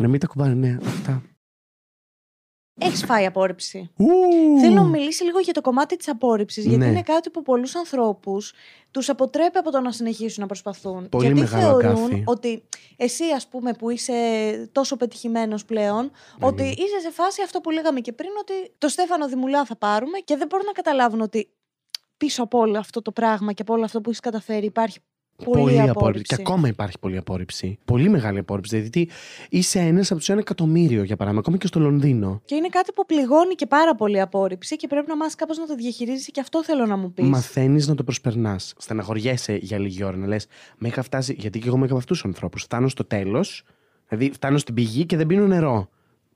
Να 0.00 0.08
μην 0.08 0.20
τα 0.20 0.26
κουμπάνε, 0.26 0.54
ναι, 0.54 0.76
αυτά. 0.86 1.22
Έχεις 2.80 3.04
φάει 3.04 3.26
απόρριψη. 3.26 3.90
Ου! 3.96 4.06
Θέλω 4.60 4.74
να 4.74 4.82
μιλήσει 4.84 5.24
λίγο 5.24 5.38
για 5.38 5.52
το 5.52 5.60
κομμάτι 5.60 5.96
της 5.96 6.08
απόρριψης. 6.08 6.64
Γιατί 6.64 6.78
Ναι. 6.78 6.86
είναι 6.86 7.02
κάτι 7.02 7.30
που 7.30 7.42
πολλούς 7.42 7.74
ανθρώπους 7.74 8.52
τους 8.90 9.08
αποτρέπει 9.08 9.58
από 9.58 9.70
το 9.70 9.80
να 9.80 9.92
συνεχίσουν 9.92 10.40
να 10.40 10.46
προσπαθούν. 10.46 11.08
Πολύ 11.08 11.24
γιατί 11.26 11.40
μεγάλο 11.40 11.80
θεωρούν 11.80 12.04
αγκάθι. 12.04 12.22
ότι 12.26 12.62
εσύ, 12.96 13.24
ας 13.36 13.46
πούμε, 13.48 13.72
που 13.72 13.90
είσαι 13.90 14.14
τόσο 14.72 14.96
πετυχημένος 14.96 15.64
πλέον, 15.64 16.10
ότι 16.40 16.62
ναι. 16.62 16.68
είσαι 16.68 17.00
σε 17.02 17.10
φάση 17.10 17.42
αυτό 17.42 17.60
που 17.60 17.70
λέγαμε 17.70 18.00
και 18.00 18.12
πριν, 18.12 18.30
ότι 18.40 18.52
το 18.78 18.88
Στέφανο 18.88 19.28
Δημουλά 19.28 19.64
θα 19.64 19.76
πάρουμε 19.76 20.18
και 20.18 20.36
δεν 20.36 20.46
μπορούν 20.46 20.66
να 20.66 20.72
καταλάβουν 20.72 21.20
ότι 21.20 21.48
πίσω 22.16 22.42
από 22.42 22.58
όλο 22.58 22.78
αυτό 22.78 23.02
το 23.02 23.12
πράγμα 23.12 23.52
και 23.52 23.62
από 23.62 23.72
όλο 23.74 23.84
αυτό 23.84 24.00
που 24.00 24.08
έχεις 24.08 24.20
καταφέρει 24.20 24.66
υπάρχει 24.66 24.98
πολύ, 25.44 25.80
απόρριψη. 25.80 26.36
Και 26.36 26.42
ακόμα 26.42 26.68
υπάρχει 26.68 26.98
πολλή 26.98 27.16
απόρριψη. 27.16 27.78
Πολύ 27.84 28.08
μεγάλη 28.08 28.38
απόρριψη. 28.38 28.76
Δηλαδή 28.76 29.08
είσαι 29.48 29.78
ένας 29.78 30.10
από 30.10 30.18
τους 30.18 30.28
ένα 30.28 30.40
εκατομμύριο, 30.40 31.02
για 31.02 31.16
παράδειγμα, 31.16 31.40
ακόμα 31.40 31.56
και 31.56 31.66
στο 31.66 31.80
Λονδίνο. 31.80 32.40
Και 32.44 32.54
είναι 32.54 32.68
κάτι 32.68 32.92
που 32.92 33.06
πληγώνει 33.06 33.54
και 33.54 33.66
πάρα 33.66 33.94
πολύ 33.94 34.20
απόρριψη 34.20 34.76
και 34.76 34.86
πρέπει 34.86 35.08
να 35.08 35.16
μάθει 35.16 35.36
κάπως 35.36 35.58
να 35.58 35.66
το 35.66 35.74
διαχειρίζεσαι 35.74 36.30
και 36.30 36.40
αυτό 36.40 36.64
θέλω 36.64 36.86
να 36.86 36.96
μου 36.96 37.12
πεις. 37.12 37.28
Μαθαίνεις 37.28 37.88
να 37.88 37.94
το 37.94 38.04
προσπερνάς. 38.04 38.74
Στεναχωριέσαι 38.78 39.58
για 39.62 39.78
λίγη 39.78 40.04
ώρα 40.04 40.16
να 40.16 40.26
λες: 40.26 40.46
Με 40.78 40.88
είχα 40.88 41.02
φτάσει. 41.02 41.34
Γιατί 41.38 41.58
και 41.58 41.66
εγώ 41.66 41.76
είμαι 41.76 41.86
από 41.86 41.96
αυτούς 41.96 42.16
τους 42.20 42.26
ανθρώπους. 42.26 42.62
Φτάνω 42.62 42.88
στο 42.88 43.04
τέλος, 43.04 43.64
δηλαδή 44.08 44.30
φτάνω 44.32 44.58
στην 44.58 44.74
πηγή 44.74 45.06
και 45.06 45.16
δεν 45.16 45.26
πίνω 45.26 45.46
νερό. 45.46 45.88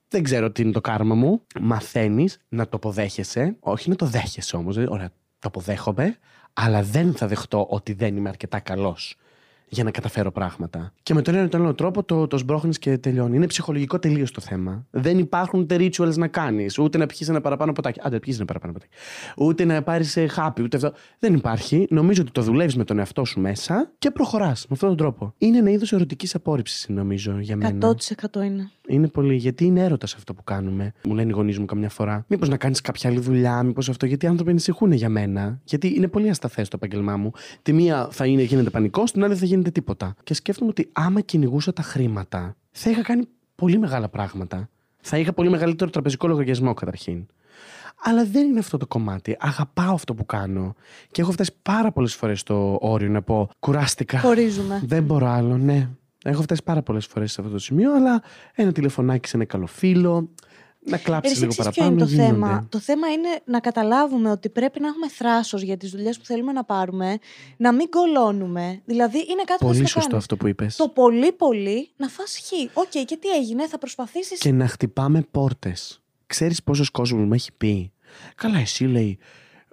Δεν 0.08 0.22
ξέρω 0.22 0.50
τι 0.50 0.62
είναι 0.62 0.72
το 0.72 0.80
κάρμα 0.80 1.14
μου. 1.14 1.42
Μαθαίνεις 1.60 2.38
να 2.48 2.64
το 2.64 2.76
αποδέχεσαι. 2.76 3.56
Όχι 3.60 3.88
να 3.88 3.96
το 3.96 4.06
δέχεσαι 4.06 4.56
όμως. 4.56 4.76
Ωραία, 4.76 5.08
το 5.38 5.48
αποδέχομαι, 5.48 6.18
αλλά 6.52 6.82
δεν 6.82 7.12
θα 7.12 7.26
δεχτώ 7.26 7.66
ότι 7.70 7.92
δεν 7.92 8.16
είμαι 8.16 8.28
αρκετά 8.28 8.60
καλός 8.60 9.16
για 9.72 9.84
να 9.84 9.90
καταφέρω 9.90 10.32
πράγματα. 10.32 10.92
Και 11.02 11.14
με 11.14 11.22
τον 11.22 11.34
ένα 11.34 11.44
ή 11.44 11.48
τον 11.48 11.60
άλλο 11.60 11.74
τρόπο 11.74 12.02
το, 12.02 12.26
το 12.26 12.38
σμπρώχνεις 12.38 12.78
και 12.78 12.98
τελειώνει. 12.98 13.36
Είναι 13.36 13.46
ψυχολογικό 13.46 13.98
τελείως 13.98 14.32
το 14.32 14.40
θέμα. 14.40 14.86
Δεν 14.90 15.18
υπάρχουν 15.18 15.60
ούτε 15.60 15.76
rituals 15.78 16.14
να 16.16 16.28
κάνεις, 16.28 16.78
ούτε 16.78 16.98
να 16.98 17.06
πιει 17.06 17.26
ένα 17.30 17.40
παραπάνω 17.40 17.72
ποτάκι. 17.72 18.00
Άντε, 18.02 18.18
πιει 18.18 18.34
ένα 18.36 18.44
παραπάνω 18.44 18.72
ποτάκι. 18.72 18.92
Ούτε 19.36 19.64
να 19.64 19.82
πάρεις 19.82 20.18
χάπι, 20.28 20.62
ούτε 20.62 20.76
αυτό. 20.76 20.92
Δεν 21.18 21.34
υπάρχει. 21.34 21.86
Νομίζω 21.90 22.22
ότι 22.22 22.30
το 22.30 22.42
δουλεύεις 22.42 22.76
με 22.76 22.84
τον 22.84 22.98
εαυτό 22.98 23.24
σου 23.24 23.40
μέσα 23.40 23.90
και 23.98 24.10
προχωράς 24.10 24.60
με 24.60 24.74
αυτόν 24.74 24.88
τον 24.88 24.98
τρόπο. 24.98 25.34
Είναι 25.38 25.58
ένα 25.58 25.70
είδος 25.70 25.92
ερωτικής 25.92 26.34
απόρριψης, 26.34 26.86
νομίζω, 26.88 27.38
για 27.38 27.56
μένα. 27.56 27.94
100% 28.32 28.44
είναι. 28.44 28.70
Είναι 28.90 29.08
πολύ, 29.08 29.34
γιατί 29.34 29.64
είναι 29.64 29.80
έρωτας 29.80 30.14
αυτό 30.14 30.34
που 30.34 30.44
κάνουμε. 30.44 30.92
Μου 31.04 31.14
λένε 31.14 31.28
οι 31.30 31.32
γονείς 31.32 31.58
μου 31.58 31.64
καμιά 31.64 31.88
φορά. 31.88 32.24
Μήπως 32.28 32.48
να 32.48 32.56
κάνεις 32.56 32.80
κάποια 32.80 33.10
άλλη 33.10 33.18
δουλειά, 33.18 33.62
μήπως 33.62 33.88
αυτό. 33.88 34.06
Γιατί 34.06 34.24
οι 34.24 34.28
άνθρωποι 34.28 34.50
ανησυχούν 34.50 34.92
για 34.92 35.08
μένα. 35.08 35.60
Γιατί 35.64 35.94
είναι 35.96 36.08
πολύ 36.08 36.28
ασταθές 36.28 36.68
το 36.68 36.76
επάγγελμά 36.82 37.16
μου. 37.16 37.30
Τη 37.62 37.72
μία 37.72 38.08
θα 38.10 38.26
είναι, 38.26 38.42
γίνεται 38.42 38.70
πανικός, 38.70 39.12
την 39.12 39.22
άλλη 39.22 39.30
δεν 39.30 39.40
θα 39.40 39.46
γίνεται 39.46 39.70
τίποτα. 39.70 40.14
Και 40.24 40.34
σκέφτομαι 40.34 40.70
ότι 40.70 40.88
άμα 40.92 41.20
κυνηγούσα 41.20 41.72
τα 41.72 41.82
χρήματα, 41.82 42.56
θα 42.70 42.90
είχα 42.90 43.02
κάνει 43.02 43.22
πολύ 43.54 43.78
μεγάλα 43.78 44.08
πράγματα. 44.08 44.68
Θα 45.00 45.18
είχα 45.18 45.32
πολύ 45.32 45.50
μεγαλύτερο 45.50 45.90
τραπεζικό 45.90 46.28
λογαριασμό 46.28 46.74
καταρχήν. 46.74 47.26
Αλλά 48.04 48.24
δεν 48.24 48.46
είναι 48.46 48.58
αυτό 48.58 48.76
το 48.76 48.86
κομμάτι. 48.86 49.36
Αγαπάω 49.40 49.94
αυτό 49.94 50.14
που 50.14 50.26
κάνω. 50.26 50.74
Και 51.10 51.20
έχω 51.20 51.32
φτάσει 51.32 51.52
πάρα 51.62 51.92
πολλές 51.92 52.14
φορές 52.14 52.40
στο 52.40 52.78
όριο 52.80 53.08
να 53.08 53.22
πω 53.22 53.50
κουράστηκα. 53.58 54.20
Χωρίζουμε. 54.20 54.82
Δεν 54.84 55.02
μπορώ 55.02 55.26
άλλο, 55.26 55.58
ναι. 55.58 55.88
Έχω 56.24 56.42
φτάσει 56.42 56.62
πάρα 56.62 56.82
πολλές 56.82 57.06
φορές 57.06 57.32
σε 57.32 57.40
αυτό 57.40 57.52
το 57.52 57.58
σημείο, 57.58 57.94
αλλά 57.94 58.22
ένα 58.54 58.72
τηλεφωνάκι 58.72 59.28
σε 59.28 59.36
ένα 59.36 59.44
καλό 59.44 59.66
φίλο, 59.66 60.30
να 60.84 60.96
κλάψει 60.96 61.30
Εσύ 61.30 61.40
λίγο 61.40 61.52
ξέρεις 61.52 61.70
ποιο 61.72 61.82
παραπάνω. 61.84 61.90
είναι 61.90 62.04
το 62.04 62.10
γίνονται. 62.22 62.46
θέμα; 62.46 62.66
Το 62.68 62.78
θέμα 62.78 63.08
είναι 63.08 63.28
να 63.44 63.60
καταλάβουμε 63.60 64.30
ότι 64.30 64.48
πρέπει 64.48 64.80
να 64.80 64.88
έχουμε 64.88 65.08
θράσος 65.08 65.62
για 65.62 65.76
τις 65.76 65.90
δουλειές 65.90 66.18
που 66.18 66.24
θέλουμε 66.24 66.52
να 66.52 66.64
πάρουμε, 66.64 67.18
να 67.56 67.72
μην 67.72 67.88
κολώνουμε. 67.90 68.80
Δηλαδή 68.84 69.18
είναι 69.18 69.42
κάτι 69.44 69.58
που 69.58 69.66
Πολύ 69.66 69.72
θες 69.72 69.80
να 69.82 69.86
σωστό 69.88 70.08
κάνεις. 70.08 70.22
αυτό 70.24 70.36
που 70.36 70.46
είπες. 70.46 70.76
Το 70.76 70.88
πολύ 70.88 71.32
πολύ 71.32 71.90
να 71.96 72.08
φας 72.08 72.38
χ. 72.38 72.76
Οκ, 72.76 72.90
και 73.04 73.16
τι 73.20 73.28
έγινε, 73.28 73.66
θα 73.68 73.78
προσπαθήσεις. 73.78 74.38
Και 74.38 74.52
να 74.52 74.66
χτυπάμε 74.66 75.22
πόρτες. 75.30 76.02
Ξέρεις 76.26 76.62
πόσος 76.62 76.90
κόσμος 76.90 77.24
μου 77.26 77.32
έχει 77.34 77.50
πει; 77.56 77.92
Καλά, 78.34 78.58
εσύ 78.58 78.84
λέει, 78.84 79.18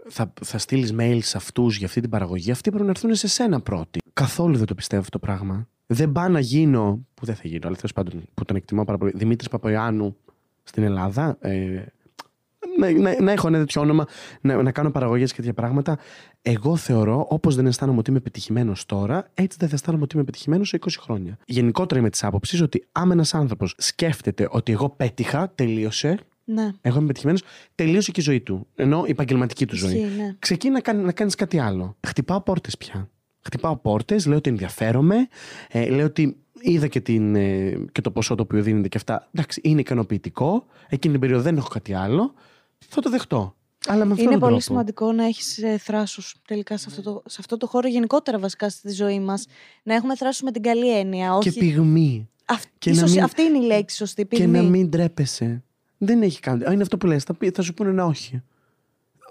θα, 0.10 0.34
θα 0.44 0.58
στείλεις 0.58 0.94
mail 1.00 1.20
σε 1.22 1.38
αυτούς 1.38 1.78
για 1.78 1.88
αυτή 1.88 2.02
την 2.02 2.10
παραγωγή. 2.10 2.52
Αυτοί 2.52 2.70
πρέπει 2.70 2.86
να 2.86 2.90
έρθουν 2.92 3.16
σε 3.16 3.28
σένα 3.28 3.62
πρώτοι. 3.62 4.00
Καθόλου 4.14 4.58
δεν 4.58 4.66
το 4.66 4.76
πιστεύω 4.76 5.02
αυτό 5.02 5.20
το 5.20 5.26
πράγμα. 5.26 5.68
Δεν 5.88 6.12
πάω 6.12 6.28
να 6.28 6.40
γίνω, 6.40 7.06
που 7.14 7.26
δεν 7.26 7.36
θα 7.36 7.42
γίνω, 7.46 7.68
αλλά 7.68 7.76
τέλος 7.76 7.94
πάντων 7.94 8.24
που 8.34 8.46
τον 8.46 8.56
εκτιμώ 8.56 8.84
πάρα 8.84 8.98
πολύ, 8.98 9.12
Δημήτρης 9.16 9.50
Παπαϊωάννου 9.50 10.16
στην 10.64 10.84
Ελλάδα. 10.84 11.38
Ε, 11.40 11.82
να, 12.80 12.92
να, 12.92 13.22
να 13.22 13.32
έχω 13.32 13.48
ένα 13.48 13.58
τέτοιο 13.58 13.82
όνομα, 13.82 14.08
να, 14.42 14.62
να 14.64 14.72
κάνω 14.72 14.92
παραγωγές 14.92 15.32
και 15.32 15.38
τέτοια 15.38 15.54
πράγματα. 15.54 15.98
Εγώ 16.42 16.76
θεωρώ, 16.76 17.26
όπως 17.30 17.56
δεν 17.56 17.66
αισθάνομαι 17.66 17.98
ότι 18.00 18.10
είμαι 18.10 18.20
πετυχημένος 18.20 18.86
τώρα, 18.86 19.28
έτσι 19.34 19.58
δεν 19.60 19.70
θα 19.70 19.76
αισθάνομαι 19.76 20.04
ότι 20.04 20.16
είμαι 20.16 20.26
πετυχημένος 20.26 20.68
σε 20.68 20.80
20 20.82 20.88
χρόνια. 21.00 21.38
Γενικότερα 21.46 22.00
είμαι 22.00 22.10
της 22.10 22.24
άποψης 22.24 22.62
ότι 22.62 22.86
άμα 22.92 23.14
ένας 23.14 23.34
άνθρωπος 23.34 23.76
σκέφτεται 23.78 24.48
ότι 24.52 24.72
εγώ 24.72 24.90
πέτυχα, 24.90 25.52
τελείωσε, 25.56 26.20
Ναι. 26.44 26.72
εγώ 26.82 26.98
είμαι 26.98 27.08
πετυχημένος, 27.08 27.44
τελείωσε 27.76 28.12
και 28.12 28.20
η 28.20 28.24
ζωή 28.24 28.42
του. 28.42 28.68
Ενώ 28.76 29.04
η 29.08 29.10
επαγγελματική 29.12 29.66
του 29.66 29.76
ζωή. 29.76 29.94
Ισχύει, 29.98 30.22
ναι. 30.22 30.36
Ξεκίνα 30.40 30.74
να, 30.74 30.80
κάνει, 30.82 31.04
να 31.04 31.12
κάνεις 31.12 31.36
κάτι 31.36 31.60
άλλο. 31.60 31.96
Χτυπάω 32.08 32.42
πόρτες 32.42 32.78
πια. 32.78 33.10
Χτυπάω 33.48 33.76
πόρτες, 33.76 34.26
λέω 34.26 34.38
ότι 34.38 34.50
ενδιαφέρομαι, 34.50 35.28
ε, 35.70 35.90
λέω 35.90 36.06
ότι 36.06 36.38
είδα 36.60 36.88
και, 36.88 37.02
την, 37.02 37.36
ε, 37.36 37.78
και 37.92 38.02
το 38.02 38.12
ποσό 38.12 38.36
το 38.36 38.44
οποίο 38.44 38.62
δίνεται 38.62 38.88
και 38.88 38.98
αυτά. 38.98 39.28
Εντάξει, 39.34 39.62
είναι 39.64 39.80
ικανοποιητικό. 39.80 40.66
Εκείνη 40.90 41.12
την 41.14 41.22
περίοδο 41.22 41.44
δεν 41.44 41.58
έχω 41.58 41.68
κάτι 41.68 41.94
άλλο. 41.94 42.34
Θα 42.88 43.02
το 43.02 43.10
δεχτώ. 43.10 43.56
Αλλά 43.88 44.06
με 44.06 44.12
αυτόν 44.12 44.20
Είναι 44.26 44.32
τον 44.32 44.40
πολύ 44.40 44.52
τρόπο. 44.52 44.60
σημαντικό 44.62 45.12
να 45.12 45.26
έχεις 45.26 45.60
θράσο 45.80 46.22
τελικά 46.48 46.78
σε 46.78 46.86
αυτό, 46.90 47.02
το, 47.02 47.24
σε 47.26 47.38
αυτό 47.40 47.58
το 47.58 47.68
χώρο, 47.68 47.88
γενικότερα 47.88 48.40
βασικά 48.40 48.70
στη 48.70 48.92
ζωή 48.92 49.20
μας. 49.20 49.46
Να 49.84 49.94
έχουμε 49.96 50.16
θράσο 50.16 50.46
με 50.46 50.52
την 50.52 50.62
καλή 50.62 50.98
έννοια. 50.98 51.38
Και 51.42 51.50
Όχι... 51.50 51.60
πυγμή. 51.60 52.30
Αυ... 52.46 52.64
και 52.78 52.90
ίσως 52.90 53.04
να 53.10 53.10
μην- 53.16 53.24
Αυτή 53.24 53.42
είναι 53.42 53.58
η 53.58 53.62
λέξη 53.62 53.96
σωστή. 53.96 54.22
Και 54.22 54.38
Πυγμή. 54.38 54.52
να 54.58 54.64
μην 54.64 54.90
τρέπεσαι. 54.90 55.64
Δεν 55.98 56.22
έχει 56.22 56.40
κάνει. 56.40 56.64
Α, 56.64 56.72
Είναι 56.72 56.82
αυτό 56.82 56.98
που 56.98 57.08
λες. 57.08 57.24
Θα, 57.24 57.34
πει- 57.34 57.52
θα 57.56 57.62
σου 57.62 57.74
πούνε 57.74 57.90
ένα 57.90 58.06
όχι. 58.06 58.42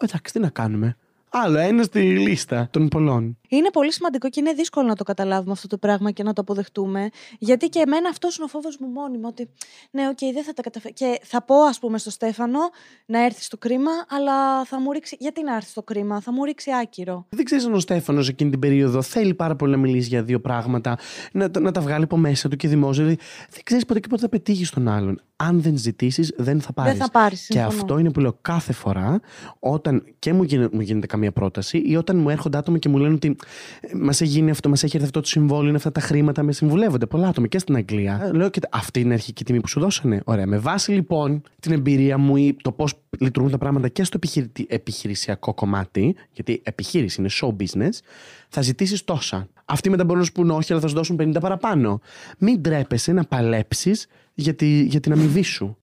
Εντάξει, 0.01 0.33
τι 0.33 0.39
να 0.41 0.49
κάνουμε. 0.49 0.97
Άλλο 1.29 1.59
ένα 1.59 1.83
στη 1.83 2.01
λίστα 2.19 2.69
των 2.71 2.89
πολλών. 2.89 3.39
Είναι 3.49 3.71
πολύ 3.71 3.93
σημαντικό 3.93 4.29
και 4.29 4.41
είναι 4.41 4.53
δύσκολο 4.53 4.87
να 4.87 4.95
το 4.97 5.05
καταλάβουμε 5.05 5.53
αυτό 5.53 5.67
το 5.67 5.79
πράγμα 5.79 6.11
και 6.11 6.23
να 6.23 6.33
το 6.33 6.41
αποδεχτούμε. 6.41 7.09
Γιατί 7.39 7.69
και 7.69 7.79
εμένα 7.87 8.09
αυτός 8.09 8.37
είναι 8.37 8.45
ο 8.45 8.49
φόβος 8.49 8.77
μου 8.81 8.89
μόνιμα. 8.89 9.29
Ότι 9.29 9.49
ναι, 9.91 10.09
οκ, 10.09 10.19
δεν 10.33 10.45
θα 10.45 10.53
τα 10.53 10.63
καταφέρω. 10.63 10.95
Και 10.97 11.21
θα 11.23 11.43
πω, 11.43 11.55
ας 11.63 11.79
πούμε, 11.79 11.99
στο 11.99 12.11
Στέφανο 12.11 12.59
να 13.07 13.25
έρθει 13.25 13.43
στο 13.43 13.57
Κρίμα, 13.57 13.91
αλλά 14.09 14.65
θα 14.65 14.81
μου 14.81 14.93
ρίξει. 14.93 15.17
Γιατί 15.21 15.43
να 15.43 15.55
έρθει 15.55 15.71
στο 15.71 15.83
Κρίμα, 15.83 16.21
θα 16.21 16.33
μου 16.33 16.45
ρίξει 16.45 16.71
άκυρο. 16.83 17.27
Δεν 17.29 17.45
ξέρεις 17.45 17.65
αν 17.65 17.75
ο 17.75 17.79
Στέφανος 17.79 18.29
εκείνη 18.29 18.51
την 18.51 18.59
περίοδο 18.61 19.03
θέλει 19.03 19.35
πάρα 19.35 19.57
πολύ 19.57 19.71
να 19.73 19.79
μιλήσει 19.79 20.09
για 20.09 20.23
δύο 20.23 20.41
πράγματα, 20.41 20.99
να, 21.33 21.51
τα- 21.51 21.61
να 21.61 21.73
τα 21.73 21.81
βγάλει 21.81 22.05
από 22.05 22.17
μέσα 22.17 22.49
του 22.49 22.57
και 22.57 22.69
δημόσια. 22.69 23.05
Δηλαδή, 23.05 23.23
δεν 23.51 23.61
ξέρεις 23.65 23.85
ποτέ 23.85 24.01
και 24.01 24.09
πότε 24.09 24.23
θα 24.23 24.29
πετύχει 24.29 24.67
τον 24.75 24.89
άλλον. 24.89 25.21
Αν 25.39 25.63
δεν 25.63 25.77
ζητήσεις, 25.79 26.33
δεν 26.37 26.61
θα 26.61 26.73
πάρεις. 26.73 26.93
Δεν 26.93 27.01
θα 27.03 27.11
πάρεις. 27.11 27.47
Και 27.47 27.61
αυτό 27.61 27.99
είναι 27.99 28.11
που 28.11 28.21
λέω 28.21 28.39
κάθε 28.43 28.73
φορά 28.73 29.21
όταν 29.59 30.05
και 30.19 30.33
μου, 30.33 30.43
γίνε- 30.43 30.73
μου 30.75 30.81
γίνεται 30.81 31.07
καμία 31.07 31.33
πρόταση 31.33 31.79
ή 31.79 31.97
όταν 31.97 32.17
μου 32.19 32.31
έρχονται 32.31 32.59
άτομα 32.59 32.79
και 32.79 32.89
μου 32.89 32.99
λένε 32.99 33.15
ότι 33.15 33.36
μας 33.95 34.21
έχει 34.21 34.31
γίνει 34.31 34.51
αυτό, 34.51 34.69
μας 34.69 34.83
έχει 34.83 34.97
έρθει 34.97 35.07
αυτό 35.09 35.21
το 35.21 35.27
συμβόλαιο, 35.29 35.67
είναι 35.69 35.77
αυτά 35.77 35.93
τα 35.93 36.01
χρήματα, 36.01 36.43
με 36.43 36.53
συμβουλεύονται 36.53 37.07
πολλά 37.07 37.29
άτομα 37.29 37.47
και 37.47 37.59
στην 37.59 37.77
Αγγλία. 37.77 38.21
Ε, 38.23 38.33
Λέω 38.33 38.51
και 38.51 38.61
αυτή 38.71 39.01
είναι 39.01 39.11
η 39.11 39.13
αρχική 39.15 39.45
τιμή 39.45 39.61
που 39.61 39.69
σου 39.69 39.81
δώσανε. 39.81 40.21
Ωραία. 40.25 40.47
Με 40.47 40.59
βάση 40.59 40.93
λοιπόν 40.93 41.43
την 41.61 41.73
εμπειρία 41.73 42.19
μου 42.19 42.37
ή 42.37 42.57
το 42.63 42.73
πώς 42.73 42.95
λειτουργούν 43.21 43.51
τα 43.53 43.59
πράγματα 43.59 43.89
και 43.89 44.05
στο 44.05 44.17
επιχειρητι- 44.17 44.73
επιχειρησιακό 44.73 45.55
κομμάτι, 45.55 46.17
γιατί 46.33 46.61
επιχείρηση 46.65 47.21
είναι 47.21 47.31
show 47.41 47.57
business, 47.57 47.91
θα 48.49 48.61
ζητήσεις 48.63 49.05
τόσα. 49.05 49.49
Αυτοί 49.65 49.91
μετά 49.91 50.05
μπορούν 50.05 50.19
να 50.21 50.27
σου 50.27 50.33
πούνε 50.33 50.53
όχι, 50.53 50.73
αλλά 50.73 50.81
θα 50.81 50.89
σου 50.89 50.95
δώσουν 50.95 51.17
50 51.21 51.41
παραπάνω. 51.41 52.01
Μην 52.39 52.63
τρέπεσαι 52.63 53.13
να 53.13 53.25
παλέψεις 53.25 54.07
για, 54.35 54.55
τη- 54.55 54.83
για 54.83 55.01
την 55.01 55.13
αμοιβή 55.13 55.43
σου. 55.43 55.77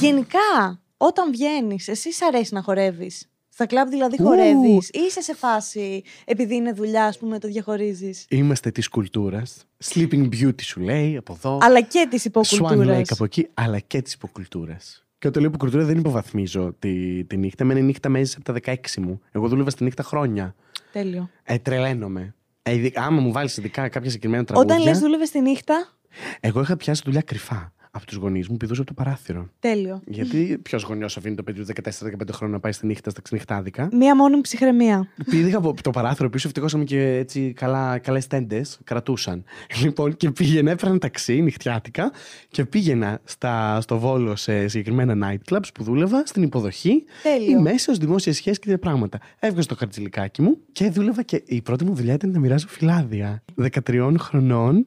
Γενικά, 0.00 0.80
όταν 0.96 1.30
βγαίνεις, 1.30 1.88
εσύ 1.88 2.12
σ' 2.12 2.22
αρέσει 2.22 2.54
να 2.54 2.62
χορεύεις; 2.62 3.28
Στα 3.58 3.66
κλαμπ 3.66 3.88
δηλαδή 3.88 4.16
Ου. 4.20 4.24
χορεύεις, 4.24 4.88
ή 4.88 4.98
είσαι 5.08 5.20
σε 5.20 5.34
φάση 5.34 6.02
επειδή 6.24 6.54
είναι 6.54 6.72
δουλειά, 6.72 7.04
ας 7.04 7.18
πούμε, 7.18 7.38
το 7.38 7.48
διαχωρίζεις; 7.48 8.26
Είμαστε 8.28 8.70
της 8.70 8.88
κουλτούρας. 8.88 9.64
Sleeping 9.84 10.28
Beauty 10.32 10.62
σου 10.62 10.80
λέει 10.80 11.16
από 11.16 11.32
εδώ. 11.32 11.58
Αλλά 11.62 11.80
και 11.80 12.06
της 12.10 12.22
Swan 12.22 12.26
υποκουλτούρας. 12.26 12.98
Lake 12.98 13.12
από 13.12 13.24
εκεί, 13.24 13.48
αλλά 13.54 13.78
και 13.78 14.02
της 14.02 14.12
υποκουλτούρας. 14.12 15.06
Και 15.18 15.28
όταν 15.28 15.42
λέω 15.42 15.50
υποκουλτούρα 15.50 15.84
δεν 15.84 15.98
υποβαθμίζω 15.98 16.74
τη, 16.78 17.24
τη 17.24 17.36
νύχτα. 17.36 17.64
Εμένα 17.64 17.80
η 17.80 17.82
νύχτα 17.82 18.08
μέζει 18.08 18.34
από 18.36 18.44
τα 18.44 18.72
16 18.72 19.00
μου. 19.00 19.20
Εγώ 19.32 19.48
δούλευα 19.48 19.70
στη 19.70 19.84
νύχτα 19.84 20.02
χρόνια. 20.02 20.54
Τέλειο. 20.92 21.30
Ε, 21.42 21.58
τρελαίνομαι. 21.58 22.34
Ε, 22.62 22.74
ειδι- 22.74 22.98
άμα 22.98 23.20
μου 23.20 23.32
βάλεις 23.32 23.56
ειδικά 23.56 23.88
κάποια 23.88 24.10
συγκεκριμένα 24.10 24.44
τραγούδια. 24.44 24.74
Όταν 24.74 24.86
λες 24.86 24.98
δούλευες 24.98 25.30
τη 25.30 25.40
νύχτα, 25.40 25.98
Εγώ 26.40 26.60
είχα 26.60 26.76
πιάσει 26.76 27.02
δουλειά 27.04 27.20
κρυφά 27.20 27.72
από 27.90 28.06
τους 28.06 28.16
γονείς 28.16 28.48
μου, 28.48 28.56
πηδούσα 28.56 28.80
από 28.80 28.94
το 28.94 29.02
παράθυρο. 29.02 29.48
τέλειο. 29.60 30.00
Γιατί 30.06 30.58
ποιος 30.62 30.82
γονιός 30.82 31.16
αφήνει 31.16 31.34
το 31.34 31.42
παιδί 31.42 31.60
του 31.60 31.66
14-15 31.66 32.28
χρόνια 32.32 32.54
να 32.54 32.60
πάει 32.60 32.72
στη 32.72 32.86
νύχτα 32.86 33.10
στα 33.10 33.20
ξενυχτάδικα; 33.20 33.88
Μία 33.92 34.16
μόνιμη 34.16 34.40
ψυχραιμία. 34.40 35.08
Πήγα 35.30 35.56
από 35.56 35.82
το 35.82 35.90
παράθυρο 35.90 36.30
πίσω, 36.30 36.46
ευτυχώς 36.46 36.72
ήμουν 36.72 36.86
και 36.86 37.16
έτσι 37.16 37.52
καλά, 37.52 37.98
καλές 37.98 38.26
τέντες, 38.26 38.78
κρατούσαν. 38.84 39.44
Λοιπόν, 39.82 40.16
και 40.16 40.30
πήγαινα, 40.30 40.70
έπαιρνα 40.70 40.98
ταξί 40.98 41.40
νυχτιάτικα 41.42 42.12
και 42.48 42.64
πήγαινα 42.64 43.20
στα, 43.24 43.80
στο 43.80 43.98
Βόλο 43.98 44.36
σε 44.36 44.68
συγκεκριμένα 44.68 45.28
nightclubs 45.30 45.68
που 45.74 45.82
δούλευα, 45.82 46.22
στην 46.26 46.42
υποδοχή 46.42 47.04
Τέλειο. 47.22 47.58
ή 47.58 47.62
μέσα 47.62 47.92
ως 47.92 47.98
δημόσιας 47.98 48.36
σχέσης 48.36 48.58
και 48.58 48.64
τέτοια 48.64 48.78
πράγματα. 48.80 49.18
Έβγαζα 49.38 49.68
το 49.68 49.74
χαρτζηλικάκι 49.74 50.42
μου 50.42 50.58
και 50.72 50.90
δούλευα 50.90 51.22
και 51.22 51.42
η 51.46 51.62
πρώτη 51.62 51.84
μου 51.84 51.94
δουλειά 51.94 52.14
ήταν 52.14 52.30
να 52.30 52.38
μοιράζω 52.38 52.66
φυλάδια. 52.68 53.42
13 53.86 54.14
χρονών 54.18 54.86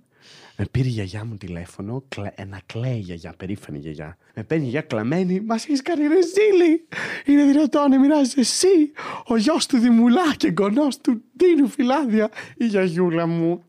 με 0.62 0.68
πήρε 0.72 0.88
η 0.88 0.92
γιαγιά 0.92 1.26
μου 1.26 1.36
τηλέφωνο, 1.36 2.04
κλα... 2.08 2.34
ένα 2.36 2.62
κλαίει 2.66 2.96
η 2.96 3.00
γιαγιά, 3.00 3.34
περήφανη 3.38 3.78
γιαγιά. 3.78 4.18
Με 4.36 4.44
παίρνει 4.44 4.66
η 4.66 4.70
γιαγιά 4.70 4.88
κλαμμένη, 4.88 5.40
μας 5.40 5.64
έχεις 5.64 5.82
κάνει 5.82 6.08
ρεζίλι. 6.08 6.88
Είναι 7.26 7.44
δυνατόν 7.44 7.90
να 7.90 8.00
μοιράζει 8.00 8.34
εσύ, 8.40 8.92
ο 9.26 9.38
γιος 9.38 9.66
του 9.66 9.78
Δημουλά 9.78 10.36
και 10.38 10.54
γονός 10.58 10.98
του 10.98 11.24
Ντίνου 11.38 11.68
φυλάδια, 11.68 12.30
η 12.58 12.66
γιαγιούλα 12.66 13.28
μου. 13.28 13.66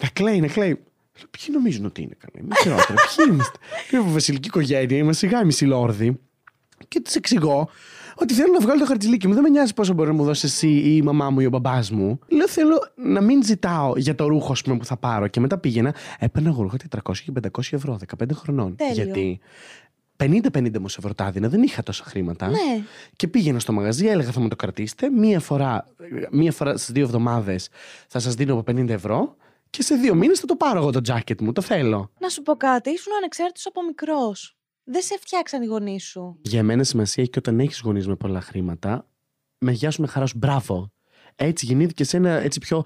Να 0.00 0.08
κλαίει, 0.08 0.40
να 0.40 0.46
κλαίει. 0.46 0.68
Λέω, 0.68 1.28
Ποιοι 1.30 1.48
νομίζουν 1.52 1.84
ότι 1.84 2.02
είναι 2.02 2.16
καλοί, 2.18 2.46
μην 2.46 2.56
χειρότερα. 2.62 2.94
Ποιοι 3.16 3.26
είμαστε. 3.28 3.58
Είναι 3.90 4.02
από 4.02 4.10
βασιλική 4.10 4.48
οικογένεια, 4.48 4.96
είμαστε 4.96 5.26
σιγά 5.26 5.44
μισή 5.44 5.64
λόρδοι. 5.64 6.20
Και 6.88 7.00
της 7.00 7.16
εξηγώ 7.16 7.70
ότι 8.20 8.34
θέλω 8.34 8.52
να 8.52 8.60
βγάλω 8.60 8.78
το 8.78 8.86
χαρτζηλίκι 8.86 9.26
μου. 9.28 9.34
Δεν 9.34 9.42
με 9.42 9.48
νοιάζει 9.48 9.74
πόσο 9.74 9.92
μπορεί 9.92 10.08
να 10.08 10.14
μου 10.14 10.24
δώσει 10.24 10.46
εσύ 10.46 10.68
ή 10.68 10.96
η 10.96 11.02
μαμά 11.02 11.30
μου 11.30 11.40
ή 11.40 11.46
ο 11.46 11.48
μπαμπάς 11.48 11.90
μου. 11.90 12.18
Λέω 12.28 12.48
θέλω 12.48 12.92
να 12.94 13.20
μην 13.20 13.44
ζητάω 13.44 13.92
για 13.96 14.14
το 14.14 14.26
ρούχο 14.26 14.52
ας 14.52 14.62
πούμε, 14.62 14.76
που 14.76 14.84
θα 14.84 14.96
πάρω. 14.96 15.26
Και 15.26 15.40
μετά 15.40 15.58
πήγαινα, 15.58 15.94
έπαιρνα 16.18 16.48
εγώ 16.48 16.62
ρούχα 16.62 16.76
400 16.76 17.12
και 17.24 17.32
500 17.32 17.48
ευρώ, 17.70 17.98
15 18.18 18.34
χρονών. 18.34 18.76
Τέλειο. 18.76 18.94
Γιατί 18.94 19.40
50-50 20.16 20.78
μου 20.78 20.86
ευρώ 20.98 21.14
τα 21.14 21.26
έδινα, 21.26 21.48
δεν 21.48 21.62
είχα 21.62 21.82
τόσα 21.82 22.04
χρήματα. 22.04 22.48
Ναι. 22.48 22.84
Και 23.16 23.28
πήγαινα 23.28 23.58
στο 23.58 23.72
μαγαζί, 23.72 24.06
έλεγα 24.06 24.30
θα 24.30 24.40
μου 24.40 24.48
το 24.48 24.56
κρατήσετε. 24.56 25.10
Μία 25.10 25.40
φορά, 25.40 25.86
μία 26.30 26.52
φορά 26.52 26.76
στις 26.76 26.92
δύο 26.92 27.02
εβδομάδες 27.02 27.68
θα 28.08 28.18
σας 28.18 28.34
δίνω 28.34 28.52
από 28.52 28.72
50 28.72 28.88
ευρώ. 28.88 29.36
Και 29.70 29.82
σε 29.82 29.94
δύο 29.94 30.14
μήνες 30.14 30.40
θα 30.40 30.46
το 30.46 30.56
πάρω 30.56 30.78
εγώ 30.78 30.90
το 30.90 31.00
τζάκετ 31.00 31.40
μου, 31.40 31.52
το 31.52 31.60
θέλω. 31.60 32.10
Να 32.18 32.28
σου 32.28 32.42
πω 32.42 32.54
κάτι, 32.56 32.90
ήσουν 32.90 33.12
ανεξάρτητος 33.16 33.66
από 33.66 33.82
μικρός. 33.84 34.56
Δεν 34.92 35.02
σε 35.02 35.18
φτιάξαν 35.18 35.62
οι 35.62 35.66
γονείς 35.66 36.04
σου. 36.04 36.38
Για 36.42 36.62
μένα 36.62 36.84
σημασία 36.84 37.22
έχει 37.22 37.32
και 37.32 37.38
όταν 37.38 37.60
έχεις 37.60 37.80
γονείς 37.80 38.06
με 38.06 38.16
πολλά 38.16 38.40
χρήματα, 38.40 39.10
με 39.58 39.72
γεια 39.72 39.90
σου 39.90 40.00
με 40.00 40.06
χαράς 40.06 40.30
σου, 40.30 40.38
μπράβο. 40.38 40.92
Έτσι 41.42 41.66
γεννήθηκε 41.66 42.04
σε 42.04 42.16
ένα 42.16 42.30
έτσι 42.30 42.58
πιο. 42.58 42.82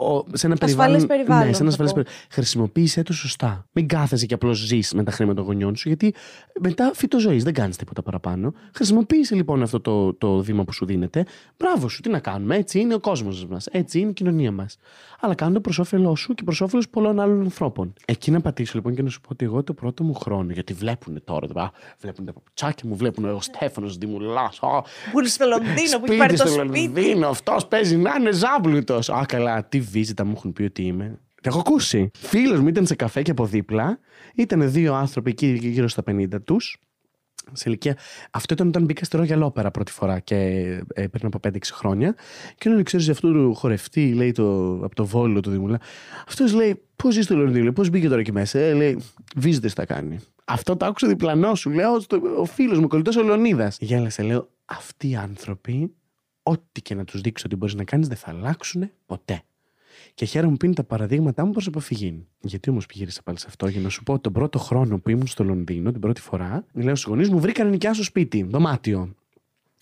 ο- 0.00 0.24
σε 0.36 0.46
ένα 0.46 0.56
Ασφαλές 0.60 1.06
περιβάλλον, 1.06 1.46
Ναι, 1.46 1.52
σε 1.52 1.62
ένα 1.62 1.70
θα 1.70 1.82
ασφαλές 1.82 1.92
πω. 1.92 1.94
περιβάλλον. 1.96 2.28
Χρησιμοποίησέ 2.30 3.02
το 3.02 3.12
σωστά. 3.12 3.66
Μην 3.72 3.88
κάθεσαι 3.88 4.26
και 4.26 4.34
απλώς 4.34 4.58
ζεις 4.58 4.92
με 4.92 5.02
τα 5.04 5.10
χρήματα 5.10 5.36
των 5.36 5.44
γονιών 5.44 5.76
σου, 5.76 5.88
γιατί 5.88 6.14
μετά 6.60 6.90
φύτο 6.94 7.18
ζωή, 7.18 7.38
δεν 7.38 7.52
κάνεις 7.52 7.76
τίποτα 7.76 8.02
παραπάνω. 8.02 8.52
Χρησιμοποίησε 8.74 9.34
λοιπόν 9.34 9.62
αυτό 9.62 9.80
το, 9.80 10.14
το 10.14 10.42
βήμα 10.42 10.64
που 10.64 10.72
σου 10.72 10.84
δίνεται. 10.86 11.26
Μπράβο 11.56 11.88
σου, 11.88 12.00
τι 12.00 12.08
να 12.08 12.18
κάνουμε. 12.18 12.56
Έτσι 12.56 12.78
είναι 12.80 12.94
ο 12.94 13.00
κόσμος 13.00 13.46
μας. 13.46 13.66
Έτσι 13.66 13.98
είναι 13.98 14.10
η 14.10 14.12
κοινωνία 14.12 14.52
μας. 14.52 14.76
Αλλά 15.20 15.34
κάνω 15.34 15.52
το 15.54 15.60
προς 15.60 15.78
όφελός 15.78 16.20
σου 16.20 16.34
και 16.34 16.42
προς 16.42 16.60
όφελος 16.60 16.88
πολλών 16.88 17.20
άλλων 17.20 17.40
ανθρώπων. 17.40 17.92
Εκεί 18.04 18.30
να 18.30 18.40
πατήσω 18.40 18.72
λοιπόν 18.74 18.94
και 18.94 19.02
να 19.02 19.08
σου 19.10 19.20
πω 19.20 19.28
ότι 19.32 19.44
εγώ 19.44 19.62
το 19.62 19.72
πρώτο 19.72 20.04
μου 20.04 20.14
χρόνο, 20.14 20.52
γιατί 20.52 20.72
βλέπουν 20.72 21.20
τώρα, 21.24 21.62
α, 21.62 21.70
βλέπουν 22.00 22.24
τα 22.24 22.32
παπουτσάκια 22.32 22.88
μου, 22.88 22.96
βλέπουν 22.96 23.24
ο 23.24 23.40
Στέφανος 23.40 23.96
Δημουλάς. 23.98 24.58
Που 25.12 25.18
είναι 25.18 25.28
στο 25.28 25.46
Λονδίνο, 25.46 25.98
που 25.98 26.04
έχει 26.08 26.16
πάρει 26.16 26.36
το 26.36 26.46
στο 26.46 26.60
σπίτι. 26.60 26.78
Λονδίνο, 26.84 27.28
αυτός 27.28 27.66
παίζει 27.66 27.83
να 27.92 28.14
είναι 28.18 28.32
ζάμπλουτο. 28.32 28.94
Α, 28.94 29.24
καλά, 29.28 29.64
τι 29.64 29.80
βίζιτα 29.80 30.24
μου 30.24 30.32
έχουν 30.36 30.52
πει 30.52 30.62
ότι 30.62 30.82
είμαι. 30.82 31.18
Το 31.44 31.50
έχω 31.50 31.58
ακούσει. 31.58 32.10
Φίλος 32.18 32.60
μου 32.60 32.68
ήταν 32.68 32.86
σε 32.86 32.94
καφέ 32.94 33.22
και 33.22 33.30
από 33.30 33.46
δίπλα. 33.46 33.98
Ήταν 34.34 34.70
δύο 34.70 34.94
άνθρωποι 34.94 35.30
εκεί 35.30 35.46
γύρω 35.62 35.88
στα 35.88 36.02
50 36.10 36.26
τους. 36.44 36.78
Σε 37.52 37.64
ηλικία. 37.66 37.98
Αυτό 38.30 38.54
ήταν 38.54 38.68
όταν 38.68 38.84
μπήκα 38.84 39.04
στη 39.04 39.18
Royal 39.20 39.42
Opera 39.42 39.72
πρώτη 39.72 39.92
φορά 39.92 40.18
και 40.18 40.36
ε, 40.94 41.06
πριν 41.06 41.26
από 41.26 41.38
5-6 41.48 41.56
χρόνια. 41.72 42.14
Και 42.58 42.68
όταν 42.68 42.82
ξέρεις 42.82 43.08
αυτού 43.08 43.32
του 43.32 43.54
χορευτή, 43.54 44.12
λέει 44.12 44.32
το, 44.32 44.74
από 44.74 44.94
το 44.94 45.06
βόλο 45.06 45.40
του 45.40 45.50
Δημουλά. 45.50 45.80
Αυτός 46.28 46.52
λέει: 46.52 46.82
Πώς 46.96 47.14
ζεις 47.14 47.24
στο 47.24 47.36
Λονδίνο, 47.36 47.72
πώς 47.72 47.90
μπήκε 47.90 48.08
τώρα 48.08 48.20
εκεί 48.20 48.32
μέσα. 48.32 48.58
Ε, 48.58 48.72
λέει: 48.72 48.98
Βίζετε 49.36 49.68
τα 49.68 49.86
κάνει. 49.86 50.18
Αυτό 50.44 50.76
το 50.76 50.86
άκουσα 50.86 51.08
διπλανό 51.08 51.54
σου. 51.54 51.70
Λέω: 51.70 52.00
στο, 52.00 52.20
Ο 52.38 52.44
φίλος 52.44 52.78
μου, 52.78 52.88
κολλητός 52.88 53.16
ο 53.16 53.22
Λεωνίδας. 53.22 53.76
Γέλασε, 53.80 54.22
λέω: 54.22 54.48
Αυτοί 54.64 55.08
οι 55.08 55.16
άνθρωποι, 55.16 55.94
ό,τι 56.46 56.82
και 56.82 56.94
να 56.94 57.04
τους 57.04 57.20
δείξω 57.20 57.44
ότι 57.46 57.56
μπορείς 57.56 57.74
να 57.74 57.84
κάνεις, 57.84 58.08
δεν 58.08 58.16
θα 58.16 58.30
αλλάξουν 58.30 58.90
ποτέ. 59.06 59.42
Και 60.14 60.24
χαίρομαι 60.24 60.56
που 60.56 60.64
είναι 60.64 60.74
τα 60.74 60.84
παραδείγματά 60.84 61.44
μου 61.44 61.52
προς 61.52 61.66
αποφυγή. 61.66 62.26
Γιατί 62.40 62.70
όμως 62.70 62.86
πήγαιρισα 62.86 63.22
πάλι 63.22 63.38
σε 63.38 63.46
αυτό, 63.48 63.68
για 63.68 63.80
να 63.80 63.88
σου 63.88 64.02
πω 64.02 64.12
ότι 64.12 64.22
τον 64.22 64.32
πρώτο 64.32 64.58
χρόνο 64.58 64.98
που 64.98 65.10
ήμουν 65.10 65.26
στο 65.26 65.44
Λονδίνο, 65.44 65.90
την 65.90 66.00
πρώτη 66.00 66.20
φορά, 66.20 66.66
λέω 66.72 66.94
στους 66.94 67.10
γονείς 67.10 67.30
μου, 67.30 67.40
βρήκαν 67.40 67.70
νοικιά 67.70 67.94
στο 67.94 68.02
σπίτι, 68.02 68.42
δωμάτιο. 68.42 69.14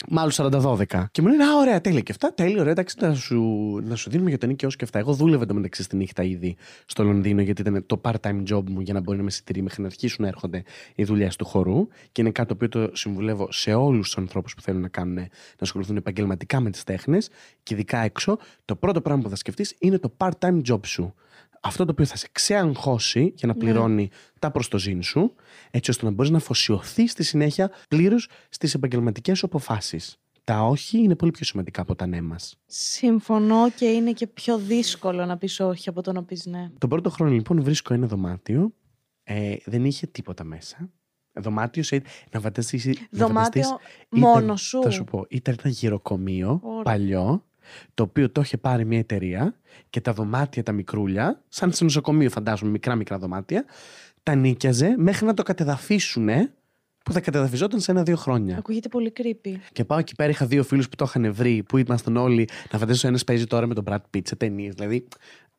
Μάλλον 0.09 0.31
40-12. 0.35 1.05
Και 1.11 1.23
μου 1.23 1.29
λένε 1.29 1.45
Α, 1.45 1.57
ωραία, 1.57 1.81
τέλεια 1.81 2.01
και 2.01 2.13
αυτά. 2.13 2.35
Τέλεια, 2.35 2.61
ωραία, 2.61 2.73
εντάξει, 2.73 2.97
να 3.01 3.15
σου, 3.15 3.43
να 3.85 3.97
σου 3.97 4.11
δίνουμε 4.11 4.29
για 4.29 4.39
το 4.39 4.47
νίκη 4.47 4.67
και 4.67 4.85
αυτά. 4.85 4.99
Εγώ 4.99 5.13
δούλευα 5.13 5.47
το 5.47 5.55
μεταξύ 5.55 5.83
στη 5.83 5.97
νύχτα 5.97 6.23
ήδη 6.23 6.57
στο 6.87 7.03
Λονδίνο, 7.05 7.41
γιατί 7.41 7.61
ήταν 7.61 7.87
το 7.87 8.01
part-time 8.05 8.43
job 8.51 8.63
μου 8.69 8.81
για 8.81 8.95
να 8.95 9.01
μπορεί 9.01 9.17
να 9.17 9.23
με 9.23 9.31
συντηρεί 9.31 9.63
μέχρι 9.63 9.83
να 9.83 9.87
αρχίσουν 9.87 10.23
να 10.23 10.29
έρχονται 10.29 10.63
οι 10.95 11.05
δουλειές 11.05 11.37
του 11.37 11.45
χορού. 11.45 11.87
Και 12.13 12.21
είναι 12.21 12.31
κάτι 12.31 12.49
το 12.49 12.55
οποίο 12.55 12.69
το 12.69 12.97
συμβουλεύω 12.97 13.49
σε 13.53 13.75
όλους 13.75 14.07
τους 14.07 14.19
ανθρώπους 14.19 14.55
που 14.55 14.61
θέλουν 14.61 14.81
να, 14.81 14.89
κάνουν, 14.89 15.15
να 15.15 15.29
ασχοληθούν 15.59 15.97
επαγγελματικά 15.97 16.61
με 16.61 16.71
τις 16.71 16.85
τέχνες 16.85 17.29
και 17.63 17.75
ειδικά 17.75 17.99
έξω. 17.99 18.39
Το 18.65 18.77
πρώτο 18.77 19.01
πράγμα 19.01 19.23
που 19.23 19.29
θα 19.29 19.37
σκεφτείς 19.37 19.75
είναι 19.79 19.99
το 19.99 20.13
part-time 20.19 20.61
job 20.69 20.87
σου 20.87 21.15
αυτό 21.65 21.85
το 21.85 21.91
οποίο 21.91 22.05
θα 22.05 22.17
σε 22.17 22.29
ξεαγχώσει 22.33 23.33
για 23.37 23.49
να 23.49 23.53
Ναι. 23.55 23.59
πληρώνει 23.59 24.11
τα 24.39 24.51
προστοζήν 24.51 25.03
σου, 25.03 25.35
έτσι 25.71 25.91
ώστε 25.91 26.05
να 26.05 26.11
μπορείς 26.11 26.31
να 26.31 26.37
αφοσιωθείς 26.37 27.11
στη 27.11 27.23
συνέχεια 27.23 27.71
πλήρως 27.89 28.29
στις 28.49 28.75
επαγγελματικές 28.75 29.39
σου 29.39 29.47
αποφάσεις. 29.47 30.17
Τα 30.45 30.63
όχι 30.63 30.99
είναι 30.99 31.15
πολύ 31.17 31.31
πιο 31.31 31.45
σημαντικά 31.45 31.83
από 31.83 31.95
τα 31.95 32.07
ναι 32.07 32.21
μας. 32.21 32.57
Συμφωνώ 32.67 33.71
και 33.71 33.85
είναι 33.87 34.13
και 34.13 34.27
πιο 34.27 34.59
δύσκολο 34.59 35.25
να 35.27 35.37
πεις 35.37 35.61
όχι 35.61 35.89
από 35.89 36.03
το 36.03 36.13
να 36.13 36.25
πεις 36.25 36.47
ναι. 36.47 36.71
Τον 36.79 36.89
πρώτο 36.89 37.11
χρόνο 37.11 37.33
λοιπόν 37.33 37.63
βρίσκω 37.63 37.95
ένα 37.95 38.07
δωμάτιο. 38.07 38.73
Ε, 39.23 39.55
δεν 39.65 39.85
είχε 39.85 40.07
τίποτα 40.07 40.45
μέσα. 40.45 40.91
Δωμάτιο 41.33 41.83
σε, 41.83 42.03
να 42.31 42.41
φανταστείς, 42.41 42.85
να 42.87 42.93
Δωμάτιο 43.11 43.63
φανταστείς, 43.63 43.89
μόνος 44.11 44.43
ήταν- 44.43 44.57
σου. 44.57 44.83
Θα 44.83 44.91
σου 44.91 45.05
πω, 45.05 45.27
ήταν 45.29 45.57
ένα 45.63 45.73
γυροκομείο 45.73 46.61
Ωραία. 46.63 46.83
παλιό, 46.83 47.45
το 47.95 48.03
οποίο 48.03 48.31
το 48.31 48.41
είχε 48.41 48.57
πάρει 48.57 48.85
μια 48.85 48.99
εταιρεία 48.99 49.55
και 49.91 50.01
τα 50.01 50.13
δωμάτια 50.13 50.63
τα 50.63 50.73
μικρούλια, 50.73 51.43
σαν 51.49 51.73
σε 51.73 51.85
νοσοκομείο 51.85 52.31
φαντάζομαι, 52.31 52.71
μικρά 52.71 52.95
μικρά 52.95 53.19
δωμάτια, 53.19 53.65
τα 54.23 54.35
νίκιαζε 54.35 54.95
μέχρι 54.99 55.27
να 55.27 55.35
το 55.35 55.43
κατεδαφίσουν 55.43 56.29
που 57.05 57.13
θα 57.13 57.21
κατεδαφιζόταν 57.21 57.81
σε 57.81 57.91
ένα-δύο 57.91 58.17
χρόνια. 58.17 58.57
Ακούγεται 58.59 58.89
πολύ 58.89 59.13
creepy. 59.17 59.55
Και 59.73 59.85
πάω 59.85 59.99
εκεί 59.99 60.15
πέρα, 60.15 60.31
είχα 60.31 60.47
δύο 60.47 60.65
φίλους 60.65 60.89
που 60.89 60.97
το 60.97 61.05
είχαν 61.09 61.35
βρει, 61.35 61.63
που 61.63 61.79
ήμασταν 61.79 62.17
όλοι. 62.17 62.49
Να 62.73 62.79
φανταστώ, 62.79 63.07
ένας 63.07 63.25
παίζει 63.25 63.47
τώρα 63.47 63.67
με 63.67 63.75
τον 63.75 63.85
Brad 63.87 64.01
Pitt 64.15 64.21
σε 64.25 64.37
ταινίες. 64.37 64.75
Δηλαδή, 64.75 65.09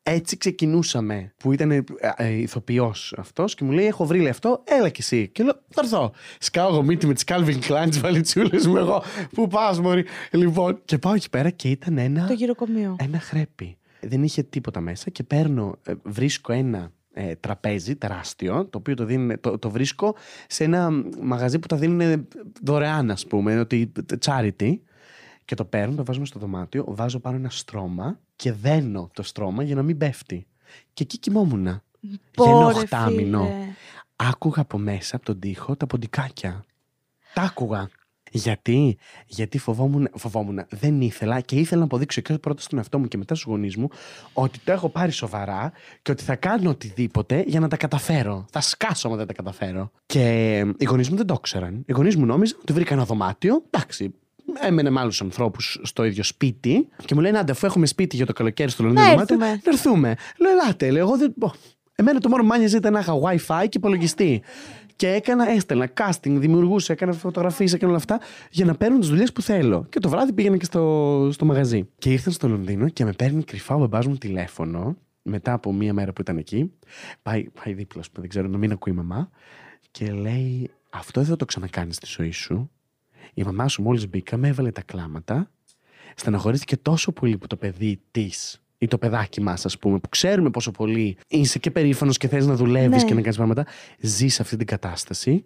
έτσι 0.06 0.36
ξεκινούσαμε. 0.36 1.32
Που 1.36 1.52
ήταν 1.52 1.70
ε, 1.70 1.84
ε, 2.16 2.28
ηθοποιός 2.32 3.14
αυτός 3.18 3.54
και 3.54 3.64
μου 3.64 3.70
λέει: 3.70 3.86
Έχω 3.86 4.06
βρει 4.06 4.18
λέει, 4.18 4.28
αυτό, 4.28 4.62
έλα 4.64 4.88
κι 4.88 5.00
εσύ. 5.00 5.28
Και 5.28 5.42
λέω: 5.42 5.54
Θα 5.68 5.80
έρθω. 5.84 6.12
Σκάω 6.38 6.68
εγώ 6.68 6.82
μύτη 6.82 7.06
με 7.06 7.14
τις 7.14 7.24
Calvin 7.26 7.58
Klein, 7.68 7.86
τι 7.90 7.98
βαλιτσούλες 7.98 8.66
μου, 8.66 8.76
εγώ. 8.76 9.02
Πού 9.34 9.48
πας, 9.48 9.80
Μωρή; 9.80 10.04
Λοιπόν, 10.30 10.80
και 10.84 10.98
πάω 10.98 11.14
εκεί 11.14 11.30
πέρα 11.30 11.50
και 11.50 11.68
ήταν 11.68 11.98
ένα, 11.98 12.26
Το 12.26 12.32
γυροκομείο. 12.32 12.96
ένα 13.00 13.20
χρέπι. 13.20 13.76
Δεν 14.00 14.22
είχε 14.22 14.42
τίποτα 14.42 14.80
μέσα 14.80 15.10
και 15.10 15.22
παίρνω, 15.22 15.78
ε, 15.84 15.92
βρίσκω 16.02 16.52
ένα 16.52 16.90
ε, 17.12 17.34
τραπέζι 17.34 17.96
τεράστιο, 17.96 18.66
το 18.66 18.78
οποίο 18.78 18.94
το, 18.94 19.04
δίνουν, 19.04 19.40
το, 19.40 19.58
το 19.58 19.70
βρίσκω 19.70 20.14
σε 20.46 20.64
ένα 20.64 20.90
μαγαζί 21.20 21.58
που 21.58 21.66
τα 21.66 21.76
δίνουν 21.76 22.28
δωρεάν, 22.62 23.10
ας 23.10 23.26
πούμε, 23.26 23.58
ότι 23.58 23.92
charity. 24.26 24.78
Και 25.44 25.54
το 25.54 25.64
παίρνω, 25.64 25.94
το 25.94 26.04
βάζουμε 26.04 26.26
στο 26.26 26.38
δωμάτιο, 26.38 26.84
βάζω 26.88 27.18
πάνω 27.18 27.36
ένα 27.36 27.50
στρώμα 27.50 28.18
και 28.36 28.52
δένω 28.52 29.10
το 29.12 29.22
στρώμα 29.22 29.62
για 29.62 29.74
να 29.74 29.82
μην 29.82 29.98
πέφτει. 29.98 30.46
Και 30.92 31.02
εκεί 31.02 31.18
κοιμόμουν. 31.18 31.62
Για 31.64 31.80
ένα 32.36 32.60
Πόρε, 32.60 32.74
οχτάμινο. 32.74 33.44
φίλε. 33.44 33.74
Άκουγα 34.16 34.62
από 34.62 34.78
μέσα 34.78 35.16
από 35.16 35.24
τον 35.24 35.38
τοίχο 35.38 35.76
τα 35.76 35.86
ποντικάκια. 35.86 36.64
Τα 37.34 37.42
άκουγα. 37.42 37.88
Γιατί, 38.30 38.96
γιατί 39.26 39.58
φοβόμουν, 39.58 40.08
φοβόμουν, 40.14 40.64
δεν 40.68 41.00
ήθελα 41.00 41.40
και 41.40 41.56
ήθελα 41.56 41.78
να 41.80 41.86
αποδείξω 41.86 42.20
και 42.20 42.38
πρώτα 42.38 42.62
στον 42.62 42.78
εαυτό 42.78 42.98
μου 42.98 43.08
και 43.08 43.16
μετά 43.16 43.34
στους 43.34 43.46
γονείς 43.46 43.76
μου 43.76 43.88
ότι 44.32 44.58
το 44.58 44.72
έχω 44.72 44.88
πάρει 44.88 45.10
σοβαρά 45.10 45.72
και 46.02 46.10
ότι 46.10 46.22
θα 46.22 46.36
κάνω 46.36 46.70
οτιδήποτε 46.70 47.44
για 47.46 47.60
να 47.60 47.68
τα 47.68 47.76
καταφέρω. 47.76 48.44
Θα 48.50 48.60
σκάσω 48.60 49.08
άμα 49.08 49.16
δεν 49.16 49.26
τα 49.26 49.32
καταφέρω. 49.32 49.90
Και 50.06 50.20
ε, 50.56 50.70
οι 50.78 50.84
γονείς 50.84 51.10
μου 51.10 51.16
δεν 51.16 51.26
το 51.26 51.34
ήξεραν. 51.38 51.82
Οι 51.86 51.92
γονείς 51.92 52.16
μου 52.16 52.26
νόμιζαν 52.26 52.58
ότι 52.60 52.72
βρήκα 52.72 52.94
ένα 52.94 53.04
δωμάτιο. 53.04 53.62
Εντάξει, 53.70 54.14
έμενε 54.60 54.90
με 54.90 55.00
άλλους 55.00 55.20
ανθρώπους 55.20 55.80
στο 55.82 56.04
ίδιο 56.04 56.22
σπίτι 56.22 56.88
και 57.04 57.14
μου 57.14 57.20
λένε: 57.20 57.38
Άντε, 57.38 57.52
αφού 57.52 57.66
έχουμε 57.66 57.86
σπίτι 57.86 58.16
για 58.16 58.26
το 58.26 58.32
καλοκαίρι 58.32 58.70
στο 58.70 58.82
Λονδίνο, 58.82 59.06
Να 59.06 59.12
δωμάτιο, 59.12 59.34
έρθουμε. 59.34 59.58
να 59.64 59.70
έρθουμε. 59.70 60.16
Λέω: 60.38 60.50
Ελάτε, 60.50 60.90
λέω, 60.90 61.06
εγώ 61.06 61.16
δεν. 61.16 61.32
Μπο. 61.36 61.50
Εμένα 61.94 62.20
το 62.20 62.28
μόνο 62.28 62.42
που 62.42 62.48
μ' 62.48 62.52
άνοιαζε 62.52 62.76
ήταν 62.76 62.92
να 62.92 62.98
είχα 62.98 63.12
WiFi 63.22 63.68
και 63.68 63.78
υπολογιστή. 63.78 64.42
Και 64.96 65.08
έκανα, 65.08 65.50
έστελνα 65.50 65.90
casting, 66.00 66.30
δημιουργούσα, 66.36 66.92
έκανα 66.92 67.12
φωτογραφίες, 67.12 67.72
έκανα 67.72 67.88
όλα 67.88 67.98
αυτά 68.00 68.20
για 68.50 68.64
να 68.64 68.74
παίρνω 68.74 68.98
τις 68.98 69.08
δουλειές 69.08 69.32
που 69.32 69.42
θέλω. 69.42 69.86
Και 69.88 69.98
το 69.98 70.08
βράδυ 70.08 70.32
πήγαινα 70.32 70.56
και 70.56 70.64
στο, 70.64 71.28
στο 71.32 71.44
μαγαζί. 71.44 71.88
Και 71.98 72.12
ήρθαν 72.12 72.32
στο 72.32 72.48
Λονδίνο 72.48 72.88
και 72.88 73.04
με 73.04 73.12
παίρνει 73.12 73.42
κρυφά 73.42 73.74
ο 73.74 73.78
μπαμπάς 73.78 74.06
μου 74.06 74.16
τηλέφωνο 74.16 74.96
μετά 75.22 75.52
από 75.52 75.72
μία 75.72 75.92
μέρα 75.92 76.12
που 76.12 76.20
ήταν 76.20 76.36
εκεί. 76.36 76.72
Πάει, 77.22 77.46
πάει 77.64 77.74
δίπλα, 77.74 78.00
ας 78.00 78.06
πούμε, 78.10 78.20
δεν 78.20 78.28
ξέρω, 78.28 78.48
να 78.48 78.58
μην 78.58 78.72
ακούει 78.72 78.92
η 78.92 78.96
μαμά. 78.96 79.30
Και 79.90 80.12
λέει: 80.12 80.70
Αυτό 80.90 81.20
δεν 81.20 81.28
θα 81.30 81.36
το 81.36 81.44
ξανακάνεις 81.44 81.96
στη 81.96 82.06
ζωή 82.08 82.30
σου. 82.30 82.70
Η 83.34 83.42
μαμά 83.42 83.68
σου 83.68 83.82
μόλις 83.82 84.08
μπήκα, 84.08 84.36
με 84.36 84.48
έβαλε 84.48 84.70
τα 84.70 84.82
κλάματα. 84.82 85.50
Στεναχωρήθηκε 86.16 86.76
τόσο 86.76 87.12
πολύ 87.12 87.38
που 87.38 87.46
το 87.46 87.56
παιδί 87.56 88.00
της 88.10 88.62
ή 88.78 88.86
το 88.86 88.98
παιδάκι 88.98 89.40
μας, 89.40 89.64
ας 89.64 89.78
πούμε, 89.78 89.98
που 89.98 90.08
ξέρουμε 90.08 90.50
πόσο 90.50 90.70
πολύ 90.70 91.16
είσαι 91.28 91.58
και 91.58 91.70
περήφανος 91.70 92.16
και 92.16 92.28
θες 92.28 92.46
να 92.46 92.54
δουλεύεις 92.54 93.02
Ναι. 93.02 93.08
και 93.08 93.14
να 93.14 93.20
κάνεις 93.20 93.36
πράγματα, 93.36 93.66
ζει 94.00 94.28
σε 94.28 94.42
αυτή 94.42 94.56
την 94.56 94.66
κατάσταση. 94.66 95.44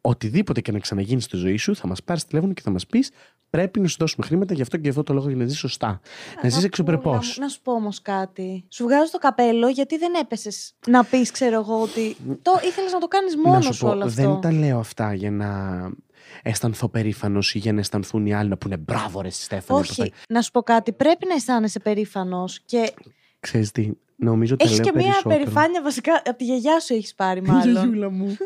Οτιδήποτε 0.00 0.60
και 0.60 0.72
να 0.72 0.78
ξαναγίνεις 0.78 1.24
στη 1.24 1.36
ζωή 1.36 1.56
σου, 1.56 1.76
θα 1.76 1.86
μας 1.86 2.02
πάρεις 2.02 2.24
τηλέφωνο 2.24 2.52
και 2.52 2.62
θα 2.64 2.70
μας 2.70 2.86
πεις: 2.86 3.10
Πρέπει 3.50 3.80
να 3.80 3.88
σου 3.88 3.96
δώσουμε 3.98 4.26
χρήματα 4.26 4.54
γι' 4.54 4.62
αυτό 4.62 4.76
και 4.76 4.88
αυτό 4.88 5.02
το 5.02 5.12
λόγο 5.12 5.28
για 5.28 5.36
να 5.36 5.46
ζεις 5.46 5.58
σωστά. 5.58 5.86
να 5.88 5.98
ζεις 6.34 6.42
Αγαπούλα 6.42 6.64
εξωπρεπώ. 6.66 7.10
μου, 7.12 7.20
Να 7.38 7.48
σου 7.48 7.60
πω 7.62 7.72
όμως 7.72 8.02
κάτι. 8.02 8.64
Σου 8.68 8.84
βγάζω 8.84 9.10
το 9.10 9.18
καπέλο 9.18 9.68
γιατί 9.68 9.98
δεν 9.98 10.12
έπεσες 10.20 10.74
να 10.86 11.04
πεις, 11.04 11.30
ξέρω 11.30 11.54
εγώ, 11.60 11.80
ότι. 11.82 12.16
Το 12.42 12.52
ήθελες 12.68 12.92
να 12.92 12.98
το 12.98 13.06
κάνεις 13.08 13.36
μόνος 13.36 13.64
Να 13.64 13.72
σου, 13.72 13.78
σου 13.78 13.84
πω, 13.84 13.90
όλο 13.90 14.04
αυτό. 14.04 14.22
δεν 14.22 14.40
τα 14.40 14.52
λέω 14.52 14.78
αυτά 14.78 15.14
για 15.14 15.30
να 15.30 15.48
αισθανθώ 16.42 16.88
περήφανος 16.88 17.54
ή 17.54 17.58
για 17.58 17.72
να 17.72 17.80
αισθανθούν 17.80 18.26
οι 18.26 18.34
άλλοι 18.34 18.48
να 18.48 18.56
πούνε 18.56 18.76
μπράβο, 18.76 19.20
ρε 19.20 19.30
Στέφανη. 19.30 19.80
Όχι, 19.80 20.12
να 20.28 20.42
σου 20.42 20.50
πω 20.50 20.62
κάτι. 20.62 20.92
Πρέπει 20.92 21.26
να 21.26 21.34
αισθάνεσαι 21.34 21.80
περήφανος 21.80 22.60
και 22.64 22.92
Ξέρεις 23.40 23.70
τι, 23.70 23.90
νομίζω 24.22 24.54
ότι 24.54 24.64
έχεις 24.64 24.76
λέω 24.78 24.86
και 24.86 24.92
μία 24.94 25.04
περισσότερο. 25.04 25.36
περηφάνεια 25.36 25.82
βασικά. 25.82 26.22
Από 26.24 26.36
τη 26.36 26.44
γιαγιά 26.44 26.80
σου 26.80 26.94
έχεις 26.94 27.14
πάρει, 27.14 27.42
μάλλον. 27.48 27.72
Γιαγιούλα 27.72 28.10
μου. 28.10 28.26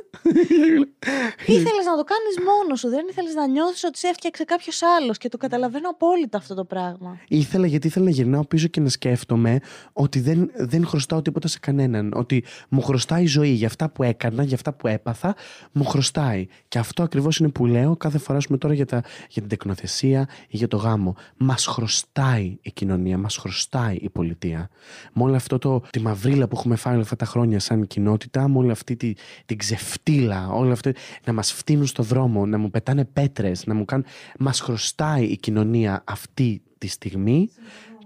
ήθελες 1.57 1.85
να 1.91 1.97
το 1.97 2.05
κάνεις 2.12 2.37
μόνος 2.49 2.79
σου. 2.81 2.89
Δεν 2.89 3.07
ήθελες 3.11 3.35
να 3.35 3.47
νιώθεις 3.47 3.85
ότι 3.85 3.99
σε 3.99 4.09
έφτιαξε 4.09 4.45
κάποιος 4.45 4.83
άλλος. 4.83 5.18
Και 5.18 5.29
το 5.29 5.37
καταλαβαίνω 5.37 5.89
απόλυτα 5.89 6.39
αυτό 6.39 6.55
το 6.55 6.64
πράγμα. 6.64 7.18
Ήθελα 7.29 7.66
γιατί 7.66 7.87
ήθελα 7.87 8.05
να 8.05 8.11
γυρνάω 8.11 8.45
πίσω 8.45 8.66
και 8.66 8.81
να 8.81 8.89
σκέφτομαι 8.89 9.59
ότι 9.93 10.20
δεν, 10.20 10.51
δεν 10.55 10.87
χρωστάω 10.87 11.22
τίποτα 11.22 11.49
σε 11.49 11.59
κανέναν. 11.59 12.12
Ότι 12.16 12.45
μου 12.68 12.83
χρωστάει 12.83 13.22
η 13.22 13.27
ζωή 13.27 13.51
για 13.51 13.66
αυτά 13.66 13.89
που 13.89 14.03
έκανα, 14.03 14.43
για 14.43 14.55
αυτά 14.55 14.72
που 14.72 14.87
έπαθα, 14.87 15.35
μου 15.72 15.85
χρωστάει. 15.85 16.47
Και 16.68 16.79
αυτό 16.79 17.03
ακριβώς 17.03 17.39
είναι 17.39 17.49
που 17.49 17.66
λέω 17.66 17.97
κάθε 17.97 18.18
φορά 18.18 18.41
σου 18.41 18.59
τώρα 18.59 18.74
για, 18.74 18.87
τα, 18.87 19.03
για 19.29 19.41
την 19.41 19.49
τεκνοθεσία 19.49 20.29
ή 20.49 20.57
για 20.57 20.68
το 20.68 20.77
γάμο. 20.77 21.16
Μας 21.37 21.66
χρωστάει 21.66 22.59
η 22.62 22.72
κοινωνία, 22.72 23.18
μας 23.18 23.37
χρωστάει 23.37 23.97
η 23.97 24.09
πολιτεία. 24.09 24.68
Με 25.12 25.22
όλο 25.22 25.37
αυτό 25.37 25.59
το, 25.59 25.66
τη 25.91 26.01
μαυρίλα 26.01 26.49
που 26.49 26.57
έχουμε 26.57 26.77
φάει 26.77 26.95
όλα 26.95 27.03
αυτά 27.03 27.17
τα 27.17 27.25
χρόνια 27.25 27.61
σαν 27.61 27.87
κοινότητα, 27.87 28.49
με 28.49 28.59
όλη 28.59 28.71
αυτή 28.71 28.97
τη, 28.97 29.12
την 29.47 29.59
ξεφτύλα, 29.59 30.49
όλα 30.49 30.73
αυτά, 30.73 30.93
να 31.25 31.33
μας 31.33 31.53
φτύνουν 31.53 31.87
στο 31.87 32.03
δρόμο, 32.03 32.47
να 32.47 32.59
μου 32.59 32.71
πετάνε 32.71 33.05
πέτρες, 33.05 33.67
να 33.67 33.75
μου 33.75 33.85
κάνουν. 33.85 34.07
Μας 34.39 34.61
χρωστάει 34.61 35.25
η 35.25 35.37
κοινωνία 35.37 36.03
αυτή 36.07 36.62
τη 36.79 36.87
στιγμή 36.87 37.51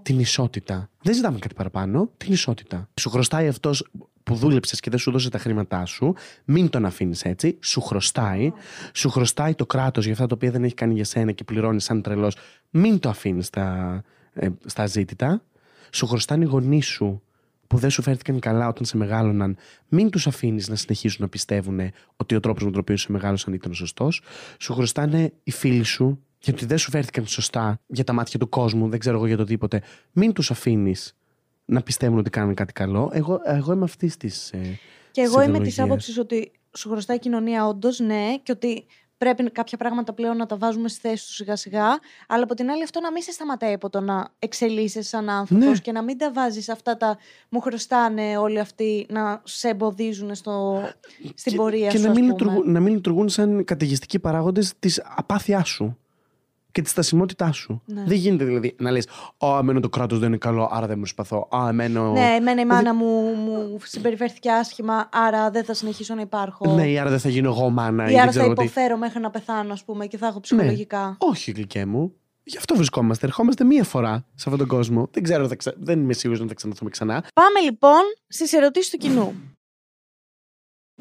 την 0.01 0.19
ισότητα. 0.19 0.89
Δεν 1.01 1.15
ζητάμε 1.15 1.39
κάτι 1.39 1.55
παραπάνω, 1.55 2.09
την 2.17 2.33
ισότητα. 2.33 2.89
Σου 2.99 3.09
χρωστάει 3.09 3.47
αυτός 3.47 3.89
που 4.23 4.35
δούλεψες 4.35 4.79
και 4.79 4.89
δεν 4.89 4.99
σου 4.99 5.11
δώσε 5.11 5.29
τα 5.29 5.37
χρήματά 5.37 5.85
σου, 5.85 6.13
μην 6.45 6.69
τον 6.69 6.85
αφήνεις 6.85 7.23
έτσι. 7.23 7.57
Σου 7.61 7.81
χρωστάει. 7.81 8.51
Σου 8.93 9.09
χρωστάει 9.09 9.55
το 9.55 9.65
κράτος 9.65 10.03
για 10.03 10.13
αυτά 10.13 10.27
τα 10.27 10.35
οποία 10.35 10.51
δεν 10.51 10.63
έχει 10.63 10.73
κάνει 10.73 10.93
για 10.93 11.05
σένα 11.05 11.31
και 11.31 11.43
πληρώνεις 11.43 11.83
σαν 11.83 12.01
τρελός. 12.01 12.35
Μην 12.69 12.99
το 12.99 13.09
αφήνεις 13.09 13.45
στα, 13.45 14.01
ε, 14.33 14.47
στα 14.65 14.85
ζήτητα. 14.85 15.43
Σου 15.91 16.07
χρωστάνε 16.07 16.43
οι 16.43 16.47
γονείς 16.47 16.85
σου 16.85 17.21
που 17.71 17.77
δεν 17.77 17.89
σου 17.89 18.01
φέρθηκαν 18.01 18.39
καλά 18.39 18.67
όταν 18.67 18.85
σε 18.85 18.97
μεγάλωναν, 18.97 19.57
μην 19.87 20.09
τους 20.09 20.27
αφήνεις 20.27 20.69
να 20.69 20.75
συνεχίσουν 20.75 21.17
να 21.21 21.29
πιστεύουν 21.29 21.79
ότι 22.15 22.35
ο 22.35 22.39
τρόπος 22.39 22.63
με 22.63 22.71
τον 22.71 22.79
οποίο 22.79 22.97
σε 22.97 23.11
μεγάλωσαν 23.11 23.53
ήταν 23.53 23.71
ο 23.71 23.73
σωστός. 23.73 24.21
Σου 24.59 24.73
χρωστάνε 24.73 25.33
οι 25.43 25.51
φίλοι 25.51 25.83
σου 25.83 26.23
γιατί 26.39 26.65
δεν 26.65 26.77
σου 26.77 26.89
φέρθηκαν 26.89 27.27
σωστά 27.27 27.79
για 27.87 28.03
τα 28.03 28.13
μάτια 28.13 28.39
του 28.39 28.49
κόσμου, 28.49 28.89
δεν 28.89 28.99
ξέρω 28.99 29.15
εγώ 29.15 29.25
για 29.27 29.37
το 29.37 29.43
τίποτε. 29.43 29.81
Μην 30.11 30.33
τους 30.33 30.51
αφήνεις 30.51 31.15
να 31.65 31.81
πιστεύουν 31.81 32.17
ότι 32.17 32.29
κάνουν 32.29 32.53
κάτι 32.53 32.73
καλό. 32.73 33.09
Εγώ, 33.13 33.39
εγώ 33.43 33.73
είμαι 33.73 33.83
αυτής 33.83 34.17
της. 34.17 34.51
Ε, 34.51 34.79
Και 35.11 35.21
εγώ 35.21 35.41
είμαι 35.41 35.59
της 35.59 35.73
ιδεολογίας. 35.73 35.79
άποψης 35.79 36.17
ότι 36.17 36.51
σου 36.77 36.89
χρωστάει 36.89 37.17
η 37.17 37.19
κοινωνία 37.19 37.67
όντως, 37.67 37.99
ναι, 37.99 38.37
και 38.43 38.51
ότι 38.51 38.85
πρέπει 39.25 39.51
κάποια 39.51 39.77
πράγματα 39.77 40.13
πλέον 40.13 40.37
να 40.37 40.45
τα 40.45 40.57
βάζουμε 40.57 40.87
στη 40.89 40.99
θέση 40.99 41.25
τους 41.25 41.35
σιγά 41.35 41.55
σιγά. 41.55 41.87
Αλλά 42.27 42.43
από 42.43 42.53
την 42.55 42.69
άλλη, 42.69 42.83
αυτό 42.83 42.99
να 42.99 43.11
μην 43.11 43.21
σε 43.21 43.31
σταματάει 43.31 43.73
από 43.73 43.89
το 43.89 43.99
να 44.01 44.27
εξελίσσεσαι 44.39 45.09
σαν 45.09 45.29
άνθρωπος 45.29 45.65
Ναι. 45.65 45.77
και 45.77 45.91
να 45.91 46.01
μην 46.03 46.17
τα 46.17 46.31
βάζεις 46.31 46.69
αυτά 46.69 46.97
τα. 46.97 47.17
Μου 47.49 47.59
χρωστάνε 47.59 48.37
όλοι 48.37 48.59
αυτοί 48.59 49.05
να 49.09 49.41
σε 49.43 49.67
εμποδίζουν 49.69 50.35
στο, 50.35 50.81
στην 51.35 51.51
και, 51.51 51.57
πορεία 51.57 51.89
και 51.89 51.97
σου. 51.97 52.03
να, 52.03 52.09
ας 52.09 52.17
μην 52.17 52.27
πούμε. 52.27 52.37
λειτουργούν, 52.39 52.71
να 52.71 52.79
μην 52.79 52.93
λειτουργούν 52.93 53.29
σαν 53.29 53.63
καταιγιστικοί 53.63 54.19
παράγοντες 54.19 54.73
της 54.79 55.01
απάθειάς 55.15 55.69
σου. 55.69 55.97
Και 56.71 56.81
τη 56.81 56.89
στασιμότητά 56.89 57.51
σου. 57.51 57.81
Ναι. 57.85 58.03
Δεν 58.05 58.17
γίνεται 58.17 58.45
δηλαδή 58.45 58.75
να 58.79 58.91
λες: 58.91 59.07
Α, 59.37 59.57
εμένα 59.59 59.79
το 59.79 59.89
κράτος 59.89 60.19
δεν 60.19 60.27
είναι 60.27 60.37
καλό, 60.37 60.69
άρα 60.71 60.87
δεν 60.87 60.99
μου 60.99 61.05
σπαθώ. 61.05 61.47
Α, 61.55 61.69
εμένα. 61.69 62.11
Ναι, 62.11 62.35
εμένα 62.37 62.61
η 62.61 62.65
μάνα 62.65 62.93
μου, 62.93 63.35
μου 63.35 63.77
συμπεριφέρθηκε 63.83 64.51
άσχημα, 64.51 65.09
άρα 65.11 65.51
δεν 65.51 65.63
θα 65.63 65.73
συνεχίσω 65.73 66.15
να 66.15 66.21
υπάρχω. 66.21 66.73
Ναι, 66.75 66.89
ή 66.89 66.99
άρα 66.99 67.09
δεν 67.09 67.19
θα 67.19 67.29
γίνω 67.29 67.49
εγώ 67.49 67.69
μάνα. 67.69 68.09
Ή 68.09 68.11
δεν 68.11 68.21
άρα 68.21 68.29
ξέρω 68.29 68.45
θα 68.45 68.53
τι. 68.53 68.63
υποφέρω 68.63 68.97
μέχρι 68.97 69.19
να 69.19 69.29
πεθάνω, 69.29 69.73
ας 69.73 69.83
πούμε, 69.83 70.05
και 70.05 70.17
θα 70.17 70.27
έχω 70.27 70.39
ψυχολογικά. 70.39 71.15
Όχι, 71.19 71.51
γλυκέ 71.51 71.85
μου. 71.85 72.13
Γι' 72.43 72.57
αυτό 72.57 72.75
βρισκόμαστε. 72.75 73.25
Ερχόμαστε 73.25 73.63
μία 73.63 73.83
φορά 73.83 74.25
σε 74.35 74.49
αυτόν 74.49 74.57
τον 74.57 74.67
κόσμο. 74.67 75.07
Δεν 75.11 75.23
ξέρω, 75.23 75.47
θα 75.47 75.55
ξα... 75.55 75.73
δεν 75.77 75.99
είμαι 75.99 76.13
σίγουρος 76.13 76.41
αν 76.41 76.47
θα 76.47 76.53
ξαναρθούμε 76.53 76.89
ξανά. 76.89 77.23
Πάμε 77.33 77.59
λοιπόν 77.63 78.01
στις 78.27 78.53
ερωτήσεις 78.53 78.89
του 78.89 78.97
κοινού. 78.97 79.33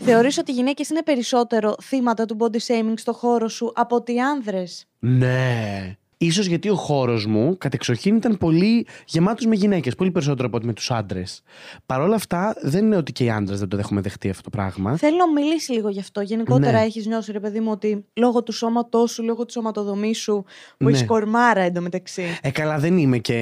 Θεωρείς 0.03 0.39
ότι 0.39 0.51
οι 0.51 0.55
γυναίκες 0.55 0.89
είναι 0.89 1.03
περισσότερο 1.03 1.75
θύματα 1.83 2.25
του 2.25 2.37
body 2.41 2.59
shaming 2.67 2.95
στο 2.97 3.13
χώρο 3.13 3.49
σου 3.49 3.73
από 3.75 3.97
ότι 3.97 4.15
οι 4.15 4.21
άνδρες; 4.21 4.87
Ναι. 4.99 5.97
Ίσως 6.23 6.47
γιατί 6.47 6.69
ο 6.69 6.75
χώρος 6.75 7.27
μου 7.27 7.57
κατεξοχήν 7.59 8.17
ήταν 8.17 8.39
πολύ 8.39 8.87
γεμάτος 9.07 9.47
με 9.47 9.55
γυναίκες, 9.55 9.95
πολύ 9.95 10.11
περισσότερο 10.11 10.47
από 10.49 10.57
ότι 10.57 10.67
με 10.67 10.73
τους 10.73 10.91
άντρες. 10.91 11.43
Παρ' 11.87 12.01
όλα 12.01 12.15
αυτά 12.15 12.55
δεν 12.63 12.85
είναι 12.85 12.97
ότι 12.97 13.13
και 13.13 13.25
οι 13.25 13.31
άντρες 13.31 13.59
δεν 13.59 13.69
το 13.69 13.77
έχουμε 13.77 14.01
δεχτεί 14.01 14.31
αυτό 14.31 14.43
το 14.43 14.51
πράγμα. 14.51 14.97
Θέλω 14.97 15.17
να 15.17 15.33
μιλήσει 15.33 15.73
λίγο 15.73 15.89
γι' 15.89 16.01
αυτό. 16.01 16.21
Γενικότερα 16.21 16.79
Ναι. 16.79 16.85
έχεις 16.85 17.07
νιώσει, 17.07 17.33
ρε 17.33 17.41
παιδί 17.41 17.61
μου, 17.61 17.71
ότι 17.71 18.05
λόγω 18.15 18.43
του 18.43 18.53
σώματός 18.53 19.11
σου, 19.11 19.23
λόγω 19.23 19.45
της 19.45 19.55
σωματοδομής 19.55 20.19
σου, 20.19 20.45
που 20.79 20.85
Ναι. 20.85 20.91
είσαι 20.91 21.05
κορμάρα 21.05 21.61
εντωμεταξύ. 21.61 22.25
Ε, 22.43 22.51
καλά 22.51 22.79
δεν 22.79 22.97
είμαι 22.99 23.19
και 23.19 23.35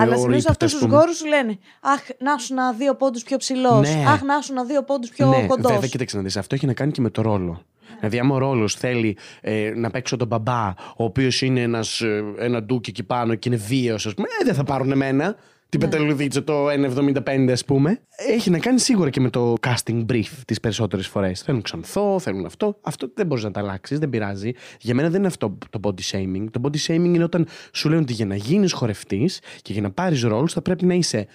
Αλλά 0.00 0.02
συνήθω 0.04 0.20
ορύπτη, 0.22 0.48
αυτούς 0.50 0.66
ας 0.66 0.78
τους 0.78 0.80
πούμε. 0.88 0.96
γόρους 0.96 1.16
σου 1.16 1.26
λένε 1.26 1.58
Αχ, 1.80 2.00
να 2.18 2.38
σου 2.38 2.54
να 2.54 2.72
δύο 2.72 2.94
πόντους 2.96 3.22
πιο 3.22 3.36
ψηλός. 3.36 3.88
Ναι. 3.94 4.04
Αχ, 4.08 4.22
να 4.22 4.40
σου 4.40 4.52
να 4.54 4.64
δύο 4.64 4.82
πόντους 4.84 5.10
πιο 5.10 5.26
ναι, 5.28 5.46
κοντός. 5.46 5.72
βέβαια, 5.72 5.88
κοίταξε 5.88 6.16
να 6.16 6.22
δεις. 6.22 6.36
Αυτό 6.36 6.54
έχει 6.54 6.66
να 6.66 6.72
κάνει 6.74 6.92
και 6.92 7.00
με 7.00 7.10
το 7.10 7.22
ρόλο. 7.22 7.62
Δηλαδή, 7.98 8.18
άμα 8.18 8.34
ο 8.34 8.38
ρόλος 8.38 8.74
θέλει 8.74 9.16
ε, 9.40 9.72
να 9.76 9.90
παίξω 9.90 10.16
τον 10.16 10.26
μπαμπά, 10.28 10.66
ο 10.96 11.04
οποίος 11.04 11.42
είναι 11.42 11.60
ένας, 11.60 12.00
ε, 12.00 12.24
ένα 12.38 12.62
ντούκι 12.62 12.90
εκεί 12.90 13.02
πάνω 13.02 13.34
και 13.34 13.48
είναι 13.48 13.58
βίαιος, 13.58 14.06
ας 14.06 14.14
πούμε, 14.14 14.28
ε, 14.40 14.44
δεν 14.44 14.54
θα 14.54 14.64
πάρουν 14.64 14.90
εμένα. 14.90 15.36
Την 15.68 15.80
Ναι. 15.80 15.88
πεταλουδίτσα 15.88 16.44
το 16.44 16.68
1,75 16.70 17.52
ας 17.52 17.64
πούμε. 17.64 18.00
Έχει 18.28 18.50
να 18.50 18.58
κάνει 18.58 18.80
σίγουρα 18.80 19.10
και 19.10 19.20
με 19.20 19.30
το 19.30 19.54
casting 19.66 20.04
brief 20.12 20.24
τις 20.46 20.60
περισσότερες 20.60 21.06
φορές. 21.06 21.40
Θέλουν 21.42 21.62
ξανθώ, 21.62 22.18
θέλουν 22.18 22.44
αυτό. 22.44 22.78
Αυτό 22.80 23.10
δεν 23.14 23.26
μπορείς 23.26 23.44
να 23.44 23.50
τα 23.50 23.60
αλλάξεις, 23.60 23.98
δεν 23.98 24.10
πειράζει. 24.10 24.52
Για 24.80 24.94
μένα 24.94 25.08
δεν 25.08 25.18
είναι 25.18 25.26
αυτό 25.26 25.58
το 25.70 25.80
body 25.82 26.00
shaming. 26.16 26.44
Το 26.50 26.60
body 26.62 26.76
shaming 26.86 27.04
είναι 27.14 27.24
όταν 27.24 27.46
σου 27.72 27.88
λένε 27.88 28.00
ότι 28.00 28.12
για 28.12 28.26
να 28.26 28.34
γίνεις 28.36 28.72
χορευτής 28.72 29.40
και 29.62 29.72
για 29.72 29.82
να 29.82 29.90
πάρεις 29.90 30.22
ρόλους 30.22 30.52
θα 30.52 30.62
πρέπει 30.62 30.84
να 30.84 30.94
είσαι 30.94 31.26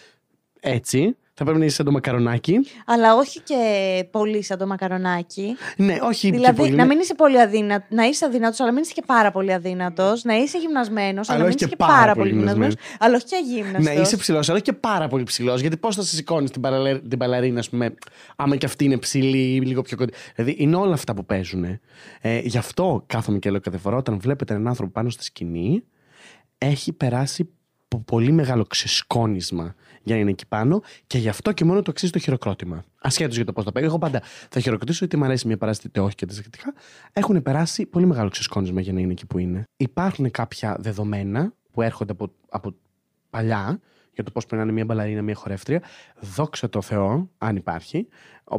έτσι. 0.60 1.16
Θα 1.44 1.48
πρέπει 1.50 1.62
να 1.62 1.68
είσαι 1.68 1.76
σαν 1.76 1.86
το 1.86 1.92
μακαρονάκι. 1.92 2.60
Αλλά 2.86 3.16
όχι 3.16 3.40
και 3.40 3.58
πολύ 4.12 4.44
σαν 4.44 4.58
το 4.58 4.68
μακαρονάκι. 4.68 5.56
Ναι, 5.78 5.98
όχι 6.02 6.30
και 6.30 6.36
δηλαδή, 6.36 6.56
πολύ, 6.56 6.70
να 6.70 6.76
ναι. 6.76 6.86
μην 6.86 7.00
είσαι 7.00 7.16
πολύ 7.16 7.42
αδύνατο, 7.42 7.86
να 7.90 8.04
είσαι 8.04 8.26
αδύνατο, 8.26 8.64
αλλά 8.64 8.72
μην 8.72 8.82
είσαι 8.84 8.94
και 8.94 9.04
πάρα 9.06 9.32
πολύ 9.32 9.54
αδύνατος. 9.54 10.24
Να 10.24 10.36
είσαι 10.36 10.58
γυμνασμένος, 10.58 11.30
αλλά, 11.30 11.40
Αλλά 11.40 11.48
μην 11.48 11.56
όχι 11.56 11.56
είσαι 11.56 11.66
και 11.66 11.70
και 11.70 11.76
πάρα, 11.76 11.94
πάρα 11.94 12.14
πολύ 12.14 12.30
πολύ 12.30 12.40
γυμνασμένος. 12.40 12.76
Αλλά 13.00 13.16
όχι 13.16 13.26
και 13.26 13.36
αγύμναστος. 13.36 13.96
Ναι, 13.96 14.02
είσαι 14.02 14.18
ψηλός, 14.18 14.50
αλλά 14.50 14.60
και 14.60 14.74
πάρα 14.74 15.08
πολύ 15.08 15.24
ψηλός. 15.24 15.62
Γιατί 15.62 15.78
πώς 15.78 15.96
θα 15.96 16.02
σε 16.02 16.16
σηκώνεις 16.16 16.52
την, 16.52 16.62
παραλε... 16.62 17.00
την 17.00 17.18
μπαλαρίνα, 17.18 17.60
ας 17.60 17.70
πούμε, 17.70 17.94
άμα 18.36 18.56
και 18.56 18.66
αυτή 18.66 18.86
είναι 18.86 18.98
ψηλή 18.98 19.56
ή 19.56 19.62
λίγο 19.62 19.82
πιο 19.82 19.98
κοντά. 19.98 20.12
Δηλαδή 20.36 20.56
είναι 20.60 20.76
όλα 20.76 20.94
αυτά 20.94 21.14
που 21.14 21.26
παίζουν. 21.26 21.64
Ε, 22.22 22.40
γι' 22.44 22.58
αυτό 22.58 23.04
κάθομαι 23.08 23.40
και 23.40 23.50
λέω 23.50 23.60
κάθε 23.60 23.78
φορά 23.78 23.98
όταν 23.98 24.20
βλέπετε 24.20 24.54
έναν 24.54 24.68
άνθρωπο 24.68 24.92
πάνω 24.92 25.10
στη 25.10 25.24
σκηνή, 25.24 25.84
έχει 26.58 26.94
περάσει 26.94 27.50
πο- 27.88 28.04
πολύ 28.06 28.32
μεγάλο 28.32 28.66
ξεσκόνισμα 28.66 29.76
για 30.04 30.16
να 30.16 30.22
είναι 30.22 30.30
εκεί 30.30 30.48
πάνω 30.48 30.82
και 31.08 31.18
γι' 31.18 31.30
αυτό 31.30 31.52
και 31.52 31.66
μόνο 31.66 31.82
το 31.82 31.92
αξίζει 31.92 32.12
το 32.12 32.20
χειροκρότημα. 32.20 32.84
Ασχέτως 33.02 33.36
για 33.36 33.46
το 33.46 33.54
πώς 33.54 33.64
θα 33.64 33.72
παίρνει. 33.72 33.88
Εγώ 33.88 33.98
πάντα 33.98 34.22
θα 34.50 34.60
χειροκροτήσω 34.60 35.06
είτε 35.06 35.18
μου 35.18 35.24
αρέσει 35.24 35.48
μια 35.48 35.58
παράσταση 35.58 35.88
είτε 35.88 36.00
όχι 36.00 36.16
και 36.16 36.26
τα 36.26 36.34
σχετικά. 36.34 36.74
Έχουν 37.14 37.42
περάσει 37.42 37.86
πολύ 37.86 38.06
μεγάλο 38.06 38.30
ξεσκόνισμα 38.30 38.82
για 38.82 38.94
να 38.94 39.00
είναι 39.00 39.12
εκεί 39.12 39.26
που 39.26 39.38
είναι. 39.38 39.64
Υπάρχουν 39.78 40.32
κάποια 40.32 40.78
δεδομένα 40.80 41.54
που 41.72 41.82
έρχονται 41.82 42.12
από, 42.12 42.32
από 42.50 42.76
παλιά 43.30 43.80
για 44.14 44.24
το 44.24 44.32
πώς 44.32 44.46
πρέπει 44.46 44.56
να 44.56 44.64
είναι 44.64 44.72
μια 44.72 44.86
μπαλαρίνα, 44.86 45.22
μια 45.22 45.36
χορεύτρια. 45.36 45.82
Δόξα 46.20 46.70
τω 46.70 46.82
Θεώ, 46.82 47.30
αν 47.38 47.56
υπάρχει, 47.56 48.08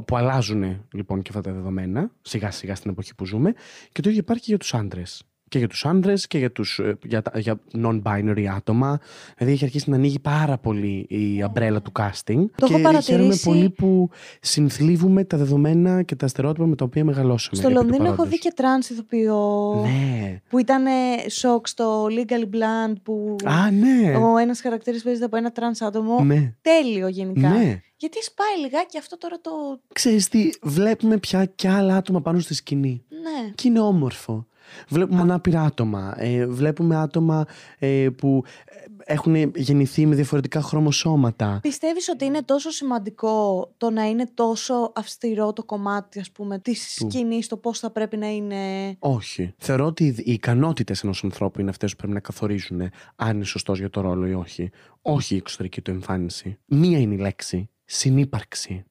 που 0.04 0.16
αλλάζουν 0.16 0.86
λοιπόν 0.92 1.22
και 1.22 1.30
αυτά 1.34 1.40
τα 1.40 1.52
δεδομένα 1.52 2.10
σιγά 2.22 2.50
σιγά 2.50 2.74
στην 2.74 2.90
εποχή 2.90 3.14
που 3.14 3.26
ζούμε. 3.26 3.54
Και 3.92 4.02
το 4.02 4.08
ίδιο 4.08 4.20
υπάρχει 4.20 4.42
και 4.42 4.50
για 4.50 4.58
τους 4.58 4.74
άντρες. 4.74 5.22
Και 5.52 5.58
για 5.58 5.68
τους 5.68 5.84
άντρες 5.86 6.26
και 6.26 6.38
για, 6.38 6.52
τους, 6.52 6.78
ε, 6.78 6.98
για, 7.04 7.22
τα- 7.22 7.38
για 7.38 7.60
non-binary 7.82 8.44
άτομα. 8.56 9.00
Δηλαδή 9.36 9.54
έχει 9.54 9.64
αρχίσει 9.64 9.90
να 9.90 9.96
ανοίγει 9.96 10.18
πάρα 10.18 10.58
πολύ 10.58 11.06
η 11.08 11.42
αμπρέλα 11.42 11.82
του 11.82 11.92
casting. 11.98 12.10
έχω 12.28 12.46
και 12.54 12.66
χαίρομαι 12.66 12.82
παρατηρήσει- 12.82 13.44
πολύ 13.44 13.70
που 13.70 14.10
συνθλίβουμε 14.40 15.24
τα 15.24 15.36
δεδομένα 15.36 16.02
και 16.02 16.14
τα 16.16 16.26
στερεότυπα 16.26 16.66
με 16.66 16.76
τα 16.76 16.84
οποία 16.84 17.04
μεγαλώσαμε. 17.04 17.56
Στο 17.56 17.66
επί 17.68 17.76
του 17.76 17.82
Λονδίνο 17.82 18.04
έχω 18.04 18.14
παρόντος. 18.16 18.34
δει 18.34 18.38
και 18.48 18.52
τρανς 18.56 18.90
ηθοποιό. 18.90 19.74
Ναι. 19.82 20.40
Που 20.48 20.58
ήταν 20.58 20.84
σοκ 21.30 21.68
στο 21.68 22.06
Legally 22.06 22.44
Blonde 22.54 22.94
που 23.02 23.36
Α, 23.44 23.70
ναι. 23.70 24.16
ο 24.16 24.36
ένας 24.36 24.60
χαρακτήρας 24.60 25.02
παίζεται 25.02 25.24
από 25.24 25.36
ένα 25.36 25.52
τρανς 25.52 25.80
άτομο. 25.80 26.20
Ναι. 26.24 26.54
Τέλειο 26.60 27.08
γενικά. 27.08 27.48
Ναι. 27.48 27.80
Γιατί 27.96 28.22
σπάει 28.22 28.58
λιγάκι 28.62 28.98
αυτό 28.98 29.18
τώρα 29.18 29.36
το. 29.40 29.50
Ξέρεις 29.92 30.28
τι, 30.28 30.50
βλέπουμε 30.62 31.18
πια 31.18 31.44
και 31.44 31.68
άλλα 31.68 31.96
άτομα 31.96 32.20
πάνω 32.20 32.38
στη 32.40 32.54
σκηνή. 32.54 33.02
Ναι. 33.08 33.50
Και 33.54 33.68
είναι 33.68 33.80
όμορφο. 33.80 34.46
Βλέπουμε 34.88 35.20
ανάπηρα 35.20 35.62
άτομα. 35.62 36.14
Ε, 36.16 36.46
βλέπουμε 36.46 36.96
άτομα 36.96 37.44
ε, 37.78 38.08
που 38.16 38.42
ε, 38.64 39.12
έχουν 39.12 39.34
γεννηθεί 39.54 40.06
με 40.06 40.14
διαφορετικά 40.14 40.60
χρωμοσώματα. 40.62 41.58
Πιστεύεις 41.62 42.08
ότι 42.08 42.24
είναι 42.24 42.42
τόσο 42.42 42.70
σημαντικό 42.70 43.68
το 43.76 43.90
να 43.90 44.08
είναι 44.08 44.26
τόσο 44.34 44.92
αυστηρό 44.94 45.52
το 45.52 45.64
κομμάτι, 45.64 46.20
ας 46.20 46.30
πούμε, 46.30 46.58
της 46.58 46.94
Του. 46.98 47.10
σκηνής, 47.10 47.46
το 47.48 47.56
πώς 47.56 47.78
θα 47.78 47.90
πρέπει 47.90 48.16
να 48.16 48.26
είναι... 48.34 48.56
Όχι. 48.98 49.54
Θεωρώ 49.58 49.84
ότι 49.86 50.04
οι- 50.06 50.14
οι 50.24 50.32
ικανότητες 50.32 51.02
ενός 51.02 51.24
ανθρώπου 51.24 51.60
είναι 51.60 51.70
αυτές 51.70 51.90
που 51.90 51.96
πρέπει 51.96 52.12
να 52.12 52.20
καθορίζουν 52.20 52.80
αν 53.16 53.34
είναι 53.36 53.44
σωστός 53.44 53.78
για 53.78 53.90
το 53.90 54.00
ρόλο 54.00 54.26
ή 54.26 54.34
όχι. 54.34 54.70
Όχι 55.02 55.34
η 55.34 55.36
εξωτερική 55.36 55.80
του 55.80 55.90
εμφάνιση. 55.90 56.58
Μία 56.66 56.98
είναι 56.98 57.14
η 57.14 57.18
λέξη. 57.18 57.68
Συνύπαρξη. 57.84 58.84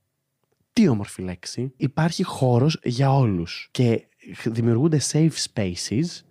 Τι 0.74 0.88
όμορφη 0.88 1.22
λέξη. 1.22 1.74
Υπάρχει 1.78 2.24
χώρος 2.24 2.80
για 2.84 3.16
όλους. 3.16 3.68
Και 3.72 4.06
δημιουργούνται 4.46 5.00
safe 5.12 5.32
spaces 5.54 6.22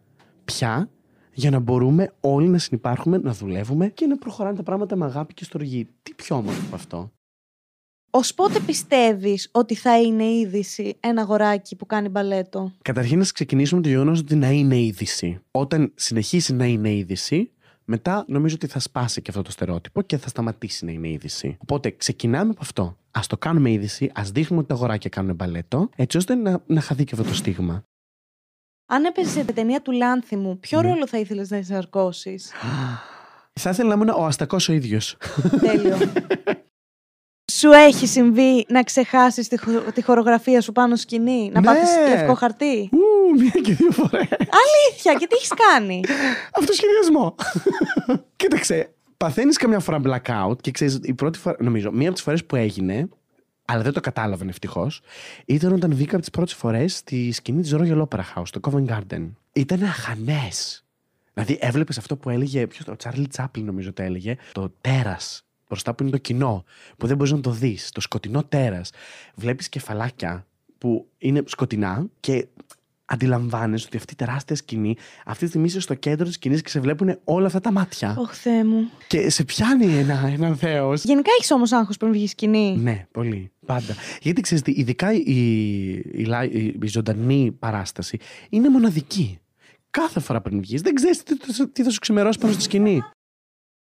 πια 0.44 0.90
για 1.32 1.50
να 1.50 1.58
μπορούμε 1.58 2.12
όλοι 2.20 2.48
να 2.48 2.58
συνεπάρχουμε, 2.58 3.18
να 3.18 3.32
δουλεύουμε 3.32 3.88
και 3.88 4.06
να 4.06 4.16
προχωράνε 4.16 4.56
τα 4.56 4.62
πράγματα 4.62 4.96
με 4.96 5.04
αγάπη 5.04 5.34
και 5.34 5.44
στοργή. 5.44 5.88
Τι 6.02 6.14
πιο 6.14 6.36
όμορφο 6.36 6.60
από 6.66 6.74
αυτό. 6.74 7.12
Ως 8.10 8.34
πότε 8.34 8.60
πιστεύεις 8.60 9.48
ότι 9.52 9.74
θα 9.74 10.00
είναι 10.00 10.24
είδηση 10.24 10.96
ένα 11.00 11.22
αγοράκι 11.22 11.76
που 11.76 11.86
κάνει 11.86 12.08
μπαλέτο; 12.08 12.72
Καταρχήν 12.82 13.18
να 13.18 13.24
ξεκινήσουμε 13.24 13.80
με 13.80 13.86
το 13.86 13.92
γεγονός 13.92 14.18
ότι 14.18 14.34
να 14.34 14.50
είναι 14.50 14.80
είδηση. 14.80 15.40
Όταν 15.50 15.92
συνεχίσει 15.94 16.54
να 16.54 16.64
είναι 16.64 16.92
είδηση, 16.92 17.50
μετά 17.90 18.24
νομίζω 18.28 18.54
ότι 18.54 18.66
θα 18.66 18.78
σπάσει 18.78 19.22
και 19.22 19.30
αυτό 19.30 19.42
το 19.42 19.50
στερεότυπο 19.50 20.02
και 20.02 20.16
θα 20.16 20.28
σταματήσει 20.28 20.84
να 20.84 20.90
είναι 20.92 21.08
είδηση. 21.08 21.56
Οπότε 21.60 21.90
ξεκινάμε 21.90 22.50
από 22.50 22.60
αυτό. 22.62 22.96
Α 23.10 23.20
το 23.28 23.36
κάνουμε 23.38 23.70
είδηση, 23.70 24.10
ας 24.14 24.30
δείχνουμε 24.30 24.58
ότι 24.60 24.68
τα 24.68 24.74
αγοράκια 24.74 25.10
κάνουν 25.10 25.34
μπαλέτο, 25.34 25.88
έτσι 25.96 26.16
ώστε 26.16 26.34
να, 26.34 26.62
να 26.66 26.80
χαθεί 26.80 27.04
και 27.04 27.14
αυτό 27.14 27.28
το 27.28 27.34
στίγμα. 27.34 27.82
Αν 28.86 29.04
έπαιζες 29.04 29.32
σε 29.32 29.44
ταινία 29.44 29.82
του 29.82 29.92
Λάνθιμου, 29.92 30.58
ποιο 30.58 30.82
Ναι. 30.82 30.88
ρόλο 30.88 31.06
θα 31.06 31.18
ήθελες 31.18 31.50
να 31.50 31.56
ενσαρκώσεις. 31.56 32.52
θα 33.60 33.70
ήθελα 33.70 33.88
να 33.88 33.94
ήμουν 33.94 34.08
ο 34.08 34.24
αστακός 34.24 34.68
ο 34.68 34.72
ίδιος. 34.72 35.16
Τέλειο. 35.60 35.96
Σου 37.60 37.70
έχει 37.70 38.06
συμβεί 38.06 38.64
να 38.68 38.82
ξεχάσεις 38.82 39.48
τη, 39.48 39.58
χο- 39.58 39.92
τη 39.94 40.02
χορογραφία 40.02 40.60
σου 40.60 40.72
πάνω 40.72 40.96
σκηνή, 40.96 41.50
να 41.52 41.60
Ναι. 41.60 41.66
πάθεις 41.66 41.88
λευκό 42.08 42.34
χαρτί; 42.34 42.88
Ου, 42.92 43.38
μία 43.40 43.50
και 43.62 43.74
δύο 43.74 43.90
φορές. 43.90 44.28
Αλήθεια, 44.30 45.12
και 45.18 45.26
τι 45.26 45.34
έχεις 45.34 45.48
κάνει; 45.70 46.00
Αυτοσχεδιασμό. 46.58 47.34
Κοίταξε, 48.36 48.92
παθαίνεις 49.16 49.56
καμιά 49.56 49.78
φορά 49.80 50.00
blackout 50.04 50.56
και 50.60 50.70
ξέρεις, 50.70 50.98
η 51.02 51.14
πρώτη 51.14 51.38
φορά, 51.38 51.56
νομίζω, 51.60 51.90
μία 51.92 52.04
από 52.06 52.14
τις 52.14 52.22
φορές 52.22 52.44
που 52.44 52.56
έγινε, 52.56 53.08
αλλά 53.64 53.82
δεν 53.82 53.92
το 53.92 54.00
κατάλαβαν 54.00 54.48
ευτυχώς, 54.48 55.00
ήταν 55.46 55.72
όταν 55.72 55.94
βγήκα 55.94 56.10
από 56.12 56.20
τις 56.20 56.30
πρώτες 56.30 56.54
φορές 56.54 56.96
στη 56.96 57.32
σκηνή 57.32 57.62
της 57.62 57.74
Royal 57.76 58.02
Opera 58.02 58.20
House, 58.34 58.42
στο 58.44 58.60
Covent 58.70 58.86
Garden. 58.86 59.30
Ήταν 59.52 59.82
αχανές. 59.82 60.84
Δηλαδή, 61.34 61.58
έβλεπες 61.60 61.98
αυτό 61.98 62.16
που 62.16 62.30
έλεγε. 62.30 62.66
Ποιος 62.66 62.84
το, 62.84 62.92
ο 62.92 62.96
Τσάρλι 62.96 63.26
Τσάπλιν, 63.26 63.66
νομίζω 63.66 63.92
το 63.92 64.02
έλεγε. 64.02 64.36
Το 64.52 64.72
τέρας. 64.80 65.44
Μπροστά 65.70 65.94
που 65.94 66.02
είναι 66.02 66.12
το 66.12 66.18
κοινό. 66.18 66.64
Που 66.96 67.06
δεν 67.06 67.16
μπορείς 67.16 67.32
να 67.32 67.40
το 67.40 67.50
δεις. 67.50 67.90
Το 67.92 68.00
σκοτεινό 68.00 68.44
τέρας. 68.44 68.90
Βλέπεις 69.34 69.68
κεφαλάκια 69.68 70.46
που 70.78 71.06
είναι 71.18 71.42
σκοτεινά 71.46 72.06
και 72.20 72.46
αντιλαμβάνεσαι 73.04 73.84
ότι 73.86 73.96
αυτή 73.96 74.12
η 74.12 74.16
τεράστια 74.16 74.56
σκηνή 74.56 74.96
αυτή 75.26 75.42
τη 75.42 75.48
στιγμή 75.48 75.66
είσαι 75.66 75.80
στο 75.80 75.94
κέντρο 75.94 76.24
της 76.26 76.34
σκηνής 76.34 76.62
και 76.62 76.68
σε 76.68 76.80
βλέπουν 76.80 77.18
όλα 77.24 77.46
αυτά 77.46 77.60
τα 77.60 77.72
μάτια. 77.72 78.16
Ωχ, 78.18 78.32
Θεέ 78.34 78.64
μου. 78.64 78.90
Και 79.06 79.30
σε 79.30 79.44
πιάνει 79.44 79.86
ένα, 79.98 80.26
έναν 80.32 80.56
Θεό. 80.56 80.94
Γενικά 80.94 81.30
έχεις 81.38 81.50
όμως 81.50 81.72
άγχος 81.72 81.96
πριν 81.96 82.12
βγει 82.12 82.26
σκηνή. 82.26 82.76
Ναι, 82.76 83.06
πολύ. 83.10 83.50
Πάντα. 83.66 83.94
Γιατί 84.22 84.40
ξέρεις 84.40 84.62
τι, 84.64 84.72
ειδικά 84.76 85.12
η, 85.12 85.20
η, 85.94 86.26
li- 86.28 86.50
η, 86.52 86.78
η 86.82 86.86
ζωντανή 86.86 87.52
παράσταση 87.58 88.18
είναι 88.48 88.68
μοναδική. 88.68 89.38
Κάθε 89.90 90.20
φορά 90.20 90.40
πριν 90.40 90.60
βγεις, 90.60 90.80
δεν 90.80 90.94
ξέρεις 90.94 91.22
τι, 91.22 91.36
τι- 91.38 91.68
τι 91.68 91.82
θα 91.82 91.90
σου 91.90 91.98
ξημερώσει 91.98 92.38
πάνω 92.38 92.52
στη 92.52 92.62
σκηνή. 92.62 93.02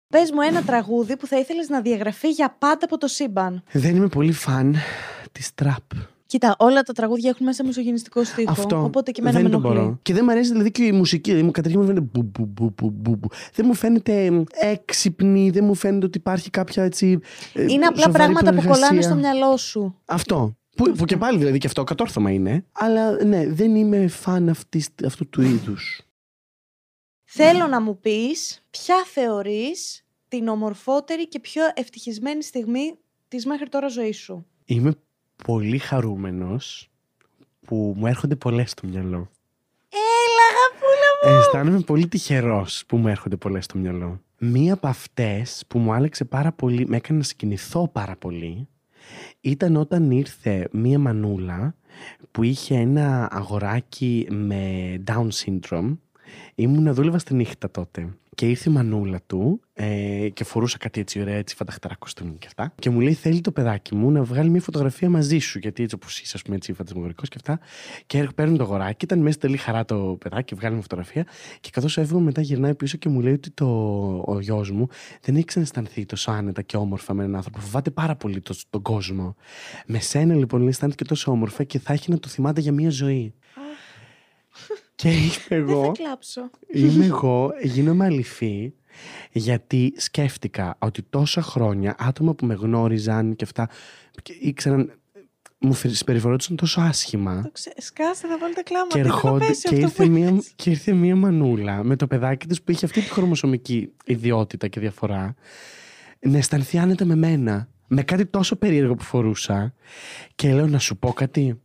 Πες 0.09 0.31
μου 0.31 0.41
ένα 0.41 0.63
τραγούδι 0.63 1.17
που 1.17 1.27
θα 1.27 1.39
ήθελες 1.39 1.69
να 1.69 1.81
διαγραφεί 1.81 2.31
για 2.31 2.57
πάντα 2.59 2.85
από 2.85 2.99
το 2.99 3.07
σύμπαν. 3.07 3.63
Δεν 3.73 3.97
είμαι 3.97 4.09
πολύ 4.09 4.33
φαν 4.33 4.77
της 5.33 5.55
τραπ. 5.55 5.83
Κοίτα, 6.27 6.57
όλα 6.59 6.83
τα 6.83 6.93
τραγούδια 6.93 7.31
έχουν 7.31 7.47
μέσα 7.47 7.65
μισογενιστικό 7.65 8.25
στίχο. 8.25 8.51
Αυτό. 8.51 8.83
Οπότε 8.85 9.11
και 9.11 9.21
εμένα 9.21 9.37
δεν 9.41 9.45
με 9.45 9.51
το 9.51 9.57
ενοχλεί. 9.57 9.79
μπορώ. 9.81 9.99
Και 10.03 10.13
δεν 10.15 10.23
μου 10.25 10.31
αρέσει 10.31 10.51
δηλαδή 10.51 10.71
και 10.71 10.85
η 10.85 10.93
μουσική. 10.93 11.23
Δηλαδή, 11.31 11.47
μου 11.47 11.51
καταρχήν 11.53 11.81
μου 11.81 11.87
φαίνεται. 11.87 12.07
Μπου, 12.13 12.23
μπου, 12.23 12.45
μπου, 12.47 12.73
μπου, 12.77 12.91
μπου, 12.91 13.17
μπου. 13.17 13.29
Δεν 13.55 13.67
μου 13.69 13.75
φαίνεται 13.75 14.45
έξυπνη, 14.61 15.51
δεν 15.51 15.65
μου 15.65 15.75
φαίνεται 15.75 16.07
ότι 16.07 16.19
υπάρχει 16.19 16.51
κάποια 16.51 16.85
έτσι. 16.85 17.19
ε, 17.53 17.63
Είναι 17.63 17.87
απλά 17.87 18.03
σοβαρή 18.03 18.13
πράγματα 18.13 18.51
που 18.51 18.57
κολλάνε 18.57 18.79
προεργασία. 18.79 19.03
στο 19.03 19.15
μυαλό 19.15 19.57
σου. 19.57 19.99
Αυτό. 20.05 20.57
Που, 20.77 20.93
που 20.93 21.05
και 21.05 21.17
πάλι 21.17 21.39
δηλαδή 21.39 21.59
και 21.59 21.67
αυτό 21.67 21.85
κατόρθωμα 21.85 22.31
είναι. 22.31 22.65
Αλλά 22.73 23.25
ναι, 23.25 23.47
δεν 23.49 23.75
είμαι 23.75 24.07
φαν 24.09 24.49
αυτής, 24.49 24.89
αυτού 25.07 25.29
του 25.29 25.43
είδους. 25.43 26.01
Θέλω 27.39 27.66
να 27.66 27.80
μου 27.80 28.01
πεις 28.01 28.64
ποια 28.70 29.05
θεωρείς 29.12 30.05
την 30.28 30.49
ομορφότερη 30.49 31.28
και 31.28 31.41
πιο 31.41 31.62
ευτυχισμένη 31.74 32.43
στιγμή 32.43 32.99
της 33.28 33.47
μέχρι 33.47 33.68
τώρα 33.68 33.89
ζωής 33.89 34.18
σου. 34.18 34.47
Είμαι 34.64 34.95
πολύ 35.45 35.78
χαρούμενος 35.78 36.91
που 37.66 37.95
μου 37.97 38.07
έρχονται 38.07 38.37
πολλές 38.37 38.70
στο 38.70 38.87
μυαλό. 38.87 39.30
Έλα, 39.89 40.45
αγαπούλα 40.51 41.32
μου! 41.34 41.39
Αισθάνομαι 41.39 41.80
πολύ 41.80 42.09
τυχερός 42.09 42.84
που 42.87 42.97
μου 42.97 43.09
έρχονται 43.09 43.37
πολλές 43.37 43.64
στο 43.64 43.78
μυαλό. 43.78 44.20
Μία 44.39 44.72
από 44.72 44.87
αυτές 44.87 45.64
που 45.68 45.78
μου 45.78 45.93
άλλαξε 45.93 46.24
πάρα 46.24 46.53
πολύ, 46.53 46.87
με 46.87 46.97
έκανε 46.97 47.18
να 47.18 47.24
συγκινηθώ 47.24 47.89
πάρα 47.89 48.16
πολύ, 48.16 48.68
ήταν 49.41 49.76
όταν 49.76 50.11
ήρθε 50.11 50.68
μία 50.72 50.99
μανούλα 50.99 51.74
που 52.30 52.43
είχε 52.43 52.74
ένα 52.74 53.28
αγοράκι 53.32 54.26
με 54.30 54.95
Down 55.07 55.28
syndrome. 55.45 55.97
Ήμουν 56.59 56.95
δούλευα 56.95 57.19
στη 57.19 57.35
νύχτα 57.35 57.71
τότε. 57.71 58.09
Και 58.35 58.49
ήρθε 58.49 58.71
η 58.71 58.73
μανούλα 58.73 59.21
του 59.27 59.61
ε, 59.73 60.29
και 60.33 60.45
φορούσα 60.45 60.79
κάτι 60.79 61.01
έτσι 61.01 61.21
ωραία, 61.21 61.35
έτσι 61.35 61.55
φανταχτερά 61.55 61.97
κοστούμι 61.97 62.37
και 62.39 62.47
αυτά. 62.47 62.73
Και 62.79 62.91
μου 62.91 63.01
λέει: 63.01 63.13
Θέλει 63.13 63.41
το 63.41 63.53
παιδάκι 63.53 63.95
μου 63.95 64.11
να 64.11 64.23
βγάλει 64.23 64.51
μια 64.51 64.61
φωτογραφία 64.61 65.11
μαζί 65.11 65.39
σου. 65.39 65.59
Γιατί 65.59 65.83
έτσι 65.83 65.95
όπως 65.95 66.21
είσαι, 66.21 66.33
ας 66.35 66.43
πούμε, 66.43 66.57
έτσι 66.57 66.73
φαντασμογορικό 66.73 67.23
και 67.23 67.37
αυτά. 67.37 67.59
Και 68.07 68.17
έρχομαι, 68.17 68.35
παίρνω 68.35 68.57
το 68.57 68.63
αγοράκι, 68.63 69.05
ήταν 69.05 69.19
μέσα 69.19 69.39
τελεί 69.39 69.57
χαρά 69.57 69.85
το 69.85 70.17
παιδάκι, 70.21 70.55
βγάλει 70.55 70.73
μια 70.73 70.83
φωτογραφία. 70.83 71.27
Και 71.61 71.71
καθώς 71.73 71.99
έφυγα, 71.99 72.21
μετά 72.21 72.41
γυρνάει 72.41 72.75
πίσω 72.75 72.97
και 72.97 73.09
μου 73.09 73.21
λέει 73.21 73.33
ότι 73.33 73.51
το, 73.51 73.67
ο 74.27 74.41
γιος 74.41 74.71
μου 74.71 74.89
δεν 75.21 75.35
έχει 75.35 75.45
ξαναισθανθεί 75.45 76.07
τόσο 76.07 76.31
άνετα 76.31 76.63
και 76.63 76.77
όμορφα 76.77 77.15
με 77.15 77.23
έναν 77.23 77.37
άνθρωπο. 77.37 77.61
Φοβάται 77.61 77.91
πάρα 77.91 78.17
πολύ 78.17 78.41
το, 78.41 78.55
τον 78.71 78.83
κόσμο. 78.83 79.37
Με 79.87 79.99
σένα 79.99 80.35
λοιπόν 80.35 80.61
λέει: 80.61 80.69
Αισθάνεται 80.69 81.03
και 81.03 81.09
τόσο 81.09 81.31
όμορφα 81.31 81.65
και 81.65 81.79
θα 81.79 81.93
έχει 81.93 82.11
να 82.11 82.19
το 82.19 82.29
θυμάται 82.29 82.61
για 82.61 82.73
μια 82.73 82.91
ζωή. 82.91 83.35
Και 84.97 85.11
είμαι 85.11 85.30
Δεν 85.49 85.59
εγώ. 85.59 85.84
θα 85.84 85.92
κλάψω. 85.92 86.51
Είμαι 86.72 87.05
εγώ, 87.05 87.51
γίνομαι 87.62 88.05
αληθή, 88.05 88.74
γιατί 89.32 89.92
σκέφτηκα 89.97 90.76
ότι 90.78 91.03
τόσα 91.03 91.42
χρόνια 91.42 91.94
άτομα 91.99 92.34
που 92.34 92.47
με 92.47 92.55
γνώριζαν 92.55 93.36
και 93.36 93.44
αυτά 93.44 93.68
και 94.22 94.36
ήξεραν, 94.40 94.92
μου 95.59 95.74
συμπεριφερόντουσαν 95.74 96.57
τόσο 96.57 96.80
άσχημα. 96.80 97.42
Το 97.42 97.51
ξέ... 97.53 97.72
Σκάστε, 97.76 98.28
θα 98.28 98.38
βάλετε 98.38 98.62
κλάμα. 98.62 98.86
Και, 98.86 99.03
Τι 99.03 99.09
θα 99.09 99.14
ερχόνται, 99.14 99.47
πέσει 99.47 99.68
και, 99.68 99.74
αυτό 99.74 99.80
ήρθε 99.80 100.05
που 100.05 100.11
μία, 100.11 100.28
είπες. 100.28 100.53
και 100.57 100.70
ήρθε 100.70 100.92
μία 100.92 101.16
μανούλα 101.16 101.84
με 101.84 101.97
το 101.97 102.07
παιδάκι 102.07 102.47
της 102.47 102.62
που 102.62 102.70
είχε 102.70 102.84
αυτή 102.84 103.01
τη 103.01 103.09
χρωμοσωμική 103.09 103.92
ιδιότητα 104.05 104.68
και 104.68 104.80
διαφορά 104.80 105.34
να 106.20 106.38
αισθανθεί 106.38 106.78
άνετα 106.78 107.05
με 107.05 107.14
μένα. 107.14 107.68
Με 107.88 108.03
κάτι 108.03 108.26
τόσο 108.26 108.57
περίεργο 108.57 108.94
που 108.94 109.03
φορούσα. 109.03 109.74
Και 110.34 110.53
λέω 110.55 110.66
να 110.66 110.78
σου 110.78 110.97
πω 110.97 111.12
κάτι. 111.12 111.61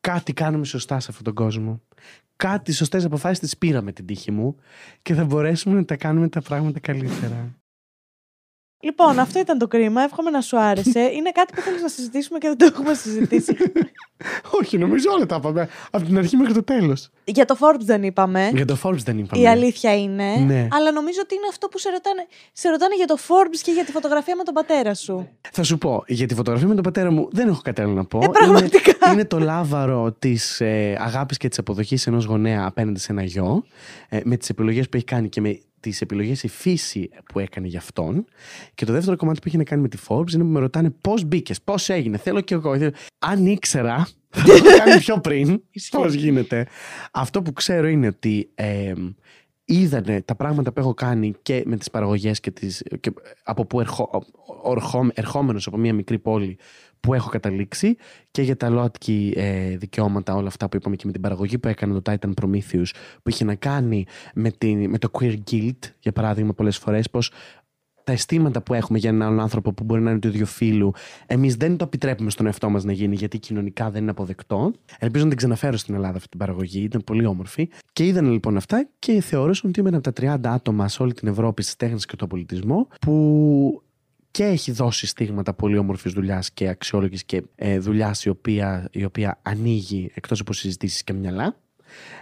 Κάτι 0.00 0.32
κάνουμε 0.32 0.64
σωστά 0.64 1.00
σε 1.00 1.06
αυτόν 1.10 1.24
τον 1.24 1.34
κόσμο. 1.34 1.82
Κάτι 2.44 2.72
σωστές 2.72 3.04
αποφάσεις 3.04 3.38
τις 3.38 3.58
πήραμε 3.58 3.92
την 3.92 4.06
τύχη 4.06 4.30
μου 4.30 4.56
και 5.02 5.14
θα 5.14 5.24
μπορέσουμε 5.24 5.74
να 5.74 5.84
τα 5.84 5.96
κάνουμε 5.96 6.28
τα 6.28 6.40
πράγματα 6.40 6.80
καλύτερα. 6.80 7.58
Λοιπόν, 8.80 9.18
αυτό 9.18 9.38
ήταν 9.38 9.58
το 9.58 9.68
κρίμα. 9.68 10.02
Εύχομαι 10.02 10.30
να 10.30 10.40
σου 10.40 10.58
άρεσε. 10.58 11.00
Είναι 11.00 11.30
κάτι 11.30 11.54
που 11.54 11.60
θέλεις 11.60 11.82
να 11.82 11.88
συζητήσουμε 11.88 12.38
και 12.38 12.48
δεν 12.48 12.56
το 12.56 12.64
έχουμε 12.64 12.94
συζητήσει. 12.94 13.56
Όχι, 14.60 14.78
νομίζω 14.78 15.10
όλα 15.12 15.26
τα 15.26 15.36
είπαμε. 15.36 15.68
Από 15.90 16.04
την 16.04 16.18
αρχή 16.18 16.36
μέχρι 16.36 16.54
το 16.54 16.62
τέλος. 16.62 17.10
Για 17.24 17.44
το 17.44 17.56
Forbes 17.60 17.80
δεν 17.80 18.02
είπαμε. 18.02 18.50
Για 18.54 18.64
το 18.64 18.78
Forbes 18.82 19.02
δεν 19.04 19.18
είπαμε. 19.18 19.42
Η 19.42 19.48
αλήθεια 19.48 19.96
είναι. 19.96 20.36
Ναι. 20.46 20.68
Αλλά 20.70 20.92
νομίζω 20.92 21.18
ότι 21.22 21.34
είναι 21.34 21.46
αυτό 21.50 21.68
που 21.68 21.78
σε 21.78 21.90
ρωτάνε. 21.90 22.26
Σε 22.52 22.68
ρωτάνε 22.68 22.94
για 22.94 23.06
το 23.06 23.16
Forbes 23.28 23.58
και 23.62 23.70
για 23.70 23.84
τη 23.84 23.92
φωτογραφία 23.92 24.36
με 24.36 24.42
τον 24.42 24.54
πατέρα 24.54 24.94
σου. 24.94 25.28
Θα 25.52 25.62
σου 25.62 25.78
πω, 25.78 26.04
για 26.06 26.26
τη 26.26 26.34
φωτογραφία 26.34 26.68
με 26.68 26.74
τον 26.74 26.82
πατέρα 26.82 27.10
μου 27.10 27.28
δεν 27.32 27.48
έχω 27.48 27.60
κάτι 27.64 27.80
άλλο 27.82 27.92
να 27.92 28.04
πω. 28.04 28.18
Ε, 28.22 28.28
πραγματικά. 28.32 28.92
Είναι, 29.04 29.12
είναι 29.12 29.24
το 29.24 29.38
λάβαρο 29.38 30.12
της 30.18 30.60
ε, 30.60 30.96
αγάπης 31.00 31.36
και 31.36 31.48
της 31.48 31.58
αποδοχής 31.58 32.06
ενός 32.06 32.24
γονέα 32.24 32.64
απέναντι 32.66 33.00
σε 33.00 33.12
ένα 33.12 33.22
γιο, 33.22 33.64
ε, 34.08 34.20
με 34.24 34.36
τις 34.36 34.48
επιλογές 34.48 34.88
που 34.88 34.96
έχει 34.96 35.06
κάνει 35.06 35.28
και 35.28 35.40
με 35.40 35.60
τις 35.80 36.00
επιλογές 36.00 36.42
η 36.42 36.48
φύση 36.48 37.10
που 37.32 37.38
έκανε 37.38 37.66
για 37.66 37.78
αυτόν. 37.78 38.24
Και 38.74 38.84
το 38.84 38.92
δεύτερο 38.92 39.16
κομμάτι 39.16 39.38
που 39.38 39.44
έχει 39.48 39.56
να 39.56 39.64
κάνει 39.64 39.82
με 39.82 39.88
τη 39.88 39.98
Forbes 40.08 40.32
είναι 40.32 40.42
που 40.42 40.50
με 40.50 40.60
ρωτάνε 40.60 40.90
πώς 41.00 41.24
μπήκες, 41.24 41.62
πώς 41.62 41.88
έγινε. 41.88 42.16
Θέλω 42.16 42.40
κι 42.40 42.52
εγώ. 42.52 42.72
Αν 43.18 43.46
ήξερα, 43.46 44.08
θα 44.28 44.42
το 44.42 44.54
είχα 44.54 44.78
κάνει 44.78 45.00
πιο 45.00 45.20
πριν. 45.20 45.62
πώς 45.90 46.14
γίνεται. 46.14 46.66
Αυτό 47.12 47.42
που 47.42 47.52
ξέρω 47.52 47.86
είναι 47.86 48.06
ότι. 48.06 48.50
Ε, 48.54 48.92
είδανε 49.70 50.22
τα 50.22 50.34
πράγματα 50.34 50.72
που 50.72 50.80
έχω 50.80 50.94
κάνει 50.94 51.34
και 51.42 51.62
με 51.66 51.76
τις 51.76 51.90
παραγωγές 51.90 52.40
και, 52.40 52.50
τις, 52.50 52.82
και 53.00 53.12
από 53.42 53.66
που 53.66 53.80
ερχό, 53.80 54.24
ορχό, 54.62 55.08
ερχόμενος 55.14 55.66
από 55.66 55.76
μια 55.76 55.94
μικρή 55.94 56.18
πόλη 56.18 56.58
που 57.00 57.14
έχω 57.14 57.28
καταλήξει 57.28 57.96
και 58.30 58.42
για 58.42 58.56
τα 58.56 58.68
ΛΟΑΤΚΙ 58.68 59.32
ε, 59.36 59.76
δικαιώματα 59.76 60.34
όλα 60.34 60.48
αυτά 60.48 60.68
που 60.68 60.76
είπαμε 60.76 60.96
και 60.96 61.06
με 61.06 61.12
την 61.12 61.20
παραγωγή 61.20 61.58
που 61.58 61.68
έκανε 61.68 62.00
το 62.00 62.12
Titan 62.12 62.30
Prometheus 62.42 62.88
που 63.22 63.28
είχε 63.28 63.44
να 63.44 63.54
κάνει 63.54 64.06
με, 64.34 64.50
την, 64.50 64.90
με 64.90 64.98
το 64.98 65.10
Queer 65.12 65.36
Guild 65.50 65.78
για 65.98 66.12
παράδειγμα 66.12 66.52
πολλές 66.54 66.78
φορές 66.78 67.10
πως 67.10 67.30
τα 68.08 68.14
αισθήματα 68.14 68.62
που 68.62 68.74
έχουμε 68.74 68.98
για 68.98 69.10
έναν 69.10 69.28
άλλον 69.28 69.40
άνθρωπο 69.40 69.72
που 69.72 69.84
μπορεί 69.84 70.00
να 70.00 70.10
είναι 70.10 70.18
του 70.18 70.28
ίδιου 70.28 70.46
φύλου, 70.46 70.92
εμείς 71.26 71.56
δεν 71.56 71.76
το 71.76 71.84
επιτρέπουμε 71.84 72.30
στον 72.30 72.46
εαυτό 72.46 72.70
μας 72.70 72.84
να 72.84 72.92
γίνει 72.92 73.14
γιατί 73.14 73.38
κοινωνικά 73.38 73.90
δεν 73.90 74.02
είναι 74.02 74.10
αποδεκτό. 74.10 74.72
Ελπίζω 74.98 75.22
να 75.22 75.28
την 75.28 75.38
ξαναφέρω 75.38 75.76
στην 75.76 75.94
Ελλάδα 75.94 76.16
αυτή 76.16 76.28
την 76.28 76.38
παραγωγή, 76.38 76.82
ήταν 76.82 77.04
πολύ 77.04 77.26
όμορφη. 77.26 77.68
Και 77.92 78.06
είδαν 78.06 78.30
λοιπόν 78.30 78.56
αυτά 78.56 78.88
και 78.98 79.20
θεώρησαν 79.20 79.70
ότι 79.70 79.80
είμαι 79.80 79.88
ένα 79.88 79.98
από 79.98 80.12
τα 80.12 80.36
30 80.36 80.54
άτομα 80.54 80.88
σε 80.88 81.02
όλη 81.02 81.12
την 81.12 81.28
Ευρώπη 81.28 81.62
στις 81.62 81.76
τέχνες 81.76 82.06
και 82.06 82.16
τον 82.16 82.28
πολιτισμό 82.28 82.88
που 83.00 83.82
και 84.30 84.44
έχει 84.44 84.72
δώσει 84.72 85.06
στίγματα 85.06 85.54
πολύ 85.54 85.78
όμορφης 85.78 86.12
δουλειάς 86.12 86.50
και 86.50 86.68
αξιόλογης 86.68 87.24
και 87.24 87.42
ε, 87.54 87.78
δουλειάς 87.78 88.24
η 88.24 88.28
οποία, 88.28 88.88
η 88.92 89.04
οποία 89.04 89.38
ανοίγει 89.42 90.10
εκτός 90.14 90.40
από 90.40 90.52
συζητήσεις 90.52 91.04
και 91.04 91.12
μυαλά. 91.12 91.56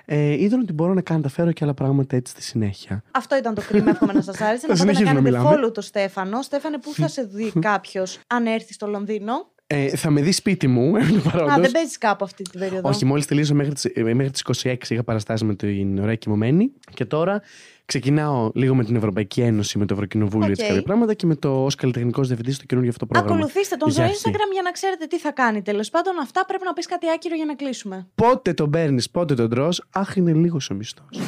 Ε, 0.04 0.42
είδαν 0.42 0.60
ότι 0.60 0.72
μπορώ 0.72 0.94
να 0.94 1.00
κάνω 1.00 1.20
τα 1.20 1.28
φέρω 1.28 1.52
και 1.52 1.64
άλλα 1.64 1.74
πράγματα 1.74 2.16
έτσι 2.16 2.32
στη 2.32 2.42
συνέχεια. 2.42 3.02
Αυτό 3.10 3.36
ήταν 3.36 3.54
το 3.54 3.62
κρίμα. 3.68 3.90
Εύχομαι 3.90 4.12
να 4.12 4.22
σας 4.22 4.40
άρεσε. 4.40 4.66
να 4.66 4.74
πάτε 4.74 4.84
να 4.84 4.94
συνεχίζουμε 4.94 5.20
να 5.20 5.30
κάνετε 5.30 5.48
μιλάμε. 5.50 5.66
follow 5.66 5.74
το 5.74 5.80
Στέφανο. 5.80 6.42
Στέφανε, 6.42 6.78
πού 6.78 6.92
θα 6.94 7.08
σε 7.08 7.22
δει 7.22 7.52
κάποιος 7.70 8.18
αν 8.26 8.46
έρθει 8.46 8.72
στο 8.72 8.86
Λονδίνο; 8.86 9.50
Ε, 9.68 9.88
θα 9.88 10.10
με 10.10 10.20
δεις 10.22 10.36
σπίτι 10.36 10.66
μου, 10.66 10.96
επί 10.96 11.12
του 11.12 11.28
Α, 11.28 11.30
παρόντος. 11.30 11.56
δεν 11.60 11.70
παίζεις 11.70 11.98
κάπου 11.98 12.24
αυτή 12.24 12.42
την 12.42 12.60
περίοδο. 12.60 12.88
Όχι, 12.88 13.04
μόλις 13.04 13.26
τελείωσα 13.26 13.54
μέχρι 13.54 13.72
τις 13.72 13.90
μέχρι 13.94 14.30
τις 14.30 14.42
26 14.64 14.76
είχα 14.88 15.02
παραστάσει 15.04 15.44
με 15.44 15.54
την 15.54 15.98
ωραία 15.98 16.14
κοιμωμένη. 16.14 16.72
Και 16.94 17.04
τώρα 17.04 17.42
ξεκινάω 17.84 18.50
λίγο 18.54 18.74
με 18.74 18.84
την 18.84 18.96
Ευρωπαϊκή 18.96 19.40
Ένωση, 19.40 19.78
με 19.78 19.86
το 19.86 19.94
Ευρωκοινοβούλιο 19.94 20.48
Οκ. 20.48 20.54
και 20.54 20.62
κάποια 20.66 20.82
πράγματα 20.82 21.14
και 21.14 21.26
με 21.26 21.34
το 21.34 21.64
ως 21.64 21.74
καλλιτεχνικός 21.74 22.26
διευθυντής 22.26 22.54
στο 22.56 22.64
καινούργιο 22.64 22.92
αυτό 22.92 23.06
πρόγραμμα. 23.06 23.34
Ακολουθήστε 23.34 23.76
τον 23.76 23.90
στο 23.90 24.00
Για 24.00 24.10
αρχή. 24.10 24.22
Instagram 24.24 24.52
για 24.52 24.62
να 24.62 24.70
ξέρετε 24.70 25.06
τι 25.06 25.18
θα 25.18 25.32
κάνει. 25.32 25.62
Τέλος 25.62 25.90
πάντων, 25.90 26.18
αυτά 26.20 26.44
πρέπει 26.46 26.64
να 26.64 26.72
πεις 26.72 26.86
κάτι 26.86 27.06
άκυρο 27.14 27.34
για 27.34 27.44
να 27.44 27.54
κλείσουμε. 27.54 28.06
Πότε 28.14 28.52
τον 28.54 28.70
παίρνεις, 28.70 29.10
πότε 29.10 29.34
τον 29.34 29.50
τρως. 29.50 29.68
Αχ, 29.90 30.16
είναι 30.16 30.32
λίγο 30.32 30.56
ο 30.70 30.74
μισθός. 30.74 31.18